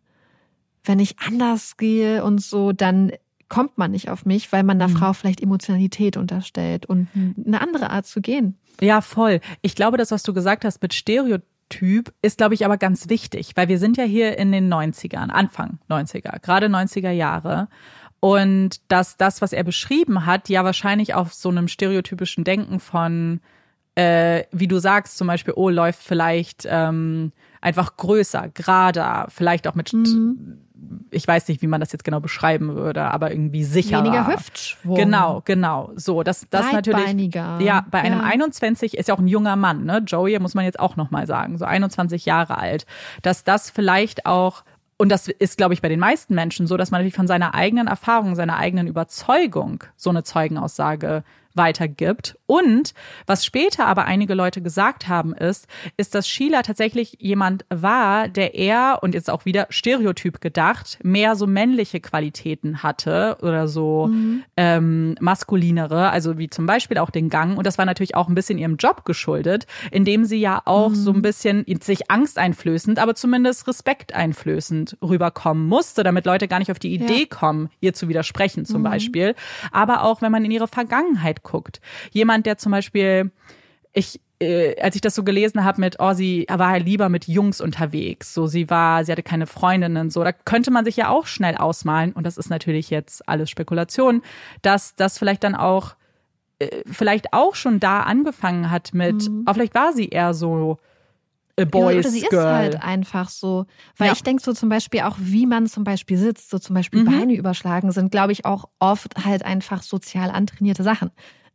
wenn 0.84 0.98
ich 0.98 1.18
anders 1.18 1.76
gehe 1.76 2.24
und 2.24 2.40
so, 2.40 2.72
dann 2.72 3.12
kommt 3.48 3.78
man 3.78 3.90
nicht 3.90 4.08
auf 4.10 4.24
mich, 4.24 4.52
weil 4.52 4.62
man 4.62 4.78
der 4.78 4.88
Mhm. 4.88 4.96
Frau 4.96 5.12
vielleicht 5.12 5.40
Emotionalität 5.42 6.16
unterstellt 6.16 6.86
und 6.86 7.08
eine 7.46 7.60
andere 7.60 7.90
Art 7.90 8.06
zu 8.06 8.20
gehen. 8.20 8.56
Ja, 8.80 9.00
voll. 9.00 9.40
Ich 9.60 9.74
glaube, 9.74 9.96
das, 9.98 10.10
was 10.10 10.22
du 10.22 10.32
gesagt 10.32 10.64
hast 10.64 10.80
mit 10.80 10.94
Stereotyp, 10.94 12.12
ist, 12.22 12.38
glaube 12.38 12.54
ich, 12.54 12.64
aber 12.64 12.78
ganz 12.78 13.08
wichtig, 13.08 13.52
weil 13.56 13.68
wir 13.68 13.78
sind 13.78 13.96
ja 13.96 14.04
hier 14.04 14.38
in 14.38 14.52
den 14.52 14.72
90ern, 14.72 15.28
Anfang 15.30 15.78
90er, 15.88 16.40
gerade 16.40 16.66
90er 16.66 17.10
Jahre. 17.10 17.68
Und 18.20 18.80
dass 18.90 19.16
das, 19.16 19.40
was 19.40 19.52
er 19.52 19.64
beschrieben 19.64 20.26
hat, 20.26 20.48
ja 20.48 20.62
wahrscheinlich 20.64 21.14
auf 21.14 21.32
so 21.32 21.48
einem 21.48 21.68
stereotypischen 21.68 22.44
Denken 22.44 22.78
von, 22.78 23.40
äh, 23.94 24.44
wie 24.52 24.68
du 24.68 24.78
sagst, 24.78 25.16
zum 25.16 25.26
Beispiel, 25.26 25.54
oh, 25.56 25.70
läuft 25.70 26.02
vielleicht 26.02 26.66
ähm, 26.68 27.32
einfach 27.60 27.96
größer, 27.96 28.50
gerader, 28.52 29.26
vielleicht 29.30 29.66
auch 29.66 29.74
mit 29.74 29.90
ich 31.10 31.26
weiß 31.26 31.48
nicht, 31.48 31.62
wie 31.62 31.66
man 31.66 31.80
das 31.80 31.92
jetzt 31.92 32.04
genau 32.04 32.20
beschreiben 32.20 32.74
würde, 32.74 33.02
aber 33.02 33.30
irgendwie 33.30 33.64
sicherer. 33.64 34.04
Weniger 34.04 34.26
Hüftschwung. 34.26 34.96
Genau, 34.96 35.42
genau. 35.44 35.92
So, 35.96 36.22
das, 36.22 36.46
das 36.50 36.72
natürlich. 36.72 37.34
Ja, 37.60 37.84
bei 37.90 38.00
einem 38.00 38.20
Ja. 38.20 38.26
21 38.26 38.96
ist 38.96 39.08
ja 39.08 39.14
auch 39.14 39.18
ein 39.18 39.28
junger 39.28 39.56
Mann, 39.56 39.84
ne? 39.84 40.02
Joey 40.06 40.38
muss 40.38 40.54
man 40.54 40.64
jetzt 40.64 40.80
auch 40.80 40.96
nochmal 40.96 41.26
sagen, 41.26 41.58
so 41.58 41.64
21 41.64 42.26
Jahre 42.26 42.58
alt, 42.58 42.86
dass 43.22 43.44
das 43.44 43.70
vielleicht 43.70 44.26
auch 44.26 44.62
und 44.96 45.08
das 45.08 45.28
ist, 45.28 45.56
glaube 45.56 45.72
ich, 45.72 45.80
bei 45.80 45.88
den 45.88 45.98
meisten 45.98 46.34
Menschen 46.34 46.66
so, 46.66 46.76
dass 46.76 46.90
man 46.90 47.00
natürlich 47.00 47.14
von 47.14 47.26
seiner 47.26 47.54
eigenen 47.54 47.86
Erfahrung, 47.86 48.34
seiner 48.34 48.58
eigenen 48.58 48.86
Überzeugung 48.86 49.82
so 49.96 50.10
eine 50.10 50.24
Zeugenaussage 50.24 51.24
weitergibt. 51.54 52.36
Und 52.46 52.94
was 53.26 53.44
später 53.44 53.86
aber 53.86 54.04
einige 54.04 54.34
Leute 54.34 54.62
gesagt 54.62 55.08
haben, 55.08 55.34
ist, 55.34 55.66
ist, 55.96 56.14
dass 56.14 56.28
Sheila 56.28 56.62
tatsächlich 56.62 57.16
jemand 57.18 57.64
war, 57.68 58.28
der 58.28 58.54
eher, 58.54 58.98
und 59.02 59.14
jetzt 59.14 59.30
auch 59.30 59.44
wieder 59.44 59.66
stereotyp 59.70 60.40
gedacht, 60.40 60.98
mehr 61.02 61.36
so 61.36 61.46
männliche 61.46 62.00
Qualitäten 62.00 62.82
hatte 62.82 63.38
oder 63.42 63.68
so 63.68 64.10
ähm, 64.56 65.14
maskulinere, 65.20 66.10
also 66.10 66.38
wie 66.38 66.50
zum 66.50 66.66
Beispiel 66.66 66.98
auch 66.98 67.10
den 67.10 67.28
Gang. 67.28 67.56
Und 67.56 67.66
das 67.66 67.78
war 67.78 67.84
natürlich 67.84 68.14
auch 68.14 68.28
ein 68.28 68.34
bisschen 68.34 68.58
ihrem 68.58 68.76
Job 68.76 69.04
geschuldet, 69.04 69.66
indem 69.90 70.24
sie 70.24 70.38
ja 70.38 70.62
auch 70.64 70.94
so 70.94 71.12
ein 71.12 71.22
bisschen 71.22 71.64
sich 71.82 72.10
angsteinflößend, 72.10 72.98
aber 72.98 73.14
zumindest 73.14 73.66
respekteinflößend 73.66 74.98
rüberkommen 75.02 75.66
musste, 75.66 76.02
damit 76.02 76.26
Leute 76.26 76.48
gar 76.48 76.58
nicht 76.58 76.70
auf 76.70 76.78
die 76.78 76.94
Idee 76.94 77.26
kommen, 77.26 77.70
ihr 77.80 77.94
zu 77.94 78.08
widersprechen 78.08 78.64
zum 78.64 78.82
Beispiel. 78.82 79.34
Aber 79.72 80.02
auch 80.02 80.22
wenn 80.22 80.32
man 80.32 80.44
in 80.44 80.50
ihre 80.50 80.68
Vergangenheit 80.68 81.39
guckt. 81.42 81.80
Jemand, 82.10 82.46
der 82.46 82.58
zum 82.58 82.72
Beispiel, 82.72 83.30
ich, 83.92 84.20
äh, 84.40 84.80
als 84.80 84.94
ich 84.94 85.00
das 85.00 85.14
so 85.14 85.24
gelesen 85.24 85.64
habe 85.64 85.80
mit, 85.80 85.96
oh, 85.98 86.12
sie 86.12 86.46
war 86.48 86.70
halt 86.70 86.84
lieber 86.84 87.08
mit 87.08 87.28
Jungs 87.28 87.60
unterwegs, 87.60 88.32
so 88.34 88.46
sie 88.46 88.70
war, 88.70 89.04
sie 89.04 89.12
hatte 89.12 89.22
keine 89.22 89.46
Freundinnen, 89.46 90.10
so. 90.10 90.24
Da 90.24 90.32
könnte 90.32 90.70
man 90.70 90.84
sich 90.84 90.96
ja 90.96 91.08
auch 91.08 91.26
schnell 91.26 91.56
ausmalen. 91.56 92.12
Und 92.12 92.24
das 92.24 92.38
ist 92.38 92.50
natürlich 92.50 92.90
jetzt 92.90 93.28
alles 93.28 93.50
Spekulation, 93.50 94.22
dass 94.62 94.94
das 94.96 95.18
vielleicht 95.18 95.44
dann 95.44 95.54
auch 95.54 95.94
äh, 96.58 96.82
vielleicht 96.90 97.32
auch 97.32 97.54
schon 97.54 97.80
da 97.80 98.00
angefangen 98.00 98.70
hat 98.70 98.94
mit, 98.94 99.28
oh, 99.46 99.52
vielleicht 99.52 99.74
war 99.74 99.92
sie 99.92 100.08
eher 100.08 100.34
so 100.34 100.78
a 101.60 101.64
Ja, 101.64 101.70
boys 101.70 101.98
oder 101.98 102.10
sie 102.10 102.20
ist 102.20 102.30
girl. 102.30 102.52
halt 102.54 102.82
einfach 102.82 103.28
so. 103.28 103.66
Weil 103.96 104.08
Ja. 104.08 104.12
ich 104.14 104.22
denke 104.22 104.42
so 104.42 104.52
zum 104.52 104.68
Beispiel 104.68 105.00
auch, 105.02 105.16
wie 105.20 105.46
man 105.46 105.66
zum 105.66 105.84
Beispiel 105.84 106.16
sitzt, 106.18 106.50
so 106.50 106.58
zum 106.58 106.74
Beispiel 106.74 107.02
Mhm. 107.02 107.04
Beine 107.06 107.34
überschlagen, 107.34 107.92
sind, 107.92 108.10
glaube 108.10 108.32
ich, 108.32 108.44
auch 108.44 108.64
oft 108.78 109.24
halt 109.24 109.44
einfach 109.44 109.82
sozial 109.82 110.30
antrainierte 110.30 110.82
Sachen. 110.82 111.10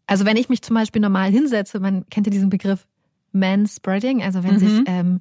Also 0.07 0.25
wenn 0.25 0.37
ich 0.37 0.49
mich 0.49 0.61
zum 0.61 0.75
Beispiel 0.75 1.01
normal 1.01 1.31
hinsetze, 1.31 1.79
man 1.79 2.05
kennt 2.09 2.27
ja 2.27 2.31
diesen 2.31 2.49
Begriff 2.49 2.85
Manspreading, 3.31 4.21
also 4.23 4.43
wenn 4.43 4.55
Mhm. 4.55 4.59
sich 4.59 4.81
ähm, 4.85 5.19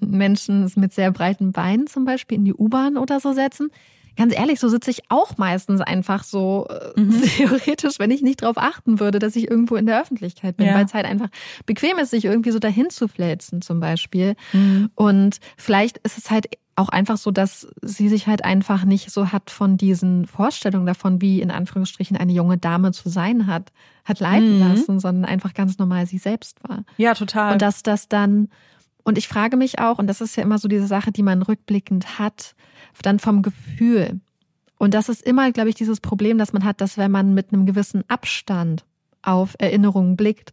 Menschen 0.00 0.70
mit 0.76 0.92
sehr 0.92 1.10
breiten 1.10 1.52
Beinen 1.52 1.86
zum 1.86 2.04
Beispiel 2.04 2.38
in 2.38 2.44
die 2.44 2.54
U-Bahn 2.54 2.96
oder 2.96 3.20
so 3.20 3.32
setzen. 3.32 3.70
Ganz 4.16 4.34
ehrlich, 4.34 4.60
so 4.60 4.68
sitze 4.68 4.90
ich 4.90 5.00
auch 5.08 5.38
meistens 5.38 5.80
einfach 5.80 6.24
so 6.24 6.66
äh, 6.68 7.00
Mhm. 7.00 7.22
theoretisch, 7.36 7.98
wenn 7.98 8.10
ich 8.10 8.22
nicht 8.22 8.42
darauf 8.42 8.58
achten 8.58 9.00
würde, 9.00 9.18
dass 9.18 9.36
ich 9.36 9.48
irgendwo 9.50 9.76
in 9.76 9.86
der 9.86 10.00
Öffentlichkeit 10.00 10.56
bin, 10.56 10.66
Ja. 10.66 10.74
weil 10.74 10.84
es 10.84 10.94
halt 10.94 11.06
einfach 11.06 11.28
bequem 11.66 11.98
ist, 11.98 12.10
sich 12.10 12.24
irgendwie 12.24 12.50
so 12.50 12.58
dahin 12.58 12.90
zu 12.90 13.08
fläzen 13.08 13.62
zum 13.62 13.80
Beispiel. 13.80 14.34
Mhm. 14.52 14.90
Und 14.94 15.38
vielleicht 15.56 15.98
ist 15.98 16.18
es 16.18 16.30
halt 16.30 16.46
auch 16.76 16.88
einfach 16.88 17.18
so, 17.18 17.30
dass 17.30 17.68
sie 17.82 18.08
sich 18.08 18.26
halt 18.26 18.42
einfach 18.44 18.84
nicht 18.84 19.10
so 19.10 19.32
hat 19.32 19.50
von 19.50 19.76
diesen 19.76 20.26
Vorstellungen 20.26 20.86
davon, 20.86 21.20
wie 21.20 21.40
in 21.42 21.50
Anführungsstrichen 21.50 22.16
eine 22.16 22.32
junge 22.32 22.56
Dame 22.56 22.92
zu 22.92 23.08
sein 23.10 23.46
hat, 23.46 23.70
hat 24.04 24.18
leiten 24.20 24.54
Mhm. 24.54 24.60
lassen, 24.68 25.00
sondern 25.00 25.24
einfach 25.26 25.52
ganz 25.52 25.78
normal 25.78 26.06
sie 26.06 26.16
selbst 26.18 26.58
war. 26.66 26.84
Ja, 26.96 27.12
total. 27.14 27.52
Und 27.52 27.60
dass 27.62 27.82
das 27.82 28.08
dann, 28.08 28.48
und 29.04 29.18
ich 29.18 29.28
frage 29.28 29.56
mich 29.56 29.78
auch, 29.78 29.98
und 29.98 30.06
das 30.06 30.20
ist 30.20 30.36
ja 30.36 30.42
immer 30.42 30.58
so 30.58 30.68
diese 30.68 30.86
Sache, 30.86 31.12
die 31.12 31.22
man 31.22 31.42
rückblickend 31.42 32.18
hat, 32.18 32.54
dann 33.02 33.18
vom 33.18 33.42
Gefühl. 33.42 34.20
Und 34.78 34.94
das 34.94 35.08
ist 35.08 35.22
immer, 35.22 35.52
glaube 35.52 35.68
ich, 35.68 35.74
dieses 35.74 36.00
Problem, 36.00 36.38
das 36.38 36.52
man 36.52 36.64
hat, 36.64 36.80
dass 36.80 36.96
wenn 36.96 37.10
man 37.10 37.34
mit 37.34 37.52
einem 37.52 37.66
gewissen 37.66 38.02
Abstand 38.08 38.84
auf 39.22 39.54
Erinnerungen 39.58 40.16
blickt, 40.16 40.52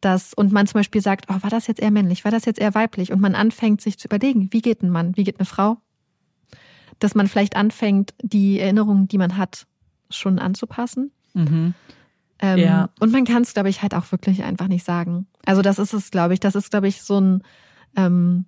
dass, 0.00 0.34
und 0.34 0.52
man 0.52 0.66
zum 0.66 0.78
Beispiel 0.78 1.00
sagt, 1.00 1.26
oh, 1.28 1.36
war 1.40 1.50
das 1.50 1.66
jetzt 1.66 1.80
eher 1.80 1.90
männlich, 1.90 2.24
war 2.24 2.32
das 2.32 2.44
jetzt 2.44 2.60
eher 2.60 2.74
weiblich? 2.74 3.12
Und 3.12 3.20
man 3.20 3.34
anfängt 3.34 3.80
sich 3.80 3.98
zu 3.98 4.08
überlegen, 4.08 4.48
wie 4.52 4.62
geht 4.62 4.82
ein 4.82 4.90
Mann, 4.90 5.16
wie 5.16 5.24
geht 5.24 5.38
eine 5.38 5.46
Frau? 5.46 5.78
Dass 6.98 7.14
man 7.14 7.28
vielleicht 7.28 7.56
anfängt, 7.56 8.14
die 8.22 8.60
Erinnerungen, 8.60 9.08
die 9.08 9.18
man 9.18 9.36
hat, 9.36 9.66
schon 10.10 10.38
anzupassen. 10.38 11.12
mhm. 11.34 11.74
Ähm, 12.40 12.58
Ja. 12.58 12.90
Und 13.00 13.12
man 13.12 13.24
kann 13.24 13.42
es, 13.42 13.52
glaube 13.52 13.68
ich, 13.68 13.82
halt 13.82 13.94
auch 13.94 14.10
wirklich 14.12 14.44
einfach 14.44 14.68
nicht 14.68 14.84
sagen. 14.84 15.26
Also 15.44 15.60
das 15.60 15.78
ist 15.78 15.92
es, 15.92 16.10
glaube 16.10 16.34
ich. 16.34 16.40
Das 16.40 16.54
ist, 16.54 16.70
glaube 16.70 16.86
ich, 16.86 17.02
so 17.02 17.20
ein, 17.20 17.42
ähm, 17.96 18.44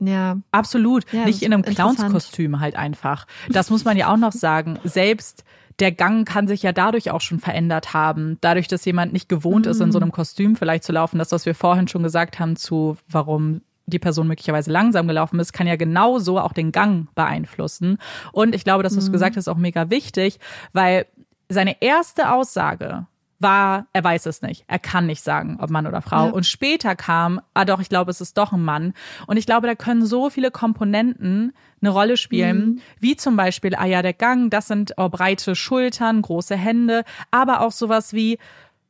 ja, 0.00 0.38
Absolut. 0.50 1.10
Ja, 1.12 1.24
Nicht 1.24 1.42
in 1.42 1.52
einem 1.54 1.62
ist. 1.64 1.74
Clownskostüm 1.76 2.60
halt 2.60 2.76
einfach. 2.76 3.26
Das 3.48 3.70
muss 3.70 3.84
man 3.84 3.96
ja 3.96 4.12
auch 4.12 4.16
noch 4.16 4.32
sagen. 4.32 4.78
Selbst 4.84 5.44
der 5.78 5.92
Gang 5.92 6.28
kann 6.28 6.46
sich 6.46 6.62
ja 6.62 6.72
dadurch 6.72 7.10
auch 7.10 7.20
schon 7.20 7.38
verändert 7.40 7.94
haben. 7.94 8.38
Dadurch, 8.40 8.68
dass 8.68 8.84
jemand 8.84 9.12
nicht 9.12 9.28
gewohnt 9.28 9.66
ist, 9.66 9.80
in 9.80 9.88
Mhm. 9.88 9.92
so 9.92 9.98
einem 10.00 10.12
Kostüm 10.12 10.56
vielleicht 10.56 10.84
zu 10.84 10.92
laufen. 10.92 11.18
Das, 11.18 11.32
was 11.32 11.46
wir 11.46 11.54
vorhin 11.54 11.88
schon 11.88 12.02
gesagt 12.02 12.38
haben, 12.38 12.56
zu 12.56 12.96
warum 13.08 13.62
die 13.86 13.98
Person 13.98 14.26
möglicherweise 14.28 14.70
langsam 14.70 15.06
gelaufen 15.08 15.38
ist, 15.40 15.52
kann 15.52 15.66
ja 15.66 15.76
genauso 15.76 16.38
auch 16.40 16.52
den 16.52 16.72
Gang 16.72 17.08
beeinflussen. 17.14 17.98
Und 18.32 18.54
ich 18.54 18.64
glaube, 18.64 18.82
dass 18.82 18.94
du 18.94 18.98
es 18.98 19.08
Mhm. 19.08 19.12
gesagt 19.12 19.36
hast, 19.36 19.48
auch 19.48 19.56
mega 19.58 19.90
wichtig, 19.90 20.38
weil 20.72 21.06
seine 21.48 21.80
erste 21.82 22.32
Aussage 22.32 23.06
war, 23.38 23.86
er 23.92 24.04
weiß 24.04 24.26
es 24.26 24.42
nicht. 24.42 24.64
Er 24.68 24.78
kann 24.78 25.06
nicht 25.06 25.22
sagen, 25.22 25.58
ob 25.60 25.70
Mann 25.70 25.86
oder 25.86 26.00
Frau. 26.00 26.26
Ja. 26.26 26.30
Und 26.32 26.46
später 26.46 26.94
kam, 26.96 27.40
ah 27.52 27.64
doch, 27.64 27.80
ich 27.80 27.88
glaube, 27.88 28.10
es 28.10 28.20
ist 28.20 28.38
doch 28.38 28.52
ein 28.52 28.64
Mann. 28.64 28.94
Und 29.26 29.36
ich 29.36 29.46
glaube, 29.46 29.66
da 29.66 29.74
können 29.74 30.06
so 30.06 30.30
viele 30.30 30.50
Komponenten 30.50 31.52
eine 31.80 31.90
Rolle 31.90 32.16
spielen, 32.16 32.80
wie 33.00 33.16
zum 33.16 33.36
Beispiel, 33.36 33.74
ah 33.74 33.84
ja, 33.84 34.00
der 34.00 34.14
Gang, 34.14 34.50
das 34.50 34.68
sind 34.68 34.94
oh, 34.96 35.08
breite 35.10 35.54
Schultern, 35.54 36.22
große 36.22 36.56
Hände, 36.56 37.04
aber 37.30 37.60
auch 37.60 37.72
sowas 37.72 38.14
wie, 38.14 38.38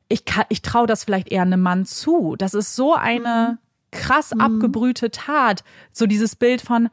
ich, 0.07 0.23
kann, 0.23 0.45
ich 0.49 0.61
traue 0.61 0.87
das 0.87 1.03
vielleicht 1.03 1.29
eher 1.29 1.41
einem 1.41 1.61
Mann 1.61 1.85
zu. 1.85 2.35
Das 2.37 2.53
ist 2.53 2.75
so 2.75 2.93
eine 2.93 3.57
krass 3.91 4.31
abgebrühte 4.37 5.11
Tat. 5.11 5.63
So 5.91 6.05
dieses 6.05 6.35
Bild 6.35 6.61
von, 6.61 6.89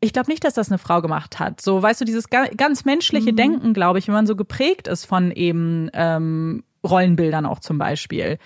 ich 0.00 0.12
glaube 0.12 0.30
nicht, 0.30 0.44
dass 0.44 0.54
das 0.54 0.70
eine 0.70 0.78
Frau 0.78 1.02
gemacht 1.02 1.38
hat. 1.38 1.60
So, 1.60 1.82
weißt 1.82 2.00
du, 2.00 2.04
dieses 2.04 2.28
ga- 2.30 2.48
ganz 2.56 2.84
menschliche 2.84 3.32
Denken, 3.32 3.74
glaube 3.74 3.98
ich, 3.98 4.06
wenn 4.06 4.14
man 4.14 4.26
so 4.26 4.36
geprägt 4.36 4.86
ist 4.88 5.04
von 5.04 5.30
eben 5.32 5.90
ähm, 5.92 6.64
Rollenbildern 6.84 7.46
auch 7.46 7.60
zum 7.60 7.78
Beispiel. 7.78 8.38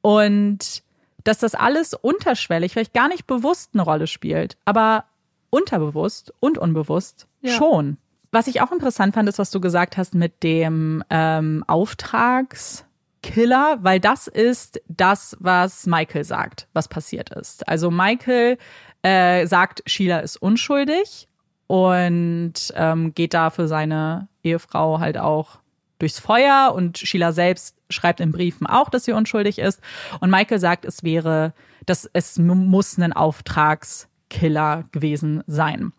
Und 0.00 0.82
dass 1.24 1.38
das 1.38 1.54
alles 1.54 1.94
unterschwellig, 1.94 2.72
vielleicht 2.72 2.94
gar 2.94 3.08
nicht 3.08 3.26
bewusst 3.26 3.70
eine 3.74 3.82
Rolle 3.82 4.06
spielt, 4.06 4.56
aber 4.64 5.04
unterbewusst 5.50 6.32
und 6.40 6.58
unbewusst 6.58 7.26
Ja. 7.40 7.52
schon. 7.52 7.98
Was 8.30 8.46
ich 8.46 8.60
auch 8.60 8.72
interessant 8.72 9.14
fand, 9.14 9.28
ist, 9.28 9.38
was 9.38 9.50
du 9.50 9.60
gesagt 9.60 9.96
hast 9.96 10.14
mit 10.14 10.42
dem 10.42 11.02
ähm, 11.08 11.64
Auftragskiller, 11.66 13.78
weil 13.80 14.00
das 14.00 14.26
ist 14.26 14.80
das, 14.88 15.36
was 15.40 15.86
Michael 15.86 16.24
sagt, 16.24 16.68
was 16.72 16.88
passiert 16.88 17.30
ist. 17.30 17.66
Also 17.68 17.90
Michael 17.90 18.58
äh, 19.02 19.46
sagt, 19.46 19.82
Sheila 19.86 20.18
ist 20.18 20.36
unschuldig 20.36 21.28
und 21.66 22.54
ähm, 22.74 23.14
geht 23.14 23.34
da 23.34 23.50
für 23.50 23.68
seine 23.68 24.28
Ehefrau 24.42 25.00
halt 25.00 25.18
auch 25.18 25.58
durchs 25.98 26.18
Feuer 26.18 26.72
und 26.74 26.98
Sheila 26.98 27.32
selbst 27.32 27.76
schreibt 27.90 28.20
in 28.20 28.32
Briefen 28.32 28.66
auch, 28.66 28.88
dass 28.88 29.04
sie 29.04 29.12
unschuldig 29.12 29.58
ist. 29.58 29.80
Und 30.20 30.30
Michael 30.30 30.58
sagt, 30.58 30.84
es 30.84 31.02
wäre, 31.02 31.54
dass 31.86 32.08
es 32.12 32.38
muss 32.38 32.98
ein 32.98 33.12
Auftragskiller 33.12 34.84
gewesen 34.92 35.42
sein. 35.46 35.92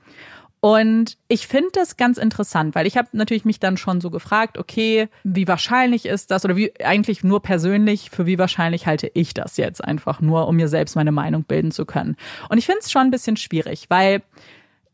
Und 0.62 1.18
ich 1.30 1.48
finde 1.48 1.70
das 1.74 1.96
ganz 1.96 2.18
interessant, 2.18 2.76
weil 2.76 2.86
ich 2.86 2.98
habe 2.98 3.08
natürlich 3.14 3.46
mich 3.46 3.62
dann 3.62 3.78
schon 3.78 4.02
so 4.02 4.10
gefragt, 4.10 4.58
okay, 4.58 5.08
wie 5.24 5.48
wahrscheinlich 5.48 6.06
ist 6.06 6.32
das 6.32 6.44
oder 6.44 6.58
wie 6.58 6.74
eigentlich 6.84 7.24
nur 7.24 7.42
persönlich, 7.42 8.10
für 8.10 8.26
wie 8.26 8.38
wahrscheinlich 8.38 8.86
halte 8.86 9.10
ich 9.14 9.34
das 9.34 9.56
jetzt 9.56 9.82
einfach 9.82 10.20
nur, 10.20 10.48
um 10.48 10.58
mir 10.58 10.68
selbst 10.68 10.98
meine 10.98 11.14
Meinung 11.14 11.46
bilden 11.46 11.72
zu 11.72 11.86
können. 11.86 12.18
Und 12.50 12.58
ich 12.58 12.66
finde 12.66 12.82
es 12.84 12.92
schon 12.92 13.04
ein 13.04 13.12
bisschen 13.12 13.38
schwierig, 13.38 13.86
weil 13.88 14.22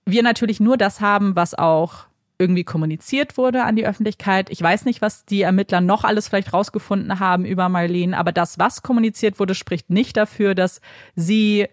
wir 0.05 0.21
natürlich 0.21 0.59
nur 0.59 0.77
das 0.77 1.01
haben, 1.01 1.35
was 1.35 1.55
auch 1.55 2.05
irgendwie 2.37 2.63
kommuniziert 2.63 3.37
wurde 3.37 3.63
an 3.63 3.75
die 3.75 3.85
Öffentlichkeit. 3.85 4.49
Ich 4.49 4.61
weiß 4.61 4.85
nicht, 4.85 5.01
was 5.01 5.25
die 5.25 5.41
Ermittler 5.41 5.81
noch 5.81 6.03
alles 6.03 6.27
vielleicht 6.27 6.53
rausgefunden 6.53 7.19
haben 7.19 7.45
über 7.45 7.69
Marlene, 7.69 8.17
aber 8.17 8.31
das, 8.31 8.59
was 8.59 8.83
kommuniziert 8.83 9.39
wurde, 9.39 9.55
spricht 9.55 9.89
nicht 9.89 10.17
dafür, 10.17 10.55
dass 10.55 10.81
sie 11.15 11.67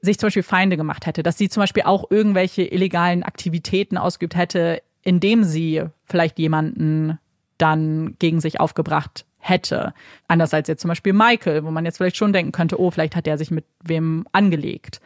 sich 0.00 0.18
zum 0.18 0.26
Beispiel 0.26 0.42
Feinde 0.42 0.76
gemacht 0.76 1.06
hätte, 1.06 1.22
dass 1.22 1.38
sie 1.38 1.48
zum 1.48 1.62
Beispiel 1.62 1.84
auch 1.84 2.10
irgendwelche 2.10 2.62
illegalen 2.62 3.22
Aktivitäten 3.22 3.96
ausgeübt 3.96 4.36
hätte, 4.36 4.82
indem 5.02 5.44
sie 5.44 5.84
vielleicht 6.04 6.38
jemanden 6.38 7.18
dann 7.56 8.16
gegen 8.18 8.40
sich 8.40 8.60
aufgebracht 8.60 9.24
hätte. 9.38 9.94
Anders 10.28 10.54
als 10.54 10.68
jetzt 10.68 10.80
zum 10.80 10.88
Beispiel 10.88 11.12
Michael, 11.12 11.64
wo 11.64 11.70
man 11.70 11.84
jetzt 11.84 11.96
vielleicht 11.96 12.16
schon 12.16 12.32
denken 12.32 12.52
könnte, 12.52 12.80
oh, 12.80 12.90
vielleicht 12.90 13.16
hat 13.16 13.26
er 13.26 13.38
sich 13.38 13.50
mit 13.50 13.64
wem 13.82 14.24
angelegt. 14.32 15.00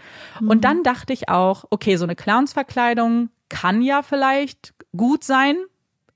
Und 0.47 0.65
dann 0.65 0.83
dachte 0.83 1.12
ich 1.12 1.28
auch, 1.28 1.65
okay, 1.70 1.97
so 1.97 2.05
eine 2.05 2.16
Clownsverkleidung 2.16 3.31
kann 3.48 3.82
ja 3.82 4.02
vielleicht 4.02 4.74
gut 4.97 5.24
sein 5.24 5.56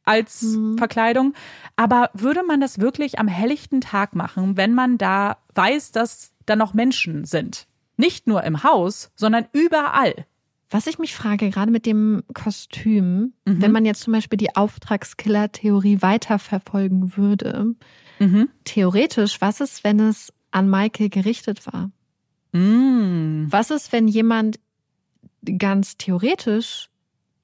als 0.05 0.57
Verkleidung, 0.77 1.35
aber 1.77 2.11
würde 2.15 2.43
man 2.43 2.61
das 2.61 2.79
wirklich 2.81 3.19
am 3.19 3.29
helllichten 3.29 3.81
Tag 3.81 4.17
machen, 4.17 4.57
wenn 4.57 4.75
man 4.75 4.99
da 4.99 5.37
weiß, 5.55 5.93
dass 5.93 6.33
da 6.47 6.57
noch 6.57 6.75
Menschen 6.75 7.25
sind? 7.25 7.67
Nicht 7.97 8.27
nur 8.27 8.43
im 8.45 8.63
Haus, 8.65 9.13
sondern 9.15 9.47
überall. 9.53 10.27
Was 10.71 10.87
ich 10.87 10.99
mich 10.99 11.15
frage, 11.15 11.51
gerade 11.51 11.71
mit 11.71 11.85
dem 11.87 12.23
Kostüm, 12.33 13.35
Mhm. 13.45 13.63
wenn 13.63 13.73
man 13.73 13.85
jetzt 13.85 14.03
zum 14.03 14.13
Beispiel 14.13 14.37
die 14.39 14.57
Auftragskiller-Theorie 14.57 16.01
weiterverfolgen 16.01 17.17
würde, 17.17 17.75
Mhm. 18.19 18.49
theoretisch, 18.65 19.41
was 19.41 19.61
ist, 19.61 19.85
wenn 19.85 20.01
es 20.01 20.33
an 20.51 20.69
Michael 20.71 21.09
gerichtet 21.11 21.67
war? 21.67 21.91
Mm. 22.53 23.47
Was 23.51 23.71
ist, 23.71 23.93
wenn 23.93 24.09
jemand 24.09 24.59
ganz 25.59 25.97
theoretisch 25.97 26.90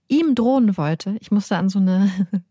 ihm 0.08 0.34
drohen 0.34 0.76
wollte? 0.76 1.16
Ich 1.20 1.30
musste 1.30 1.56
an 1.56 1.68
so 1.68 1.78
eine 1.78 2.10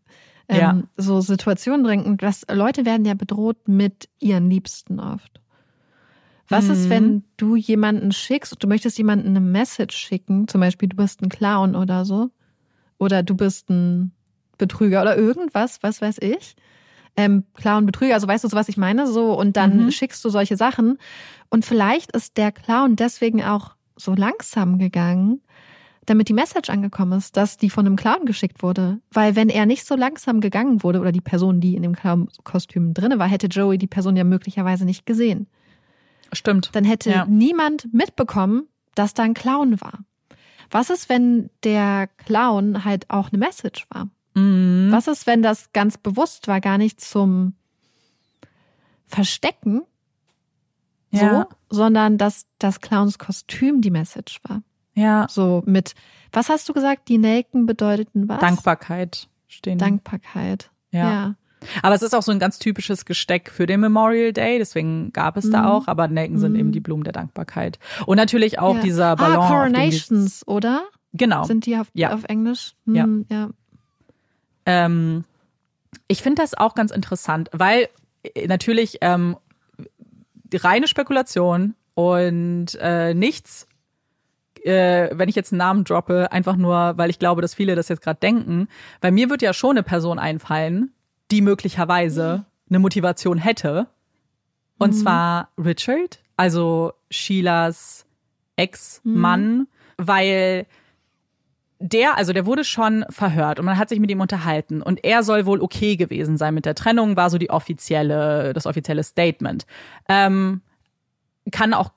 ähm, 0.48 0.58
Ja. 0.58 0.82
so 0.96 1.20
Situation 1.20 1.84
denken, 1.84 2.16
dass 2.16 2.44
Leute 2.50 2.84
werden 2.84 3.04
ja 3.06 3.14
bedroht 3.14 3.68
mit 3.68 4.08
ihren 4.18 4.48
Liebsten 4.50 5.00
oft. 5.00 5.40
Was 6.48 6.68
ist, 6.68 6.84
Mhm. 6.86 6.90
wenn 6.90 7.24
du 7.36 7.56
jemanden 7.56 8.12
schickst 8.12 8.52
und 8.52 8.62
du 8.62 8.68
möchtest 8.68 8.98
jemanden 8.98 9.28
eine 9.28 9.40
Message 9.40 9.96
schicken, 9.96 10.46
zum 10.46 10.60
Beispiel 10.60 10.88
du 10.88 10.96
bist 10.96 11.20
ein 11.22 11.28
Clown 11.28 11.74
oder 11.74 12.04
so, 12.04 12.30
oder 12.98 13.22
du 13.24 13.34
bist 13.34 13.68
ein 13.68 14.12
Betrüger 14.56 15.02
oder 15.02 15.16
irgendwas, 15.18 15.82
was 15.82 16.00
weiß 16.00 16.18
ich. 16.20 16.54
Ähm, 17.16 17.44
Clown, 17.54 17.84
Betrüger, 17.86 18.14
also 18.14 18.28
weißt 18.28 18.44
du, 18.44 18.48
so 18.48 18.56
was 18.56 18.68
ich 18.68 18.76
meine, 18.76 19.06
so 19.06 19.32
und 19.38 19.56
dann 19.56 19.86
Mhm. 19.86 19.90
schickst 19.90 20.24
du 20.24 20.28
solche 20.28 20.56
Sachen 20.56 20.98
und 21.50 21.64
vielleicht 21.64 22.12
ist 22.12 22.36
der 22.36 22.52
Clown 22.52 22.94
deswegen 22.94 23.42
auch 23.42 23.74
so 23.96 24.14
langsam 24.14 24.78
gegangen, 24.78 25.40
damit 26.06 26.28
die 26.28 26.32
Message 26.34 26.70
angekommen 26.70 27.18
ist, 27.18 27.36
dass 27.36 27.56
die 27.56 27.68
von 27.70 27.84
einem 27.86 27.96
Clown 27.96 28.24
geschickt 28.24 28.62
wurde. 28.62 29.00
Weil 29.10 29.36
wenn 29.36 29.48
er 29.48 29.66
nicht 29.66 29.84
so 29.86 29.96
langsam 29.96 30.40
gegangen 30.40 30.82
wurde 30.82 31.00
oder 31.00 31.12
die 31.12 31.20
Person, 31.20 31.60
die 31.60 31.74
in 31.76 31.82
dem 31.82 31.94
Clown-Kostüm 31.96 32.94
drinne 32.94 33.18
war, 33.18 33.26
hätte 33.28 33.48
Joey 33.48 33.76
die 33.78 33.86
Person 33.86 34.16
ja 34.16 34.24
möglicherweise 34.24 34.84
nicht 34.84 35.04
gesehen. 35.06 35.46
Stimmt. 36.32 36.70
Dann 36.74 36.84
hätte 36.84 37.10
Ja. 37.10 37.26
niemand 37.26 37.92
mitbekommen, 37.92 38.68
dass 38.94 39.14
da 39.14 39.22
ein 39.24 39.34
Clown 39.34 39.80
war. 39.80 40.00
Was 40.70 40.90
ist, 40.90 41.08
wenn 41.08 41.50
der 41.62 42.08
Clown 42.16 42.84
halt 42.84 43.08
auch 43.10 43.30
eine 43.30 43.38
Message 43.38 43.86
war? 43.90 44.08
Mhm. 44.34 44.88
Was 44.90 45.06
ist, 45.08 45.26
wenn 45.26 45.42
das 45.42 45.72
ganz 45.72 45.96
bewusst 45.98 46.48
war, 46.48 46.60
gar 46.60 46.78
nicht 46.78 47.00
zum 47.00 47.54
Verstecken, 49.06 49.82
Ja. 51.10 51.46
so, 51.70 51.76
sondern 51.78 52.18
dass 52.18 52.46
das 52.58 52.80
Clowns 52.80 53.18
Kostüm 53.18 53.80
die 53.80 53.90
Message 53.90 54.40
war? 54.48 54.62
Ja. 54.96 55.26
So 55.30 55.62
mit, 55.66 55.94
was 56.32 56.48
hast 56.48 56.68
du 56.68 56.72
gesagt? 56.72 57.08
Die 57.08 57.18
Nelken 57.18 57.66
bedeuteten 57.66 58.28
was? 58.28 58.40
Dankbarkeit 58.40 59.28
stehen. 59.46 59.78
Dankbarkeit. 59.78 60.70
Ja. 60.90 61.10
ja. 61.12 61.34
Aber 61.82 61.94
es 61.94 62.02
ist 62.02 62.14
auch 62.14 62.22
so 62.22 62.32
ein 62.32 62.38
ganz 62.38 62.58
typisches 62.58 63.04
Gesteck 63.04 63.50
für 63.50 63.66
den 63.66 63.80
Memorial 63.80 64.32
Day, 64.32 64.58
deswegen 64.58 65.12
gab 65.12 65.36
es 65.36 65.50
da 65.50 65.62
Mhm. 65.62 65.66
auch, 65.66 65.86
aber 65.88 66.08
Nelken 66.08 66.38
sind 66.38 66.52
Mhm. 66.52 66.58
eben 66.58 66.72
die 66.72 66.80
Blumen 66.80 67.04
der 67.04 67.12
Dankbarkeit. 67.12 67.78
Und 68.06 68.16
natürlich 68.16 68.58
auch 68.58 68.76
ja. 68.76 68.82
dieser 68.82 69.16
Ballon. 69.16 69.36
Ah, 69.36 69.38
auf 69.40 69.48
dem 69.48 69.54
Coronations, 69.56 70.46
oder? 70.46 70.82
Genau. 71.12 71.44
Sind 71.44 71.66
die 71.66 71.76
auf, 71.76 71.88
Ja. 71.94 72.12
auf 72.14 72.24
Englisch? 72.24 72.74
Ja. 72.86 73.04
Hm, 73.04 73.26
ja. 73.30 73.50
Ähm, 74.66 75.24
ich 76.08 76.22
finde 76.22 76.42
das 76.42 76.54
auch 76.54 76.74
ganz 76.74 76.90
interessant, 76.90 77.48
weil 77.52 77.88
äh, 78.34 78.46
natürlich 78.46 78.98
ähm, 79.00 79.36
reine 80.52 80.88
Spekulation 80.88 81.74
und 81.94 82.74
äh, 82.80 83.14
nichts, 83.14 83.66
äh, 84.66 85.10
wenn 85.12 85.28
ich 85.28 85.34
jetzt 85.34 85.52
einen 85.52 85.58
Namen 85.58 85.84
droppe, 85.84 86.30
einfach 86.32 86.56
nur, 86.56 86.94
weil 86.96 87.10
ich 87.10 87.18
glaube, 87.18 87.42
dass 87.42 87.54
viele 87.54 87.74
das 87.74 87.88
jetzt 87.88 88.02
gerade 88.02 88.20
denken, 88.20 88.68
weil 89.00 89.12
mir 89.12 89.30
wird 89.30 89.42
ja 89.42 89.52
schon 89.52 89.72
eine 89.72 89.82
Person 89.82 90.18
einfallen, 90.18 90.92
die 91.30 91.40
möglicherweise 91.40 92.44
eine 92.68 92.78
Motivation 92.78 93.38
hätte. 93.38 93.86
Und 94.78 94.92
zwar 94.92 95.48
Richard, 95.56 96.20
also 96.36 96.92
Sheilas 97.10 98.04
Ex-Mann, 98.56 99.68
weil 99.96 100.66
der, 101.78 102.16
also 102.16 102.32
der 102.32 102.46
wurde 102.46 102.64
schon 102.64 103.04
verhört 103.10 103.58
und 103.58 103.66
man 103.66 103.78
hat 103.78 103.88
sich 103.88 104.00
mit 104.00 104.10
ihm 104.10 104.20
unterhalten. 104.20 104.82
Und 104.82 105.04
er 105.04 105.22
soll 105.22 105.46
wohl 105.46 105.60
okay 105.60 105.96
gewesen 105.96 106.36
sein 106.36 106.54
mit 106.54 106.64
der 106.66 106.74
Trennung, 106.74 107.16
war 107.16 107.30
so 107.30 107.38
die 107.38 107.50
offizielle, 107.50 108.52
das 108.52 108.66
offizielle 108.66 109.02
Statement. 109.02 109.66
Ähm, 110.08 110.62
kann 111.52 111.74
auch 111.74 111.90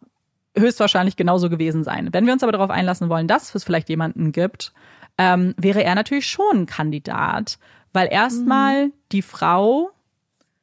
höchstwahrscheinlich 0.57 1.15
genauso 1.15 1.49
gewesen 1.49 1.83
sein. 1.83 2.09
Wenn 2.11 2.25
wir 2.25 2.33
uns 2.33 2.43
aber 2.43 2.51
darauf 2.51 2.69
einlassen 2.69 3.09
wollen, 3.09 3.27
dass 3.27 3.53
es 3.55 3.63
vielleicht 3.63 3.89
jemanden 3.89 4.31
gibt, 4.31 4.73
ähm, 5.17 5.53
wäre 5.57 5.83
er 5.83 5.95
natürlich 5.95 6.27
schon 6.27 6.61
ein 6.61 6.65
Kandidat, 6.65 7.59
weil 7.93 8.07
erstmal 8.11 8.91
die 9.11 9.21
Frau, 9.21 9.91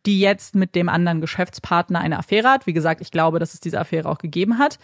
die 0.07 0.21
jetzt 0.21 0.55
mit 0.55 0.75
dem 0.75 0.89
anderen 0.89 1.21
Geschäftspartner 1.21 2.01
eine 2.01 2.19
Affäre 2.19 2.49
hat, 2.49 2.67
wie 2.67 2.73
gesagt, 2.73 3.01
ich 3.01 3.11
glaube, 3.11 3.39
dass 3.39 3.55
es 3.55 3.61
diese 3.61 3.81
Affäre 3.81 4.09
auch 4.09 4.19
gegeben 4.19 4.59
hat, 4.59 4.79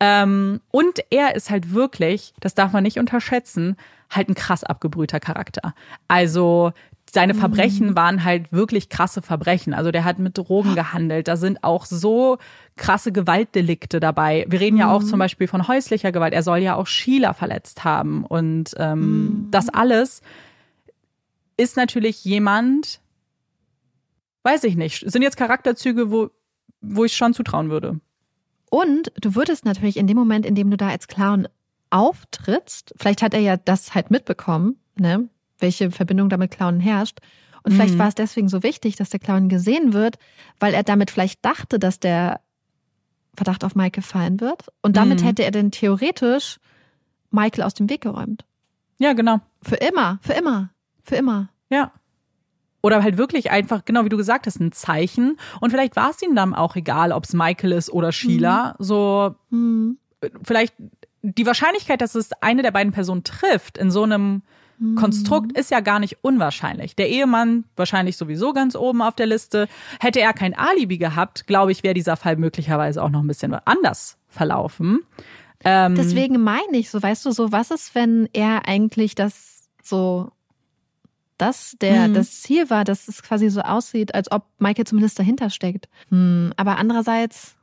ähm, 0.00 0.60
und 0.70 1.00
er 1.10 1.34
ist 1.34 1.50
halt 1.50 1.72
wirklich, 1.72 2.34
das 2.40 2.54
darf 2.54 2.72
man 2.72 2.82
nicht 2.82 2.98
unterschätzen, 2.98 3.76
halt 4.10 4.28
ein 4.28 4.34
krass 4.34 4.62
abgebrühter 4.62 5.18
Charakter. 5.18 5.74
Also 6.06 6.72
seine 7.16 7.32
Verbrechen 7.32 7.96
waren 7.96 8.24
halt 8.24 8.52
wirklich 8.52 8.90
krasse 8.90 9.22
Verbrechen. 9.22 9.72
Also 9.72 9.90
der 9.90 10.04
hat 10.04 10.18
mit 10.18 10.36
Drogen 10.36 10.74
gehandelt. 10.74 11.28
Da 11.28 11.38
sind 11.38 11.64
auch 11.64 11.86
so 11.86 12.36
krasse 12.76 13.10
Gewaltdelikte 13.10 14.00
dabei. 14.00 14.44
Wir 14.50 14.60
reden 14.60 14.76
ja 14.76 14.92
auch 14.92 15.02
zum 15.02 15.18
Beispiel 15.18 15.48
von 15.48 15.66
häuslicher 15.66 16.12
Gewalt. 16.12 16.34
Er 16.34 16.42
soll 16.42 16.58
ja 16.58 16.74
auch 16.74 16.86
Sheila 16.86 17.32
verletzt 17.32 17.84
haben. 17.84 18.26
Und 18.26 18.74
ähm, 18.76 19.48
das 19.50 19.70
alles 19.70 20.20
ist 21.56 21.78
natürlich 21.78 22.22
jemand, 22.22 23.00
weiß 24.42 24.64
ich 24.64 24.76
nicht, 24.76 25.10
sind 25.10 25.22
jetzt 25.22 25.38
Charakterzüge, 25.38 26.10
wo, 26.10 26.28
wo 26.82 27.06
ich 27.06 27.16
schon 27.16 27.32
zutrauen 27.32 27.70
würde. 27.70 27.98
Und 28.68 29.10
du 29.22 29.34
würdest 29.34 29.64
natürlich 29.64 29.96
in 29.96 30.06
dem 30.06 30.18
Moment, 30.18 30.44
in 30.44 30.54
dem 30.54 30.70
du 30.70 30.76
da 30.76 30.90
als 30.90 31.08
Clown 31.08 31.48
auftrittst, 31.88 32.92
vielleicht 32.98 33.22
hat 33.22 33.32
er 33.32 33.40
ja 33.40 33.56
das 33.56 33.94
halt 33.94 34.10
mitbekommen, 34.10 34.76
ne, 34.96 35.30
welche 35.58 35.90
Verbindung 35.90 36.28
da 36.28 36.36
mit 36.36 36.50
Clown 36.50 36.80
herrscht. 36.80 37.18
Und 37.62 37.72
vielleicht 37.72 37.94
Mhm. 37.94 37.98
war 37.98 38.08
es 38.08 38.14
deswegen 38.14 38.48
so 38.48 38.62
wichtig, 38.62 38.96
dass 38.96 39.10
der 39.10 39.20
Clown 39.20 39.48
gesehen 39.48 39.92
wird, 39.92 40.18
weil 40.60 40.72
er 40.74 40.82
damit 40.84 41.10
vielleicht 41.10 41.44
dachte, 41.44 41.78
dass 41.78 41.98
der 41.98 42.40
Verdacht 43.34 43.64
auf 43.64 43.74
Michael 43.74 44.02
fallen 44.02 44.40
wird. 44.40 44.66
Und 44.82 44.96
damit 44.96 45.20
Mhm. 45.22 45.26
hätte 45.26 45.44
er 45.44 45.50
denn 45.50 45.70
theoretisch 45.70 46.58
Michael 47.30 47.64
aus 47.64 47.74
dem 47.74 47.90
Weg 47.90 48.02
geräumt. 48.02 48.44
Ja, 48.98 49.12
genau. 49.12 49.40
Für 49.62 49.76
immer, 49.76 50.18
für 50.22 50.32
immer, 50.32 50.70
für 51.02 51.16
immer. 51.16 51.48
Ja. 51.68 51.92
Oder 52.82 53.02
halt 53.02 53.18
wirklich 53.18 53.50
einfach, 53.50 53.84
genau 53.84 54.04
wie 54.04 54.08
du 54.08 54.16
gesagt 54.16 54.46
hast, 54.46 54.60
ein 54.60 54.70
Zeichen. 54.72 55.36
Und 55.60 55.70
vielleicht 55.70 55.96
war 55.96 56.10
es 56.10 56.22
ihm 56.22 56.34
dann 56.36 56.54
auch 56.54 56.76
egal, 56.76 57.10
ob 57.12 57.24
es 57.24 57.32
Michael 57.34 57.72
ist 57.72 57.90
oder 57.90 58.12
Sheila. 58.12 58.76
So, 58.78 59.34
Hm. 59.50 59.98
vielleicht 60.44 60.74
die 61.22 61.44
Wahrscheinlichkeit, 61.46 62.00
dass 62.00 62.14
es 62.14 62.30
eine 62.40 62.62
der 62.62 62.70
beiden 62.70 62.92
Personen 62.92 63.24
trifft 63.24 63.76
in 63.76 63.90
so 63.90 64.04
einem 64.04 64.42
Konstrukt 64.94 65.56
ist 65.56 65.70
ja 65.70 65.80
gar 65.80 65.98
nicht 65.98 66.18
unwahrscheinlich. 66.22 66.94
Der 66.96 67.08
Ehemann 67.08 67.64
wahrscheinlich 67.76 68.16
sowieso 68.16 68.52
ganz 68.52 68.76
oben 68.76 69.00
auf 69.00 69.14
der 69.14 69.26
Liste. 69.26 69.68
Hätte 70.00 70.20
er 70.20 70.32
kein 70.34 70.54
Alibi 70.54 70.98
gehabt, 70.98 71.46
glaube 71.46 71.72
ich, 71.72 71.82
wäre 71.82 71.94
dieser 71.94 72.16
Fall 72.16 72.36
möglicherweise 72.36 73.02
auch 73.02 73.08
noch 73.10 73.20
ein 73.22 73.26
bisschen 73.26 73.54
anders 73.54 74.18
verlaufen. 74.28 75.00
Ähm, 75.64 75.94
Deswegen 75.94 76.42
meine 76.42 76.76
ich 76.76 76.90
so, 76.90 77.02
weißt 77.02 77.24
du, 77.24 77.30
so 77.32 77.52
was 77.52 77.70
ist, 77.70 77.94
wenn 77.94 78.28
er 78.34 78.68
eigentlich 78.68 79.14
das 79.14 79.68
so, 79.82 80.30
das 81.38 81.76
der 81.80 82.08
Mhm. 82.08 82.14
das 82.14 82.42
Ziel 82.42 82.68
war, 82.70 82.84
dass 82.84 83.08
es 83.08 83.22
quasi 83.22 83.48
so 83.50 83.60
aussieht, 83.62 84.14
als 84.14 84.30
ob 84.30 84.44
Michael 84.58 84.86
zumindest 84.86 85.18
dahinter 85.18 85.50
steckt. 85.50 85.88
Hm, 86.10 86.52
aber 86.56 86.76
andererseits, 86.78 87.55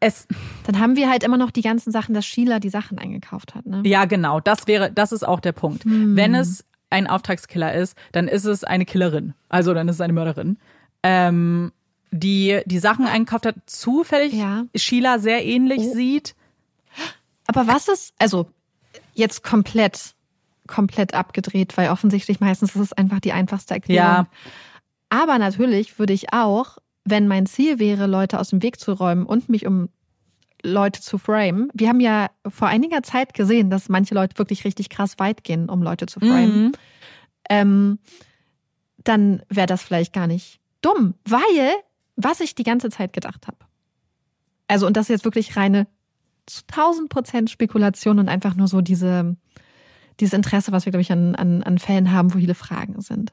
es, 0.00 0.26
dann 0.64 0.78
haben 0.78 0.96
wir 0.96 1.10
halt 1.10 1.22
immer 1.24 1.36
noch 1.36 1.50
die 1.50 1.62
ganzen 1.62 1.90
Sachen, 1.92 2.14
dass 2.14 2.24
Sheila 2.24 2.60
die 2.60 2.68
Sachen 2.70 2.98
eingekauft 2.98 3.54
hat. 3.54 3.66
Ne? 3.66 3.82
Ja, 3.84 4.04
genau. 4.04 4.40
Das 4.40 4.66
wäre, 4.66 4.92
das 4.92 5.12
ist 5.12 5.26
auch 5.26 5.40
der 5.40 5.52
Punkt. 5.52 5.84
Hm. 5.84 6.14
Wenn 6.16 6.34
es 6.34 6.64
ein 6.90 7.06
Auftragskiller 7.06 7.74
ist, 7.74 7.96
dann 8.12 8.28
ist 8.28 8.44
es 8.44 8.64
eine 8.64 8.84
Killerin. 8.84 9.34
Also 9.48 9.74
dann 9.74 9.88
ist 9.88 9.96
es 9.96 10.00
eine 10.00 10.12
Mörderin. 10.12 10.56
Ähm, 11.02 11.72
die 12.10 12.60
die 12.64 12.78
Sachen 12.78 13.06
eingekauft 13.06 13.44
hat, 13.44 13.56
zufällig 13.66 14.32
Ja. 14.32 14.64
Sheila 14.74 15.18
sehr 15.18 15.44
ähnlich 15.44 15.80
Oh. 15.80 15.94
sieht. 15.94 16.34
Aber 17.46 17.66
was 17.66 17.88
ist, 17.88 18.14
also 18.18 18.48
jetzt 19.14 19.42
komplett, 19.42 20.14
komplett 20.66 21.12
abgedreht, 21.14 21.76
weil 21.76 21.90
offensichtlich 21.90 22.40
meistens 22.40 22.74
ist 22.74 22.80
es 22.82 22.92
einfach 22.92 23.20
die 23.20 23.32
einfachste 23.32 23.74
Erklärung. 23.74 24.06
Ja. 24.06 24.26
Aber 25.10 25.38
natürlich 25.38 25.98
würde 25.98 26.12
ich 26.12 26.32
auch, 26.32 26.78
wenn 27.10 27.28
mein 27.28 27.46
Ziel 27.46 27.78
wäre, 27.78 28.06
Leute 28.06 28.38
aus 28.38 28.50
dem 28.50 28.62
Weg 28.62 28.78
zu 28.80 28.92
räumen 28.92 29.26
und 29.26 29.48
mich 29.48 29.66
um 29.66 29.88
Leute 30.62 31.00
zu 31.00 31.18
framen. 31.18 31.70
Wir 31.72 31.88
haben 31.88 32.00
ja 32.00 32.30
vor 32.46 32.68
einiger 32.68 33.02
Zeit 33.02 33.34
gesehen, 33.34 33.70
dass 33.70 33.88
manche 33.88 34.14
Leute 34.14 34.38
wirklich 34.38 34.64
richtig 34.64 34.88
krass 34.88 35.18
weit 35.18 35.44
gehen, 35.44 35.68
um 35.68 35.82
Leute 35.82 36.06
zu 36.06 36.20
framen. 36.20 36.64
Mhm. 36.64 36.72
Ähm, 37.48 37.98
dann 39.04 39.42
wäre 39.48 39.66
das 39.66 39.82
vielleicht 39.82 40.12
gar 40.12 40.26
nicht 40.26 40.60
dumm, 40.82 41.14
weil 41.24 41.70
was 42.16 42.40
ich 42.40 42.54
die 42.54 42.64
ganze 42.64 42.90
Zeit 42.90 43.12
gedacht 43.12 43.46
habe. 43.46 43.58
Also 44.66 44.86
und 44.86 44.96
das 44.96 45.04
ist 45.04 45.10
jetzt 45.10 45.24
wirklich 45.24 45.56
reine 45.56 45.86
zu 46.46 46.62
1000 46.68 47.08
Prozent 47.08 47.50
Spekulation 47.50 48.18
und 48.18 48.28
einfach 48.28 48.54
nur 48.54 48.68
so 48.68 48.80
diese 48.80 49.36
dieses 50.18 50.34
Interesse, 50.34 50.72
was 50.72 50.84
wir 50.84 50.90
glaube 50.90 51.02
ich 51.02 51.12
an, 51.12 51.36
an, 51.36 51.62
an 51.62 51.78
Fällen 51.78 52.12
haben, 52.12 52.34
wo 52.34 52.38
viele 52.38 52.54
Fragen 52.54 53.00
sind. 53.00 53.32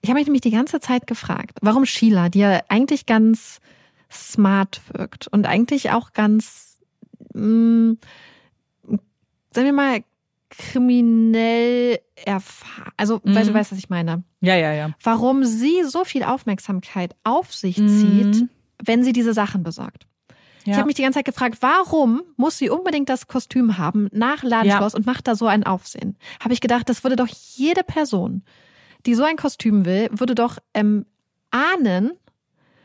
Ich 0.00 0.08
habe 0.10 0.18
mich 0.18 0.26
nämlich 0.26 0.40
die 0.40 0.50
ganze 0.50 0.80
Zeit 0.80 1.06
gefragt, 1.06 1.58
warum 1.60 1.84
Sheila, 1.86 2.28
die 2.28 2.40
ja 2.40 2.60
eigentlich 2.68 3.06
ganz 3.06 3.60
smart 4.10 4.80
wirkt 4.92 5.28
und 5.28 5.46
eigentlich 5.46 5.90
auch 5.90 6.12
ganz, 6.12 6.78
mh, 7.34 7.94
sagen 9.52 9.66
wir 9.66 9.72
mal, 9.72 10.02
kriminell 10.50 11.98
erfahren. 12.26 12.92
Also, 12.96 13.20
Mhm. 13.24 13.34
weil 13.34 13.46
du 13.46 13.54
weißt, 13.54 13.72
was 13.72 13.78
ich 13.78 13.90
meine. 13.90 14.22
Ja, 14.40 14.54
ja, 14.56 14.72
ja. 14.72 14.90
Warum 15.02 15.44
sie 15.44 15.82
so 15.84 16.04
viel 16.04 16.22
Aufmerksamkeit 16.24 17.14
auf 17.24 17.54
sich 17.54 17.76
zieht, 17.76 18.40
Mhm. 18.42 18.48
wenn 18.84 19.02
sie 19.04 19.12
diese 19.12 19.32
Sachen 19.32 19.62
besorgt. 19.62 20.06
Ich 20.64 20.74
habe 20.74 20.86
mich 20.86 20.94
die 20.94 21.02
ganze 21.02 21.18
Zeit 21.18 21.24
gefragt, 21.24 21.58
warum 21.60 22.22
muss 22.36 22.56
sie 22.58 22.70
unbedingt 22.70 23.08
das 23.08 23.26
Kostüm 23.26 23.78
haben 23.78 24.08
nach 24.12 24.44
Ladenschloss 24.44 24.94
und 24.94 25.06
macht 25.06 25.26
da 25.26 25.34
so 25.34 25.46
ein 25.48 25.64
Aufsehen? 25.64 26.16
Habe 26.38 26.54
ich 26.54 26.60
gedacht, 26.60 26.88
das 26.88 27.02
würde 27.02 27.16
doch 27.16 27.26
jede 27.26 27.82
Person, 27.82 28.44
die 29.06 29.14
so 29.14 29.24
ein 29.24 29.36
Kostüm 29.36 29.84
will, 29.84 30.08
würde 30.12 30.34
doch 30.34 30.58
ähm, 30.74 31.06
ahnen, 31.50 32.12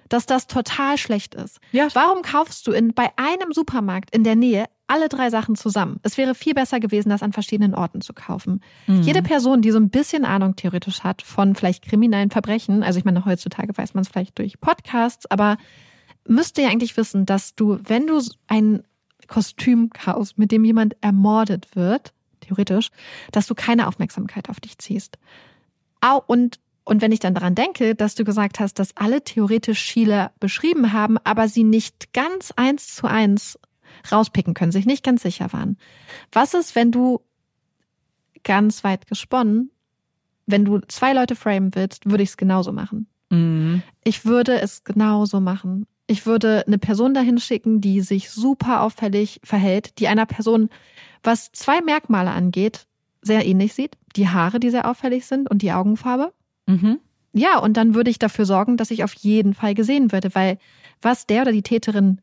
dass 0.09 0.25
das 0.25 0.47
total 0.47 0.97
schlecht 0.97 1.35
ist. 1.35 1.59
Ja. 1.71 1.87
Warum 1.93 2.21
kaufst 2.21 2.65
du 2.67 2.71
in, 2.71 2.93
bei 2.93 3.09
einem 3.17 3.51
Supermarkt 3.51 4.15
in 4.15 4.23
der 4.23 4.35
Nähe 4.35 4.65
alle 4.87 5.09
drei 5.09 5.29
Sachen 5.29 5.55
zusammen? 5.55 5.99
Es 6.03 6.17
wäre 6.17 6.33
viel 6.33 6.53
besser 6.53 6.79
gewesen, 6.79 7.09
das 7.09 7.23
an 7.23 7.33
verschiedenen 7.33 7.75
Orten 7.75 8.01
zu 8.01 8.13
kaufen. 8.13 8.61
Mhm. 8.87 9.01
Jede 9.01 9.21
Person, 9.21 9.61
die 9.61 9.71
so 9.71 9.79
ein 9.79 9.89
bisschen 9.89 10.25
Ahnung 10.25 10.55
theoretisch 10.55 11.03
hat 11.03 11.21
von 11.21 11.55
vielleicht 11.55 11.83
kriminellen 11.83 12.31
Verbrechen, 12.31 12.83
also 12.83 12.99
ich 12.99 13.05
meine, 13.05 13.25
heutzutage 13.25 13.77
weiß 13.77 13.93
man 13.93 14.03
es 14.03 14.09
vielleicht 14.09 14.37
durch 14.39 14.59
Podcasts, 14.59 15.29
aber 15.29 15.57
müsste 16.27 16.61
ja 16.61 16.69
eigentlich 16.69 16.95
wissen, 16.97 17.25
dass 17.25 17.55
du, 17.55 17.79
wenn 17.83 18.07
du 18.07 18.21
ein 18.47 18.83
Kostüm 19.27 19.89
kaufst, 19.89 20.37
mit 20.37 20.51
dem 20.51 20.63
jemand 20.63 20.95
ermordet 21.01 21.75
wird, 21.75 22.13
theoretisch, 22.39 22.89
dass 23.31 23.47
du 23.47 23.55
keine 23.55 23.87
Aufmerksamkeit 23.87 24.49
auf 24.49 24.59
dich 24.59 24.77
ziehst. 24.77 25.17
Au, 26.01 26.21
und, 26.25 26.59
und 26.83 27.01
wenn 27.01 27.11
ich 27.11 27.19
dann 27.19 27.33
daran 27.33 27.55
denke, 27.55 27.95
dass 27.95 28.15
du 28.15 28.23
gesagt 28.23 28.59
hast, 28.59 28.79
dass 28.79 28.95
alle 28.95 29.23
theoretisch 29.23 29.79
Schiele 29.79 30.31
beschrieben 30.39 30.93
haben, 30.93 31.17
aber 31.23 31.47
sie 31.47 31.63
nicht 31.63 32.13
ganz 32.13 32.51
eins 32.55 32.95
zu 32.95 33.07
eins 33.07 33.59
rauspicken 34.11 34.53
können, 34.53 34.71
sich 34.71 34.85
nicht 34.85 35.03
ganz 35.03 35.23
sicher 35.23 35.51
waren. 35.53 35.77
Was 36.31 36.53
ist, 36.53 36.75
wenn 36.75 36.91
du 36.91 37.21
ganz 38.43 38.83
weit 38.83 39.07
gesponnen, 39.07 39.71
wenn 40.45 40.65
du 40.65 40.79
zwei 40.87 41.13
Leute 41.13 41.35
framen 41.35 41.75
willst, 41.75 42.09
würde 42.09 42.23
ich 42.23 42.29
es 42.29 42.37
genauso 42.37 42.71
machen. 42.71 43.07
Mhm. 43.29 43.83
Ich 44.03 44.25
würde 44.25 44.59
es 44.61 44.83
genauso 44.83 45.41
machen. 45.41 45.85
Ich 46.07 46.25
würde 46.25 46.63
eine 46.65 46.77
Person 46.77 47.13
dahin 47.13 47.37
schicken, 47.37 47.81
die 47.81 47.99
sich 47.99 48.31
super 48.31 48.81
auffällig 48.81 49.41
verhält, 49.43 49.99
die 49.99 50.07
einer 50.07 50.25
Person, 50.25 50.69
was 51.21 51.51
zwei 51.51 51.81
Merkmale 51.81 52.31
angeht, 52.31 52.87
sehr 53.21 53.45
ähnlich 53.45 53.73
sieht. 53.73 53.97
Die 54.17 54.27
Haare, 54.27 54.59
die 54.59 54.69
sehr 54.69 54.89
auffällig 54.89 55.25
sind 55.25 55.49
und 55.49 55.61
die 55.61 55.71
Augenfarbe. 55.71 56.33
Mhm. 56.65 56.99
Ja, 57.33 57.59
und 57.59 57.77
dann 57.77 57.93
würde 57.93 58.09
ich 58.09 58.19
dafür 58.19 58.45
sorgen, 58.45 58.77
dass 58.77 58.91
ich 58.91 59.03
auf 59.03 59.13
jeden 59.13 59.53
Fall 59.53 59.75
gesehen 59.75 60.11
würde, 60.11 60.33
weil 60.33 60.57
was 61.01 61.27
der 61.27 61.43
oder 61.43 61.51
die 61.51 61.61
Täterin 61.61 62.19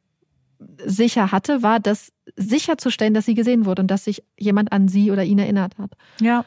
sicher 0.84 1.30
hatte, 1.30 1.62
war, 1.62 1.80
das 1.80 2.12
sicherzustellen, 2.36 3.14
dass 3.14 3.26
sie 3.26 3.34
gesehen 3.34 3.64
wurde 3.64 3.82
und 3.82 3.90
dass 3.90 4.04
sich 4.04 4.22
jemand 4.38 4.72
an 4.72 4.88
sie 4.88 5.10
oder 5.10 5.24
ihn 5.24 5.38
erinnert 5.38 5.78
hat. 5.78 5.92
Ja. 6.20 6.44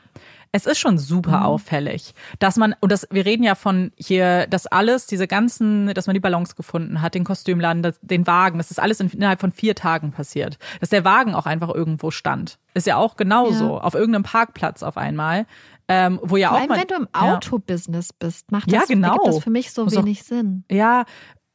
Es 0.51 0.65
ist 0.65 0.79
schon 0.79 0.97
super 0.97 1.39
Mhm. 1.39 1.45
auffällig, 1.45 2.13
dass 2.39 2.55
man, 2.57 2.73
und 2.79 2.91
das, 2.91 3.07
wir 3.11 3.25
reden 3.25 3.43
ja 3.43 3.55
von 3.55 3.91
hier, 3.97 4.47
dass 4.47 4.65
alles, 4.67 5.05
diese 5.07 5.27
ganzen, 5.27 5.93
dass 5.93 6.07
man 6.07 6.13
die 6.13 6.19
Ballons 6.19 6.55
gefunden 6.55 7.01
hat, 7.01 7.15
den 7.15 7.23
Kostümladen, 7.23 7.83
das, 7.83 7.99
den 8.01 8.25
Wagen, 8.27 8.57
das 8.57 8.71
ist 8.71 8.79
alles 8.79 8.99
in, 8.99 9.09
innerhalb 9.09 9.41
von 9.41 9.51
vier 9.51 9.75
Tagen 9.75 10.11
passiert. 10.11 10.57
Dass 10.79 10.89
der 10.89 11.03
Wagen 11.05 11.35
auch 11.35 11.45
einfach 11.45 11.73
irgendwo 11.73 12.11
stand. 12.11 12.59
Ist 12.73 12.87
ja 12.87 12.95
auch 12.97 13.15
genauso. 13.17 13.75
Ja. 13.75 13.81
Auf 13.81 13.93
irgendeinem 13.93 14.23
Parkplatz 14.23 14.83
auf 14.83 14.97
einmal. 14.97 15.45
Ähm, 15.89 16.19
wo 16.21 16.35
ja 16.37 16.49
Vor 16.49 16.57
auch 16.57 16.61
allem, 16.61 16.69
man, 16.69 16.79
wenn 16.81 16.87
du 16.87 16.95
im 16.95 17.07
ja. 17.15 17.35
Autobusiness 17.35 18.11
bist, 18.13 18.51
macht 18.51 18.71
Ja, 18.71 18.79
das, 18.81 18.89
genau. 18.89 19.13
gibt 19.13 19.27
das 19.27 19.43
für 19.43 19.49
mich 19.49 19.71
so 19.71 19.85
Muss 19.85 19.95
auch- 19.95 20.03
wenig 20.03 20.23
Sinn. 20.23 20.63
Ja, 20.69 21.05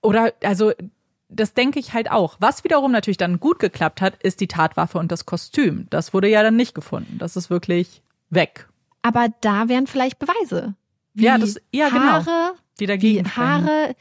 oder 0.00 0.32
also 0.42 0.72
das 1.28 1.54
denke 1.54 1.78
ich 1.78 1.92
halt 1.94 2.10
auch. 2.10 2.36
Was 2.40 2.64
wiederum 2.64 2.92
natürlich 2.92 3.16
dann 3.18 3.40
gut 3.40 3.58
geklappt 3.58 4.00
hat, 4.00 4.16
ist 4.22 4.40
die 4.40 4.48
Tatwaffe 4.48 4.98
und 4.98 5.10
das 5.12 5.24
Kostüm. 5.26 5.86
Das 5.90 6.12
wurde 6.14 6.28
ja 6.28 6.42
dann 6.42 6.56
nicht 6.56 6.74
gefunden. 6.74 7.16
Das 7.18 7.36
ist 7.36 7.48
wirklich 7.50 8.02
weg. 8.30 8.68
Aber 9.02 9.28
da 9.40 9.68
wären 9.68 9.86
vielleicht 9.86 10.18
Beweise. 10.18 10.74
Wie 11.14 11.24
Ja, 11.24 11.38
das- 11.38 11.60
ja, 11.72 11.88
genau. 11.88 12.00
Haare, 12.02 12.52
Die 12.80 12.86
dagegen 12.86 13.26
wie. 13.26 13.30
Haare, 13.30 13.96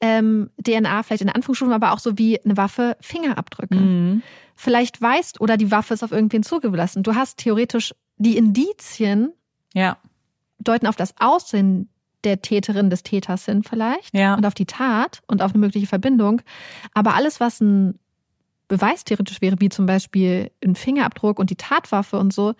ähm, 0.00 0.50
DNA 0.58 1.02
vielleicht 1.02 1.22
in 1.22 1.28
Anführungsstrichen, 1.30 1.72
aber 1.74 1.92
auch 1.92 1.98
so 1.98 2.18
wie 2.18 2.40
eine 2.42 2.56
Waffe 2.56 2.96
Fingerabdrücke. 3.00 3.74
Mhm. 3.76 4.22
Vielleicht 4.54 5.00
weißt 5.00 5.40
oder 5.40 5.56
die 5.56 5.70
Waffe 5.70 5.94
ist 5.94 6.02
auf 6.02 6.12
irgendwen 6.12 6.42
zugelassen. 6.42 7.02
Du 7.02 7.14
hast 7.14 7.38
theoretisch 7.38 7.94
die 8.16 8.36
Indizien 8.36 9.32
Ja, 9.74 9.98
deuten 10.58 10.86
auf 10.86 10.96
das 10.96 11.14
Aussehen 11.20 11.88
der 12.24 12.40
Täterin 12.42 12.88
des 12.90 13.02
Täters 13.02 13.44
hin 13.44 13.62
vielleicht 13.62 14.14
Ja. 14.16 14.34
und 14.34 14.44
auf 14.46 14.54
die 14.54 14.66
Tat 14.66 15.20
und 15.28 15.42
auf 15.42 15.52
eine 15.52 15.60
mögliche 15.60 15.86
Verbindung. 15.86 16.40
Aber 16.94 17.14
alles, 17.14 17.38
was 17.40 17.60
ein 17.60 17.98
Beweis 18.68 19.04
theoretisch 19.04 19.40
wäre, 19.42 19.56
wie 19.60 19.68
zum 19.68 19.86
Beispiel 19.86 20.50
ein 20.64 20.74
Fingerabdruck 20.74 21.38
und 21.38 21.50
die 21.50 21.56
Tatwaffe 21.56 22.18
und 22.18 22.32
so, 22.32 22.54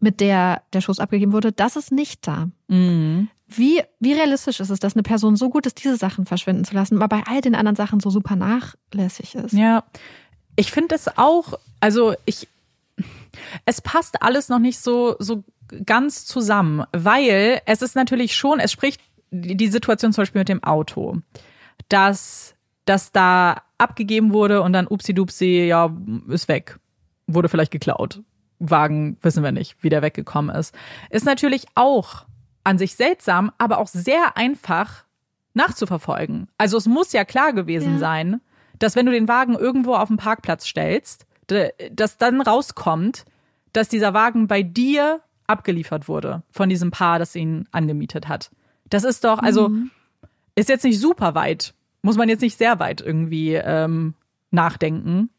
mit 0.00 0.20
der 0.20 0.62
der 0.72 0.80
Schuss 0.80 1.00
abgegeben 1.00 1.32
wurde, 1.32 1.52
das 1.52 1.76
ist 1.76 1.92
nicht 1.92 2.26
da. 2.26 2.48
mhm. 2.68 3.28
Wie, 3.50 3.80
wie 3.98 4.12
realistisch 4.12 4.60
ist 4.60 4.68
es, 4.68 4.78
dass 4.78 4.94
eine 4.94 5.02
Person 5.02 5.34
so 5.34 5.48
gut 5.48 5.64
ist, 5.64 5.82
diese 5.82 5.96
Sachen 5.96 6.26
verschwinden 6.26 6.66
zu 6.66 6.74
lassen, 6.74 6.96
aber 7.00 7.08
bei 7.08 7.22
all 7.26 7.40
den 7.40 7.54
anderen 7.54 7.76
Sachen 7.76 7.98
so 7.98 8.10
super 8.10 8.36
nachlässig 8.36 9.34
ist? 9.36 9.54
Ja, 9.54 9.84
ich 10.54 10.70
finde 10.70 10.96
es 10.96 11.08
auch, 11.16 11.54
also 11.80 12.14
ich, 12.26 12.46
es 13.64 13.80
passt 13.80 14.22
alles 14.22 14.50
noch 14.50 14.58
nicht 14.58 14.78
so, 14.80 15.16
so 15.18 15.44
ganz 15.86 16.26
zusammen, 16.26 16.84
weil 16.92 17.62
es 17.64 17.80
ist 17.80 17.96
natürlich 17.96 18.36
schon, 18.36 18.60
es 18.60 18.70
spricht 18.70 19.00
die 19.30 19.56
die 19.56 19.68
Situation 19.68 20.12
zum 20.12 20.22
Beispiel 20.22 20.40
mit 20.40 20.48
dem 20.48 20.62
Auto, 20.62 21.18
dass 21.88 22.54
das 22.84 23.12
da 23.12 23.62
abgegeben 23.76 24.32
wurde 24.32 24.62
und 24.62 24.72
dann 24.72 24.86
upsi-dupsi, 24.86 25.66
ja, 25.66 25.94
ist 26.28 26.48
weg. 26.48 26.78
Wurde 27.26 27.48
vielleicht 27.48 27.70
geklaut. 27.70 28.22
Wagen, 28.58 29.16
wissen 29.22 29.42
wir 29.42 29.52
nicht, 29.52 29.76
wie 29.82 29.88
der 29.88 30.02
weggekommen 30.02 30.54
ist. 30.54 30.74
Ist 31.10 31.24
natürlich 31.26 31.66
auch 31.74 32.24
an 32.64 32.78
sich 32.78 32.94
seltsam, 32.96 33.52
aber 33.58 33.78
auch 33.78 33.86
sehr 33.88 34.36
einfach 34.36 35.04
nachzuverfolgen. 35.54 36.48
Also 36.58 36.76
es 36.76 36.86
muss 36.86 37.12
ja 37.12 37.24
klar 37.24 37.52
gewesen 37.52 37.94
Ja. 37.94 37.98
sein, 37.98 38.40
dass 38.78 38.94
wenn 38.96 39.06
du 39.06 39.12
den 39.12 39.28
Wagen 39.28 39.54
irgendwo 39.54 39.94
auf 39.94 40.08
dem 40.08 40.16
Parkplatz 40.16 40.66
stellst, 40.66 41.26
dass 41.92 42.18
dann 42.18 42.40
rauskommt, 42.40 43.24
dass 43.72 43.88
dieser 43.88 44.14
Wagen 44.14 44.46
bei 44.48 44.62
dir 44.62 45.20
abgeliefert 45.46 46.08
wurde 46.08 46.42
von 46.50 46.68
diesem 46.68 46.90
Paar, 46.90 47.18
das 47.18 47.34
ihn 47.34 47.66
angemietet 47.72 48.28
hat. 48.28 48.50
Das 48.90 49.04
ist 49.04 49.24
doch, 49.24 49.38
also 49.38 49.70
ist 50.54 50.68
jetzt 50.68 50.84
nicht 50.84 51.00
super 51.00 51.34
weit, 51.34 51.74
muss 52.02 52.16
man 52.16 52.28
jetzt 52.28 52.42
nicht 52.42 52.58
sehr 52.58 52.78
weit 52.78 53.00
irgendwie 53.00 53.54
ähm, 53.54 54.14
nachdenken, 54.50 55.30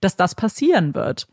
dass 0.00 0.16
das 0.16 0.34
passieren 0.34 0.94
wird. 0.94 1.28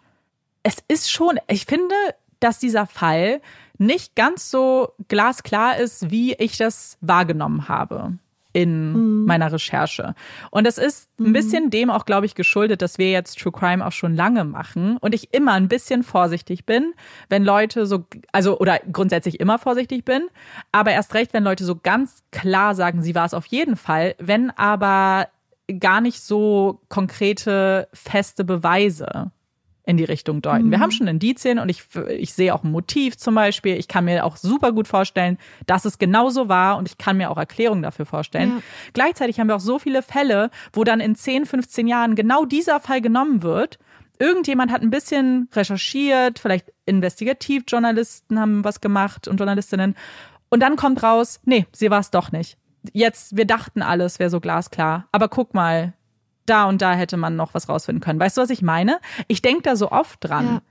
Es 0.63 0.77
ist 0.87 1.11
schon, 1.11 1.39
ich 1.47 1.65
finde, 1.65 1.95
dass 2.39 2.59
dieser 2.59 2.85
Fall 2.85 3.41
nicht 3.77 4.15
ganz 4.15 4.51
so 4.51 4.93
glasklar 5.07 5.77
ist, 5.77 6.11
wie 6.11 6.33
ich 6.33 6.57
das 6.57 6.97
wahrgenommen 7.01 7.67
habe 7.69 8.13
in 8.51 9.25
meiner 9.25 9.51
Recherche. 9.51 10.15
Und 10.49 10.65
es 10.65 10.79
ist 10.79 11.07
ein 11.19 11.33
bisschen 11.33 11.69
dem 11.69 11.91
auch, 11.91 12.05
glaube 12.05 12.25
ich, 12.25 12.33
geschuldet, 12.33 12.81
dass 12.81 12.97
wir 12.97 13.11
jetzt 13.11 13.37
True 13.39 13.51
Crime 13.51 13.85
auch 13.85 13.91
schon 13.91 14.15
lange 14.15 14.43
machen 14.43 14.97
und 14.97 15.13
ich 15.13 15.33
immer 15.33 15.53
ein 15.53 15.67
bisschen 15.67 16.01
vorsichtig 16.01 16.65
bin, 16.65 16.93
wenn 17.29 17.43
Leute 17.43 17.85
so, 17.85 18.05
also 18.31 18.59
oder 18.59 18.79
grundsätzlich 18.91 19.39
immer 19.39 19.59
vorsichtig 19.59 20.03
bin, 20.03 20.23
aber 20.71 20.91
erst 20.91 21.13
recht, 21.13 21.31
wenn 21.33 21.43
Leute 21.43 21.63
so 21.63 21.75
ganz 21.75 22.23
klar 22.31 22.73
sagen, 22.73 23.03
sie 23.03 23.13
war 23.13 23.25
es 23.25 23.35
auf 23.35 23.45
jeden 23.45 23.75
Fall, 23.75 24.15
wenn 24.17 24.49
aber 24.51 25.27
gar 25.79 26.01
nicht 26.01 26.21
so 26.21 26.81
konkrete, 26.89 27.87
feste 27.93 28.43
Beweise 28.43 29.31
in 29.89 29.97
die 29.97 30.03
Richtung 30.03 30.43
deuten. 30.43 30.69
Wir 30.69 30.79
haben 30.79 30.91
schon 30.91 31.07
Indizien 31.07 31.57
und 31.57 31.67
ich, 31.67 31.83
ich 32.09 32.35
sehe 32.35 32.53
auch 32.53 32.63
ein 32.63 32.69
Motiv 32.69 33.17
zum 33.17 33.33
Beispiel. 33.33 33.75
Ich 33.75 33.87
kann 33.87 34.05
mir 34.05 34.23
auch 34.23 34.37
super 34.37 34.71
gut 34.71 34.87
vorstellen, 34.87 35.39
dass 35.65 35.83
es 35.83 35.97
genauso 35.97 36.47
war 36.47 36.77
und 36.77 36.87
ich 36.87 36.99
kann 36.99 37.17
mir 37.17 37.31
auch 37.31 37.37
Erklärungen 37.37 37.81
dafür 37.81 38.05
vorstellen. 38.05 38.49
Ja. 38.49 38.61
Gleichzeitig 38.93 39.39
haben 39.39 39.47
wir 39.47 39.55
auch 39.55 39.59
so 39.59 39.79
viele 39.79 40.03
Fälle, 40.03 40.51
wo 40.73 40.83
dann 40.83 40.99
in 40.99 41.15
10, 41.15 41.47
15 41.47 41.87
Jahren 41.87 42.13
genau 42.13 42.45
dieser 42.45 42.79
Fall 42.79 43.01
genommen 43.01 43.41
wird. 43.41 43.79
Irgendjemand 44.19 44.71
hat 44.71 44.83
ein 44.83 44.91
bisschen 44.91 45.49
recherchiert, 45.55 46.37
vielleicht 46.37 46.71
Investigativjournalisten 46.85 48.39
haben 48.39 48.63
was 48.63 48.81
gemacht 48.81 49.27
und 49.27 49.37
Journalistinnen. 49.37 49.95
Und 50.49 50.59
dann 50.59 50.75
kommt 50.75 51.01
raus, 51.01 51.39
nee, 51.45 51.65
sie 51.71 51.89
war 51.89 52.01
es 52.01 52.11
doch 52.11 52.31
nicht. 52.31 52.59
Jetzt, 52.93 53.35
wir 53.35 53.45
dachten 53.45 53.81
alles 53.81 54.19
wäre 54.19 54.29
so 54.29 54.39
glasklar. 54.39 55.07
Aber 55.11 55.29
guck 55.29 55.55
mal, 55.55 55.93
da 56.49 56.65
und 56.65 56.81
da 56.81 56.93
hätte 56.93 57.17
man 57.17 57.35
noch 57.35 57.53
was 57.53 57.69
rausfinden 57.69 58.01
können. 58.01 58.19
Weißt 58.19 58.37
du, 58.37 58.41
was 58.41 58.49
ich 58.49 58.61
meine? 58.61 58.99
Ich 59.27 59.41
denke 59.41 59.61
da 59.63 59.75
so 59.75 59.91
oft 59.91 60.17
dran, 60.21 60.45
Ja. 60.45 60.61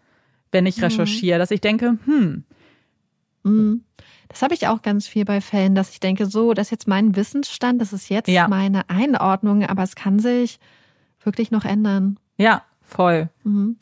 wenn 0.52 0.66
ich 0.66 0.82
recherchiere, 0.82 1.38
dass 1.38 1.50
ich 1.50 1.60
denke, 1.60 1.98
hm, 2.04 2.44
Mhm. 3.44 3.84
Das 4.28 4.42
habe 4.42 4.52
ich 4.52 4.66
auch 4.66 4.82
ganz 4.82 5.06
viel 5.08 5.24
bei 5.24 5.40
Fällen, 5.40 5.74
dass 5.74 5.90
ich 5.90 6.00
denke, 6.00 6.26
so, 6.26 6.52
das 6.52 6.66
ist 6.66 6.70
jetzt 6.72 6.88
mein 6.88 7.16
Wissensstand, 7.16 7.80
das 7.80 7.92
ist 7.94 8.10
jetzt 8.10 8.28
Ja. 8.28 8.46
meine 8.48 8.90
Einordnung, 8.90 9.64
aber 9.64 9.82
es 9.84 9.94
kann 9.94 10.18
sich 10.18 10.58
wirklich 11.22 11.50
noch 11.50 11.64
ändern. 11.64 12.18
ja, 12.36 12.62
voll. 12.82 13.28
Mhm. 13.44 13.76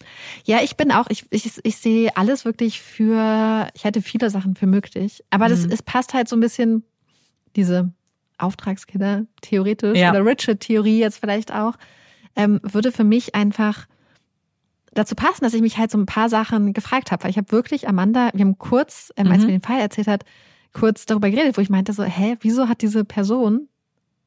Ja, 0.45 0.59
ich 0.63 0.77
bin 0.77 0.91
auch, 0.93 1.07
ich, 1.11 1.27
ich, 1.31 1.61
ich 1.63 1.77
sehe 1.77 2.17
alles 2.17 2.45
wirklich 2.45 2.81
für, 2.81 3.69
ich 3.75 3.85
hätte 3.85 4.03
viele 4.03 4.31
Sachen 4.31 4.57
für 4.57 4.67
möglich, 4.67 5.23
aber 5.31 5.49
das, 5.49 5.65
Mhm. 5.65 5.71
es 5.73 5.83
passt 5.83 6.13
halt 6.15 6.29
so 6.29 6.35
ein 6.37 6.41
bisschen 6.41 6.83
diese 7.57 7.93
Auftragskiller 8.39 9.27
theoretisch 9.41 9.99
Ja. 9.99 10.11
oder 10.11 10.25
Richard-Theorie 10.25 10.99
jetzt 10.99 11.19
vielleicht 11.19 11.53
auch, 11.53 11.75
ähm, 12.37 12.61
würde 12.63 12.93
für 12.93 13.05
mich 13.05 13.35
einfach 13.35 13.87
dazu 14.93 15.15
passen, 15.15 15.45
dass 15.45 15.55
ich 15.55 15.61
mich 15.63 15.79
halt 15.79 15.91
so 15.91 15.99
ein 15.99 16.07
paar 16.07 16.29
Sachen 16.29 16.73
gefragt 16.73 17.13
habe. 17.13 17.25
Weil 17.25 17.31
ich 17.31 17.37
habe 17.39 17.53
wirklich 17.53 17.89
Amanda, 17.89 18.31
wir 18.35 18.45
haben 18.45 18.59
kurz, 18.59 19.13
ähm, 19.17 19.29
als 19.31 19.41
Mhm. 19.43 19.47
mir 19.47 19.53
den 19.53 19.63
Fall 19.63 19.81
erzählt 19.81 20.07
hat, 20.07 20.25
kurz 20.73 21.07
darüber 21.07 21.31
geredet, 21.31 21.57
wo 21.57 21.61
ich 21.61 21.71
meinte 21.71 21.93
so, 21.93 22.03
hä, 22.05 22.37
wieso 22.41 22.69
hat 22.69 22.83
diese 22.83 23.05
Person 23.05 23.69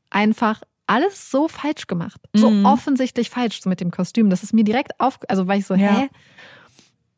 einfach 0.10 0.62
alles 0.88 1.30
so 1.30 1.48
falsch 1.48 1.86
gemacht? 1.88 2.20
So 2.36 2.50
Mhm. 2.50 2.66
offensichtlich 2.66 3.30
falsch, 3.30 3.62
so 3.62 3.70
mit 3.70 3.80
dem 3.82 3.92
Kostüm. 3.92 4.30
Das 4.32 4.42
ist 4.44 4.54
mir 4.54 4.64
direkt 4.64 5.00
auf, 5.00 5.20
also 5.28 5.48
war 5.48 5.56
ich 5.56 5.66
so, 5.66 5.76
Ja. 5.76 6.00
hä? 6.00 6.10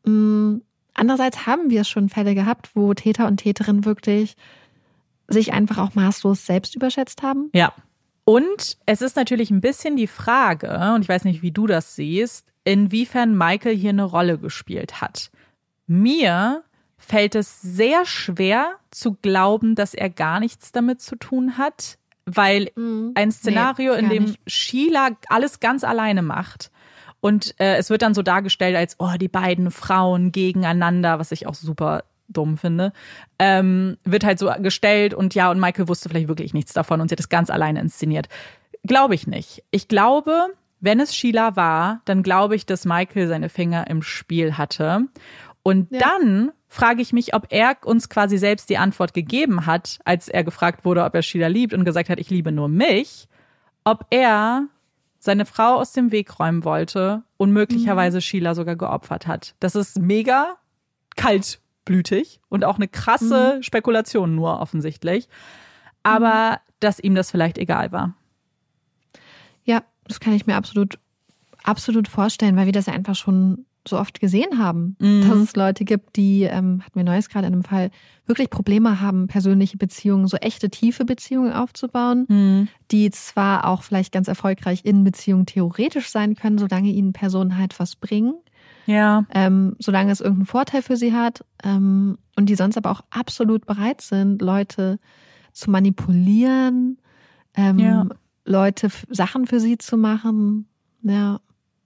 Mm, 0.10 0.62
Andererseits 0.94 1.46
haben 1.48 1.70
wir 1.70 1.86
schon 1.86 2.10
Fälle 2.10 2.36
gehabt, 2.36 2.72
wo 2.76 2.94
Täter 2.94 3.26
und 3.28 3.38
Täterinnen 3.38 3.86
wirklich 3.86 4.36
sich 5.32 5.54
einfach 5.54 5.78
auch 5.78 5.96
maßlos 5.96 6.46
selbst 6.46 6.76
überschätzt 6.76 7.24
haben. 7.24 7.50
Ja. 7.54 7.74
Und 8.24 8.78
es 8.86 9.02
ist 9.02 9.16
natürlich 9.16 9.50
ein 9.52 9.62
bisschen 9.62 9.96
die 9.96 10.08
Frage, 10.08 10.94
und 10.96 11.02
ich 11.02 11.10
weiß 11.10 11.26
nicht, 11.26 11.42
wie 11.42 11.52
du 11.52 11.68
das 11.68 11.96
siehst, 11.96 12.48
inwiefern 12.64 13.38
Michael 13.38 13.76
hier 13.76 13.90
eine 13.90 14.04
Rolle 14.04 14.38
gespielt 14.38 15.02
hat. 15.02 15.32
Mir 15.88 16.64
fällt 16.98 17.36
es 17.36 17.62
sehr 17.62 18.06
schwer 18.06 18.76
zu 18.92 19.16
glauben, 19.22 19.76
dass 19.76 19.94
er 19.94 20.10
gar 20.10 20.40
nichts 20.40 20.72
damit 20.72 21.02
zu 21.02 21.16
tun 21.16 21.58
hat, 21.58 21.98
weil 22.26 22.70
ein 23.16 23.32
Szenario, 23.32 23.94
in 23.94 24.06
gar 24.06 24.14
dem 24.14 24.24
nicht. 24.26 24.40
Sheila 24.46 25.10
alles 25.28 25.60
ganz 25.60 25.84
alleine 25.84 26.22
macht. 26.22 26.72
Und 27.20 27.60
äh, 27.60 27.78
es 27.78 27.90
wird 27.90 28.02
dann 28.02 28.14
so 28.14 28.22
dargestellt, 28.22 28.76
als 28.76 28.96
oh, 29.00 29.14
die 29.20 29.28
beiden 29.28 29.72
Frauen 29.72 30.32
gegeneinander, 30.32 31.20
was 31.20 31.32
ich 31.32 31.48
auch 31.48 31.54
super 31.54 32.04
dumm 32.34 32.58
finde, 32.58 32.94
ähm, 33.40 33.98
wird 34.04 34.24
halt 34.24 34.40
so 34.40 34.52
gestellt 34.60 35.14
und 35.14 35.36
ja, 35.36 35.52
und 35.52 35.60
Michael 35.60 35.88
wusste 35.88 36.10
vielleicht 36.10 36.28
wirklich 36.28 36.54
nichts 36.54 36.74
davon 36.74 37.02
und 37.02 37.10
sie 37.10 37.14
hat 37.14 37.20
es 37.20 37.30
ganz 37.30 37.50
alleine 37.50 37.80
inszeniert. 37.80 38.28
Glaube 38.84 39.16
ich 39.16 39.28
nicht. 39.28 39.64
Ich 39.72 39.88
glaube, 39.88 40.48
wenn 40.80 41.00
es 41.00 41.16
Sheila 41.16 41.56
war, 41.56 42.02
dann 42.06 42.24
glaube 42.24 42.56
ich, 42.56 42.66
dass 42.66 42.86
Michael 42.86 43.28
seine 43.28 43.50
Finger 43.50 43.88
im 43.88 44.02
Spiel 44.02 44.58
hatte. 44.58 45.02
Und 45.64 45.92
Ja. 45.92 46.00
dann 46.00 46.52
frage 46.68 47.02
ich 47.02 47.14
mich, 47.14 47.36
ob 47.36 47.48
er 47.52 47.78
uns 47.86 48.10
quasi 48.10 48.38
selbst 48.38 48.70
die 48.70 48.78
Antwort 48.78 49.14
gegeben 49.14 49.66
hat, 49.68 50.00
als 50.06 50.28
er 50.30 50.44
gefragt 50.44 50.86
wurde, 50.86 51.04
ob 51.04 51.14
er 51.14 51.22
Sheila 51.22 51.48
liebt 51.48 51.74
und 51.74 51.86
gesagt 51.86 52.10
hat, 52.10 52.20
ich 52.20 52.30
liebe 52.32 52.52
nur 52.52 52.68
mich, 52.70 53.28
ob 53.84 54.06
er 54.10 54.64
seine 55.20 55.46
Frau 55.46 55.76
aus 55.76 55.92
dem 55.92 56.12
Weg 56.12 56.40
räumen 56.40 56.64
wollte 56.64 57.22
und 57.38 57.52
möglicherweise 57.52 58.22
Sheila 58.22 58.56
sogar 58.56 58.76
geopfert 58.76 59.28
hat. 59.28 59.54
Das 59.60 59.76
ist 59.76 60.00
mega 60.00 60.56
kaltblütig 61.86 62.40
und 62.50 62.66
auch 62.66 62.76
eine 62.78 62.88
krasse 62.88 63.60
Spekulation 63.62 64.36
nur 64.36 64.60
offensichtlich. 64.60 65.28
Aber 66.04 66.60
dass 66.80 67.00
ihm 67.00 67.16
das 67.16 67.30
vielleicht 67.30 67.58
egal 67.58 67.92
war. 67.92 68.16
Ja, 69.64 69.84
das 70.08 70.20
kann 70.20 70.34
ich 70.34 70.48
mir 70.48 70.56
absolut, 70.56 70.98
absolut 71.64 72.08
vorstellen, 72.08 72.56
weil 72.56 72.66
wir 72.66 72.74
das 72.74 72.88
ja 72.88 72.94
einfach 72.94 73.16
schon 73.16 73.66
so 73.88 74.00
oft 74.00 74.20
gesehen 74.20 74.60
haben, 74.60 74.96
Mhm. 75.00 75.28
dass 75.28 75.38
es 75.40 75.56
Leute 75.56 75.86
gibt, 75.86 76.16
die, 76.16 76.44
ähm, 76.44 76.82
hatten 76.84 76.96
wir 76.96 77.04
Neues 77.04 77.30
gerade 77.30 77.48
in 77.48 77.54
einem 77.54 77.64
Fall, 77.64 77.90
wirklich 78.28 78.52
Probleme 78.52 79.02
haben, 79.02 79.28
persönliche 79.28 79.78
Beziehungen, 79.78 80.28
so 80.28 80.38
echte 80.38 80.70
tiefe 80.70 81.04
Beziehungen 81.04 81.52
aufzubauen, 81.52 82.70
die 82.92 83.10
zwar 83.10 83.66
auch 83.66 83.82
vielleicht 83.82 84.14
ganz 84.14 84.28
erfolgreich 84.28 84.82
in 84.86 85.04
Beziehungen 85.04 85.48
theoretisch 85.48 86.10
sein 86.10 86.36
können, 86.36 86.60
solange 86.60 86.90
ihnen 86.90 87.12
Personen 87.14 87.58
halt 87.58 87.80
was 87.80 87.96
bringen, 87.96 88.36
Ja. 88.86 89.26
ähm, 89.34 89.76
solange 89.80 90.12
es 90.12 90.22
irgendeinen 90.22 90.46
Vorteil 90.48 90.82
für 90.82 90.98
sie 90.98 91.14
hat 91.14 91.46
ähm, 91.64 92.18
und 92.36 92.48
die 92.48 92.56
sonst 92.56 92.78
aber 92.78 92.92
auch 92.92 93.02
absolut 93.10 93.66
bereit 93.66 94.02
sind, 94.02 94.42
Leute 94.42 95.00
zu 95.54 95.70
manipulieren, 95.72 96.98
ähm, 97.56 97.80
Ja. 97.80 98.06
Leute 98.46 98.90
Sachen 99.10 99.46
für 99.48 99.60
sie 99.60 99.78
zu 99.78 99.98
machen, 99.98 100.68
ja, 101.04 101.40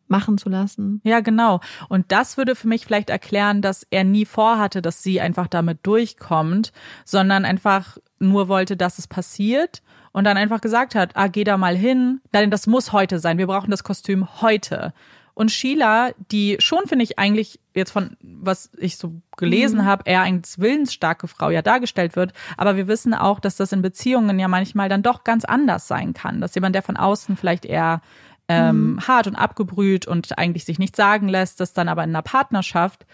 machen 0.08 0.38
zu 0.38 0.50
lassen. 0.50 1.02
Ja, 1.04 1.20
genau. 1.20 1.60
Und 1.90 2.12
das 2.12 2.38
würde 2.38 2.56
für 2.56 2.68
mich 2.68 2.86
vielleicht 2.86 3.10
erklären, 3.10 3.62
dass 3.62 3.86
er 3.90 4.04
nie 4.04 4.26
vorhatte, 4.26 4.82
dass 4.82 5.04
sie 5.04 5.20
einfach 5.20 5.48
damit 5.48 5.80
durchkommt, 5.84 6.72
sondern 7.04 7.44
einfach 7.44 7.98
nur 8.20 8.48
wollte, 8.48 8.78
dass 8.78 9.00
es 9.00 9.08
passiert 9.08 9.82
und 10.14 10.24
dann 10.24 10.38
einfach 10.38 10.62
gesagt 10.62 10.96
hat, 10.96 11.12
ah, 11.16 11.28
geh 11.28 11.44
da 11.44 11.58
mal 11.58 11.76
hin. 11.76 12.22
Nein, 12.32 12.52
das 12.52 12.68
muss 12.68 12.94
heute 12.94 13.20
sein. 13.20 13.38
Wir 13.38 13.48
brauchen 13.48 13.72
das 13.72 13.84
Kostüm 13.84 14.42
heute. 14.42 14.94
Und 15.36 15.52
Sheila, 15.52 16.12
die 16.32 16.56
schon, 16.60 16.88
finde 16.88 17.04
ich, 17.04 17.20
eigentlich 17.20 17.60
jetzt 17.76 17.92
von, 17.92 18.16
was 18.22 18.72
ich 18.78 18.96
so 18.98 19.22
gelesen 19.36 19.86
habe, 19.86 20.04
eher 20.06 20.22
als 20.22 20.60
willensstarke 20.60 21.28
Frau 21.28 21.50
ja 21.50 21.62
dargestellt 21.62 22.16
wird. 22.16 22.32
Aber 22.56 22.78
wir 22.78 22.88
wissen 22.88 23.14
auch, 23.14 23.42
dass 23.42 23.58
das 23.58 23.74
in 23.74 23.82
Beziehungen 23.82 24.40
ja 24.40 24.48
manchmal 24.48 24.88
dann 24.88 25.04
doch 25.04 25.26
ganz 25.26 25.44
anders 25.44 25.88
sein 25.90 26.14
kann. 26.14 26.40
Dass 26.40 26.56
jemand, 26.56 26.74
der 26.74 26.84
von 26.84 26.96
außen 26.96 27.36
vielleicht 27.36 27.66
eher 27.66 28.02
ähm, 28.48 29.00
hart 29.06 29.28
und 29.28 29.36
abgebrüht 29.36 30.08
und 30.08 30.38
eigentlich 30.38 30.64
sich 30.64 30.80
nichts 30.80 30.98
sagen 30.98 31.28
lässt, 31.28 31.60
das 31.60 31.74
dann 31.74 31.90
aber 31.90 32.04
in 32.04 32.12
einer 32.12 32.22
Partnerschaft 32.22 33.06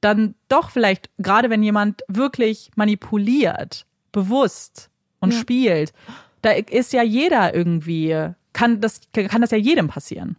dann 0.00 0.34
doch 0.48 0.70
vielleicht, 0.70 1.10
gerade 1.18 1.50
wenn 1.50 1.62
jemand 1.62 2.02
wirklich 2.08 2.70
manipuliert, 2.74 3.84
bewusst 4.12 4.88
und 5.20 5.34
Ja. 5.34 5.40
spielt, 5.40 5.92
da 6.40 6.52
ist 6.52 6.94
ja 6.94 7.02
jeder 7.02 7.54
irgendwie, 7.54 8.30
kann 8.54 8.80
das, 8.80 9.02
kann 9.12 9.42
das 9.42 9.50
ja 9.50 9.58
jedem 9.58 9.88
passieren. 9.88 10.36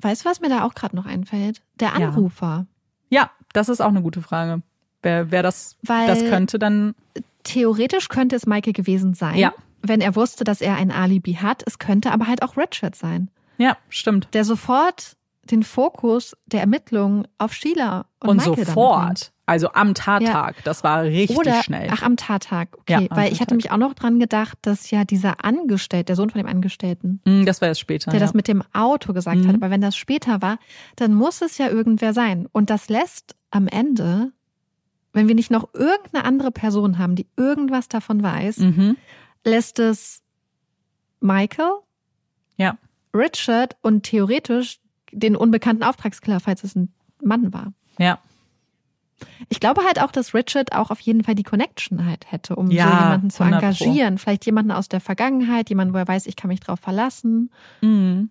Weißt 0.00 0.24
du, 0.24 0.28
was 0.28 0.40
mir 0.40 0.48
da 0.48 0.62
auch 0.64 0.74
gerade 0.74 0.94
noch 0.96 1.06
einfällt? 1.06 1.62
Der 1.80 1.88
Ja. 1.88 1.94
Anrufer. 1.94 2.66
Ja, 3.08 3.30
das 3.52 3.68
ist 3.68 3.80
auch 3.80 3.88
eine 3.88 4.02
gute 4.02 4.20
Frage. 4.22 4.62
Wer, 5.02 5.30
wer 5.30 5.42
das, 5.42 5.76
Weil- 5.82 6.06
das 6.06 6.20
könnte, 6.20 6.58
dann 6.58 6.94
Theoretisch 7.44 8.08
könnte 8.08 8.34
es 8.34 8.44
Michael 8.46 8.72
gewesen 8.72 9.14
sein, 9.14 9.36
Ja. 9.36 9.52
wenn 9.80 10.00
er 10.00 10.16
wusste, 10.16 10.42
dass 10.42 10.60
er 10.60 10.74
ein 10.76 10.90
Alibi 10.90 11.34
hat. 11.34 11.62
Es 11.64 11.78
könnte 11.78 12.10
aber 12.10 12.26
halt 12.26 12.42
auch 12.42 12.56
Richard 12.56 12.96
sein, 12.96 13.30
ja, 13.56 13.76
stimmt. 13.88 14.28
der 14.32 14.44
sofort 14.44 15.16
den 15.44 15.62
Fokus 15.62 16.36
der 16.46 16.58
Ermittlungen 16.60 17.28
auf 17.38 17.52
Sheila 17.52 18.06
und, 18.18 18.30
Und, 18.30 18.36
Michael 18.38 18.66
sofort, 18.66 19.32
also 19.46 19.70
am 19.72 19.94
Tattag, 19.94 20.62
das 20.64 20.82
war 20.84 21.04
richtig 21.04 21.36
Oder, 21.38 21.62
schnell. 21.62 21.88
ach, 21.92 22.02
am 22.02 22.16
Tattag. 22.16 22.68
Okay, 22.78 22.92
Ja, 22.92 22.98
am 22.98 23.08
weil 23.16 23.32
ich 23.32 23.40
hatte 23.40 23.54
mich 23.54 23.70
auch 23.70 23.76
noch 23.76 23.94
dran 23.94 24.18
gedacht, 24.18 24.58
dass 24.62 24.90
ja 24.90 25.04
dieser 25.04 25.44
Angestellte, 25.44 26.06
der 26.06 26.16
Sohn 26.16 26.30
von 26.30 26.40
dem 26.40 26.48
Angestellten, 26.48 27.20
Hm, 27.24 27.46
das 27.46 27.60
war 27.60 27.68
jetzt 27.68 27.78
später. 27.80 28.10
der 28.10 28.18
ja. 28.20 28.26
das 28.26 28.34
mit 28.34 28.48
dem 28.48 28.62
Auto 28.72 29.12
gesagt 29.12 29.38
Mhm. 29.38 29.46
hat, 29.48 29.54
aber 29.54 29.70
wenn 29.70 29.80
das 29.80 29.96
später 29.96 30.42
war, 30.42 30.58
dann 30.96 31.14
muss 31.14 31.42
es 31.42 31.58
ja 31.58 31.68
irgendwer 31.68 32.12
sein. 32.12 32.46
Und 32.52 32.70
das 32.70 32.88
lässt 32.88 33.36
am 33.50 33.68
Ende, 33.68 34.32
wenn 35.12 35.28
wir 35.28 35.34
nicht 35.36 35.50
noch 35.52 35.72
irgendeine 35.72 36.24
andere 36.24 36.50
Person 36.50 36.98
haben, 36.98 37.14
die 37.14 37.26
irgendwas 37.36 37.88
davon 37.88 38.22
weiß, 38.22 38.58
mhm. 38.58 38.96
lässt 39.44 39.78
es 39.78 40.22
Michael, 41.20 41.70
Ja. 42.56 42.76
Richard 43.14 43.76
und 43.80 44.02
theoretisch 44.02 44.80
den 45.12 45.36
unbekannten 45.36 45.82
Auftragskiller, 45.84 46.40
falls 46.40 46.64
es 46.64 46.74
ein 46.74 46.92
Mann 47.22 47.52
war. 47.54 47.72
Ja. 47.98 48.18
Ich 49.48 49.60
glaube 49.60 49.82
halt 49.84 50.00
auch, 50.02 50.10
dass 50.12 50.34
Richard 50.34 50.72
auch 50.74 50.90
auf 50.90 51.00
jeden 51.00 51.24
Fall 51.24 51.34
die 51.34 51.42
Connection 51.42 52.04
halt 52.06 52.30
hätte, 52.30 52.54
um 52.56 52.70
Ja, 52.70 52.84
so 52.84 52.90
jemanden 52.90 53.30
zu 53.30 53.42
100 53.44 53.60
Pro. 53.60 53.66
engagieren. 53.84 54.18
Vielleicht 54.18 54.44
jemanden 54.46 54.72
aus 54.72 54.88
der 54.88 55.00
Vergangenheit, 55.00 55.68
jemanden, 55.70 55.94
wo 55.94 55.98
er 55.98 56.06
weiß, 56.08 56.26
ich 56.26 56.36
kann 56.36 56.48
mich 56.48 56.60
drauf 56.60 56.80
verlassen. 56.80 57.50
Mhm. 57.80 58.30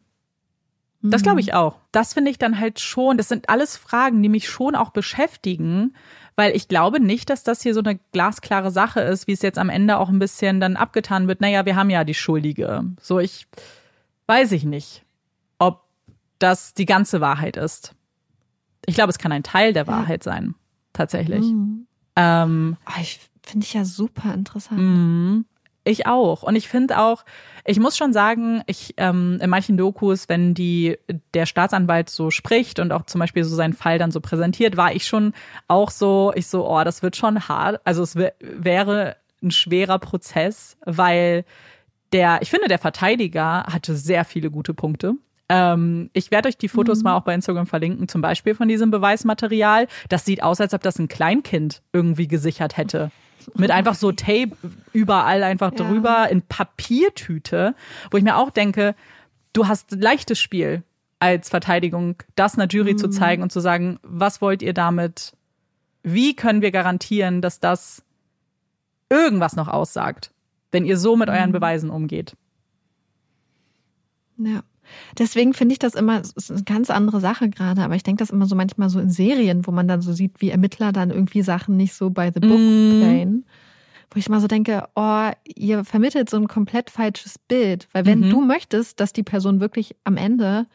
Das 1.01 1.21
glaube 1.21 1.35
Mhm. 1.35 1.39
ich 1.41 1.53
auch. 1.53 1.77
Das 1.91 2.13
finde 2.13 2.31
ich 2.31 2.37
dann 2.39 2.59
halt 2.59 2.79
schon, 2.79 3.17
das 3.17 3.27
sind 3.27 3.49
alles 3.49 3.77
Fragen, 3.77 4.23
die 4.23 4.29
mich 4.29 4.49
schon 4.49 4.75
auch 4.75 4.89
beschäftigen, 4.89 5.93
weil 6.35 6.55
ich 6.55 6.67
glaube 6.67 6.99
nicht, 6.99 7.29
dass 7.29 7.43
das 7.43 7.61
hier 7.61 7.73
so 7.75 7.79
eine 7.81 7.99
glasklare 8.11 8.71
Sache 8.71 9.01
ist, 9.01 9.27
wie 9.27 9.31
es 9.33 9.41
jetzt 9.43 9.59
am 9.59 9.69
Ende 9.69 9.97
auch 9.99 10.09
ein 10.09 10.17
bisschen 10.19 10.59
dann 10.59 10.75
abgetan 10.75 11.27
wird. 11.27 11.41
Naja, 11.41 11.65
wir 11.65 11.75
haben 11.75 11.91
ja 11.91 12.03
die 12.03 12.15
Schuldige. 12.15 12.83
So, 12.99 13.19
ich 13.19 13.47
weiß 14.27 14.51
ich 14.53 14.63
nicht, 14.63 15.03
ob 15.59 15.83
das 16.39 16.73
die 16.73 16.85
ganze 16.87 17.21
Wahrheit 17.21 17.55
ist. 17.55 17.93
Ich 18.87 18.95
glaube, 18.95 19.11
es 19.11 19.19
kann 19.19 19.31
ein 19.31 19.43
Teil 19.43 19.73
der 19.73 19.85
Wahrheit 19.87 20.23
sein, 20.23 20.55
tatsächlich. 20.95 21.45
Mhm. 21.45 21.87
Ähm, 22.15 22.77
Oh, 22.87 22.99
ich 23.01 23.19
finde 23.43 23.65
ich 23.65 23.73
ja 23.73 23.85
super 23.85 24.33
interessant. 24.33 24.79
Mhm. 24.79 25.45
Ich 25.87 26.07
auch. 26.07 26.41
Und 26.41 26.55
ich 26.55 26.67
finde 26.67 26.99
auch, 26.99 27.23
ich 27.63 27.79
muss 27.79 27.95
schon 27.95 28.11
sagen, 28.11 28.63
ich 28.65 28.95
ähm, 28.97 29.37
in 29.39 29.51
manchen 29.51 29.77
Dokus, 29.77 30.27
wenn 30.27 30.55
die 30.55 30.97
der 31.35 31.45
Staatsanwalt 31.45 32.09
so 32.09 32.31
spricht 32.31 32.79
und 32.79 32.91
auch 32.91 33.05
zum 33.05 33.19
Beispiel 33.19 33.43
so 33.43 33.55
seinen 33.55 33.73
Fall 33.73 33.99
dann 33.99 34.09
so 34.09 34.19
präsentiert, 34.19 34.77
war 34.77 34.95
ich 34.95 35.05
schon 35.05 35.33
auch 35.67 35.91
so, 35.91 36.33
ich 36.35 36.47
so, 36.47 36.67
oh, 36.67 36.83
das 36.83 37.03
wird 37.03 37.15
schon 37.15 37.47
hart. 37.47 37.81
Also 37.85 38.01
es 38.01 38.15
wär, 38.15 38.33
wäre 38.39 39.17
ein 39.43 39.51
schwerer 39.51 39.99
Prozess, 39.99 40.75
weil 40.85 41.45
der, 42.13 42.41
ich 42.41 42.49
finde, 42.49 42.67
der 42.67 42.79
Verteidiger 42.79 43.65
hatte 43.65 43.95
sehr 43.95 44.25
viele 44.25 44.49
gute 44.49 44.73
Punkte. 44.73 45.13
Ähm, 45.47 46.09
ich 46.13 46.31
werde 46.31 46.47
euch 46.49 46.57
die 46.57 46.67
Fotos 46.67 47.03
mal 47.03 47.15
auch 47.15 47.21
bei 47.23 47.33
Instagram 47.35 47.67
verlinken, 47.67 48.07
zum 48.07 48.21
Beispiel 48.21 48.55
von 48.55 48.67
diesem 48.67 48.89
Beweismaterial. 48.91 49.87
Das 50.09 50.25
sieht 50.25 50.41
aus, 50.41 50.59
als 50.59 50.73
ob 50.73 50.81
das 50.81 50.97
ein 50.97 51.07
Kleinkind 51.07 51.81
irgendwie 51.93 52.27
gesichert 52.27 52.77
hätte. 52.77 53.11
Mit 53.55 53.69
einfach 53.69 53.93
so 53.93 54.11
Tape 54.11 54.51
überall 54.91 55.43
einfach 55.43 55.71
Ja. 55.77 55.85
drüber 55.85 56.29
in 56.31 56.41
Papiertüte, 56.41 57.75
wo 58.09 58.17
ich 58.17 58.23
mir 58.23 58.37
auch 58.37 58.49
denke, 58.49 58.95
du 59.53 59.67
hast 59.67 59.91
leichtes 59.91 60.39
Spiel 60.39 60.81
als 61.19 61.49
Verteidigung, 61.49 62.15
das 62.35 62.55
einer 62.57 62.67
Jury 62.67 62.95
zu 62.95 63.07
zeigen 63.09 63.43
und 63.43 63.51
zu 63.51 63.59
sagen, 63.59 63.99
was 64.01 64.41
wollt 64.41 64.63
ihr 64.63 64.73
damit? 64.73 65.33
Wie 66.01 66.35
können 66.35 66.61
wir 66.61 66.71
garantieren, 66.71 67.41
dass 67.41 67.59
das 67.59 68.03
irgendwas 69.09 69.55
noch 69.55 69.67
aussagt, 69.67 70.31
wenn 70.71 70.85
ihr 70.85 70.97
so 70.97 71.15
mit 71.15 71.29
euren 71.29 71.51
Beweisen 71.51 71.89
umgeht? 71.91 72.35
Ja. 74.37 74.63
Deswegen 75.17 75.53
finde 75.53 75.73
ich 75.73 75.79
das 75.79 75.95
immer, 75.95 76.21
ist 76.21 76.51
eine 76.51 76.63
ganz 76.63 76.89
andere 76.89 77.19
Sache 77.19 77.49
gerade, 77.49 77.81
aber 77.81 77.95
ich 77.95 78.03
denke 78.03 78.19
das 78.19 78.29
immer 78.29 78.45
so 78.45 78.55
manchmal 78.55 78.89
so 78.89 78.99
in 78.99 79.09
Serien, 79.09 79.65
wo 79.67 79.71
man 79.71 79.87
dann 79.87 80.01
so 80.01 80.13
sieht, 80.13 80.41
wie 80.41 80.49
Ermittler 80.49 80.91
dann 80.91 81.09
irgendwie 81.11 81.41
Sachen 81.41 81.77
nicht 81.77 81.93
so 81.93 82.09
by 82.09 82.29
the 82.33 82.39
book 82.39 82.59
Mm. 82.59 82.89
playen. 82.99 83.45
Wo 84.11 84.19
ich 84.19 84.27
immer 84.27 84.39
so 84.39 84.47
denke, 84.47 84.83
oh, 84.95 85.29
ihr 85.55 85.83
vermittelt 85.83 86.29
so 86.29 86.37
ein 86.37 86.47
komplett 86.47 86.89
falsches 86.89 87.37
Bild. 87.39 87.87
Weil 87.91 88.05
wenn 88.05 88.19
Mhm. 88.21 88.29
du 88.29 88.41
möchtest, 88.41 88.99
dass 88.99 89.11
die 89.13 89.23
Person 89.23 89.59
wirklich 89.59 89.95
am 90.03 90.15
Ende 90.17 90.67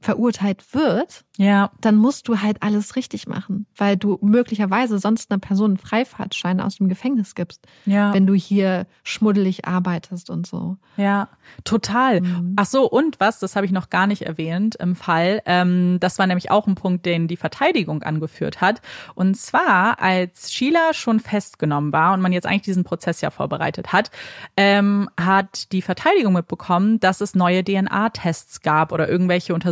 verurteilt 0.00 0.74
wird, 0.74 1.24
Ja. 1.36 1.70
dann 1.80 1.96
musst 1.96 2.26
du 2.28 2.40
halt 2.40 2.62
alles 2.62 2.96
richtig 2.96 3.26
machen, 3.28 3.66
weil 3.76 3.96
du 3.96 4.18
möglicherweise 4.20 4.98
sonst 4.98 5.30
einer 5.30 5.38
Person 5.38 5.70
einen 5.72 5.76
Freifahrtschein 5.78 6.60
aus 6.60 6.76
dem 6.76 6.88
Gefängnis 6.88 7.34
gibst, 7.34 7.66
Ja. 7.86 8.12
wenn 8.12 8.26
du 8.26 8.34
hier 8.34 8.86
schmuddelig 9.04 9.66
arbeitest 9.66 10.30
und 10.30 10.46
so. 10.46 10.76
Ja, 10.96 11.28
total. 11.64 12.20
Mhm. 12.22 12.54
Ach 12.56 12.66
so, 12.66 12.90
und 12.90 13.20
was, 13.20 13.38
das 13.38 13.54
habe 13.54 13.66
ich 13.66 13.72
noch 13.72 13.88
gar 13.88 14.06
nicht 14.08 14.22
erwähnt 14.22 14.74
im 14.76 14.96
Fall. 14.96 15.42
Ähm, 15.46 15.98
das 16.00 16.18
war 16.18 16.26
nämlich 16.26 16.50
auch 16.50 16.66
ein 16.66 16.74
Punkt, 16.74 17.06
den 17.06 17.28
die 17.28 17.36
Verteidigung 17.36 18.02
angeführt 18.02 18.60
hat. 18.60 18.82
Und 19.14 19.36
zwar, 19.36 20.00
als 20.00 20.52
Sheila 20.52 20.92
schon 20.92 21.20
festgenommen 21.20 21.92
war 21.92 22.14
und 22.14 22.20
man 22.20 22.32
jetzt 22.32 22.46
eigentlich 22.46 22.62
diesen 22.62 22.82
Prozess 22.84 23.20
ja 23.20 23.30
vorbereitet 23.30 23.92
hat, 23.92 24.10
ähm, 24.56 25.08
hat 25.20 25.70
die 25.70 25.82
Verteidigung 25.82 26.32
mitbekommen, 26.32 26.98
dass 26.98 27.20
es 27.20 27.36
neue 27.36 27.62
DNA-Tests 27.62 28.60
gab 28.62 28.90
oder 28.92 29.08
irgendwelche 29.08 29.54
Untersuchungen 29.54 29.67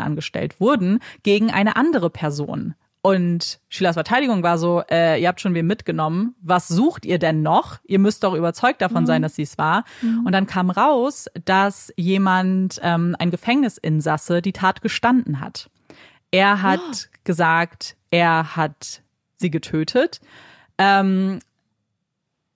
angestellt 0.00 0.60
wurden 0.60 1.00
gegen 1.22 1.50
eine 1.50 1.76
andere 1.76 2.10
Person. 2.10 2.74
Und 3.06 3.60
Sheilas 3.68 3.94
Verteidigung 3.94 4.42
war 4.42 4.58
so, 4.58 4.82
äh, 4.90 5.20
ihr 5.22 5.28
habt 5.28 5.40
schon 5.40 5.54
wen 5.54 5.68
mitgenommen. 5.68 6.34
Was 6.42 6.66
sucht 6.66 7.06
ihr 7.06 7.20
denn 7.20 7.40
noch? 7.40 7.78
Ihr 7.84 8.00
müsst 8.00 8.24
doch 8.24 8.34
überzeugt 8.34 8.82
davon 8.82 9.06
sein, 9.06 9.22
dass 9.22 9.36
sie 9.36 9.42
es 9.42 9.58
war. 9.58 9.84
Und 10.24 10.32
dann 10.32 10.48
kam 10.48 10.70
raus, 10.70 11.26
dass 11.44 11.92
jemand, 11.96 12.80
ähm, 12.82 13.14
ein 13.20 13.30
Gefängnisinsasse, 13.30 14.42
die 14.42 14.52
Tat 14.52 14.82
gestanden 14.82 15.38
hat. 15.38 15.70
Er 16.32 16.62
hat 16.62 17.08
gesagt, 17.22 17.96
er 18.10 18.56
hat 18.56 19.02
sie 19.36 19.50
getötet. 19.52 20.20
Ähm, 20.76 21.38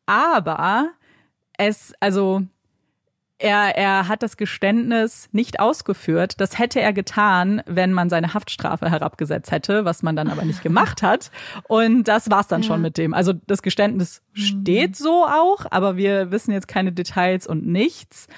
aber 0.07 0.91
es, 1.59 1.93
also 2.01 2.43
er, 3.41 3.77
er 3.77 4.09
hat 4.09 4.23
das 4.23 4.37
Geständnis 4.37 5.29
nicht 5.33 5.61
ausgeführt. 5.61 6.41
Das 6.41 6.59
hätte 6.59 6.81
er 6.81 6.93
getan, 6.93 7.63
wenn 7.67 7.93
man 7.93 8.11
seine 8.11 8.35
Haftstrafe 8.35 8.91
herabgesetzt 8.91 9.51
hätte, 9.51 9.85
was 9.85 10.03
man 10.03 10.15
dann 10.15 10.29
aber 10.29 10.45
nicht 10.45 10.63
gemacht 10.63 11.03
hat. 11.03 11.31
Und 11.67 12.05
das 12.05 12.31
war's 12.31 12.49
dann 12.49 12.63
schon 12.63 12.81
mit 12.83 12.99
dem. 12.99 13.15
Also 13.15 13.33
das 13.47 13.63
Geständnis 13.63 14.23
steht 14.33 14.97
so 14.97 15.25
auch, 15.25 15.67
aber 15.71 15.97
wir 15.97 16.31
wissen 16.31 16.53
jetzt 16.53 16.69
keine 16.69 16.93
Details 16.93 17.47
und 17.47 17.67
nichts. 17.67 18.29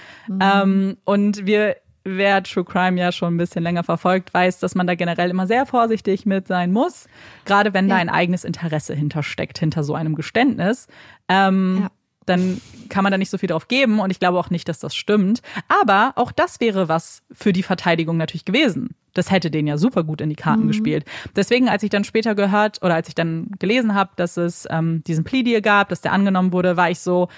Ähm, 0.40 0.96
und 1.04 1.46
wir 1.46 1.76
wer 2.04 2.42
True 2.42 2.64
Crime 2.64 3.00
ja 3.00 3.12
schon 3.12 3.34
ein 3.34 3.38
bisschen 3.38 3.62
länger 3.62 3.84
verfolgt, 3.84 4.34
weiß, 4.34 4.58
dass 4.58 4.74
man 4.74 4.88
da 4.88 4.96
generell 4.96 5.30
immer 5.30 5.46
sehr 5.46 5.66
vorsichtig 5.66 6.26
mit 6.26 6.48
sein 6.48 6.72
muss, 6.72 7.06
gerade 7.44 7.74
wenn 7.74 7.88
da 7.88 7.94
Ja. 7.94 8.00
ein 8.00 8.08
eigenes 8.08 8.42
Interesse 8.42 8.92
hintersteckt, 8.94 9.58
hinter 9.60 9.84
so 9.84 9.94
einem 9.94 10.16
Geständnis. 10.16 10.88
Ähm, 11.28 11.82
Ja. 11.82 11.90
Dann 12.26 12.60
kann 12.88 13.02
man 13.02 13.10
da 13.10 13.18
nicht 13.18 13.30
so 13.30 13.38
viel 13.38 13.48
drauf 13.48 13.68
geben 13.68 14.00
und 14.00 14.10
ich 14.10 14.20
glaube 14.20 14.38
auch 14.38 14.50
nicht, 14.50 14.68
dass 14.68 14.78
das 14.78 14.94
stimmt. 14.94 15.42
Aber 15.68 16.12
auch 16.16 16.32
das 16.32 16.60
wäre 16.60 16.88
was 16.88 17.22
für 17.32 17.52
die 17.52 17.62
Verteidigung 17.62 18.16
natürlich 18.16 18.44
gewesen. 18.44 18.90
Das 19.14 19.30
hätte 19.30 19.50
den 19.50 19.66
ja 19.66 19.76
super 19.76 20.04
gut 20.04 20.20
in 20.20 20.30
die 20.30 20.36
Karten 20.36 20.62
gespielt. 20.68 21.04
Deswegen, 21.36 21.68
als 21.68 21.82
ich 21.82 21.90
dann 21.90 22.04
später 22.04 22.34
gehört 22.34 22.82
oder 22.82 22.94
als 22.94 23.08
ich 23.08 23.14
dann 23.14 23.48
gelesen 23.58 23.94
habe, 23.94 24.10
dass 24.16 24.36
es 24.36 24.66
ähm, 24.70 25.02
diesen 25.04 25.24
Plea 25.24 25.42
Deal 25.42 25.60
gab, 25.62 25.88
dass 25.90 26.00
der 26.00 26.12
angenommen 26.12 26.52
wurde, 26.52 26.76
war 26.76 26.90
ich 26.90 27.00
so, 27.00 27.28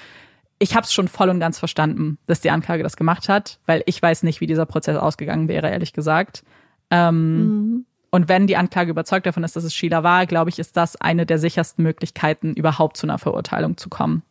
ich 0.61 0.77
habe 0.77 0.85
es 0.85 0.93
schon 0.93 1.09
voll 1.09 1.31
und 1.31 1.41
ganz 1.41 1.59
verstanden, 1.59 2.19
dass 2.27 2.41
die 2.41 2.51
Anklage 2.51 2.83
das 2.85 2.97
gemacht 2.97 3.29
hat, 3.29 3.59
weil 3.67 3.83
ich 3.87 4.01
weiß 4.01 4.23
nicht, 4.23 4.41
wie 4.41 4.47
dieser 4.47 4.67
Prozess 4.67 4.97
ausgegangen 4.97 5.49
wäre, 5.49 5.69
ehrlich 5.69 5.93
gesagt. 5.93 6.45
Ähm, 6.91 7.87
Und 8.11 8.29
wenn 8.29 8.47
die 8.47 8.57
Anklage 8.57 8.91
überzeugt 8.93 9.27
davon 9.27 9.43
ist, 9.43 9.57
dass 9.57 9.65
es 9.65 9.75
Sheila 9.75 10.05
war, 10.05 10.27
glaube 10.27 10.49
ich, 10.51 10.61
ist 10.61 10.77
das 10.77 10.95
eine 10.95 11.27
der 11.27 11.39
sichersten 11.39 11.83
Möglichkeiten, 11.83 12.53
überhaupt 12.55 12.97
zu 12.97 13.07
einer 13.07 13.19
Verurteilung 13.19 13.77
zu 13.77 13.89
kommen. 13.89 14.23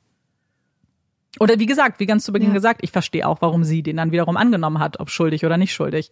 Oder 1.40 1.60
wie 1.60 1.66
gesagt, 1.66 2.00
wie 2.00 2.06
ganz 2.06 2.26
zu 2.26 2.32
Beginn 2.32 2.50
Ja. 2.50 2.54
gesagt, 2.54 2.82
ich 2.84 2.92
verstehe 2.92 3.28
auch, 3.28 3.42
warum 3.42 3.64
sie 3.64 3.82
den 3.84 3.98
dann 3.98 4.12
wiederum 4.12 4.38
angenommen 4.38 4.80
hat, 4.80 5.00
ob 5.00 5.10
schuldig 5.10 5.46
oder 5.46 5.58
nicht 5.58 5.74
schuldig. 5.74 6.12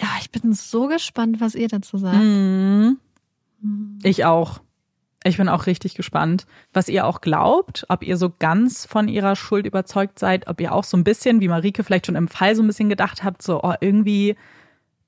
Ja, 0.00 0.08
ich 0.20 0.30
bin 0.30 0.52
so 0.52 0.86
gespannt, 0.88 1.40
was 1.40 1.54
ihr 1.54 1.68
dazu 1.68 1.98
sagt. 1.98 2.16
Mhm. 2.16 2.98
Ich 4.02 4.24
auch. 4.24 4.60
Ich 5.24 5.38
bin 5.38 5.48
auch 5.48 5.66
richtig 5.66 5.94
gespannt, 5.96 6.46
was 6.72 6.88
ihr 6.88 7.04
auch 7.04 7.20
glaubt, 7.20 7.84
ob 7.88 8.04
ihr 8.04 8.16
so 8.16 8.32
ganz 8.38 8.86
von 8.86 9.08
ihrer 9.08 9.34
Schuld 9.34 9.66
überzeugt 9.66 10.20
seid, 10.20 10.46
ob 10.46 10.60
ihr 10.60 10.72
auch 10.72 10.84
so 10.84 10.96
ein 10.96 11.02
bisschen, 11.04 11.40
wie 11.40 11.48
Marike 11.48 11.82
vielleicht 11.82 12.06
schon 12.06 12.14
im 12.14 12.28
Fall 12.28 12.54
so 12.54 12.62
ein 12.62 12.66
bisschen 12.68 12.88
gedacht 12.88 13.24
habt, 13.24 13.42
so, 13.42 13.60
oh, 13.64 13.74
irgendwie 13.80 14.36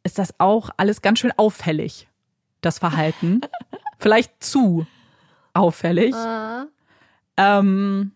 ist 0.02 0.18
das 0.18 0.34
auch 0.38 0.70
alles 0.76 1.02
ganz 1.02 1.20
schön 1.20 1.32
auffällig, 1.36 2.08
das 2.62 2.80
Verhalten. 2.80 3.42
vielleicht 3.98 4.42
zu 4.42 4.86
auffällig. 5.54 6.14
Ähm, 7.36 8.10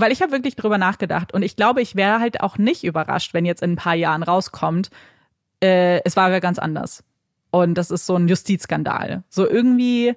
weil 0.00 0.12
ich 0.12 0.22
habe 0.22 0.32
wirklich 0.32 0.56
drüber 0.56 0.78
nachgedacht 0.78 1.32
und 1.32 1.42
ich 1.42 1.56
glaube, 1.56 1.80
ich 1.80 1.96
wäre 1.96 2.20
halt 2.20 2.40
auch 2.40 2.58
nicht 2.58 2.84
überrascht, 2.84 3.34
wenn 3.34 3.44
jetzt 3.44 3.62
in 3.62 3.72
ein 3.72 3.76
paar 3.76 3.94
Jahren 3.94 4.22
rauskommt, 4.22 4.90
äh, 5.60 6.02
es 6.04 6.16
war 6.16 6.30
ja 6.30 6.40
ganz 6.40 6.58
anders. 6.58 7.04
Und 7.50 7.74
das 7.74 7.90
ist 7.90 8.06
so 8.06 8.14
ein 8.14 8.28
Justizskandal. 8.28 9.24
So 9.28 9.48
irgendwie, 9.48 10.14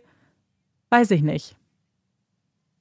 weiß 0.90 1.12
ich 1.12 1.22
nicht. 1.22 1.56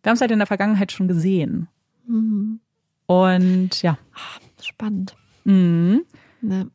Wir 0.02 0.10
haben 0.10 0.16
es 0.16 0.20
halt 0.20 0.32
in 0.32 0.38
der 0.38 0.46
Vergangenheit 0.46 0.92
schon 0.92 1.08
gesehen. 1.08 1.68
Mhm. 2.06 2.60
Und 3.06 3.82
ja. 3.82 3.98
Spannend. 4.62 5.16
Mhm. 5.44 6.02
Ne. 6.40 6.70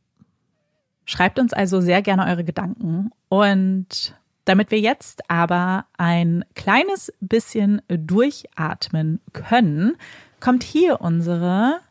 Schreibt 1.05 1.39
uns 1.39 1.53
also 1.53 1.81
sehr 1.81 2.01
gerne 2.01 2.25
eure 2.25 2.43
Gedanken. 2.43 3.11
Und 3.29 4.15
damit 4.45 4.71
wir 4.71 4.79
jetzt 4.79 5.29
aber 5.29 5.85
ein 5.97 6.45
kleines 6.55 7.11
bisschen 7.19 7.81
durchatmen 7.87 9.19
können, 9.33 9.97
kommt 10.39 10.63
hier 10.63 11.01
unsere 11.01 11.81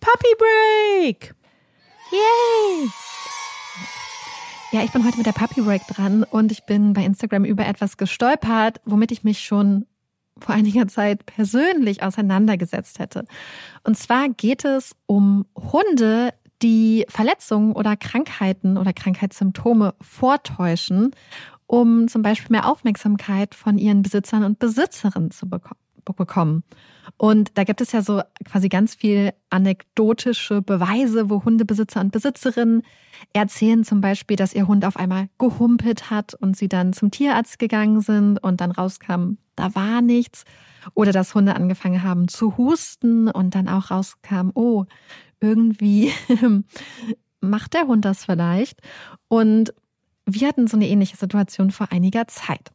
Puppy 0.00 0.34
Break. 0.38 1.34
Yay! 2.10 2.88
Ja, 4.72 4.84
ich 4.84 4.92
bin 4.92 5.04
heute 5.04 5.16
mit 5.16 5.26
der 5.26 5.32
Puppy 5.32 5.60
Break 5.60 5.86
dran 5.88 6.22
und 6.22 6.52
ich 6.52 6.64
bin 6.64 6.92
bei 6.92 7.04
Instagram 7.04 7.44
über 7.44 7.66
etwas 7.66 7.96
gestolpert, 7.96 8.80
womit 8.84 9.12
ich 9.12 9.24
mich 9.24 9.40
schon 9.40 9.86
vor 10.38 10.54
einiger 10.54 10.88
Zeit 10.88 11.26
persönlich 11.26 12.02
auseinandergesetzt 12.02 12.98
hätte. 12.98 13.24
Und 13.84 13.98
zwar 13.98 14.28
geht 14.28 14.64
es 14.64 14.94
um 15.06 15.44
Hunde, 15.54 16.32
die 16.62 17.04
Verletzungen 17.08 17.72
oder 17.72 17.96
Krankheiten 17.96 18.76
oder 18.76 18.92
Krankheitssymptome 18.92 19.94
vortäuschen, 20.00 21.10
um 21.70 22.08
zum 22.08 22.22
Beispiel 22.22 22.50
mehr 22.50 22.68
Aufmerksamkeit 22.68 23.54
von 23.54 23.78
ihren 23.78 24.02
Besitzern 24.02 24.42
und 24.42 24.58
Besitzerinnen 24.58 25.30
zu 25.30 25.48
beko 25.48 25.76
bekommen. 26.04 26.64
Und 27.16 27.56
da 27.56 27.62
gibt 27.62 27.80
es 27.80 27.92
ja 27.92 28.02
so 28.02 28.22
quasi 28.44 28.68
ganz 28.68 28.96
viel 28.96 29.32
anekdotische 29.50 30.60
Beweise, 30.62 31.30
wo 31.30 31.44
Hundebesitzer 31.44 32.00
und 32.00 32.10
Besitzerinnen 32.10 32.82
erzählen 33.32 33.84
zum 33.84 34.00
Beispiel, 34.00 34.36
dass 34.36 34.52
ihr 34.52 34.66
Hund 34.66 34.84
auf 34.84 34.96
einmal 34.96 35.28
gehumpelt 35.38 36.10
hat 36.10 36.34
und 36.34 36.56
sie 36.56 36.68
dann 36.68 36.92
zum 36.92 37.12
Tierarzt 37.12 37.60
gegangen 37.60 38.00
sind 38.00 38.42
und 38.42 38.60
dann 38.60 38.72
rauskam, 38.72 39.34
da 39.54 39.72
war 39.76 40.02
nichts. 40.02 40.42
Oder 40.94 41.12
dass 41.12 41.36
Hunde 41.36 41.54
angefangen 41.54 42.02
haben 42.02 42.26
zu 42.26 42.56
husten 42.56 43.28
und 43.28 43.54
dann 43.54 43.68
auch 43.68 43.92
rauskam, 43.92 44.50
oh, 44.54 44.86
irgendwie 45.38 46.10
macht 47.40 47.74
der 47.74 47.86
Hund 47.86 48.04
das 48.04 48.24
vielleicht. 48.24 48.80
Und 49.28 49.72
wir 50.34 50.48
hatten 50.48 50.66
so 50.66 50.76
eine 50.76 50.88
ähnliche 50.88 51.16
Situation 51.16 51.70
vor 51.70 51.88
einiger 51.90 52.26
Zeit. 52.28 52.70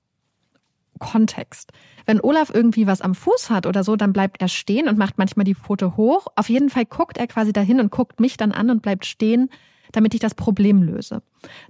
Kontext. 0.99 1.71
Wenn 2.05 2.21
Olaf 2.21 2.51
irgendwie 2.53 2.87
was 2.87 3.01
am 3.01 3.15
Fuß 3.15 3.49
hat 3.49 3.65
oder 3.65 3.83
so, 3.83 3.95
dann 3.95 4.13
bleibt 4.13 4.41
er 4.41 4.47
stehen 4.47 4.87
und 4.87 4.97
macht 4.97 5.17
manchmal 5.17 5.43
die 5.43 5.55
Pfote 5.55 5.97
hoch. 5.97 6.27
Auf 6.35 6.49
jeden 6.49 6.69
Fall 6.69 6.85
guckt 6.85 7.17
er 7.17 7.27
quasi 7.27 7.51
dahin 7.51 7.79
und 7.79 7.91
guckt 7.91 8.19
mich 8.19 8.37
dann 8.37 8.51
an 8.51 8.69
und 8.69 8.81
bleibt 8.81 9.05
stehen, 9.05 9.49
damit 9.91 10.13
ich 10.13 10.19
das 10.19 10.35
Problem 10.35 10.83
löse. 10.83 11.21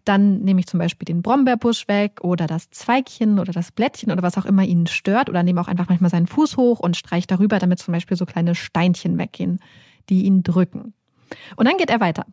Dann 0.03 0.40
nehme 0.40 0.60
ich 0.60 0.68
zum 0.68 0.80
Beispiel 0.80 1.06
den 1.06 1.22
Brombeerbusch 1.22 1.88
weg 1.88 2.20
oder 2.22 2.48
das 2.48 2.70
Zweigchen 2.70 3.40
oder 3.40 3.52
das 3.52 3.72
Blättchen 3.72 4.12
oder 4.12 4.24
was 4.24 4.38
auch 4.38 4.45
immer 4.45 4.64
ihn 4.64 4.88
stört 4.88 5.30
oder 5.30 5.44
nehme 5.44 5.62
auch 5.62 5.68
einfach 5.68 5.90
manchmal 5.90 6.10
seinen 6.10 6.28
Fuß 6.28 6.57
hoch 6.57 6.80
und 6.80 6.98
streiche 6.98 7.28
darüber, 7.28 7.60
damit 7.60 7.80
zum 7.80 7.94
Beispiel 7.94 8.18
so 8.18 8.26
kleine 8.26 8.56
Steinchen 8.56 9.18
weggehen, 9.18 9.60
die 10.10 10.24
ihn 10.24 10.44
drücken. 10.44 10.94
Und 11.56 11.68
dann 11.68 11.78
geht 11.78 11.90
er 11.90 11.99
weiter. 11.99 12.26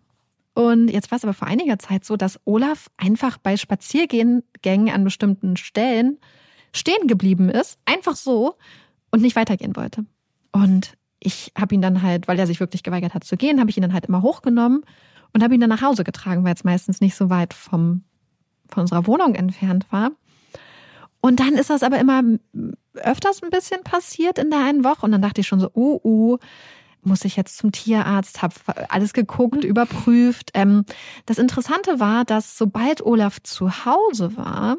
Und 0.55 0.89
jetzt 0.89 1.11
war 1.11 1.17
es 1.17 1.25
aber 1.25 1.35
vor 1.35 1.49
einiger 1.49 1.79
Zeit 1.79 2.05
so, 2.05 2.17
dass 2.17 2.39
Olaf 2.45 2.91
einfach 2.97 3.39
bei 3.39 3.57
Spaziergängen 3.57 4.43
an 4.65 5.05
bestimmten 5.05 5.57
Stellen 5.57 6.19
stehen 6.75 7.07
geblieben 7.07 7.49
ist, 7.49 7.79
einfach 7.85 8.17
so 8.17 8.57
und 9.11 9.23
nicht 9.23 9.37
weitergehen 9.37 9.77
wollte. 9.77 10.05
Und 10.53 10.95
ich 11.21 11.53
habe 11.59 11.75
ihn 11.75 11.83
dann 11.83 12.03
halt, 12.03 12.29
weil 12.29 12.39
er 12.39 12.47
sich 12.47 12.61
wirklich 12.61 12.83
geweigert 12.83 13.15
hat 13.15 13.25
zu 13.25 13.37
gehen, 13.37 13.61
habe 13.61 13.71
ich 13.71 13.77
ihn 13.77 13.83
dann 13.83 13.93
halt 13.93 14.07
immer 14.07 14.23
hochgenommen 14.23 14.85
und 15.33 15.43
habe 15.43 15.55
ihn 15.55 15.61
dann 15.61 15.71
nach 15.71 15.83
Hause 15.83 16.05
getragen, 16.05 16.45
weil 16.45 16.55
es 16.55 16.65
meistens 16.65 17.01
nicht 17.01 17.15
so 17.15 17.31
weit 17.31 17.55
vom, 17.55 18.05
von 18.69 18.83
unserer 18.83 19.07
Wohnung 19.07 19.35
entfernt 19.35 19.87
war. 19.91 20.11
Und 21.21 21.41
dann 21.41 21.55
ist 21.55 21.71
das 21.71 21.83
aber 21.83 21.99
immer 22.01 22.23
öfters 22.95 23.43
ein 23.43 23.51
bisschen 23.51 23.85
passiert 23.85 24.39
in 24.39 24.51
der 24.51 24.65
einen 24.65 24.85
Woche 24.85 25.07
und 25.07 25.13
dann 25.13 25.23
dachte 25.23 25.41
ich 25.41 25.47
schon 25.47 25.61
so, 25.61 25.71
uh, 25.75 26.01
uh, 26.05 26.39
muss 27.03 27.25
ich 27.25 27.37
jetzt 27.37 27.57
zum 27.59 27.73
Tierarzt, 27.73 28.43
habe 28.43 28.55
alles 28.89 29.13
geguckt, 29.13 29.65
überprüft. 29.65 30.51
Ähm, 30.55 30.85
das 31.27 31.39
Interessante 31.39 32.01
war, 32.01 32.25
dass 32.25 32.57
sobald 32.57 33.05
Olaf 33.05 33.43
zu 33.43 33.85
Hause 33.85 34.37
war, 34.37 34.77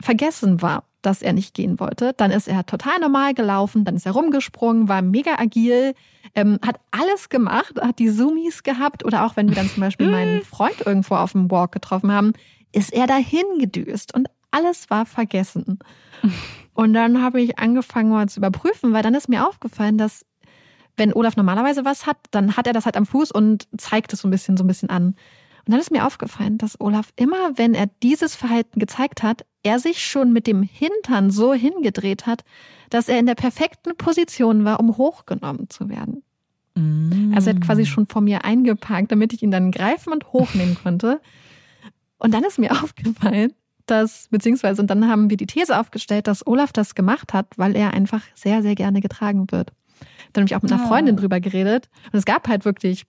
vergessen 0.00 0.62
war, 0.62 0.84
dass 1.02 1.22
er 1.22 1.32
nicht 1.32 1.54
gehen 1.54 1.78
wollte. 1.80 2.12
Dann 2.16 2.30
ist 2.30 2.48
er 2.48 2.64
total 2.66 2.98
normal 2.98 3.34
gelaufen, 3.34 3.84
dann 3.84 3.96
ist 3.96 4.06
er 4.06 4.12
rumgesprungen, 4.12 4.88
war 4.88 5.02
mega 5.02 5.38
agil, 5.38 5.94
ähm, 6.34 6.58
hat 6.64 6.80
alles 6.90 7.28
gemacht, 7.28 7.74
hat 7.80 7.98
die 7.98 8.10
Zoomies 8.10 8.62
gehabt 8.62 9.04
oder 9.04 9.24
auch 9.24 9.36
wenn 9.36 9.48
wir 9.48 9.54
dann 9.54 9.68
zum 9.68 9.82
Beispiel 9.82 10.10
meinen 10.10 10.42
Freund 10.44 10.80
irgendwo 10.84 11.16
auf 11.16 11.32
dem 11.32 11.50
Walk 11.50 11.72
getroffen 11.72 12.12
haben, 12.12 12.32
ist 12.72 12.92
er 12.92 13.06
dahin 13.06 13.44
gedüst 13.58 14.14
und 14.14 14.28
alles 14.50 14.88
war 14.90 15.06
vergessen. 15.06 15.78
Und 16.76 16.92
dann 16.92 17.22
habe 17.22 17.40
ich 17.40 17.60
angefangen 17.60 18.10
mal 18.10 18.28
zu 18.28 18.40
überprüfen, 18.40 18.92
weil 18.92 19.04
dann 19.04 19.14
ist 19.14 19.28
mir 19.28 19.46
aufgefallen, 19.46 19.96
dass 19.96 20.26
wenn 20.96 21.12
Olaf 21.12 21.36
normalerweise 21.36 21.84
was 21.84 22.06
hat, 22.06 22.18
dann 22.30 22.56
hat 22.56 22.66
er 22.66 22.72
das 22.72 22.84
halt 22.84 22.96
am 22.96 23.06
Fuß 23.06 23.30
und 23.32 23.66
zeigt 23.76 24.12
es 24.12 24.20
so 24.20 24.28
ein 24.28 24.30
bisschen, 24.30 24.56
so 24.56 24.64
ein 24.64 24.68
bisschen 24.68 24.90
an. 24.90 25.14
Und 25.66 25.72
dann 25.72 25.80
ist 25.80 25.90
mir 25.90 26.06
aufgefallen, 26.06 26.58
dass 26.58 26.80
Olaf 26.80 27.08
immer, 27.16 27.56
wenn 27.56 27.74
er 27.74 27.86
dieses 28.02 28.34
Verhalten 28.34 28.78
gezeigt 28.78 29.22
hat, 29.22 29.46
er 29.62 29.78
sich 29.78 30.04
schon 30.04 30.32
mit 30.32 30.46
dem 30.46 30.62
Hintern 30.62 31.30
so 31.30 31.54
hingedreht 31.54 32.26
hat, 32.26 32.44
dass 32.90 33.08
er 33.08 33.18
in 33.18 33.26
der 33.26 33.34
perfekten 33.34 33.96
Position 33.96 34.64
war, 34.64 34.78
um 34.78 34.98
hochgenommen 34.98 35.70
zu 35.70 35.88
werden. 35.88 36.22
Mm. 36.74 37.32
Also 37.34 37.50
er 37.50 37.56
hat 37.56 37.62
quasi 37.62 37.86
schon 37.86 38.06
vor 38.06 38.20
mir 38.20 38.44
eingeparkt, 38.44 39.10
damit 39.10 39.32
ich 39.32 39.42
ihn 39.42 39.50
dann 39.50 39.70
greifen 39.70 40.12
und 40.12 40.32
hochnehmen 40.32 40.76
konnte. 40.80 41.20
Und 42.18 42.34
dann 42.34 42.44
ist 42.44 42.58
mir 42.58 42.72
aufgefallen, 42.82 43.54
dass, 43.86 44.28
beziehungsweise, 44.30 44.82
und 44.82 44.88
dann 44.88 45.08
haben 45.08 45.30
wir 45.30 45.36
die 45.36 45.46
These 45.46 45.78
aufgestellt, 45.78 46.26
dass 46.26 46.46
Olaf 46.46 46.72
das 46.72 46.94
gemacht 46.94 47.32
hat, 47.32 47.46
weil 47.56 47.74
er 47.74 47.94
einfach 47.94 48.22
sehr, 48.34 48.62
sehr 48.62 48.74
gerne 48.74 49.00
getragen 49.00 49.50
wird. 49.50 49.72
Dann 50.32 50.42
habe 50.42 50.46
ich 50.48 50.56
auch 50.56 50.62
mit 50.62 50.72
einer 50.72 50.86
Freundin 50.86 51.16
drüber 51.16 51.40
geredet. 51.40 51.88
Und 52.12 52.18
es 52.18 52.24
gab 52.24 52.48
halt 52.48 52.64
wirklich 52.64 53.04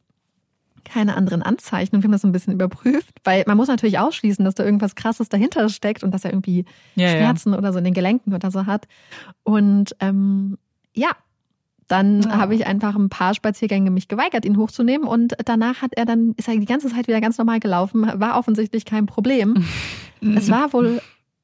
keine 0.85 1.15
anderen 1.15 1.41
Anzeichen. 1.41 1.95
Und 1.95 2.03
wir 2.03 2.07
haben 2.07 2.11
das 2.13 2.23
ein 2.23 2.31
bisschen 2.31 2.53
überprüft, 2.53 3.13
weil 3.23 3.43
man 3.47 3.57
muss 3.57 3.67
natürlich 3.67 3.99
ausschließen, 3.99 4.45
dass 4.45 4.55
da 4.55 4.63
irgendwas 4.63 4.95
Krasses 4.95 5.29
dahinter 5.29 5.67
steckt 5.69 6.03
und 6.03 6.11
dass 6.11 6.23
er 6.23 6.31
irgendwie 6.31 6.65
ja, 6.95 7.09
Schmerzen 7.09 7.51
ja. 7.51 7.57
oder 7.57 7.73
so 7.73 7.79
in 7.79 7.85
den 7.85 7.93
Gelenken 7.93 8.33
oder 8.33 8.51
so 8.51 8.65
hat. 8.65 8.87
Und 9.43 9.95
ähm, 9.99 10.57
ja, 10.93 11.09
dann 11.87 12.21
ja. 12.21 12.37
habe 12.37 12.55
ich 12.55 12.65
einfach 12.65 12.95
ein 12.95 13.09
paar 13.09 13.33
Spaziergänge 13.33 13.91
mich 13.91 14.07
geweigert, 14.07 14.45
ihn 14.45 14.57
hochzunehmen. 14.57 15.07
Und 15.07 15.35
danach 15.45 15.81
hat 15.81 15.91
er 15.95 16.05
dann, 16.05 16.33
ist 16.37 16.47
er 16.47 16.55
die 16.55 16.65
ganze 16.65 16.89
Zeit 16.89 17.07
wieder 17.07 17.21
ganz 17.21 17.37
normal 17.37 17.59
gelaufen, 17.59 18.09
war 18.19 18.37
offensichtlich 18.37 18.85
kein 18.85 19.05
Problem. 19.05 19.65
es 20.21 20.49
war 20.49 20.71
wohl 20.73 21.01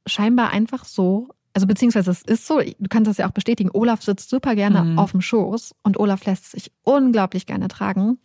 scheinbar 0.07 0.51
einfach 0.51 0.85
so, 0.85 1.29
also 1.53 1.67
beziehungsweise 1.67 2.11
es 2.11 2.21
ist 2.21 2.47
so, 2.47 2.59
du 2.59 2.87
kannst 2.89 3.09
das 3.09 3.17
ja 3.17 3.27
auch 3.27 3.31
bestätigen, 3.31 3.69
Olaf 3.73 4.01
sitzt 4.01 4.29
super 4.29 4.55
gerne 4.55 4.83
mhm. 4.83 4.99
auf 4.99 5.11
dem 5.11 5.21
Schoß 5.21 5.75
und 5.83 5.99
Olaf 5.99 6.25
lässt 6.25 6.51
sich 6.51 6.71
unglaublich 6.83 7.45
gerne 7.45 7.67
tragen. 7.67 8.19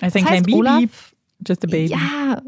Also 0.00 0.18
ein 0.18 0.24
das 0.24 0.32
heißt, 0.32 0.52
Olaf, 0.52 1.14
just 1.46 1.64
a 1.64 1.68
baby. 1.68 1.92
Ja, 1.92 2.42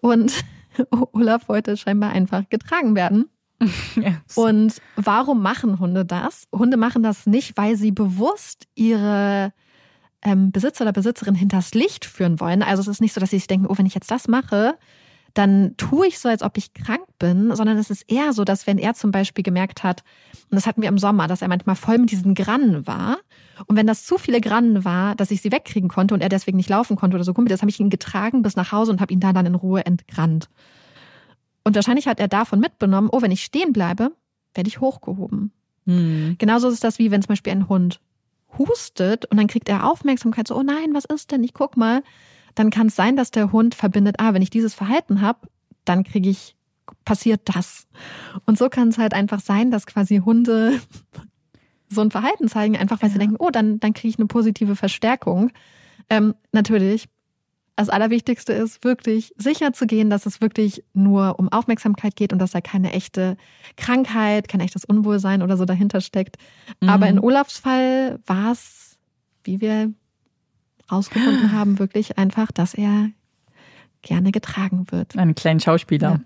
und 0.00 0.44
Olaf 1.12 1.48
wollte 1.48 1.76
scheinbar 1.76 2.10
einfach 2.10 2.48
getragen 2.48 2.94
werden. 2.94 3.26
yes. 3.96 4.36
Und 4.36 4.80
warum 4.96 5.42
machen 5.42 5.80
Hunde 5.80 6.04
das? 6.04 6.46
Hunde 6.52 6.76
machen 6.76 7.02
das 7.02 7.26
nicht, 7.26 7.56
weil 7.56 7.76
sie 7.76 7.90
bewusst 7.90 8.66
ihre 8.74 9.52
ähm, 10.22 10.52
Besitzer 10.52 10.84
oder 10.84 10.92
Besitzerin 10.92 11.34
hinters 11.34 11.74
Licht 11.74 12.04
führen 12.04 12.40
wollen. 12.40 12.62
Also 12.62 12.82
es 12.82 12.88
ist 12.88 13.00
nicht 13.00 13.14
so, 13.14 13.20
dass 13.20 13.30
sie 13.30 13.38
sich 13.38 13.48
denken, 13.48 13.66
oh, 13.66 13.76
wenn 13.76 13.86
ich 13.86 13.94
jetzt 13.94 14.10
das 14.10 14.28
mache, 14.28 14.78
dann 15.34 15.76
tue 15.76 16.06
ich 16.08 16.18
so, 16.18 16.28
als 16.28 16.42
ob 16.42 16.56
ich 16.56 16.74
krank 16.74 17.06
bin, 17.18 17.54
sondern 17.54 17.78
es 17.78 17.90
ist 17.90 18.10
eher 18.10 18.32
so, 18.32 18.44
dass 18.44 18.66
wenn 18.66 18.78
er 18.78 18.94
zum 18.94 19.10
Beispiel 19.10 19.44
gemerkt 19.44 19.82
hat, 19.82 20.02
und 20.50 20.56
das 20.56 20.66
hatten 20.66 20.82
wir 20.82 20.88
im 20.88 20.98
Sommer, 20.98 21.28
dass 21.28 21.42
er 21.42 21.48
manchmal 21.48 21.76
voll 21.76 21.98
mit 21.98 22.10
diesen 22.10 22.34
Grannen 22.34 22.86
war, 22.86 23.18
und 23.66 23.76
wenn 23.76 23.86
das 23.86 24.04
zu 24.04 24.18
viele 24.18 24.40
Grannen 24.40 24.84
war, 24.84 25.14
dass 25.14 25.30
ich 25.30 25.42
sie 25.42 25.52
wegkriegen 25.52 25.88
konnte 25.88 26.14
und 26.14 26.20
er 26.20 26.28
deswegen 26.28 26.56
nicht 26.56 26.70
laufen 26.70 26.96
konnte 26.96 27.16
oder 27.16 27.24
so, 27.24 27.32
das 27.32 27.60
habe 27.60 27.70
ich 27.70 27.80
ihn 27.80 27.90
getragen 27.90 28.42
bis 28.42 28.56
nach 28.56 28.72
Hause 28.72 28.92
und 28.92 29.00
habe 29.00 29.12
ihn 29.12 29.20
da 29.20 29.32
dann 29.32 29.46
in 29.46 29.54
Ruhe 29.54 29.84
entgrannt. 29.84 30.48
Und 31.64 31.74
wahrscheinlich 31.74 32.08
hat 32.08 32.20
er 32.20 32.28
davon 32.28 32.60
mitbenommen, 32.60 33.10
oh, 33.12 33.20
wenn 33.20 33.30
ich 33.30 33.44
stehen 33.44 33.72
bleibe, 33.72 34.12
werde 34.54 34.68
ich 34.68 34.80
hochgehoben. 34.80 35.52
Hm. 35.86 36.36
Genauso 36.38 36.68
ist 36.68 36.84
das 36.84 36.98
wie 36.98 37.10
wenn 37.10 37.22
zum 37.22 37.28
Beispiel 37.28 37.52
ein 37.52 37.68
Hund 37.68 38.00
hustet 38.56 39.26
und 39.26 39.36
dann 39.36 39.46
kriegt 39.46 39.68
er 39.68 39.90
Aufmerksamkeit, 39.90 40.48
so, 40.48 40.56
oh 40.56 40.62
nein, 40.62 40.94
was 40.94 41.04
ist 41.04 41.30
denn? 41.30 41.44
Ich 41.44 41.52
guck 41.52 41.76
mal 41.76 42.02
dann 42.58 42.70
kann 42.70 42.88
es 42.88 42.96
sein, 42.96 43.16
dass 43.16 43.30
der 43.30 43.52
Hund 43.52 43.74
verbindet, 43.74 44.16
ah, 44.18 44.34
wenn 44.34 44.42
ich 44.42 44.50
dieses 44.50 44.74
Verhalten 44.74 45.20
habe, 45.20 45.48
dann 45.84 46.04
kriege 46.04 46.28
ich, 46.28 46.56
passiert 47.04 47.42
das. 47.44 47.86
Und 48.46 48.58
so 48.58 48.68
kann 48.68 48.88
es 48.88 48.98
halt 48.98 49.14
einfach 49.14 49.40
sein, 49.40 49.70
dass 49.70 49.86
quasi 49.86 50.18
Hunde 50.24 50.80
so 51.88 52.00
ein 52.00 52.10
Verhalten 52.10 52.48
zeigen, 52.48 52.76
einfach 52.76 53.00
weil 53.00 53.08
ja. 53.08 53.12
sie 53.12 53.18
denken, 53.18 53.36
oh, 53.38 53.50
dann, 53.50 53.80
dann 53.80 53.94
kriege 53.94 54.08
ich 54.08 54.18
eine 54.18 54.26
positive 54.26 54.76
Verstärkung. 54.76 55.50
Ähm, 56.10 56.34
natürlich, 56.52 57.08
das 57.76 57.90
Allerwichtigste 57.90 58.52
ist 58.52 58.82
wirklich 58.82 59.32
sicher 59.36 59.72
zu 59.72 59.86
gehen, 59.86 60.10
dass 60.10 60.26
es 60.26 60.40
wirklich 60.40 60.82
nur 60.94 61.38
um 61.38 61.48
Aufmerksamkeit 61.50 62.16
geht 62.16 62.32
und 62.32 62.40
dass 62.40 62.50
da 62.50 62.60
keine 62.60 62.92
echte 62.92 63.36
Krankheit, 63.76 64.48
kein 64.48 64.60
echtes 64.60 64.84
Unwohlsein 64.84 65.42
oder 65.42 65.56
so 65.56 65.64
dahinter 65.64 66.00
steckt. 66.00 66.38
Mhm. 66.80 66.88
Aber 66.88 67.06
in 67.08 67.20
Olafs 67.20 67.58
Fall 67.58 68.18
war 68.26 68.50
es, 68.50 68.98
wie 69.44 69.60
wir 69.60 69.92
rausgefunden 70.90 71.52
haben, 71.58 71.78
wirklich 71.78 72.18
einfach, 72.18 72.52
dass 72.52 72.74
er 72.74 73.10
gerne 74.02 74.32
getragen 74.32 74.86
wird. 74.90 75.16
Einen 75.16 75.34
kleinen 75.34 75.60
Schauspieler. 75.60 76.10
Ja. 76.10 76.20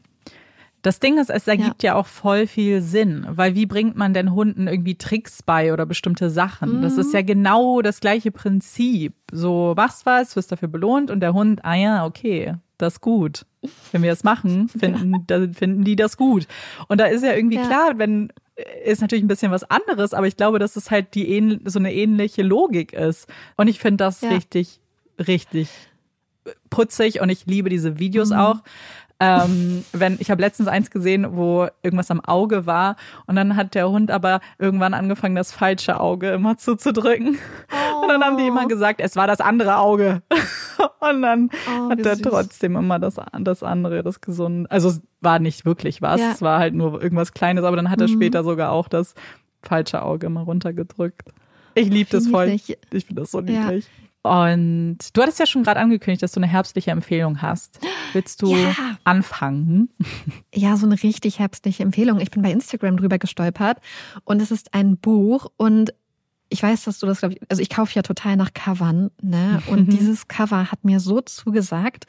Das 0.83 0.99
Ding 0.99 1.19
ist, 1.19 1.31
es 1.31 1.47
ergibt 1.47 1.85
ja. 1.85 1.93
ja. 1.93 1.95
auch 1.95 2.07
voll 2.07 2.49
viel 2.49 2.83
Sinn, 2.83 3.25
weil 3.29 3.55
wie 3.55 3.67
bringt 3.67 3.97
man 3.97 4.15
denn 4.15 4.33
Hunden 4.33 4.67
irgendwie 4.67 4.97
Tricks 4.97 5.43
bei 5.43 5.73
oder 5.73 5.87
bestimmte 5.87 6.29
Sachen? 6.29 6.79
Mhm. 6.79 6.83
Das 6.83 6.99
ist 6.99 7.15
ja 7.15 7.23
genau 7.23 7.83
das 7.83 8.01
gleiche 8.01 8.33
Prinzip. 8.33 9.15
So, 9.31 9.75
machst 9.77 10.07
was, 10.07 10.35
wirst 10.35 10.51
dafür 10.51 10.69
belohnt 10.69 11.13
und 11.13 11.21
der 11.21 11.35
Hund, 11.35 11.65
ah 11.65 11.75
ja, 11.75 12.05
okay, 12.05 12.57
das 12.83 13.01
gut. 13.01 13.47
Wenn 13.93 14.03
wir 14.03 14.11
das 14.11 14.25
machen, 14.25 14.69
finden, 14.79 15.13
ja. 15.13 15.21
da, 15.27 15.53
finden 15.53 15.85
die 15.85 15.97
das 15.97 16.17
gut. 16.17 16.47
Und 16.89 17.01
da 17.01 17.07
ist 17.07 17.25
ja 17.25 17.33
irgendwie 17.33 17.57
ja. 17.57 17.67
klar, 17.67 17.99
wenn 17.99 18.33
ist 18.85 19.01
natürlich 19.01 19.25
ein 19.25 19.29
bisschen 19.29 19.51
was 19.51 19.65
anderes, 19.65 20.13
aber 20.13 20.27
ich 20.27 20.37
glaube, 20.37 20.59
dass 20.59 20.77
es 20.77 20.91
halt 20.91 21.15
die 21.15 21.61
so 21.65 21.79
eine 21.79 21.95
ähnliche 21.95 22.43
Logik 22.43 22.93
ist. 22.93 23.27
Und 23.57 23.69
ich 23.69 23.81
finde 23.81 24.05
das 24.05 24.21
ja. 24.21 24.29
richtig, 24.29 24.81
richtig 25.19 25.71
putzig 26.71 27.21
und 27.21 27.31
ich 27.31 27.47
liebe 27.47 27.71
diese 27.71 27.99
Videos 27.99 28.31
mhm. 28.31 28.37
auch. 28.37 28.57
Ähm, 29.21 29.85
wenn 29.93 30.17
ich 30.19 30.33
habe 30.33 30.41
letztens 30.41 30.69
eins 30.69 30.91
gesehen, 30.91 31.37
wo 31.37 31.69
irgendwas 31.85 32.11
am 32.11 32.21
Auge 32.21 32.67
war 32.67 32.97
und 33.27 33.37
dann 33.37 33.55
hat 33.55 33.77
der 33.77 33.89
Hund 33.89 34.11
aber 34.11 34.41
irgendwann 34.59 34.95
angefangen, 34.95 35.37
das 35.37 35.53
falsche 35.53 36.01
Auge 36.01 36.31
immer 36.31 36.57
zuzudrücken. 36.57 37.39
Und 38.03 38.09
dann 38.09 38.23
haben 38.25 38.37
die 38.37 38.49
immer 38.49 38.65
oh. 38.65 38.69
gesagt, 38.69 39.01
es 39.01 39.15
war 39.15 39.29
das 39.29 39.41
andere 39.41 39.77
Auge. 39.77 40.23
und 41.01 41.23
dann 41.23 41.51
oh, 41.69 41.91
hat 41.91 42.01
er 42.01 42.19
trotzdem 42.19 42.75
immer 42.75 42.99
das, 42.99 43.17
das 43.41 43.63
andere, 43.63 44.03
das 44.03 44.21
gesunde. 44.21 44.69
Also 44.71 44.89
es 44.89 45.03
war 45.21 45.39
nicht 45.39 45.65
wirklich 45.65 46.03
was, 46.03 46.21
ja. 46.21 46.33
es 46.33 46.43
war 46.43 46.59
halt 46.59 46.75
nur 46.75 47.01
irgendwas 47.01 47.33
Kleines, 47.33 47.65
aber 47.65 47.77
dann 47.77 47.91
hat 47.91 48.01
er 48.01 48.09
mhm. 48.09 48.15
später 48.15 48.43
sogar 48.43 48.73
auch 48.73 48.89
das 48.89 49.15
falsche 49.63 50.03
Auge 50.03 50.27
immer 50.27 50.41
runtergedrückt. 50.41 51.31
Ich 51.75 51.89
liebe 51.89 52.11
das 52.11 52.27
voll. 52.27 52.49
Ich, 52.49 52.77
ich 52.91 53.07
finde 53.07 53.23
das 53.23 53.31
so 53.31 53.41
niedlich. 53.41 53.87
Ja. 53.87 54.03
Und 54.25 54.99
du 55.15 55.23
hattest 55.23 55.41
ja 55.41 55.47
schon 55.47 55.65
gerade 55.65 55.81
angekündigt, 55.81 56.23
dass 56.23 56.33
du 56.33 56.41
eine 56.41 56.47
herbstliche 56.47 56.93
Empfehlung 56.93 57.43
hast. 57.43 57.81
Willst 58.13 58.43
du 58.43 58.55
ja. 58.55 58.75
anfangen? 59.05 59.91
Ja, 60.55 60.77
so 60.77 60.87
eine 60.87 61.03
richtig 61.03 61.39
herbstliche 61.39 61.83
Empfehlung. 61.83 62.21
Ich 62.21 62.31
bin 62.31 62.43
bei 62.43 62.53
Instagram 62.53 62.99
drüber 62.99 63.19
gestolpert 63.19 63.79
und 64.25 64.43
es 64.43 64.51
ist 64.51 64.75
ein 64.75 64.99
Buch 64.99 65.47
und 65.57 65.95
ich 66.53 66.63
weiß, 66.63 66.85
dass 66.85 66.99
du 66.99 67.07
das, 67.07 67.21
glaube 67.21 67.35
ich, 67.35 67.41
also 67.49 67.63
ich 67.63 67.71
kaufe 67.71 67.95
ja 67.95 68.03
total 68.03 68.37
nach 68.37 68.53
Covern, 68.53 69.11
ne? 69.23 69.63
Und 69.67 69.87
dieses 69.93 70.29
Cover 70.29 70.71
hat 70.71 70.85
mir 70.85 71.01
so 71.01 71.21
zugesagt. 71.21 72.05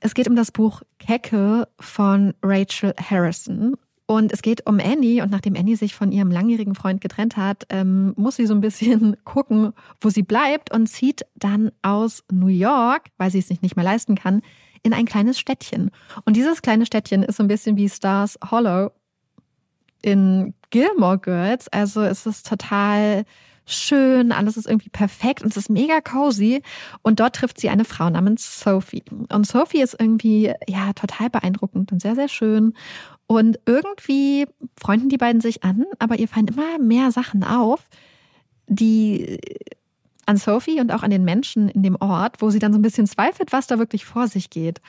Es 0.00 0.14
geht 0.14 0.28
um 0.28 0.36
das 0.36 0.52
Buch 0.52 0.82
Kecke 0.98 1.68
von 1.80 2.34
Rachel 2.42 2.94
Harrison. 2.98 3.74
Und 4.06 4.32
es 4.32 4.42
geht 4.42 4.66
um 4.66 4.78
Annie 4.78 5.22
und 5.22 5.30
nachdem 5.30 5.56
Annie 5.56 5.76
sich 5.76 5.94
von 5.94 6.12
ihrem 6.12 6.30
langjährigen 6.30 6.74
Freund 6.74 7.00
getrennt 7.00 7.36
hat, 7.36 7.64
ähm, 7.70 8.12
muss 8.16 8.36
sie 8.36 8.46
so 8.46 8.54
ein 8.54 8.60
bisschen 8.60 9.16
gucken, 9.24 9.72
wo 10.00 10.10
sie 10.10 10.22
bleibt 10.22 10.72
und 10.72 10.86
zieht 10.86 11.22
dann 11.34 11.72
aus 11.82 12.22
New 12.30 12.48
York, 12.48 13.06
weil 13.16 13.30
sie 13.30 13.38
es 13.38 13.48
sich 13.48 13.62
nicht 13.62 13.74
mehr 13.74 13.84
leisten 13.84 14.14
kann, 14.14 14.42
in 14.82 14.92
ein 14.92 15.06
kleines 15.06 15.38
Städtchen. 15.38 15.90
Und 16.24 16.36
dieses 16.36 16.62
kleine 16.62 16.86
Städtchen 16.86 17.22
ist 17.22 17.36
so 17.36 17.42
ein 17.42 17.48
bisschen 17.48 17.76
wie 17.76 17.88
Stars 17.88 18.38
Hollow 18.50 18.92
in 20.02 20.54
Gilmore 20.70 21.18
Girls. 21.18 21.68
Also 21.68 22.02
es 22.02 22.26
ist 22.26 22.46
total 22.46 23.24
schön, 23.72 24.32
alles 24.32 24.56
ist 24.56 24.66
irgendwie 24.66 24.90
perfekt 24.90 25.42
und 25.42 25.50
es 25.50 25.56
ist 25.56 25.70
mega 25.70 26.00
cozy. 26.00 26.62
Und 27.02 27.20
dort 27.20 27.36
trifft 27.36 27.60
sie 27.60 27.68
eine 27.68 27.84
Frau 27.84 28.08
namens 28.10 28.60
Sophie. 28.60 29.02
Und 29.30 29.46
Sophie 29.46 29.82
ist 29.82 29.96
irgendwie, 29.98 30.52
ja, 30.68 30.92
total 30.92 31.30
beeindruckend 31.30 31.92
und 31.92 32.00
sehr, 32.00 32.14
sehr 32.14 32.28
schön. 32.28 32.74
Und 33.26 33.58
irgendwie 33.66 34.46
freunden 34.78 35.08
die 35.08 35.16
beiden 35.16 35.40
sich 35.40 35.64
an, 35.64 35.84
aber 35.98 36.18
ihr 36.18 36.28
fallen 36.28 36.48
immer 36.48 36.78
mehr 36.78 37.10
Sachen 37.10 37.44
auf, 37.44 37.88
die 38.66 39.40
an 40.26 40.36
Sophie 40.36 40.80
und 40.80 40.92
auch 40.92 41.02
an 41.02 41.10
den 41.10 41.24
Menschen 41.24 41.68
in 41.68 41.82
dem 41.82 41.96
Ort, 41.96 42.40
wo 42.40 42.50
sie 42.50 42.58
dann 42.58 42.72
so 42.72 42.78
ein 42.78 42.82
bisschen 42.82 43.06
zweifelt, 43.06 43.52
was 43.52 43.66
da 43.66 43.78
wirklich 43.78 44.04
vor 44.04 44.28
sich 44.28 44.50
geht. 44.50 44.80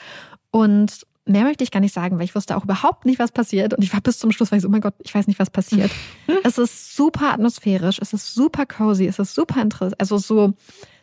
Und 0.52 1.08
mehr 1.26 1.44
möchte 1.44 1.64
ich 1.64 1.72
gar 1.72 1.80
nicht 1.80 1.94
sagen, 1.94 2.18
weil 2.18 2.26
ich 2.26 2.36
wusste 2.36 2.58
auch 2.58 2.64
überhaupt 2.64 3.06
nicht, 3.06 3.20
was 3.20 3.32
passiert. 3.32 3.74
Und 3.74 3.84
ich 3.84 3.94
war 3.94 4.02
bis 4.02 4.20
zum 4.20 4.32
Schluss, 4.32 4.52
weil 4.52 4.58
ich 4.58 4.64
so, 4.64 4.68
oh 4.68 4.72
mein 4.72 4.82
Gott, 4.82 4.96
ich 5.04 5.14
weiß 5.14 5.28
nicht, 5.28 5.40
was 5.40 5.50
passiert. 5.50 5.92
es 6.44 6.58
ist 6.58 6.96
super 6.96 7.34
atmosphärisch, 7.34 8.00
es 8.02 8.14
ist 8.14 8.34
super 8.34 8.66
cozy, 8.66 9.08
es 9.08 9.20
ist 9.20 9.34
super 9.34 9.62
interessant. 9.62 10.00
Also 10.00 10.18
so, 10.18 10.54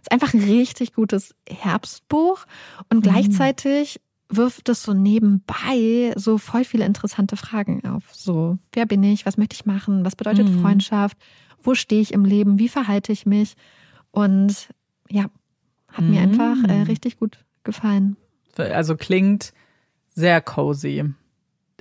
ist 0.01 0.13
einfach 0.13 0.35
ein 0.35 0.43
richtig 0.43 0.93
gutes 0.93 1.35
Herbstbuch 1.49 2.47
und 2.89 2.99
mhm. 2.99 3.03
gleichzeitig 3.03 4.01
wirft 4.29 4.69
es 4.69 4.83
so 4.83 4.95
nebenbei 4.95 6.13
so 6.17 6.39
voll 6.39 6.65
viele 6.65 6.87
interessante 6.87 7.37
Fragen 7.37 7.85
auf. 7.85 8.05
So, 8.13 8.59
wer 8.73 8.87
bin 8.87 9.03
ich? 9.03 9.27
Was 9.27 9.37
möchte 9.37 9.55
ich 9.55 9.67
machen? 9.67 10.05
Was 10.05 10.17
bedeutet 10.17 10.49
mhm. 10.49 10.61
Freundschaft? 10.61 11.17
Wo 11.63 11.75
stehe 11.75 12.01
ich 12.01 12.15
im 12.15 12.25
Leben? 12.25 12.59
Wie 12.59 12.69
verhalte 12.69 13.13
ich 13.13 13.27
mich? 13.27 13.55
Und 14.13 14.69
ja, 15.09 15.27
hat 15.89 16.05
mhm. 16.05 16.11
mir 16.11 16.21
einfach 16.21 16.57
äh, 16.69 16.83
richtig 16.83 17.19
gut 17.19 17.39
gefallen. 17.65 18.17
Also 18.57 18.97
klingt 18.97 19.53
sehr 20.15 20.41
cozy. 20.41 21.05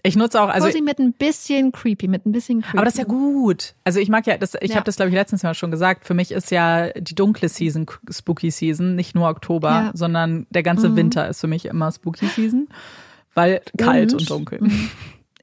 Ich 0.02 0.16
nutze 0.16 0.42
auch 0.42 0.48
also 0.48 0.68
cozy 0.68 0.82
mit 0.82 1.00
ein 1.00 1.14
bisschen 1.14 1.72
creepy, 1.72 2.08
mit 2.08 2.26
ein 2.26 2.32
bisschen 2.32 2.62
creepy. 2.62 2.78
Aber 2.78 2.86
das 2.86 2.94
ist 2.94 3.00
ja 3.00 3.06
gut. 3.06 3.76
Also 3.84 4.00
ich 4.00 4.10
mag 4.10 4.26
ja 4.28 4.38
das 4.38 4.56
ich 4.62 4.72
ja. 4.72 4.76
habe 4.76 4.86
das 4.86 4.96
glaube 4.96 5.10
ich 5.10 5.16
letztens 5.16 5.44
Mal 5.44 5.54
schon 5.54 5.72
gesagt, 5.72 6.06
für 6.06 6.14
mich 6.14 6.32
ist 6.32 6.52
ja 6.52 6.90
die 6.92 7.16
dunkle 7.16 7.50
Season 7.50 7.86
Spooky 8.10 8.52
Season, 8.52 8.96
nicht 8.96 9.16
nur 9.16 9.28
Oktober, 9.28 9.70
ja. 9.70 9.92
sondern 9.94 10.48
der 10.50 10.64
ganze 10.64 10.90
mhm. 10.90 10.96
Winter 10.96 11.28
ist 11.28 11.42
für 11.42 11.48
mich 11.48 11.66
immer 11.66 11.92
Spooky 11.92 12.28
Season, 12.28 12.70
weil 13.34 13.62
kalt 13.78 14.14
und, 14.14 14.22
und 14.22 14.30
dunkel. 14.30 14.62
Mhm. 14.62 14.90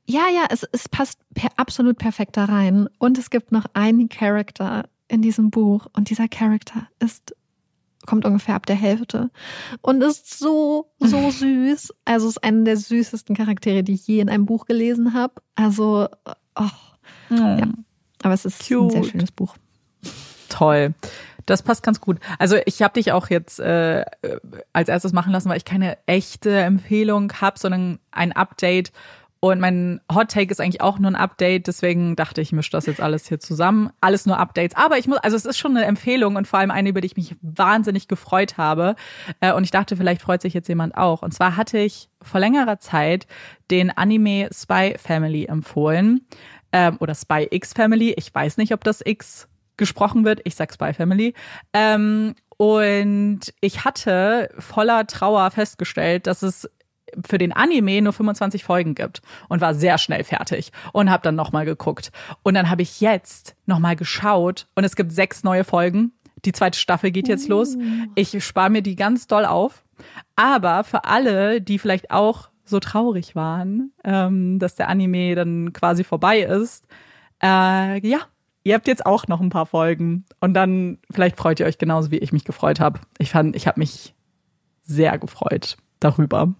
Ja, 0.08 0.26
ja, 0.32 0.46
es, 0.50 0.62
es 0.70 0.88
passt 0.88 1.18
per, 1.34 1.50
absolut 1.56 1.98
perfekt 1.98 2.36
da 2.36 2.44
rein 2.44 2.88
und 2.98 3.18
es 3.18 3.28
gibt 3.28 3.50
noch 3.50 3.64
einen 3.74 4.08
Charakter 4.08 4.88
in 5.08 5.20
diesem 5.20 5.50
Buch 5.50 5.86
und 5.94 6.10
dieser 6.10 6.28
Charakter 6.28 6.88
ist 7.00 7.34
kommt 8.06 8.24
ungefähr 8.24 8.54
ab 8.54 8.66
der 8.66 8.76
Hälfte 8.76 9.30
und 9.82 10.02
ist 10.02 10.38
so, 10.38 10.92
so 10.98 11.30
süß. 11.30 11.94
Also 12.04 12.28
ist 12.28 12.42
einer 12.42 12.64
der 12.64 12.76
süßesten 12.76 13.36
Charaktere, 13.36 13.82
die 13.82 13.94
ich 13.94 14.06
je 14.06 14.20
in 14.20 14.28
einem 14.28 14.46
Buch 14.46 14.66
gelesen 14.66 15.14
habe. 15.14 15.34
Also, 15.54 16.08
oh, 16.56 16.62
mhm. 17.30 17.36
ja. 17.36 17.68
Aber 18.22 18.34
es 18.34 18.44
ist 18.44 18.66
Cute. 18.66 18.94
ein 18.94 19.02
sehr 19.02 19.10
schönes 19.10 19.32
Buch. 19.32 19.56
Toll. 20.48 20.94
Das 21.44 21.62
passt 21.62 21.84
ganz 21.84 22.00
gut. 22.00 22.18
Also 22.38 22.56
ich 22.66 22.82
habe 22.82 22.94
dich 22.94 23.12
auch 23.12 23.30
jetzt 23.30 23.60
äh, 23.60 24.04
als 24.72 24.88
erstes 24.88 25.12
machen 25.12 25.32
lassen, 25.32 25.48
weil 25.48 25.56
ich 25.56 25.64
keine 25.64 25.96
echte 26.06 26.58
Empfehlung 26.58 27.32
habe, 27.40 27.58
sondern 27.58 28.00
ein 28.10 28.32
Update 28.32 28.90
und 29.40 29.60
mein 29.60 30.00
Hot 30.12 30.30
Take 30.30 30.50
ist 30.50 30.60
eigentlich 30.60 30.80
auch 30.80 30.98
nur 30.98 31.10
ein 31.10 31.16
Update, 31.16 31.66
deswegen 31.66 32.16
dachte 32.16 32.40
ich, 32.40 32.48
ich 32.48 32.52
mische 32.52 32.70
das 32.70 32.86
jetzt 32.86 33.00
alles 33.00 33.26
hier 33.26 33.40
zusammen. 33.40 33.90
Alles 34.00 34.24
nur 34.24 34.38
Updates. 34.38 34.76
Aber 34.76 34.98
ich 34.98 35.08
muss, 35.08 35.18
also 35.18 35.36
es 35.36 35.44
ist 35.44 35.58
schon 35.58 35.76
eine 35.76 35.84
Empfehlung 35.84 36.36
und 36.36 36.46
vor 36.46 36.60
allem 36.60 36.70
eine, 36.70 36.88
über 36.88 37.00
die 37.00 37.06
ich 37.06 37.16
mich 37.16 37.34
wahnsinnig 37.42 38.08
gefreut 38.08 38.56
habe. 38.56 38.94
Äh, 39.40 39.52
und 39.52 39.64
ich 39.64 39.70
dachte, 39.70 39.96
vielleicht 39.96 40.22
freut 40.22 40.42
sich 40.42 40.54
jetzt 40.54 40.68
jemand 40.68 40.96
auch. 40.96 41.22
Und 41.22 41.34
zwar 41.34 41.56
hatte 41.56 41.78
ich 41.78 42.08
vor 42.22 42.40
längerer 42.40 42.78
Zeit 42.78 43.26
den 43.70 43.90
Anime 43.90 44.48
Spy 44.52 44.94
Family 44.96 45.46
empfohlen. 45.46 46.26
Ähm, 46.72 46.96
oder 47.00 47.14
Spy 47.14 47.48
X 47.50 47.72
Family. 47.72 48.14
Ich 48.16 48.34
weiß 48.34 48.56
nicht, 48.56 48.72
ob 48.72 48.84
das 48.84 49.02
X 49.04 49.48
gesprochen 49.76 50.24
wird. 50.24 50.40
Ich 50.44 50.54
sag 50.54 50.72
Spy 50.72 50.94
Family. 50.94 51.34
Ähm, 51.72 52.34
und 52.56 53.40
ich 53.60 53.84
hatte 53.84 54.48
voller 54.58 55.06
Trauer 55.06 55.50
festgestellt, 55.50 56.26
dass 56.26 56.42
es 56.42 56.70
für 57.26 57.38
den 57.38 57.52
Anime 57.52 58.02
nur 58.02 58.12
25 58.12 58.64
Folgen 58.64 58.94
gibt 58.94 59.22
und 59.48 59.60
war 59.60 59.74
sehr 59.74 59.98
schnell 59.98 60.24
fertig 60.24 60.72
und 60.92 61.10
habe 61.10 61.22
dann 61.22 61.34
nochmal 61.34 61.64
geguckt. 61.64 62.10
Und 62.42 62.54
dann 62.54 62.70
habe 62.70 62.82
ich 62.82 63.00
jetzt 63.00 63.56
nochmal 63.66 63.96
geschaut 63.96 64.66
und 64.74 64.84
es 64.84 64.96
gibt 64.96 65.12
sechs 65.12 65.44
neue 65.44 65.64
Folgen. 65.64 66.12
Die 66.44 66.52
zweite 66.52 66.78
Staffel 66.78 67.10
geht 67.10 67.28
jetzt 67.28 67.48
los. 67.48 67.76
Uh. 67.76 68.06
Ich 68.14 68.44
spare 68.44 68.70
mir 68.70 68.82
die 68.82 68.96
ganz 68.96 69.26
doll 69.26 69.44
auf. 69.44 69.84
Aber 70.36 70.84
für 70.84 71.04
alle, 71.04 71.60
die 71.60 71.78
vielleicht 71.78 72.10
auch 72.10 72.50
so 72.64 72.80
traurig 72.80 73.34
waren, 73.34 73.92
ähm, 74.04 74.58
dass 74.58 74.74
der 74.74 74.88
Anime 74.88 75.34
dann 75.34 75.72
quasi 75.72 76.04
vorbei 76.04 76.40
ist, 76.40 76.84
äh, 77.42 78.06
ja, 78.06 78.18
ihr 78.64 78.74
habt 78.74 78.88
jetzt 78.88 79.06
auch 79.06 79.28
noch 79.28 79.40
ein 79.40 79.50
paar 79.50 79.66
Folgen 79.66 80.24
und 80.40 80.54
dann 80.54 80.98
vielleicht 81.10 81.36
freut 81.36 81.60
ihr 81.60 81.66
euch 81.66 81.78
genauso 81.78 82.10
wie 82.10 82.18
ich 82.18 82.32
mich 82.32 82.44
gefreut 82.44 82.80
habe. 82.80 83.00
Ich 83.18 83.30
fand, 83.30 83.54
ich 83.56 83.66
habe 83.66 83.78
mich 83.78 84.14
sehr 84.82 85.18
gefreut 85.18 85.76
darüber. 86.00 86.54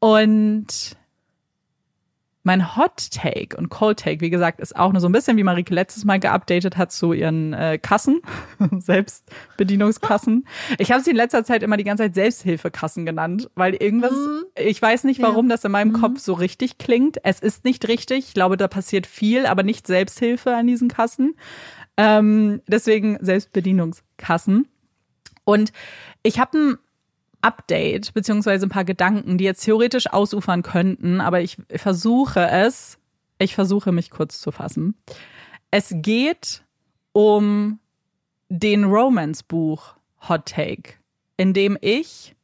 Und 0.00 0.96
mein 2.42 2.74
Hot 2.74 3.10
Take 3.10 3.56
und 3.56 3.68
Cold 3.68 3.98
Take, 3.98 4.22
wie 4.22 4.30
gesagt, 4.30 4.60
ist 4.60 4.74
auch 4.74 4.92
nur 4.92 5.00
so 5.00 5.08
ein 5.08 5.12
bisschen, 5.12 5.36
wie 5.36 5.42
Marike 5.42 5.74
letztes 5.74 6.04
Mal 6.04 6.18
geupdatet 6.18 6.78
hat 6.78 6.90
zu 6.90 7.12
ihren 7.12 7.52
äh, 7.52 7.78
Kassen, 7.78 8.22
Selbstbedienungskassen. 8.78 10.46
Ich 10.78 10.90
habe 10.90 11.02
sie 11.02 11.10
in 11.10 11.16
letzter 11.16 11.44
Zeit 11.44 11.62
immer 11.62 11.76
die 11.76 11.84
ganze 11.84 12.04
Zeit 12.04 12.14
Selbsthilfekassen 12.14 13.04
genannt, 13.04 13.50
weil 13.56 13.74
irgendwas, 13.74 14.12
mhm. 14.12 14.44
ich 14.56 14.80
weiß 14.80 15.04
nicht, 15.04 15.20
warum 15.20 15.46
ja. 15.46 15.54
das 15.54 15.64
in 15.64 15.72
meinem 15.72 15.92
mhm. 15.92 16.00
Kopf 16.00 16.18
so 16.18 16.32
richtig 16.32 16.78
klingt. 16.78 17.18
Es 17.24 17.40
ist 17.40 17.64
nicht 17.64 17.86
richtig. 17.88 18.28
Ich 18.28 18.34
glaube, 18.34 18.56
da 18.56 18.68
passiert 18.68 19.06
viel, 19.06 19.44
aber 19.44 19.62
nicht 19.62 19.86
Selbsthilfe 19.86 20.56
an 20.56 20.66
diesen 20.66 20.88
Kassen. 20.88 21.36
Ähm, 21.98 22.62
deswegen 22.66 23.18
Selbstbedienungskassen. 23.20 24.66
Und 25.44 25.72
ich 26.22 26.40
habe 26.40 26.58
ein 26.58 26.78
Update 27.42 28.12
beziehungsweise 28.14 28.66
ein 28.66 28.70
paar 28.70 28.84
Gedanken, 28.84 29.38
die 29.38 29.44
jetzt 29.44 29.64
theoretisch 29.64 30.06
ausufern 30.12 30.62
könnten, 30.62 31.20
aber 31.20 31.40
ich 31.40 31.56
versuche 31.74 32.48
es, 32.48 32.98
ich 33.38 33.54
versuche 33.54 33.92
mich 33.92 34.10
kurz 34.10 34.40
zu 34.40 34.52
fassen. 34.52 34.94
Es 35.70 35.92
geht 35.96 36.62
um 37.12 37.78
den 38.48 38.84
Romance-Buch 38.84 39.94
Hot 40.28 40.46
Take, 40.46 40.94
in 41.36 41.54
dem 41.54 41.78
ich 41.80 42.34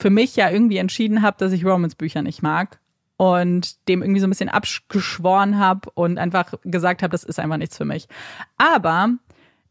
für 0.00 0.10
mich 0.10 0.36
ja 0.36 0.50
irgendwie 0.50 0.78
entschieden 0.78 1.22
habe, 1.22 1.36
dass 1.38 1.52
ich 1.52 1.64
Romance-Bücher 1.64 2.22
nicht 2.22 2.42
mag 2.42 2.80
und 3.16 3.88
dem 3.88 4.02
irgendwie 4.02 4.20
so 4.20 4.26
ein 4.26 4.30
bisschen 4.30 4.48
abgeschworen 4.48 5.58
habe 5.58 5.90
und 5.94 6.18
einfach 6.18 6.54
gesagt 6.62 7.02
habe, 7.02 7.10
das 7.10 7.24
ist 7.24 7.38
einfach 7.38 7.56
nichts 7.56 7.76
für 7.76 7.84
mich. 7.84 8.08
Aber 8.56 9.10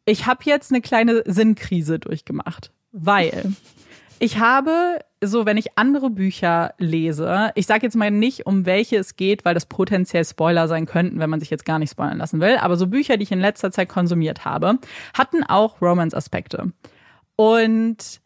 ich 0.06 0.26
habe 0.26 0.42
jetzt 0.44 0.72
eine 0.72 0.82
kleine 0.82 1.24
Sinnkrise 1.26 1.98
durchgemacht, 2.00 2.72
weil 2.92 3.54
ich 4.20 4.40
habe, 4.40 5.00
so 5.24 5.46
wenn 5.46 5.58
ich 5.58 5.78
andere 5.78 6.10
Bücher 6.10 6.74
lese, 6.78 7.52
ich 7.56 7.68
sage 7.68 7.86
jetzt 7.86 7.96
mal 7.96 8.12
nicht, 8.12 8.46
um 8.46 8.66
welche 8.66 8.98
es 8.98 9.16
geht, 9.16 9.46
weil 9.46 9.54
das 9.54 9.66
potenziell 9.66 10.26
Spoiler 10.26 10.68
sein 10.68 10.86
könnten, 10.86 11.20
wenn 11.20 11.30
man 11.30 11.40
sich 11.40 11.50
jetzt 11.50 11.66
gar 11.66 11.80
nicht 11.80 11.92
spoilern 11.92 12.18
lassen 12.18 12.40
will, 12.40 12.58
aber 12.58 12.78
so 12.78 12.88
Bücher, 12.88 13.18
die 13.18 13.24
ich 13.24 13.32
in 13.32 13.40
letzter 13.40 13.72
Zeit 13.72 13.90
konsumiert 13.90 14.46
habe, 14.46 14.80
hatten 15.14 15.44
auch 15.44 15.82
Romance-Aspekte. 15.82 16.72
Und 17.36 18.22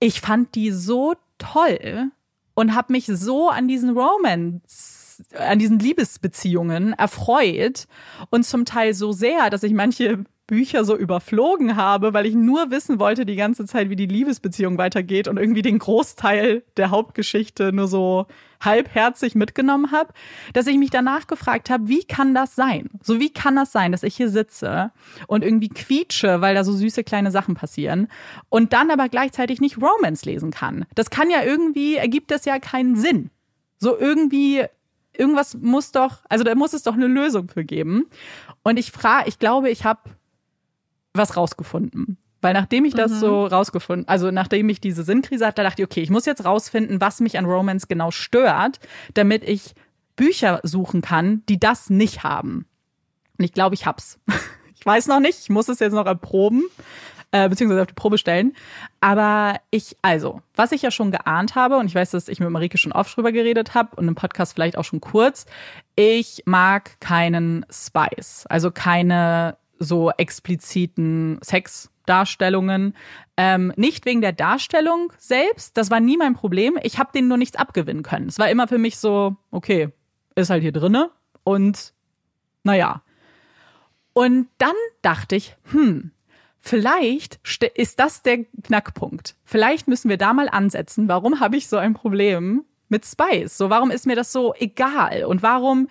ich 0.00 0.20
fand 0.20 0.54
die 0.54 0.70
so 0.70 1.14
toll 1.38 2.10
und 2.54 2.74
habe 2.74 2.92
mich 2.92 3.06
so 3.06 3.48
an 3.48 3.68
diesen 3.68 3.96
Romance, 3.96 5.24
an 5.38 5.58
diesen 5.58 5.78
Liebesbeziehungen 5.78 6.92
erfreut 6.94 7.86
und 8.30 8.44
zum 8.44 8.64
Teil 8.64 8.94
so 8.94 9.12
sehr, 9.12 9.50
dass 9.50 9.62
ich 9.62 9.72
manche 9.72 10.24
Bücher 10.52 10.84
so 10.84 10.94
überflogen 10.94 11.76
habe, 11.76 12.12
weil 12.12 12.26
ich 12.26 12.34
nur 12.34 12.70
wissen 12.70 12.98
wollte 12.98 13.24
die 13.24 13.36
ganze 13.36 13.64
Zeit, 13.64 13.88
wie 13.88 13.96
die 13.96 14.04
Liebesbeziehung 14.04 14.76
weitergeht 14.76 15.26
und 15.26 15.38
irgendwie 15.38 15.62
den 15.62 15.78
Großteil 15.78 16.62
der 16.76 16.90
Hauptgeschichte 16.90 17.72
nur 17.72 17.88
so 17.88 18.26
halbherzig 18.60 19.34
mitgenommen 19.34 19.92
habe, 19.92 20.12
dass 20.52 20.66
ich 20.66 20.76
mich 20.76 20.90
danach 20.90 21.26
gefragt 21.26 21.70
habe, 21.70 21.88
wie 21.88 22.04
kann 22.04 22.34
das 22.34 22.54
sein? 22.54 22.90
So 23.02 23.18
wie 23.18 23.32
kann 23.32 23.56
das 23.56 23.72
sein, 23.72 23.92
dass 23.92 24.02
ich 24.02 24.14
hier 24.14 24.28
sitze 24.28 24.92
und 25.26 25.42
irgendwie 25.42 25.70
quietsche, 25.70 26.42
weil 26.42 26.54
da 26.54 26.64
so 26.64 26.74
süße 26.74 27.02
kleine 27.02 27.30
Sachen 27.30 27.54
passieren 27.54 28.08
und 28.50 28.74
dann 28.74 28.90
aber 28.90 29.08
gleichzeitig 29.08 29.62
nicht 29.62 29.78
Romance 29.80 30.26
lesen 30.26 30.50
kann? 30.50 30.84
Das 30.94 31.08
kann 31.08 31.30
ja 31.30 31.42
irgendwie, 31.42 31.94
ergibt 31.94 32.30
das 32.30 32.44
ja 32.44 32.58
keinen 32.58 32.96
Sinn. 32.96 33.30
So 33.78 33.98
irgendwie 33.98 34.66
irgendwas 35.16 35.54
muss 35.54 35.92
doch, 35.92 36.18
also 36.28 36.44
da 36.44 36.54
muss 36.54 36.74
es 36.74 36.82
doch 36.82 36.94
eine 36.94 37.06
Lösung 37.06 37.48
für 37.48 37.64
geben. 37.64 38.04
Und 38.62 38.78
ich 38.78 38.92
frage, 38.92 39.30
ich 39.30 39.38
glaube, 39.38 39.70
ich 39.70 39.86
habe 39.86 40.10
was 41.14 41.36
rausgefunden. 41.36 42.18
Weil 42.42 42.54
nachdem 42.54 42.84
ich 42.84 42.94
das 42.94 43.12
mhm. 43.12 43.16
so 43.16 43.46
rausgefunden, 43.46 44.08
also 44.08 44.30
nachdem 44.32 44.68
ich 44.68 44.80
diese 44.80 45.04
Sinnkrise 45.04 45.46
hatte, 45.46 45.62
dachte 45.62 45.82
ich, 45.82 45.86
okay, 45.86 46.02
ich 46.02 46.10
muss 46.10 46.26
jetzt 46.26 46.44
rausfinden, 46.44 47.00
was 47.00 47.20
mich 47.20 47.38
an 47.38 47.44
Romance 47.44 47.86
genau 47.86 48.10
stört, 48.10 48.80
damit 49.14 49.48
ich 49.48 49.74
Bücher 50.16 50.60
suchen 50.64 51.00
kann, 51.02 51.44
die 51.48 51.60
das 51.60 51.88
nicht 51.88 52.24
haben. 52.24 52.66
Und 53.38 53.44
ich 53.44 53.52
glaube, 53.52 53.74
ich 53.74 53.86
hab's. 53.86 54.18
Ich 54.74 54.86
weiß 54.86 55.06
noch 55.06 55.20
nicht, 55.20 55.38
ich 55.38 55.48
muss 55.48 55.68
es 55.68 55.78
jetzt 55.78 55.92
noch 55.92 56.06
erproben, 56.06 56.64
äh, 57.30 57.48
beziehungsweise 57.48 57.82
auf 57.82 57.86
die 57.86 57.94
Probe 57.94 58.18
stellen. 58.18 58.52
Aber 59.00 59.60
ich, 59.70 59.96
also, 60.02 60.42
was 60.56 60.72
ich 60.72 60.82
ja 60.82 60.90
schon 60.90 61.12
geahnt 61.12 61.54
habe, 61.54 61.76
und 61.76 61.86
ich 61.86 61.94
weiß, 61.94 62.10
dass 62.10 62.26
ich 62.26 62.40
mit 62.40 62.50
Marike 62.50 62.78
schon 62.78 62.90
oft 62.90 63.16
drüber 63.16 63.30
geredet 63.30 63.74
habe 63.74 63.94
und 63.94 64.08
im 64.08 64.16
Podcast 64.16 64.54
vielleicht 64.54 64.76
auch 64.76 64.82
schon 64.82 65.00
kurz, 65.00 65.46
ich 65.94 66.42
mag 66.46 66.98
keinen 66.98 67.64
Spice. 67.70 68.44
Also 68.48 68.72
keine 68.72 69.56
so 69.82 70.10
expliziten 70.10 71.38
Sexdarstellungen. 71.44 72.94
Ähm, 73.36 73.72
nicht 73.76 74.06
wegen 74.06 74.20
der 74.20 74.32
Darstellung 74.32 75.12
selbst, 75.18 75.76
das 75.76 75.90
war 75.90 76.00
nie 76.00 76.16
mein 76.16 76.34
Problem. 76.34 76.78
Ich 76.82 76.98
habe 76.98 77.12
denen 77.12 77.28
nur 77.28 77.38
nichts 77.38 77.56
abgewinnen 77.56 78.02
können. 78.02 78.28
Es 78.28 78.38
war 78.38 78.50
immer 78.50 78.68
für 78.68 78.78
mich 78.78 78.98
so, 78.98 79.36
okay, 79.50 79.90
ist 80.34 80.50
halt 80.50 80.62
hier 80.62 80.72
drinne 80.72 81.10
und 81.44 81.92
naja. 82.64 83.02
Und 84.12 84.48
dann 84.58 84.74
dachte 85.00 85.36
ich, 85.36 85.56
hm, 85.70 86.12
vielleicht 86.60 87.40
ist 87.74 87.98
das 87.98 88.22
der 88.22 88.44
Knackpunkt. 88.62 89.36
Vielleicht 89.44 89.88
müssen 89.88 90.08
wir 90.08 90.18
da 90.18 90.32
mal 90.32 90.48
ansetzen. 90.48 91.08
Warum 91.08 91.40
habe 91.40 91.56
ich 91.56 91.68
so 91.68 91.76
ein 91.78 91.94
Problem 91.94 92.64
mit 92.88 93.06
Spice? 93.06 93.56
So, 93.56 93.70
warum 93.70 93.90
ist 93.90 94.06
mir 94.06 94.16
das 94.16 94.32
so 94.32 94.54
egal? 94.54 95.24
Und 95.24 95.42
warum 95.42 95.88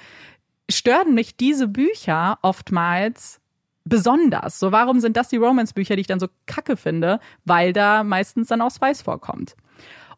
stören 0.70 1.14
mich 1.14 1.36
diese 1.36 1.68
Bücher 1.68 2.40
oftmals 2.42 3.41
besonders. 3.84 4.60
So, 4.60 4.72
warum 4.72 5.00
sind 5.00 5.18
das 5.18 5.30
die 5.30 5.38
Romance-Bücher, 5.38 5.96
die 5.96 6.02
ich 6.02 6.08
dann 6.08 6.20
so 6.20 6.28
kacke 6.46 6.78
finde? 6.78 7.20
Weil 7.46 7.74
da 7.74 8.04
meistens 8.04 8.48
dann 8.48 8.62
auch 8.62 8.72
Spice 8.72 9.02
vorkommt. 9.02 9.56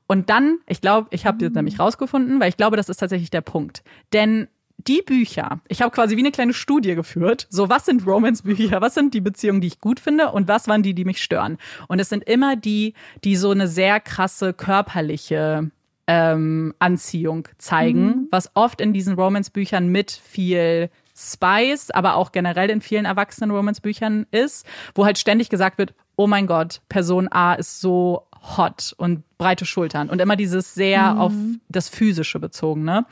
Und 0.08 0.30
dann, 0.30 0.60
ich 0.68 0.82
glaube, 0.82 1.08
ich 1.12 1.26
habe 1.26 1.44
jetzt 1.44 1.56
nämlich 1.56 1.80
rausgefunden, 1.80 2.40
weil 2.40 2.50
ich 2.50 2.58
glaube, 2.58 2.78
das 2.78 2.90
ist 2.90 2.98
tatsächlich 2.98 3.30
der 3.30 3.42
Punkt. 3.42 3.84
Denn 4.12 4.48
die 4.78 5.02
Bücher, 5.06 5.62
ich 5.70 5.82
habe 5.82 5.92
quasi 5.92 6.18
wie 6.18 6.22
eine 6.22 6.32
kleine 6.32 6.54
Studie 6.54 6.96
geführt. 6.96 7.48
So, 7.50 7.70
was 7.70 7.86
sind 7.86 8.06
Romance-Bücher? 8.06 8.82
Was 8.82 8.96
sind 8.96 9.14
die 9.14 9.22
Beziehungen, 9.22 9.62
die 9.62 9.68
ich 9.68 9.80
gut 9.80 10.00
finde? 10.00 10.32
Und 10.32 10.48
was 10.48 10.68
waren 10.68 10.84
die, 10.84 10.94
die 10.94 11.06
mich 11.06 11.22
stören? 11.22 11.58
Und 11.88 12.00
es 12.00 12.10
sind 12.10 12.24
immer 12.26 12.56
die, 12.56 12.94
die 13.24 13.36
so 13.36 13.52
eine 13.52 13.68
sehr 13.68 14.00
krasse 14.00 14.54
körperliche 14.54 15.72
ähm, 16.08 16.74
Anziehung 16.80 17.48
zeigen, 17.58 18.06
mhm. 18.06 18.28
was 18.30 18.52
oft 18.56 18.82
in 18.82 18.94
diesen 18.94 19.16
Romance-Büchern 19.16 19.88
mit 19.88 20.12
viel 20.12 20.90
Spice, 21.16 21.92
aber 21.92 22.16
auch 22.16 22.32
generell 22.32 22.70
in 22.70 22.82
vielen 22.82 23.06
erwachsenen 23.06 23.52
Romance-Büchern 23.52 24.26
ist, 24.32 24.66
wo 24.96 25.06
halt 25.06 25.18
ständig 25.18 25.50
gesagt 25.50 25.78
wird, 25.78 25.94
oh 26.16 26.28
mein 26.28 26.48
Gott, 26.48 26.82
Person 26.90 27.32
A 27.32 27.54
ist 27.54 27.82
so 27.82 28.28
hot 28.58 28.94
und 28.98 29.24
breite 29.38 29.66
Schultern 29.66 30.10
und 30.10 30.20
immer 30.20 30.36
dieses 30.36 30.74
sehr 30.74 31.14
mhm. 31.14 31.20
auf 31.20 31.34
das 31.70 31.90
Physische 31.90 32.40
bezogene. 32.40 33.06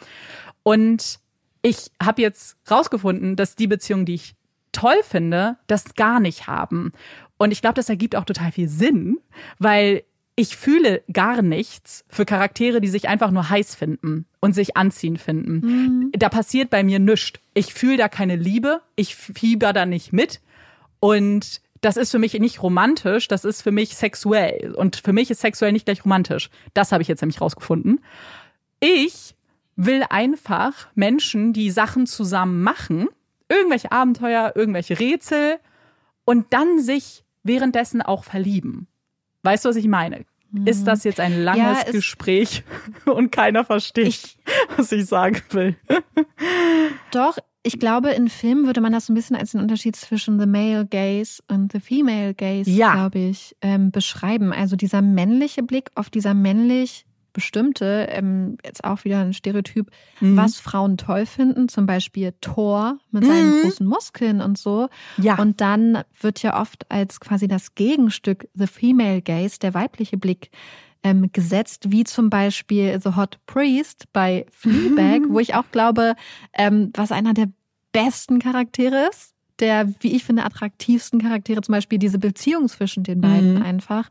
Und 0.64 1.20
ich 1.62 1.92
habe 2.02 2.22
jetzt 2.22 2.58
rausgefunden, 2.70 3.36
dass 3.36 3.56
die 3.56 3.68
Beziehungen, 3.68 4.06
die 4.06 4.16
ich 4.16 4.36
toll 4.72 5.02
finde, 5.04 5.58
das 5.68 5.96
gar 5.96 6.20
nicht 6.20 6.48
haben. 6.48 6.92
Und 7.38 7.52
ich 7.52 7.62
glaube, 7.62 7.76
das 7.76 7.90
ergibt 7.90 8.16
auch 8.16 8.26
total 8.26 8.52
viel 8.52 8.68
Sinn, 8.68 9.18
weil 9.60 10.04
ich 10.42 10.58
fühle 10.58 11.04
gar 11.14 11.44
nichts 11.44 12.04
für 12.10 12.26
Charaktere, 12.26 12.82
die 12.82 12.88
sich 12.88 13.08
einfach 13.08 13.30
nur 13.30 13.52
heiß 13.52 13.76
finden 13.76 14.26
und 14.40 14.54
sich 14.54 14.76
anziehen 14.76 15.18
finden. 15.18 15.60
Mhm. 15.60 16.12
Da 16.14 16.30
passiert 16.30 16.72
bei 16.72 16.84
mir 16.84 16.98
nichts. 16.98 17.40
Ich 17.54 17.76
fühle 17.76 17.98
da 17.98 18.10
keine 18.10 18.38
Liebe, 18.38 18.82
ich 18.96 19.16
fieber 19.16 19.72
da 19.72 19.86
nicht 19.86 20.14
mit 20.14 20.42
und 21.00 21.62
das 21.82 21.96
ist 21.96 22.10
für 22.10 22.18
mich 22.18 22.34
nicht 22.34 22.64
romantisch, 22.64 23.28
das 23.28 23.46
ist 23.46 23.62
für 23.62 23.72
mich 23.72 23.96
sexuell. 23.96 24.74
Und 24.74 24.96
für 24.96 25.14
mich 25.14 25.30
ist 25.30 25.42
sexuell 25.42 25.74
nicht 25.74 25.86
gleich 25.86 26.04
romantisch. 26.04 26.50
Das 26.74 26.92
habe 26.92 27.04
ich 27.04 27.08
jetzt 27.08 27.22
nämlich 27.22 27.40
rausgefunden. 27.40 28.04
Ich 28.80 29.36
will 29.76 30.04
einfach 30.10 30.88
Menschen, 30.96 31.54
die 31.54 31.70
Sachen 31.70 32.08
zusammen 32.08 32.64
machen, 32.64 33.10
irgendwelche 33.48 33.92
Abenteuer, 33.92 34.54
irgendwelche 34.56 35.00
Rätsel 35.00 35.60
und 36.26 36.52
dann 36.52 36.80
sich 36.80 37.24
währenddessen 37.44 38.02
auch 38.02 38.24
verlieben. 38.24 38.88
Weißt 39.44 39.66
du, 39.66 39.70
was 39.70 39.76
ich 39.76 39.88
meine? 39.88 40.26
Ist 40.66 40.86
das 40.86 41.04
jetzt 41.04 41.20
ein 41.20 41.44
langes 41.44 41.86
ja, 41.86 41.92
Gespräch 41.92 42.64
und 43.06 43.32
keiner 43.32 43.64
versteht, 43.64 44.08
ich, 44.08 44.38
was 44.76 44.92
ich 44.92 45.06
sagen 45.06 45.42
will? 45.52 45.76
Doch, 47.12 47.38
ich 47.64 47.80
glaube, 47.80 48.10
in 48.10 48.28
Filmen 48.28 48.66
würde 48.66 48.82
man 48.82 48.92
das 48.92 49.06
so 49.06 49.14
ein 49.14 49.16
bisschen 49.16 49.36
als 49.36 49.52
den 49.52 49.62
Unterschied 49.62 49.96
zwischen 49.96 50.40
the 50.40 50.46
male 50.46 50.86
gaze 50.86 51.42
und 51.48 51.72
the 51.72 51.80
female 51.80 52.34
gaze, 52.34 52.70
ja. 52.70 52.94
glaube 52.94 53.20
ich, 53.20 53.56
ähm, 53.62 53.92
beschreiben. 53.92 54.52
Also 54.52 54.76
dieser 54.76 55.02
männliche 55.02 55.64
Blick 55.64 55.90
auf 55.96 56.10
dieser 56.10 56.34
männlich 56.34 57.06
bestimmte, 57.34 58.08
ähm, 58.10 58.58
jetzt 58.66 58.84
auch 58.84 59.04
wieder 59.04 59.20
ein 59.20 59.34
Stereotyp, 59.34 59.90
mhm. 60.20 60.38
was 60.38 60.60
Frauen 60.60 60.98
toll 60.98 61.26
finden, 61.26 61.70
zum 61.70 61.86
Beispiel 61.86 62.34
Thor 62.42 62.98
mit 63.12 63.26
seinen 63.26 63.58
mhm. 63.58 63.62
großen 63.62 63.86
Muskeln 63.86 64.42
und 64.42 64.58
so. 64.58 64.90
Ja. 65.18 65.38
Und 65.38 65.62
dann 65.62 66.04
wird 66.20 66.44
ja 66.44 66.60
oft 66.60 66.90
als 66.90 67.20
quasi 67.20 67.48
das 67.48 67.76
Gegenstück 67.76 68.48
The 68.54 68.68
Female 68.68 69.22
Gaze, 69.22 69.60
der 69.60 69.74
weibliche 69.74 70.18
Blick, 70.18 70.52
ähm, 71.04 71.32
gesetzt, 71.32 71.92
wie 71.92 72.04
zum 72.04 72.30
Beispiel 72.30 73.00
The 73.02 73.16
Hot 73.16 73.40
Priest 73.48 74.06
bei 74.14 74.46
Fleabag, 74.52 75.22
mhm. 75.22 75.30
wo 75.34 75.40
ich 75.40 75.56
auch 75.56 75.66
glaube, 75.72 76.16
ähm, 76.54 76.92
was 76.94 77.12
einer 77.12 77.34
der 77.34 77.50
besten 77.92 78.40
Charaktere 78.40 79.10
ist 79.10 79.31
der, 79.62 79.94
wie 80.00 80.14
ich 80.14 80.24
finde, 80.24 80.44
attraktivsten 80.44 81.22
Charaktere, 81.22 81.62
zum 81.62 81.74
Beispiel 81.74 82.00
diese 82.00 82.20
Beziehung 82.20 82.68
zwischen 82.68 83.04
den 83.04 83.22
beiden 83.22 83.56
mhm. 83.56 83.62
einfach. 83.62 84.10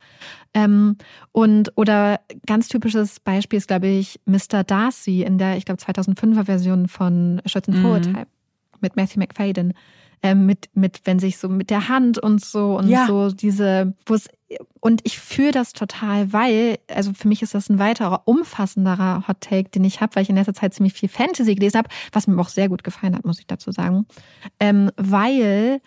Ähm, 0.55 0.97
und 1.32 1.72
oder 1.77 2.20
ganz 2.47 2.68
typisches 2.68 3.20
Beispiel 3.20 3.59
ist, 3.59 3.68
glaube 3.68 3.89
ich, 3.89 4.20
Mr. 4.24 4.64
Darcy 4.64 5.22
in 5.22 5.39
der, 5.39 5.56
ich 5.56 5.64
glaube, 5.64 5.82
2005er 5.82 6.44
Version 6.44 6.89
von 6.89 7.43
Schützenvorurteil 7.44 8.24
mhm. 8.24 8.78
mit 8.81 8.97
Matthew 8.97 9.18
McFadden. 9.18 9.74
Ähm, 10.23 10.45
mit, 10.45 10.69
mit, 10.75 11.01
wenn 11.05 11.19
sich 11.19 11.39
so 11.39 11.49
mit 11.49 11.71
der 11.71 11.89
Hand 11.89 12.19
und 12.19 12.45
so 12.45 12.77
und 12.77 12.89
ja. 12.89 13.07
so 13.07 13.31
diese, 13.31 13.95
wo 14.05 14.15
es 14.15 14.29
und 14.81 15.01
ich 15.05 15.19
fühle 15.19 15.53
das 15.53 15.73
total, 15.73 16.33
weil, 16.33 16.79
also 16.89 17.13
für 17.13 17.29
mich 17.29 17.43
ist 17.43 17.55
das 17.55 17.69
ein 17.69 17.79
weiterer, 17.79 18.23
umfassenderer 18.25 19.29
Hot 19.29 19.41
Take, 19.41 19.71
den 19.71 19.85
ich 19.85 20.01
habe, 20.01 20.17
weil 20.17 20.25
ich 20.25 20.31
in 20.31 20.37
letzter 20.37 20.55
Zeit 20.55 20.75
ziemlich 20.75 20.95
viel 20.95 21.09
Fantasy 21.09 21.55
gelesen 21.55 21.79
habe, 21.79 21.89
was 22.13 22.27
mir 22.27 22.41
auch 22.41 22.49
sehr 22.49 22.69
gut 22.69 22.83
gefallen 22.83 23.15
hat, 23.15 23.25
muss 23.25 23.39
ich 23.39 23.47
dazu 23.47 23.71
sagen. 23.71 24.07
Ähm, 24.59 24.91
weil 24.97 25.81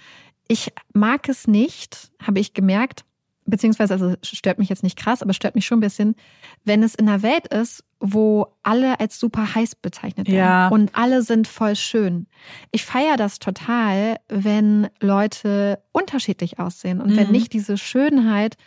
ich 0.48 0.72
mag 0.94 1.28
es 1.28 1.48
nicht, 1.48 2.12
habe 2.22 2.40
ich 2.40 2.54
gemerkt, 2.54 3.04
beziehungsweise, 3.45 3.94
also 3.94 4.15
stört 4.22 4.60
mich 4.60 4.70
jetzt 4.70 4.84
nicht 4.84 4.98
krass, 4.98 5.22
aber 5.22 5.34
stört 5.34 5.56
mich 5.56 5.65
schon 5.65 5.80
ein 5.80 5.82
bisschen, 5.82 6.15
wenn 6.64 6.84
es 6.84 6.95
in 6.95 7.07
einer 7.07 7.22
Welt 7.22 7.48
ist, 7.48 7.84
wo 7.99 8.48
alle 8.64 8.99
als 8.99 9.20
super 9.20 9.56
heiß 9.56 9.76
bezeichnet 9.76 10.28
werden 10.28 10.38
ja. 10.38 10.68
und 10.70 10.95
alle 10.95 11.22
sind 11.22 11.48
voll 11.48 11.76
schön. 11.76 12.28
Ich 12.72 12.86
feiere 12.86 13.18
das 13.18 13.40
total, 13.40 14.18
wenn 14.28 14.88
Leute 14.99 15.80
unterschiedlich 15.91 16.60
aussehen 16.60 17.02
und 17.02 17.11
mhm. 17.11 17.18
wenn 17.18 17.32
nicht 17.32 17.53
diese 17.53 17.78
Schönheit 17.78 18.57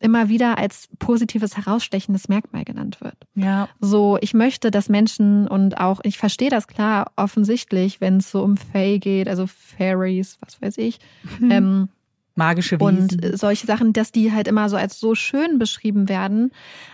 immer 0.00 0.28
wieder 0.28 0.58
als 0.58 0.88
positives 0.98 1.56
herausstechendes 1.56 2.28
Merkmal 2.28 2.64
genannt 2.64 3.00
wird. 3.00 3.16
Ja. 3.34 3.68
So, 3.80 4.18
ich 4.20 4.34
möchte, 4.34 4.70
dass 4.70 4.88
Menschen 4.88 5.48
und 5.48 5.78
auch, 5.78 6.00
ich 6.02 6.18
verstehe 6.18 6.50
das 6.50 6.66
klar, 6.66 7.12
offensichtlich, 7.16 8.00
wenn 8.02 8.18
es 8.18 8.30
so 8.30 8.42
um 8.42 8.56
Fae 8.58 8.98
geht, 8.98 9.28
also 9.28 9.46
Fairies, 9.46 10.36
was 10.40 10.60
weiß 10.60 10.78
ich, 10.78 10.98
mhm. 11.38 11.50
ähm, 11.50 11.88
Magische 12.34 12.80
Wesen. 12.80 13.20
Und 13.22 13.38
solche 13.38 13.66
Sachen, 13.66 13.92
dass 13.92 14.10
die 14.10 14.32
halt 14.32 14.48
immer 14.48 14.68
so 14.68 14.76
als 14.76 14.98
so 14.98 15.14
schön 15.14 15.58
beschrieben 15.58 16.08
werden. 16.08 16.50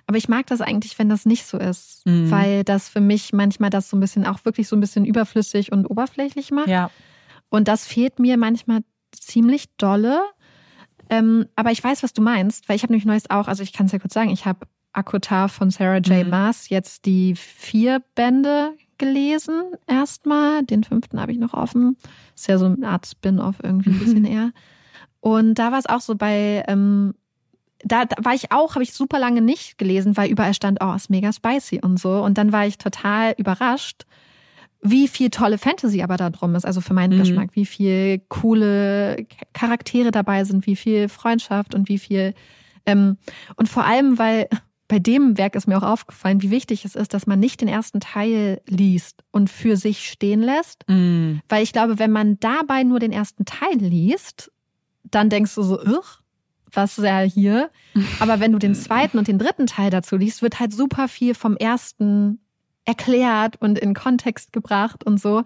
Aber 0.07 0.19
ich 0.19 0.29
mag 0.29 0.47
das 0.47 0.61
eigentlich, 0.61 0.99
wenn 0.99 1.09
das 1.09 1.25
nicht 1.25 1.47
so 1.47 1.59
ist. 1.59 2.07
Mhm. 2.07 2.31
Weil 2.31 2.65
das 2.65 2.89
für 2.89 3.01
mich 3.01 3.33
manchmal 3.33 3.71
das 3.71 3.89
so 3.89 3.97
ein 3.97 4.01
bisschen 4.01 4.27
auch 4.27 4.45
wirklich 4.45 4.69
so 4.69 4.77
ein 4.77 4.81
bisschen 4.81 5.05
überflüssig 5.05 5.73
und 5.73 5.87
oberflächlich 5.87 6.51
macht. 6.51 6.69
Ja. 6.69 6.91
Und 7.49 7.69
das 7.69 7.87
fehlt 7.87 8.19
mir 8.19 8.37
manchmal 8.37 8.81
ziemlich 9.13 9.67
dolle. 9.77 10.21
Ähm, 11.09 11.47
aber 11.57 11.73
ich 11.73 11.83
weiß, 11.83 12.03
was 12.03 12.13
du 12.13 12.23
meinst, 12.23 12.69
weil 12.69 12.77
ich 12.77 12.83
habe 12.83 12.93
nämlich 12.93 13.07
neues 13.07 13.29
auch, 13.31 13.49
also 13.49 13.63
ich 13.63 13.73
kann 13.73 13.87
es 13.87 13.93
ja 13.93 13.99
kurz 13.99 14.15
sagen, 14.15 14.31
ich 14.31 14.47
habe 14.47 14.67
Akutar 14.93 15.49
von 15.49 15.71
Sarah 15.71 15.99
J. 15.99 16.25
Mhm. 16.25 16.31
Maas 16.31 16.69
jetzt 16.69 17.07
die 17.07 17.35
vier 17.35 18.03
Bände 18.15 18.73
gelesen 18.99 19.73
erstmal. 19.87 20.63
Den 20.65 20.85
fünften 20.85 21.21
habe 21.21 21.33
ich 21.33 21.39
noch 21.39 21.55
offen. 21.55 21.97
Ist 22.37 22.49
ja 22.49 22.59
so 22.59 22.67
eine 22.67 22.89
Art 22.89 23.07
Spin-off 23.07 23.57
irgendwie 23.63 23.91
ein 23.91 23.99
bisschen 23.99 24.25
eher. 24.27 24.53
Und 25.21 25.55
da 25.55 25.73
war 25.73 25.79
es 25.79 25.87
auch 25.87 26.01
so 26.01 26.15
bei, 26.15 26.65
ähm, 26.67 27.15
da, 27.83 28.05
da 28.05 28.17
war 28.25 28.35
ich 28.35 28.53
auch, 28.53 28.75
habe 28.75 28.83
ich 28.83 28.93
super 28.93 29.19
lange 29.19 29.43
nicht 29.43 29.79
gelesen, 29.79 30.17
weil 30.17 30.31
überall 30.31 30.55
stand, 30.55 30.79
oh, 30.83 30.95
ist 30.95 31.11
mega 31.11 31.33
spicy 31.33 31.81
und 31.83 31.99
so. 31.99 32.23
Und 32.23 32.39
dann 32.39 32.53
war 32.53 32.67
ich 32.67 32.79
total 32.79 33.35
überrascht, 33.37 34.05
wie 34.83 35.09
viel 35.09 35.31
tolle 35.31 35.59
Fantasy 35.59 36.03
aber 36.03 36.17
da 36.17 36.31
drum 36.31 36.55
ist, 36.55 36.65
also 36.65 36.81
für 36.81 36.95
meinen 36.95 37.15
mhm. 37.15 37.23
Geschmack, 37.23 37.51
wie 37.53 37.67
viel 37.67 38.21
coole 38.29 39.27
Charaktere 39.53 40.11
dabei 40.11 40.45
sind, 40.45 40.67
wie 40.67 40.77
viel 40.77 41.09
Freundschaft 41.09 41.75
und 41.75 41.89
wie 41.89 41.99
viel 41.99 42.35
ähm, 42.87 43.19
und 43.57 43.69
vor 43.69 43.85
allem, 43.85 44.19
weil 44.19 44.49
bei 44.89 44.99
dem 44.99 45.39
Werk 45.39 45.55
ist 45.55 45.69
mir 45.69 45.79
auch 45.79 45.89
aufgefallen, 45.89 46.43
wie 46.43 46.51
wichtig 46.51 46.85
es 46.85 46.97
ist, 46.97 47.15
dass 47.15 47.27
man 47.27 47.39
nicht 47.39 47.61
den 47.61 47.69
ersten 47.69 48.01
Teil 48.01 48.61
liest 48.67 49.23
und 49.31 49.49
für 49.49 49.77
sich 49.77 50.11
stehen 50.11 50.41
lässt. 50.41 50.85
Mhm. 50.89 51.41
Weil 51.49 51.63
ich 51.63 51.73
glaube, 51.73 52.01
wenn 52.01 52.11
man 52.11 52.41
dabei 52.41 52.83
nur 52.83 52.99
den 52.99 53.13
ersten 53.13 53.45
Teil 53.45 53.77
liest 53.77 54.51
dann 55.11 55.31
denkst 55.31 55.55
du 55.55 55.63
so, 55.63 55.81
Ugh, 55.81 56.05
was 56.73 56.99
ist 56.99 57.05
ja 57.05 57.21
hier? 57.21 57.71
Aber 58.21 58.41
wenn 58.41 58.53
du 58.53 58.59
den 58.59 58.75
zweiten 58.75 59.19
und 59.19 59.29
den 59.29 59.39
dritten 59.39 59.67
Teil 59.67 59.91
dazu 59.91 60.17
liest, 60.17 60.43
wird 60.43 60.61
halt 60.61 60.73
super 60.73 61.09
viel 61.09 61.35
vom 61.35 61.57
ersten 61.57 62.41
erklärt 62.85 63.57
und 63.61 63.79
in 63.79 63.95
Kontext 63.95 64.53
gebracht 64.53 65.05
und 65.05 65.21
so. 65.21 65.45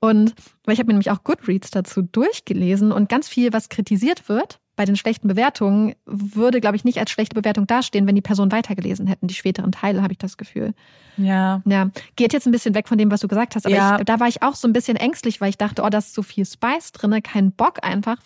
Und 0.00 0.34
weil 0.64 0.72
ich 0.72 0.78
habe 0.78 0.86
mir 0.86 0.94
nämlich 0.94 1.10
auch 1.10 1.24
Goodreads 1.24 1.70
dazu 1.70 2.02
durchgelesen 2.02 2.90
und 2.90 3.08
ganz 3.08 3.28
viel, 3.28 3.52
was 3.52 3.68
kritisiert 3.68 4.28
wird 4.28 4.58
bei 4.80 4.86
den 4.86 4.96
schlechten 4.96 5.28
Bewertungen, 5.28 5.94
würde, 6.06 6.58
glaube 6.58 6.74
ich, 6.74 6.84
nicht 6.84 6.98
als 6.98 7.10
schlechte 7.10 7.34
Bewertung 7.34 7.66
dastehen, 7.66 8.06
wenn 8.06 8.14
die 8.14 8.22
Person 8.22 8.50
weitergelesen 8.50 9.06
hätten. 9.06 9.26
Die 9.26 9.34
späteren 9.34 9.72
Teile, 9.72 10.02
habe 10.02 10.14
ich 10.14 10.18
das 10.18 10.38
Gefühl. 10.38 10.72
Ja. 11.18 11.60
Ja. 11.66 11.90
Geht 12.16 12.32
jetzt 12.32 12.46
ein 12.46 12.50
bisschen 12.50 12.74
weg 12.74 12.88
von 12.88 12.96
dem, 12.96 13.10
was 13.10 13.20
du 13.20 13.28
gesagt 13.28 13.56
hast, 13.56 13.66
aber 13.66 13.74
ja. 13.74 13.98
ich, 13.98 14.04
da 14.04 14.20
war 14.20 14.28
ich 14.28 14.42
auch 14.42 14.54
so 14.54 14.66
ein 14.66 14.72
bisschen 14.72 14.96
ängstlich, 14.96 15.38
weil 15.42 15.50
ich 15.50 15.58
dachte, 15.58 15.82
oh, 15.82 15.88
da 15.90 15.98
ist 15.98 16.14
so 16.14 16.22
viel 16.22 16.46
Spice 16.46 16.92
drinne, 16.92 17.20
kein 17.20 17.52
Bock 17.52 17.80
einfach. 17.82 18.16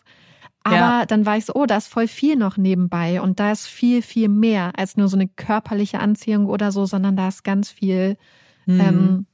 Aber 0.64 0.76
ja. 0.76 1.06
dann 1.06 1.26
war 1.26 1.36
ich 1.36 1.44
so, 1.44 1.52
oh, 1.54 1.66
da 1.66 1.76
ist 1.76 1.88
voll 1.88 2.08
viel 2.08 2.36
noch 2.36 2.56
nebenbei 2.56 3.20
und 3.20 3.38
da 3.38 3.52
ist 3.52 3.66
viel, 3.66 4.00
viel 4.00 4.28
mehr 4.28 4.72
als 4.76 4.96
nur 4.96 5.08
so 5.08 5.16
eine 5.16 5.28
körperliche 5.28 6.00
Anziehung 6.00 6.46
oder 6.46 6.72
so, 6.72 6.86
sondern 6.86 7.16
da 7.16 7.28
ist 7.28 7.44
ganz 7.44 7.70
viel 7.70 8.16
mhm. 8.64 8.80
ähm, 8.80 9.26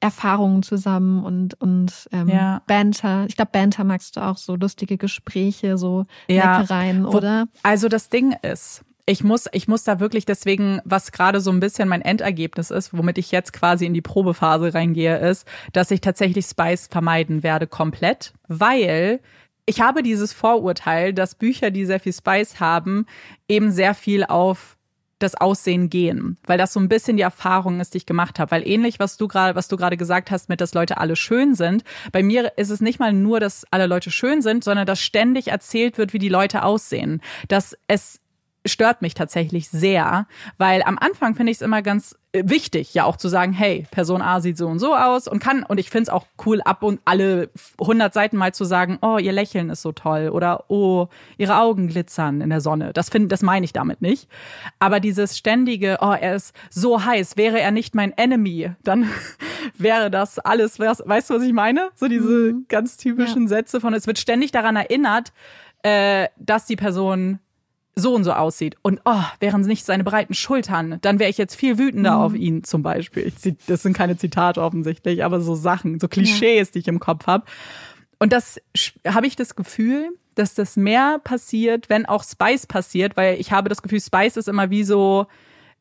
Erfahrungen 0.00 0.62
zusammen 0.62 1.24
und, 1.24 1.60
und 1.60 2.08
ähm, 2.12 2.28
ja. 2.28 2.62
Banter. 2.66 3.26
Ich 3.28 3.36
glaube, 3.36 3.50
Banter 3.52 3.84
magst 3.84 4.16
du 4.16 4.20
auch 4.20 4.38
so 4.38 4.56
lustige 4.56 4.96
Gespräche, 4.96 5.76
so 5.76 6.04
ja. 6.26 6.58
Leckereien, 6.58 7.04
oder? 7.04 7.46
Also 7.62 7.88
das 7.88 8.08
Ding 8.08 8.34
ist, 8.42 8.82
ich 9.04 9.22
muss, 9.22 9.46
ich 9.52 9.68
muss 9.68 9.84
da 9.84 10.00
wirklich 10.00 10.24
deswegen, 10.24 10.80
was 10.84 11.12
gerade 11.12 11.40
so 11.40 11.50
ein 11.50 11.60
bisschen 11.60 11.88
mein 11.88 12.02
Endergebnis 12.02 12.70
ist, 12.70 12.96
womit 12.96 13.18
ich 13.18 13.30
jetzt 13.30 13.52
quasi 13.52 13.86
in 13.86 13.94
die 13.94 14.02
Probephase 14.02 14.74
reingehe, 14.74 15.18
ist, 15.18 15.46
dass 15.72 15.90
ich 15.90 16.00
tatsächlich 16.00 16.46
Spice 16.46 16.88
vermeiden 16.88 17.42
werde 17.42 17.66
komplett, 17.66 18.32
weil 18.48 19.20
ich 19.66 19.80
habe 19.80 20.02
dieses 20.02 20.32
Vorurteil, 20.32 21.12
dass 21.12 21.34
Bücher, 21.34 21.70
die 21.70 21.84
sehr 21.84 22.00
viel 22.00 22.12
Spice 22.12 22.60
haben, 22.60 23.06
eben 23.48 23.72
sehr 23.72 23.94
viel 23.94 24.24
auf 24.24 24.76
das 25.18 25.34
Aussehen 25.34 25.88
gehen, 25.88 26.36
weil 26.46 26.58
das 26.58 26.74
so 26.74 26.80
ein 26.80 26.88
bisschen 26.88 27.16
die 27.16 27.22
Erfahrung 27.22 27.80
ist, 27.80 27.94
die 27.94 27.98
ich 27.98 28.06
gemacht 28.06 28.38
habe. 28.38 28.50
Weil 28.50 28.68
ähnlich, 28.68 28.98
was 28.98 29.16
du 29.16 29.28
gerade, 29.28 29.54
was 29.54 29.66
du 29.66 29.76
gerade 29.76 29.96
gesagt 29.96 30.30
hast, 30.30 30.48
mit 30.48 30.60
dass 30.60 30.74
Leute 30.74 30.98
alle 30.98 31.16
schön 31.16 31.54
sind, 31.54 31.84
bei 32.12 32.22
mir 32.22 32.52
ist 32.58 32.70
es 32.70 32.80
nicht 32.80 33.00
mal 33.00 33.14
nur, 33.14 33.40
dass 33.40 33.64
alle 33.70 33.86
Leute 33.86 34.10
schön 34.10 34.42
sind, 34.42 34.62
sondern 34.62 34.86
dass 34.86 35.00
ständig 35.00 35.48
erzählt 35.48 35.96
wird, 35.96 36.12
wie 36.12 36.18
die 36.18 36.28
Leute 36.28 36.62
aussehen. 36.62 37.22
Dass 37.48 37.76
es 37.88 38.20
stört 38.68 39.02
mich 39.02 39.14
tatsächlich 39.14 39.68
sehr, 39.68 40.26
weil 40.58 40.82
am 40.82 40.98
Anfang 40.98 41.34
finde 41.34 41.52
ich 41.52 41.58
es 41.58 41.62
immer 41.62 41.82
ganz 41.82 42.16
äh, 42.36 42.42
wichtig, 42.46 42.92
ja 42.94 43.04
auch 43.04 43.16
zu 43.16 43.28
sagen, 43.28 43.52
hey, 43.52 43.86
Person 43.90 44.22
A 44.22 44.40
sieht 44.40 44.58
so 44.58 44.66
und 44.66 44.78
so 44.78 44.94
aus 44.94 45.28
und 45.28 45.38
kann, 45.38 45.62
und 45.62 45.78
ich 45.78 45.90
finde 45.90 46.04
es 46.04 46.08
auch 46.08 46.26
cool, 46.44 46.60
ab 46.62 46.82
und 46.82 47.00
alle 47.04 47.50
100 47.80 48.12
Seiten 48.12 48.36
mal 48.36 48.52
zu 48.52 48.64
sagen, 48.64 48.98
oh, 49.02 49.18
ihr 49.18 49.32
Lächeln 49.32 49.70
ist 49.70 49.82
so 49.82 49.92
toll 49.92 50.28
oder 50.28 50.64
oh, 50.68 51.08
ihre 51.38 51.58
Augen 51.58 51.88
glitzern 51.88 52.40
in 52.40 52.50
der 52.50 52.60
Sonne. 52.60 52.92
Das 52.92 53.08
finde, 53.08 53.28
das 53.28 53.42
meine 53.42 53.64
ich 53.64 53.72
damit 53.72 54.02
nicht. 54.02 54.28
Aber 54.78 55.00
dieses 55.00 55.36
ständige, 55.38 55.98
oh, 56.00 56.12
er 56.12 56.36
ist 56.36 56.54
so 56.70 57.04
heiß, 57.04 57.36
wäre 57.36 57.60
er 57.60 57.70
nicht 57.70 57.94
mein 57.94 58.12
Enemy, 58.16 58.72
dann 58.82 59.08
wäre 59.78 60.10
das 60.10 60.38
alles, 60.38 60.78
weißt 60.78 61.30
du, 61.30 61.34
was 61.34 61.42
ich 61.42 61.52
meine? 61.52 61.88
So 61.94 62.08
diese 62.08 62.52
mhm. 62.52 62.66
ganz 62.68 62.96
typischen 62.96 63.42
ja. 63.42 63.48
Sätze 63.48 63.80
von, 63.80 63.94
es 63.94 64.06
wird 64.06 64.18
ständig 64.18 64.52
daran 64.52 64.76
erinnert, 64.76 65.32
äh, 65.82 66.28
dass 66.36 66.66
die 66.66 66.76
Person 66.76 67.38
so 67.98 68.14
und 68.14 68.24
so 68.24 68.32
aussieht 68.32 68.76
und 68.82 69.00
oh, 69.06 69.22
wären 69.40 69.62
es 69.62 69.66
nicht 69.66 69.86
seine 69.86 70.04
breiten 70.04 70.34
Schultern, 70.34 70.98
dann 71.00 71.18
wäre 71.18 71.30
ich 71.30 71.38
jetzt 71.38 71.54
viel 71.54 71.78
wütender 71.78 72.16
mhm. 72.16 72.22
auf 72.22 72.34
ihn 72.34 72.62
zum 72.62 72.82
Beispiel. 72.82 73.32
Das 73.66 73.82
sind 73.82 73.94
keine 73.94 74.18
Zitate 74.18 74.62
offensichtlich, 74.62 75.24
aber 75.24 75.40
so 75.40 75.54
Sachen, 75.54 75.98
so 75.98 76.06
Klischees, 76.06 76.68
ja. 76.68 76.72
die 76.74 76.78
ich 76.80 76.88
im 76.88 77.00
Kopf 77.00 77.26
habe. 77.26 77.46
Und 78.18 78.32
das 78.32 78.60
habe 79.06 79.26
ich 79.26 79.34
das 79.34 79.56
Gefühl, 79.56 80.10
dass 80.34 80.54
das 80.54 80.76
mehr 80.76 81.18
passiert, 81.18 81.88
wenn 81.88 82.04
auch 82.06 82.22
Spice 82.22 82.66
passiert, 82.66 83.16
weil 83.16 83.40
ich 83.40 83.52
habe 83.52 83.70
das 83.70 83.80
Gefühl, 83.80 84.00
Spice 84.00 84.36
ist 84.36 84.48
immer 84.48 84.68
wie 84.68 84.84
so, 84.84 85.26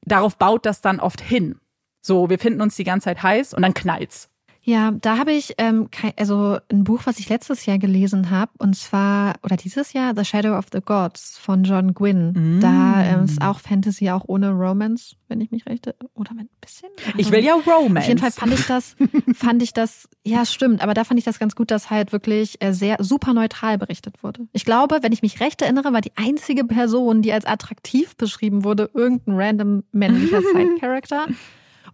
darauf 0.02 0.38
baut 0.38 0.66
das 0.66 0.80
dann 0.80 1.02
oft 1.02 1.20
hin. 1.20 1.60
So, 2.02 2.30
wir 2.30 2.40
finden 2.40 2.62
uns 2.62 2.78
die 2.78 2.84
ganze 2.86 3.06
Zeit 3.06 3.24
heiß 3.24 3.54
und 3.54 3.62
dann 3.62 3.74
knallt's. 3.74 4.30
Ja, 4.68 4.92
da 5.00 5.20
habe 5.20 5.32
ich 5.32 5.54
ähm, 5.60 5.92
kein, 5.92 6.14
also 6.18 6.58
ein 6.72 6.84
Buch, 6.84 7.02
was 7.06 7.20
ich 7.20 7.30
letztes 7.30 7.68
Jahr 7.68 7.78
gelesen 7.78 8.32
habe, 8.32 8.52
und 8.58 8.76
zwar, 8.76 9.36
oder 9.44 9.58
dieses 9.58 9.94
Jahr, 9.94 10.14
The 10.16 10.26
Shadow 10.26 10.58
of 10.58 10.66
the 10.74 10.82
Gods 10.84 11.38
von 11.38 11.64
John 11.64 11.94
Gwynn. 11.94 12.58
Mm. 12.58 12.62
Da 12.62 13.04
ähm, 13.04 13.26
ist 13.26 13.44
auch 13.44 13.60
Fantasy, 13.60 14.10
auch 14.10 14.24
ohne 14.26 14.50
Romance, 14.50 15.18
wenn 15.28 15.40
ich 15.40 15.52
mich 15.52 15.68
rechte. 15.68 15.96
Oder 16.16 16.32
ein 16.32 16.50
bisschen. 16.62 16.90
Also, 17.06 17.20
ich 17.20 17.30
will 17.30 17.44
ja 17.44 17.54
Romance. 17.54 18.00
Auf 18.00 18.08
jeden 18.08 18.20
Fall 18.20 18.32
fand 18.32 18.54
ich 18.54 18.66
das, 18.66 18.96
fand 19.36 19.62
ich 19.62 19.74
das, 19.74 20.10
ja, 20.24 20.44
stimmt, 20.46 20.82
aber 20.82 20.96
da 20.96 21.04
fand 21.04 21.20
ich 21.20 21.26
das 21.26 21.38
ganz 21.38 21.56
gut, 21.56 21.70
dass 21.70 21.92
halt 21.92 22.12
wirklich 22.12 22.60
äh, 22.64 22.74
sehr 22.74 22.98
super 23.00 23.36
neutral 23.36 23.78
berichtet 23.78 24.24
wurde. 24.24 24.48
Ich 24.52 24.66
glaube, 24.66 24.98
wenn 25.04 25.12
ich 25.12 25.22
mich 25.22 25.42
recht 25.42 25.62
erinnere, 25.62 25.94
war 25.94 26.02
die 26.02 26.14
einzige 26.16 26.64
Person, 26.64 27.22
die 27.22 27.32
als 27.32 27.46
attraktiv 27.46 28.16
beschrieben 28.16 28.64
wurde, 28.64 28.90
irgendein 28.96 29.36
random 29.36 29.84
männlicher 29.92 30.42
Side-Character. 30.54 31.28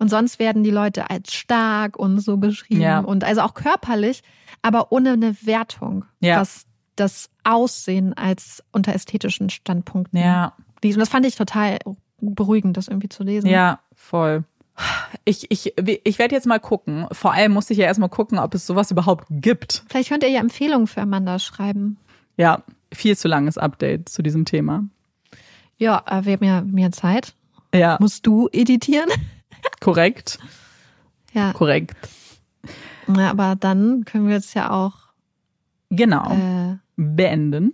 Und 0.02 0.10
sonst 0.10 0.40
werden 0.40 0.64
die 0.64 0.72
Leute 0.72 1.12
als 1.12 1.32
stark 1.32 1.96
und 1.96 2.18
so 2.22 2.38
beschrieben 2.38 2.82
ja. 2.82 3.02
und 3.02 3.24
also 3.24 3.42
auch 3.42 3.54
körperlich, 3.54 4.24
aber 4.64 4.92
ohne 4.92 5.12
eine 5.12 5.36
Wertung, 5.46 6.06
ja. 6.22 6.42
was 6.42 6.66
das 6.96 7.30
Aussehen 7.44 8.14
als 8.18 8.64
unter 8.72 8.96
ästhetischen 8.96 9.52
Standpunkten 9.52 10.20
ja. 10.20 10.54
liest. 10.82 10.98
Und 10.98 11.02
das 11.02 11.10
fand 11.10 11.28
ich 11.28 11.36
total 11.36 11.78
beruhigend, 12.20 12.78
das 12.78 12.88
irgendwie 12.88 13.10
zu 13.10 13.22
lesen. 13.22 13.48
Ja, 13.48 13.80
voll. 13.94 14.44
Ich, 15.24 15.52
ich, 15.52 15.76
ich 15.78 16.18
werde 16.18 16.34
jetzt 16.34 16.48
mal 16.48 16.60
gucken. 16.60 17.06
Vor 17.12 17.34
allem 17.34 17.52
muss 17.52 17.70
ich 17.70 17.78
ja 17.78 17.86
erstmal 17.86 18.10
gucken, 18.10 18.40
ob 18.40 18.56
es 18.56 18.66
sowas 18.66 18.90
überhaupt 18.90 19.28
gibt. 19.30 19.84
Vielleicht 19.88 20.10
könnt 20.10 20.24
ihr 20.24 20.30
ja 20.32 20.40
Empfehlungen 20.40 20.88
für 20.88 21.02
Amanda 21.02 21.38
schreiben. 21.38 21.98
Ja, 22.38 22.64
viel 22.92 23.16
zu 23.16 23.28
langes 23.28 23.60
Update 23.60 24.10
zu 24.10 24.24
diesem 24.24 24.46
Thema. 24.46 24.84
Ja, 25.78 26.04
äh, 26.08 26.26
wir 26.26 26.34
haben 26.34 26.44
ja 26.44 26.62
mehr 26.62 26.92
Zeit. 26.92 27.36
Ja. 27.72 27.98
Musst 28.00 28.26
du 28.26 28.50
editieren? 28.52 29.08
Korrekt. 29.80 30.40
Ja. 31.34 31.54
Korrekt. 31.54 31.96
Ja, 33.08 33.32
aber 33.32 33.56
dann 33.56 34.06
können 34.06 34.28
wir 34.28 34.36
jetzt 34.36 34.54
ja 34.54 34.72
auch 34.72 34.94
genau 35.90 36.32
äh, 36.32 36.78
beenden. 36.96 37.74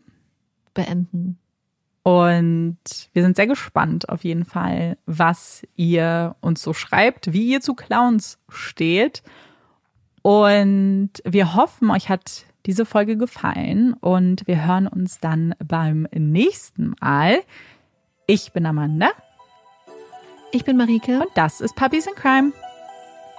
Beenden. 0.73 1.37
Und 2.03 2.77
wir 3.11 3.21
sind 3.21 3.35
sehr 3.35 3.47
gespannt 3.47 4.07
auf 4.07 4.23
jeden 4.23 4.45
Fall, 4.45 4.97
was 5.05 5.67
ihr 5.75 6.37
uns 6.39 6.61
so 6.61 6.73
schreibt, 6.73 7.33
wie 7.33 7.51
ihr 7.51 7.59
zu 7.59 7.73
Clowns 7.73 8.39
steht. 8.47 9.23
Und 10.21 11.11
wir 11.25 11.53
hoffen, 11.53 11.91
euch 11.91 12.07
hat 12.07 12.45
diese 12.65 12.85
Folge 12.85 13.17
gefallen 13.17 13.93
und 13.93 14.47
wir 14.47 14.65
hören 14.65 14.87
uns 14.87 15.19
dann 15.19 15.55
beim 15.65 16.07
nächsten 16.13 16.95
Mal. 17.01 17.39
Ich 18.25 18.53
bin 18.53 18.65
Amanda. 18.65 19.09
Ich 20.51 20.65
bin 20.65 20.77
Marike. 20.77 21.19
Und 21.19 21.31
das 21.35 21.61
ist 21.61 21.75
Puppies 21.75 22.07
in 22.07 22.15
Crime. 22.15 22.53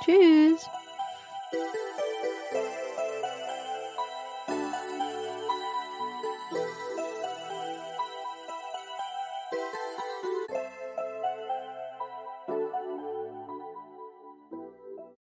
Tschüss. 0.04 0.68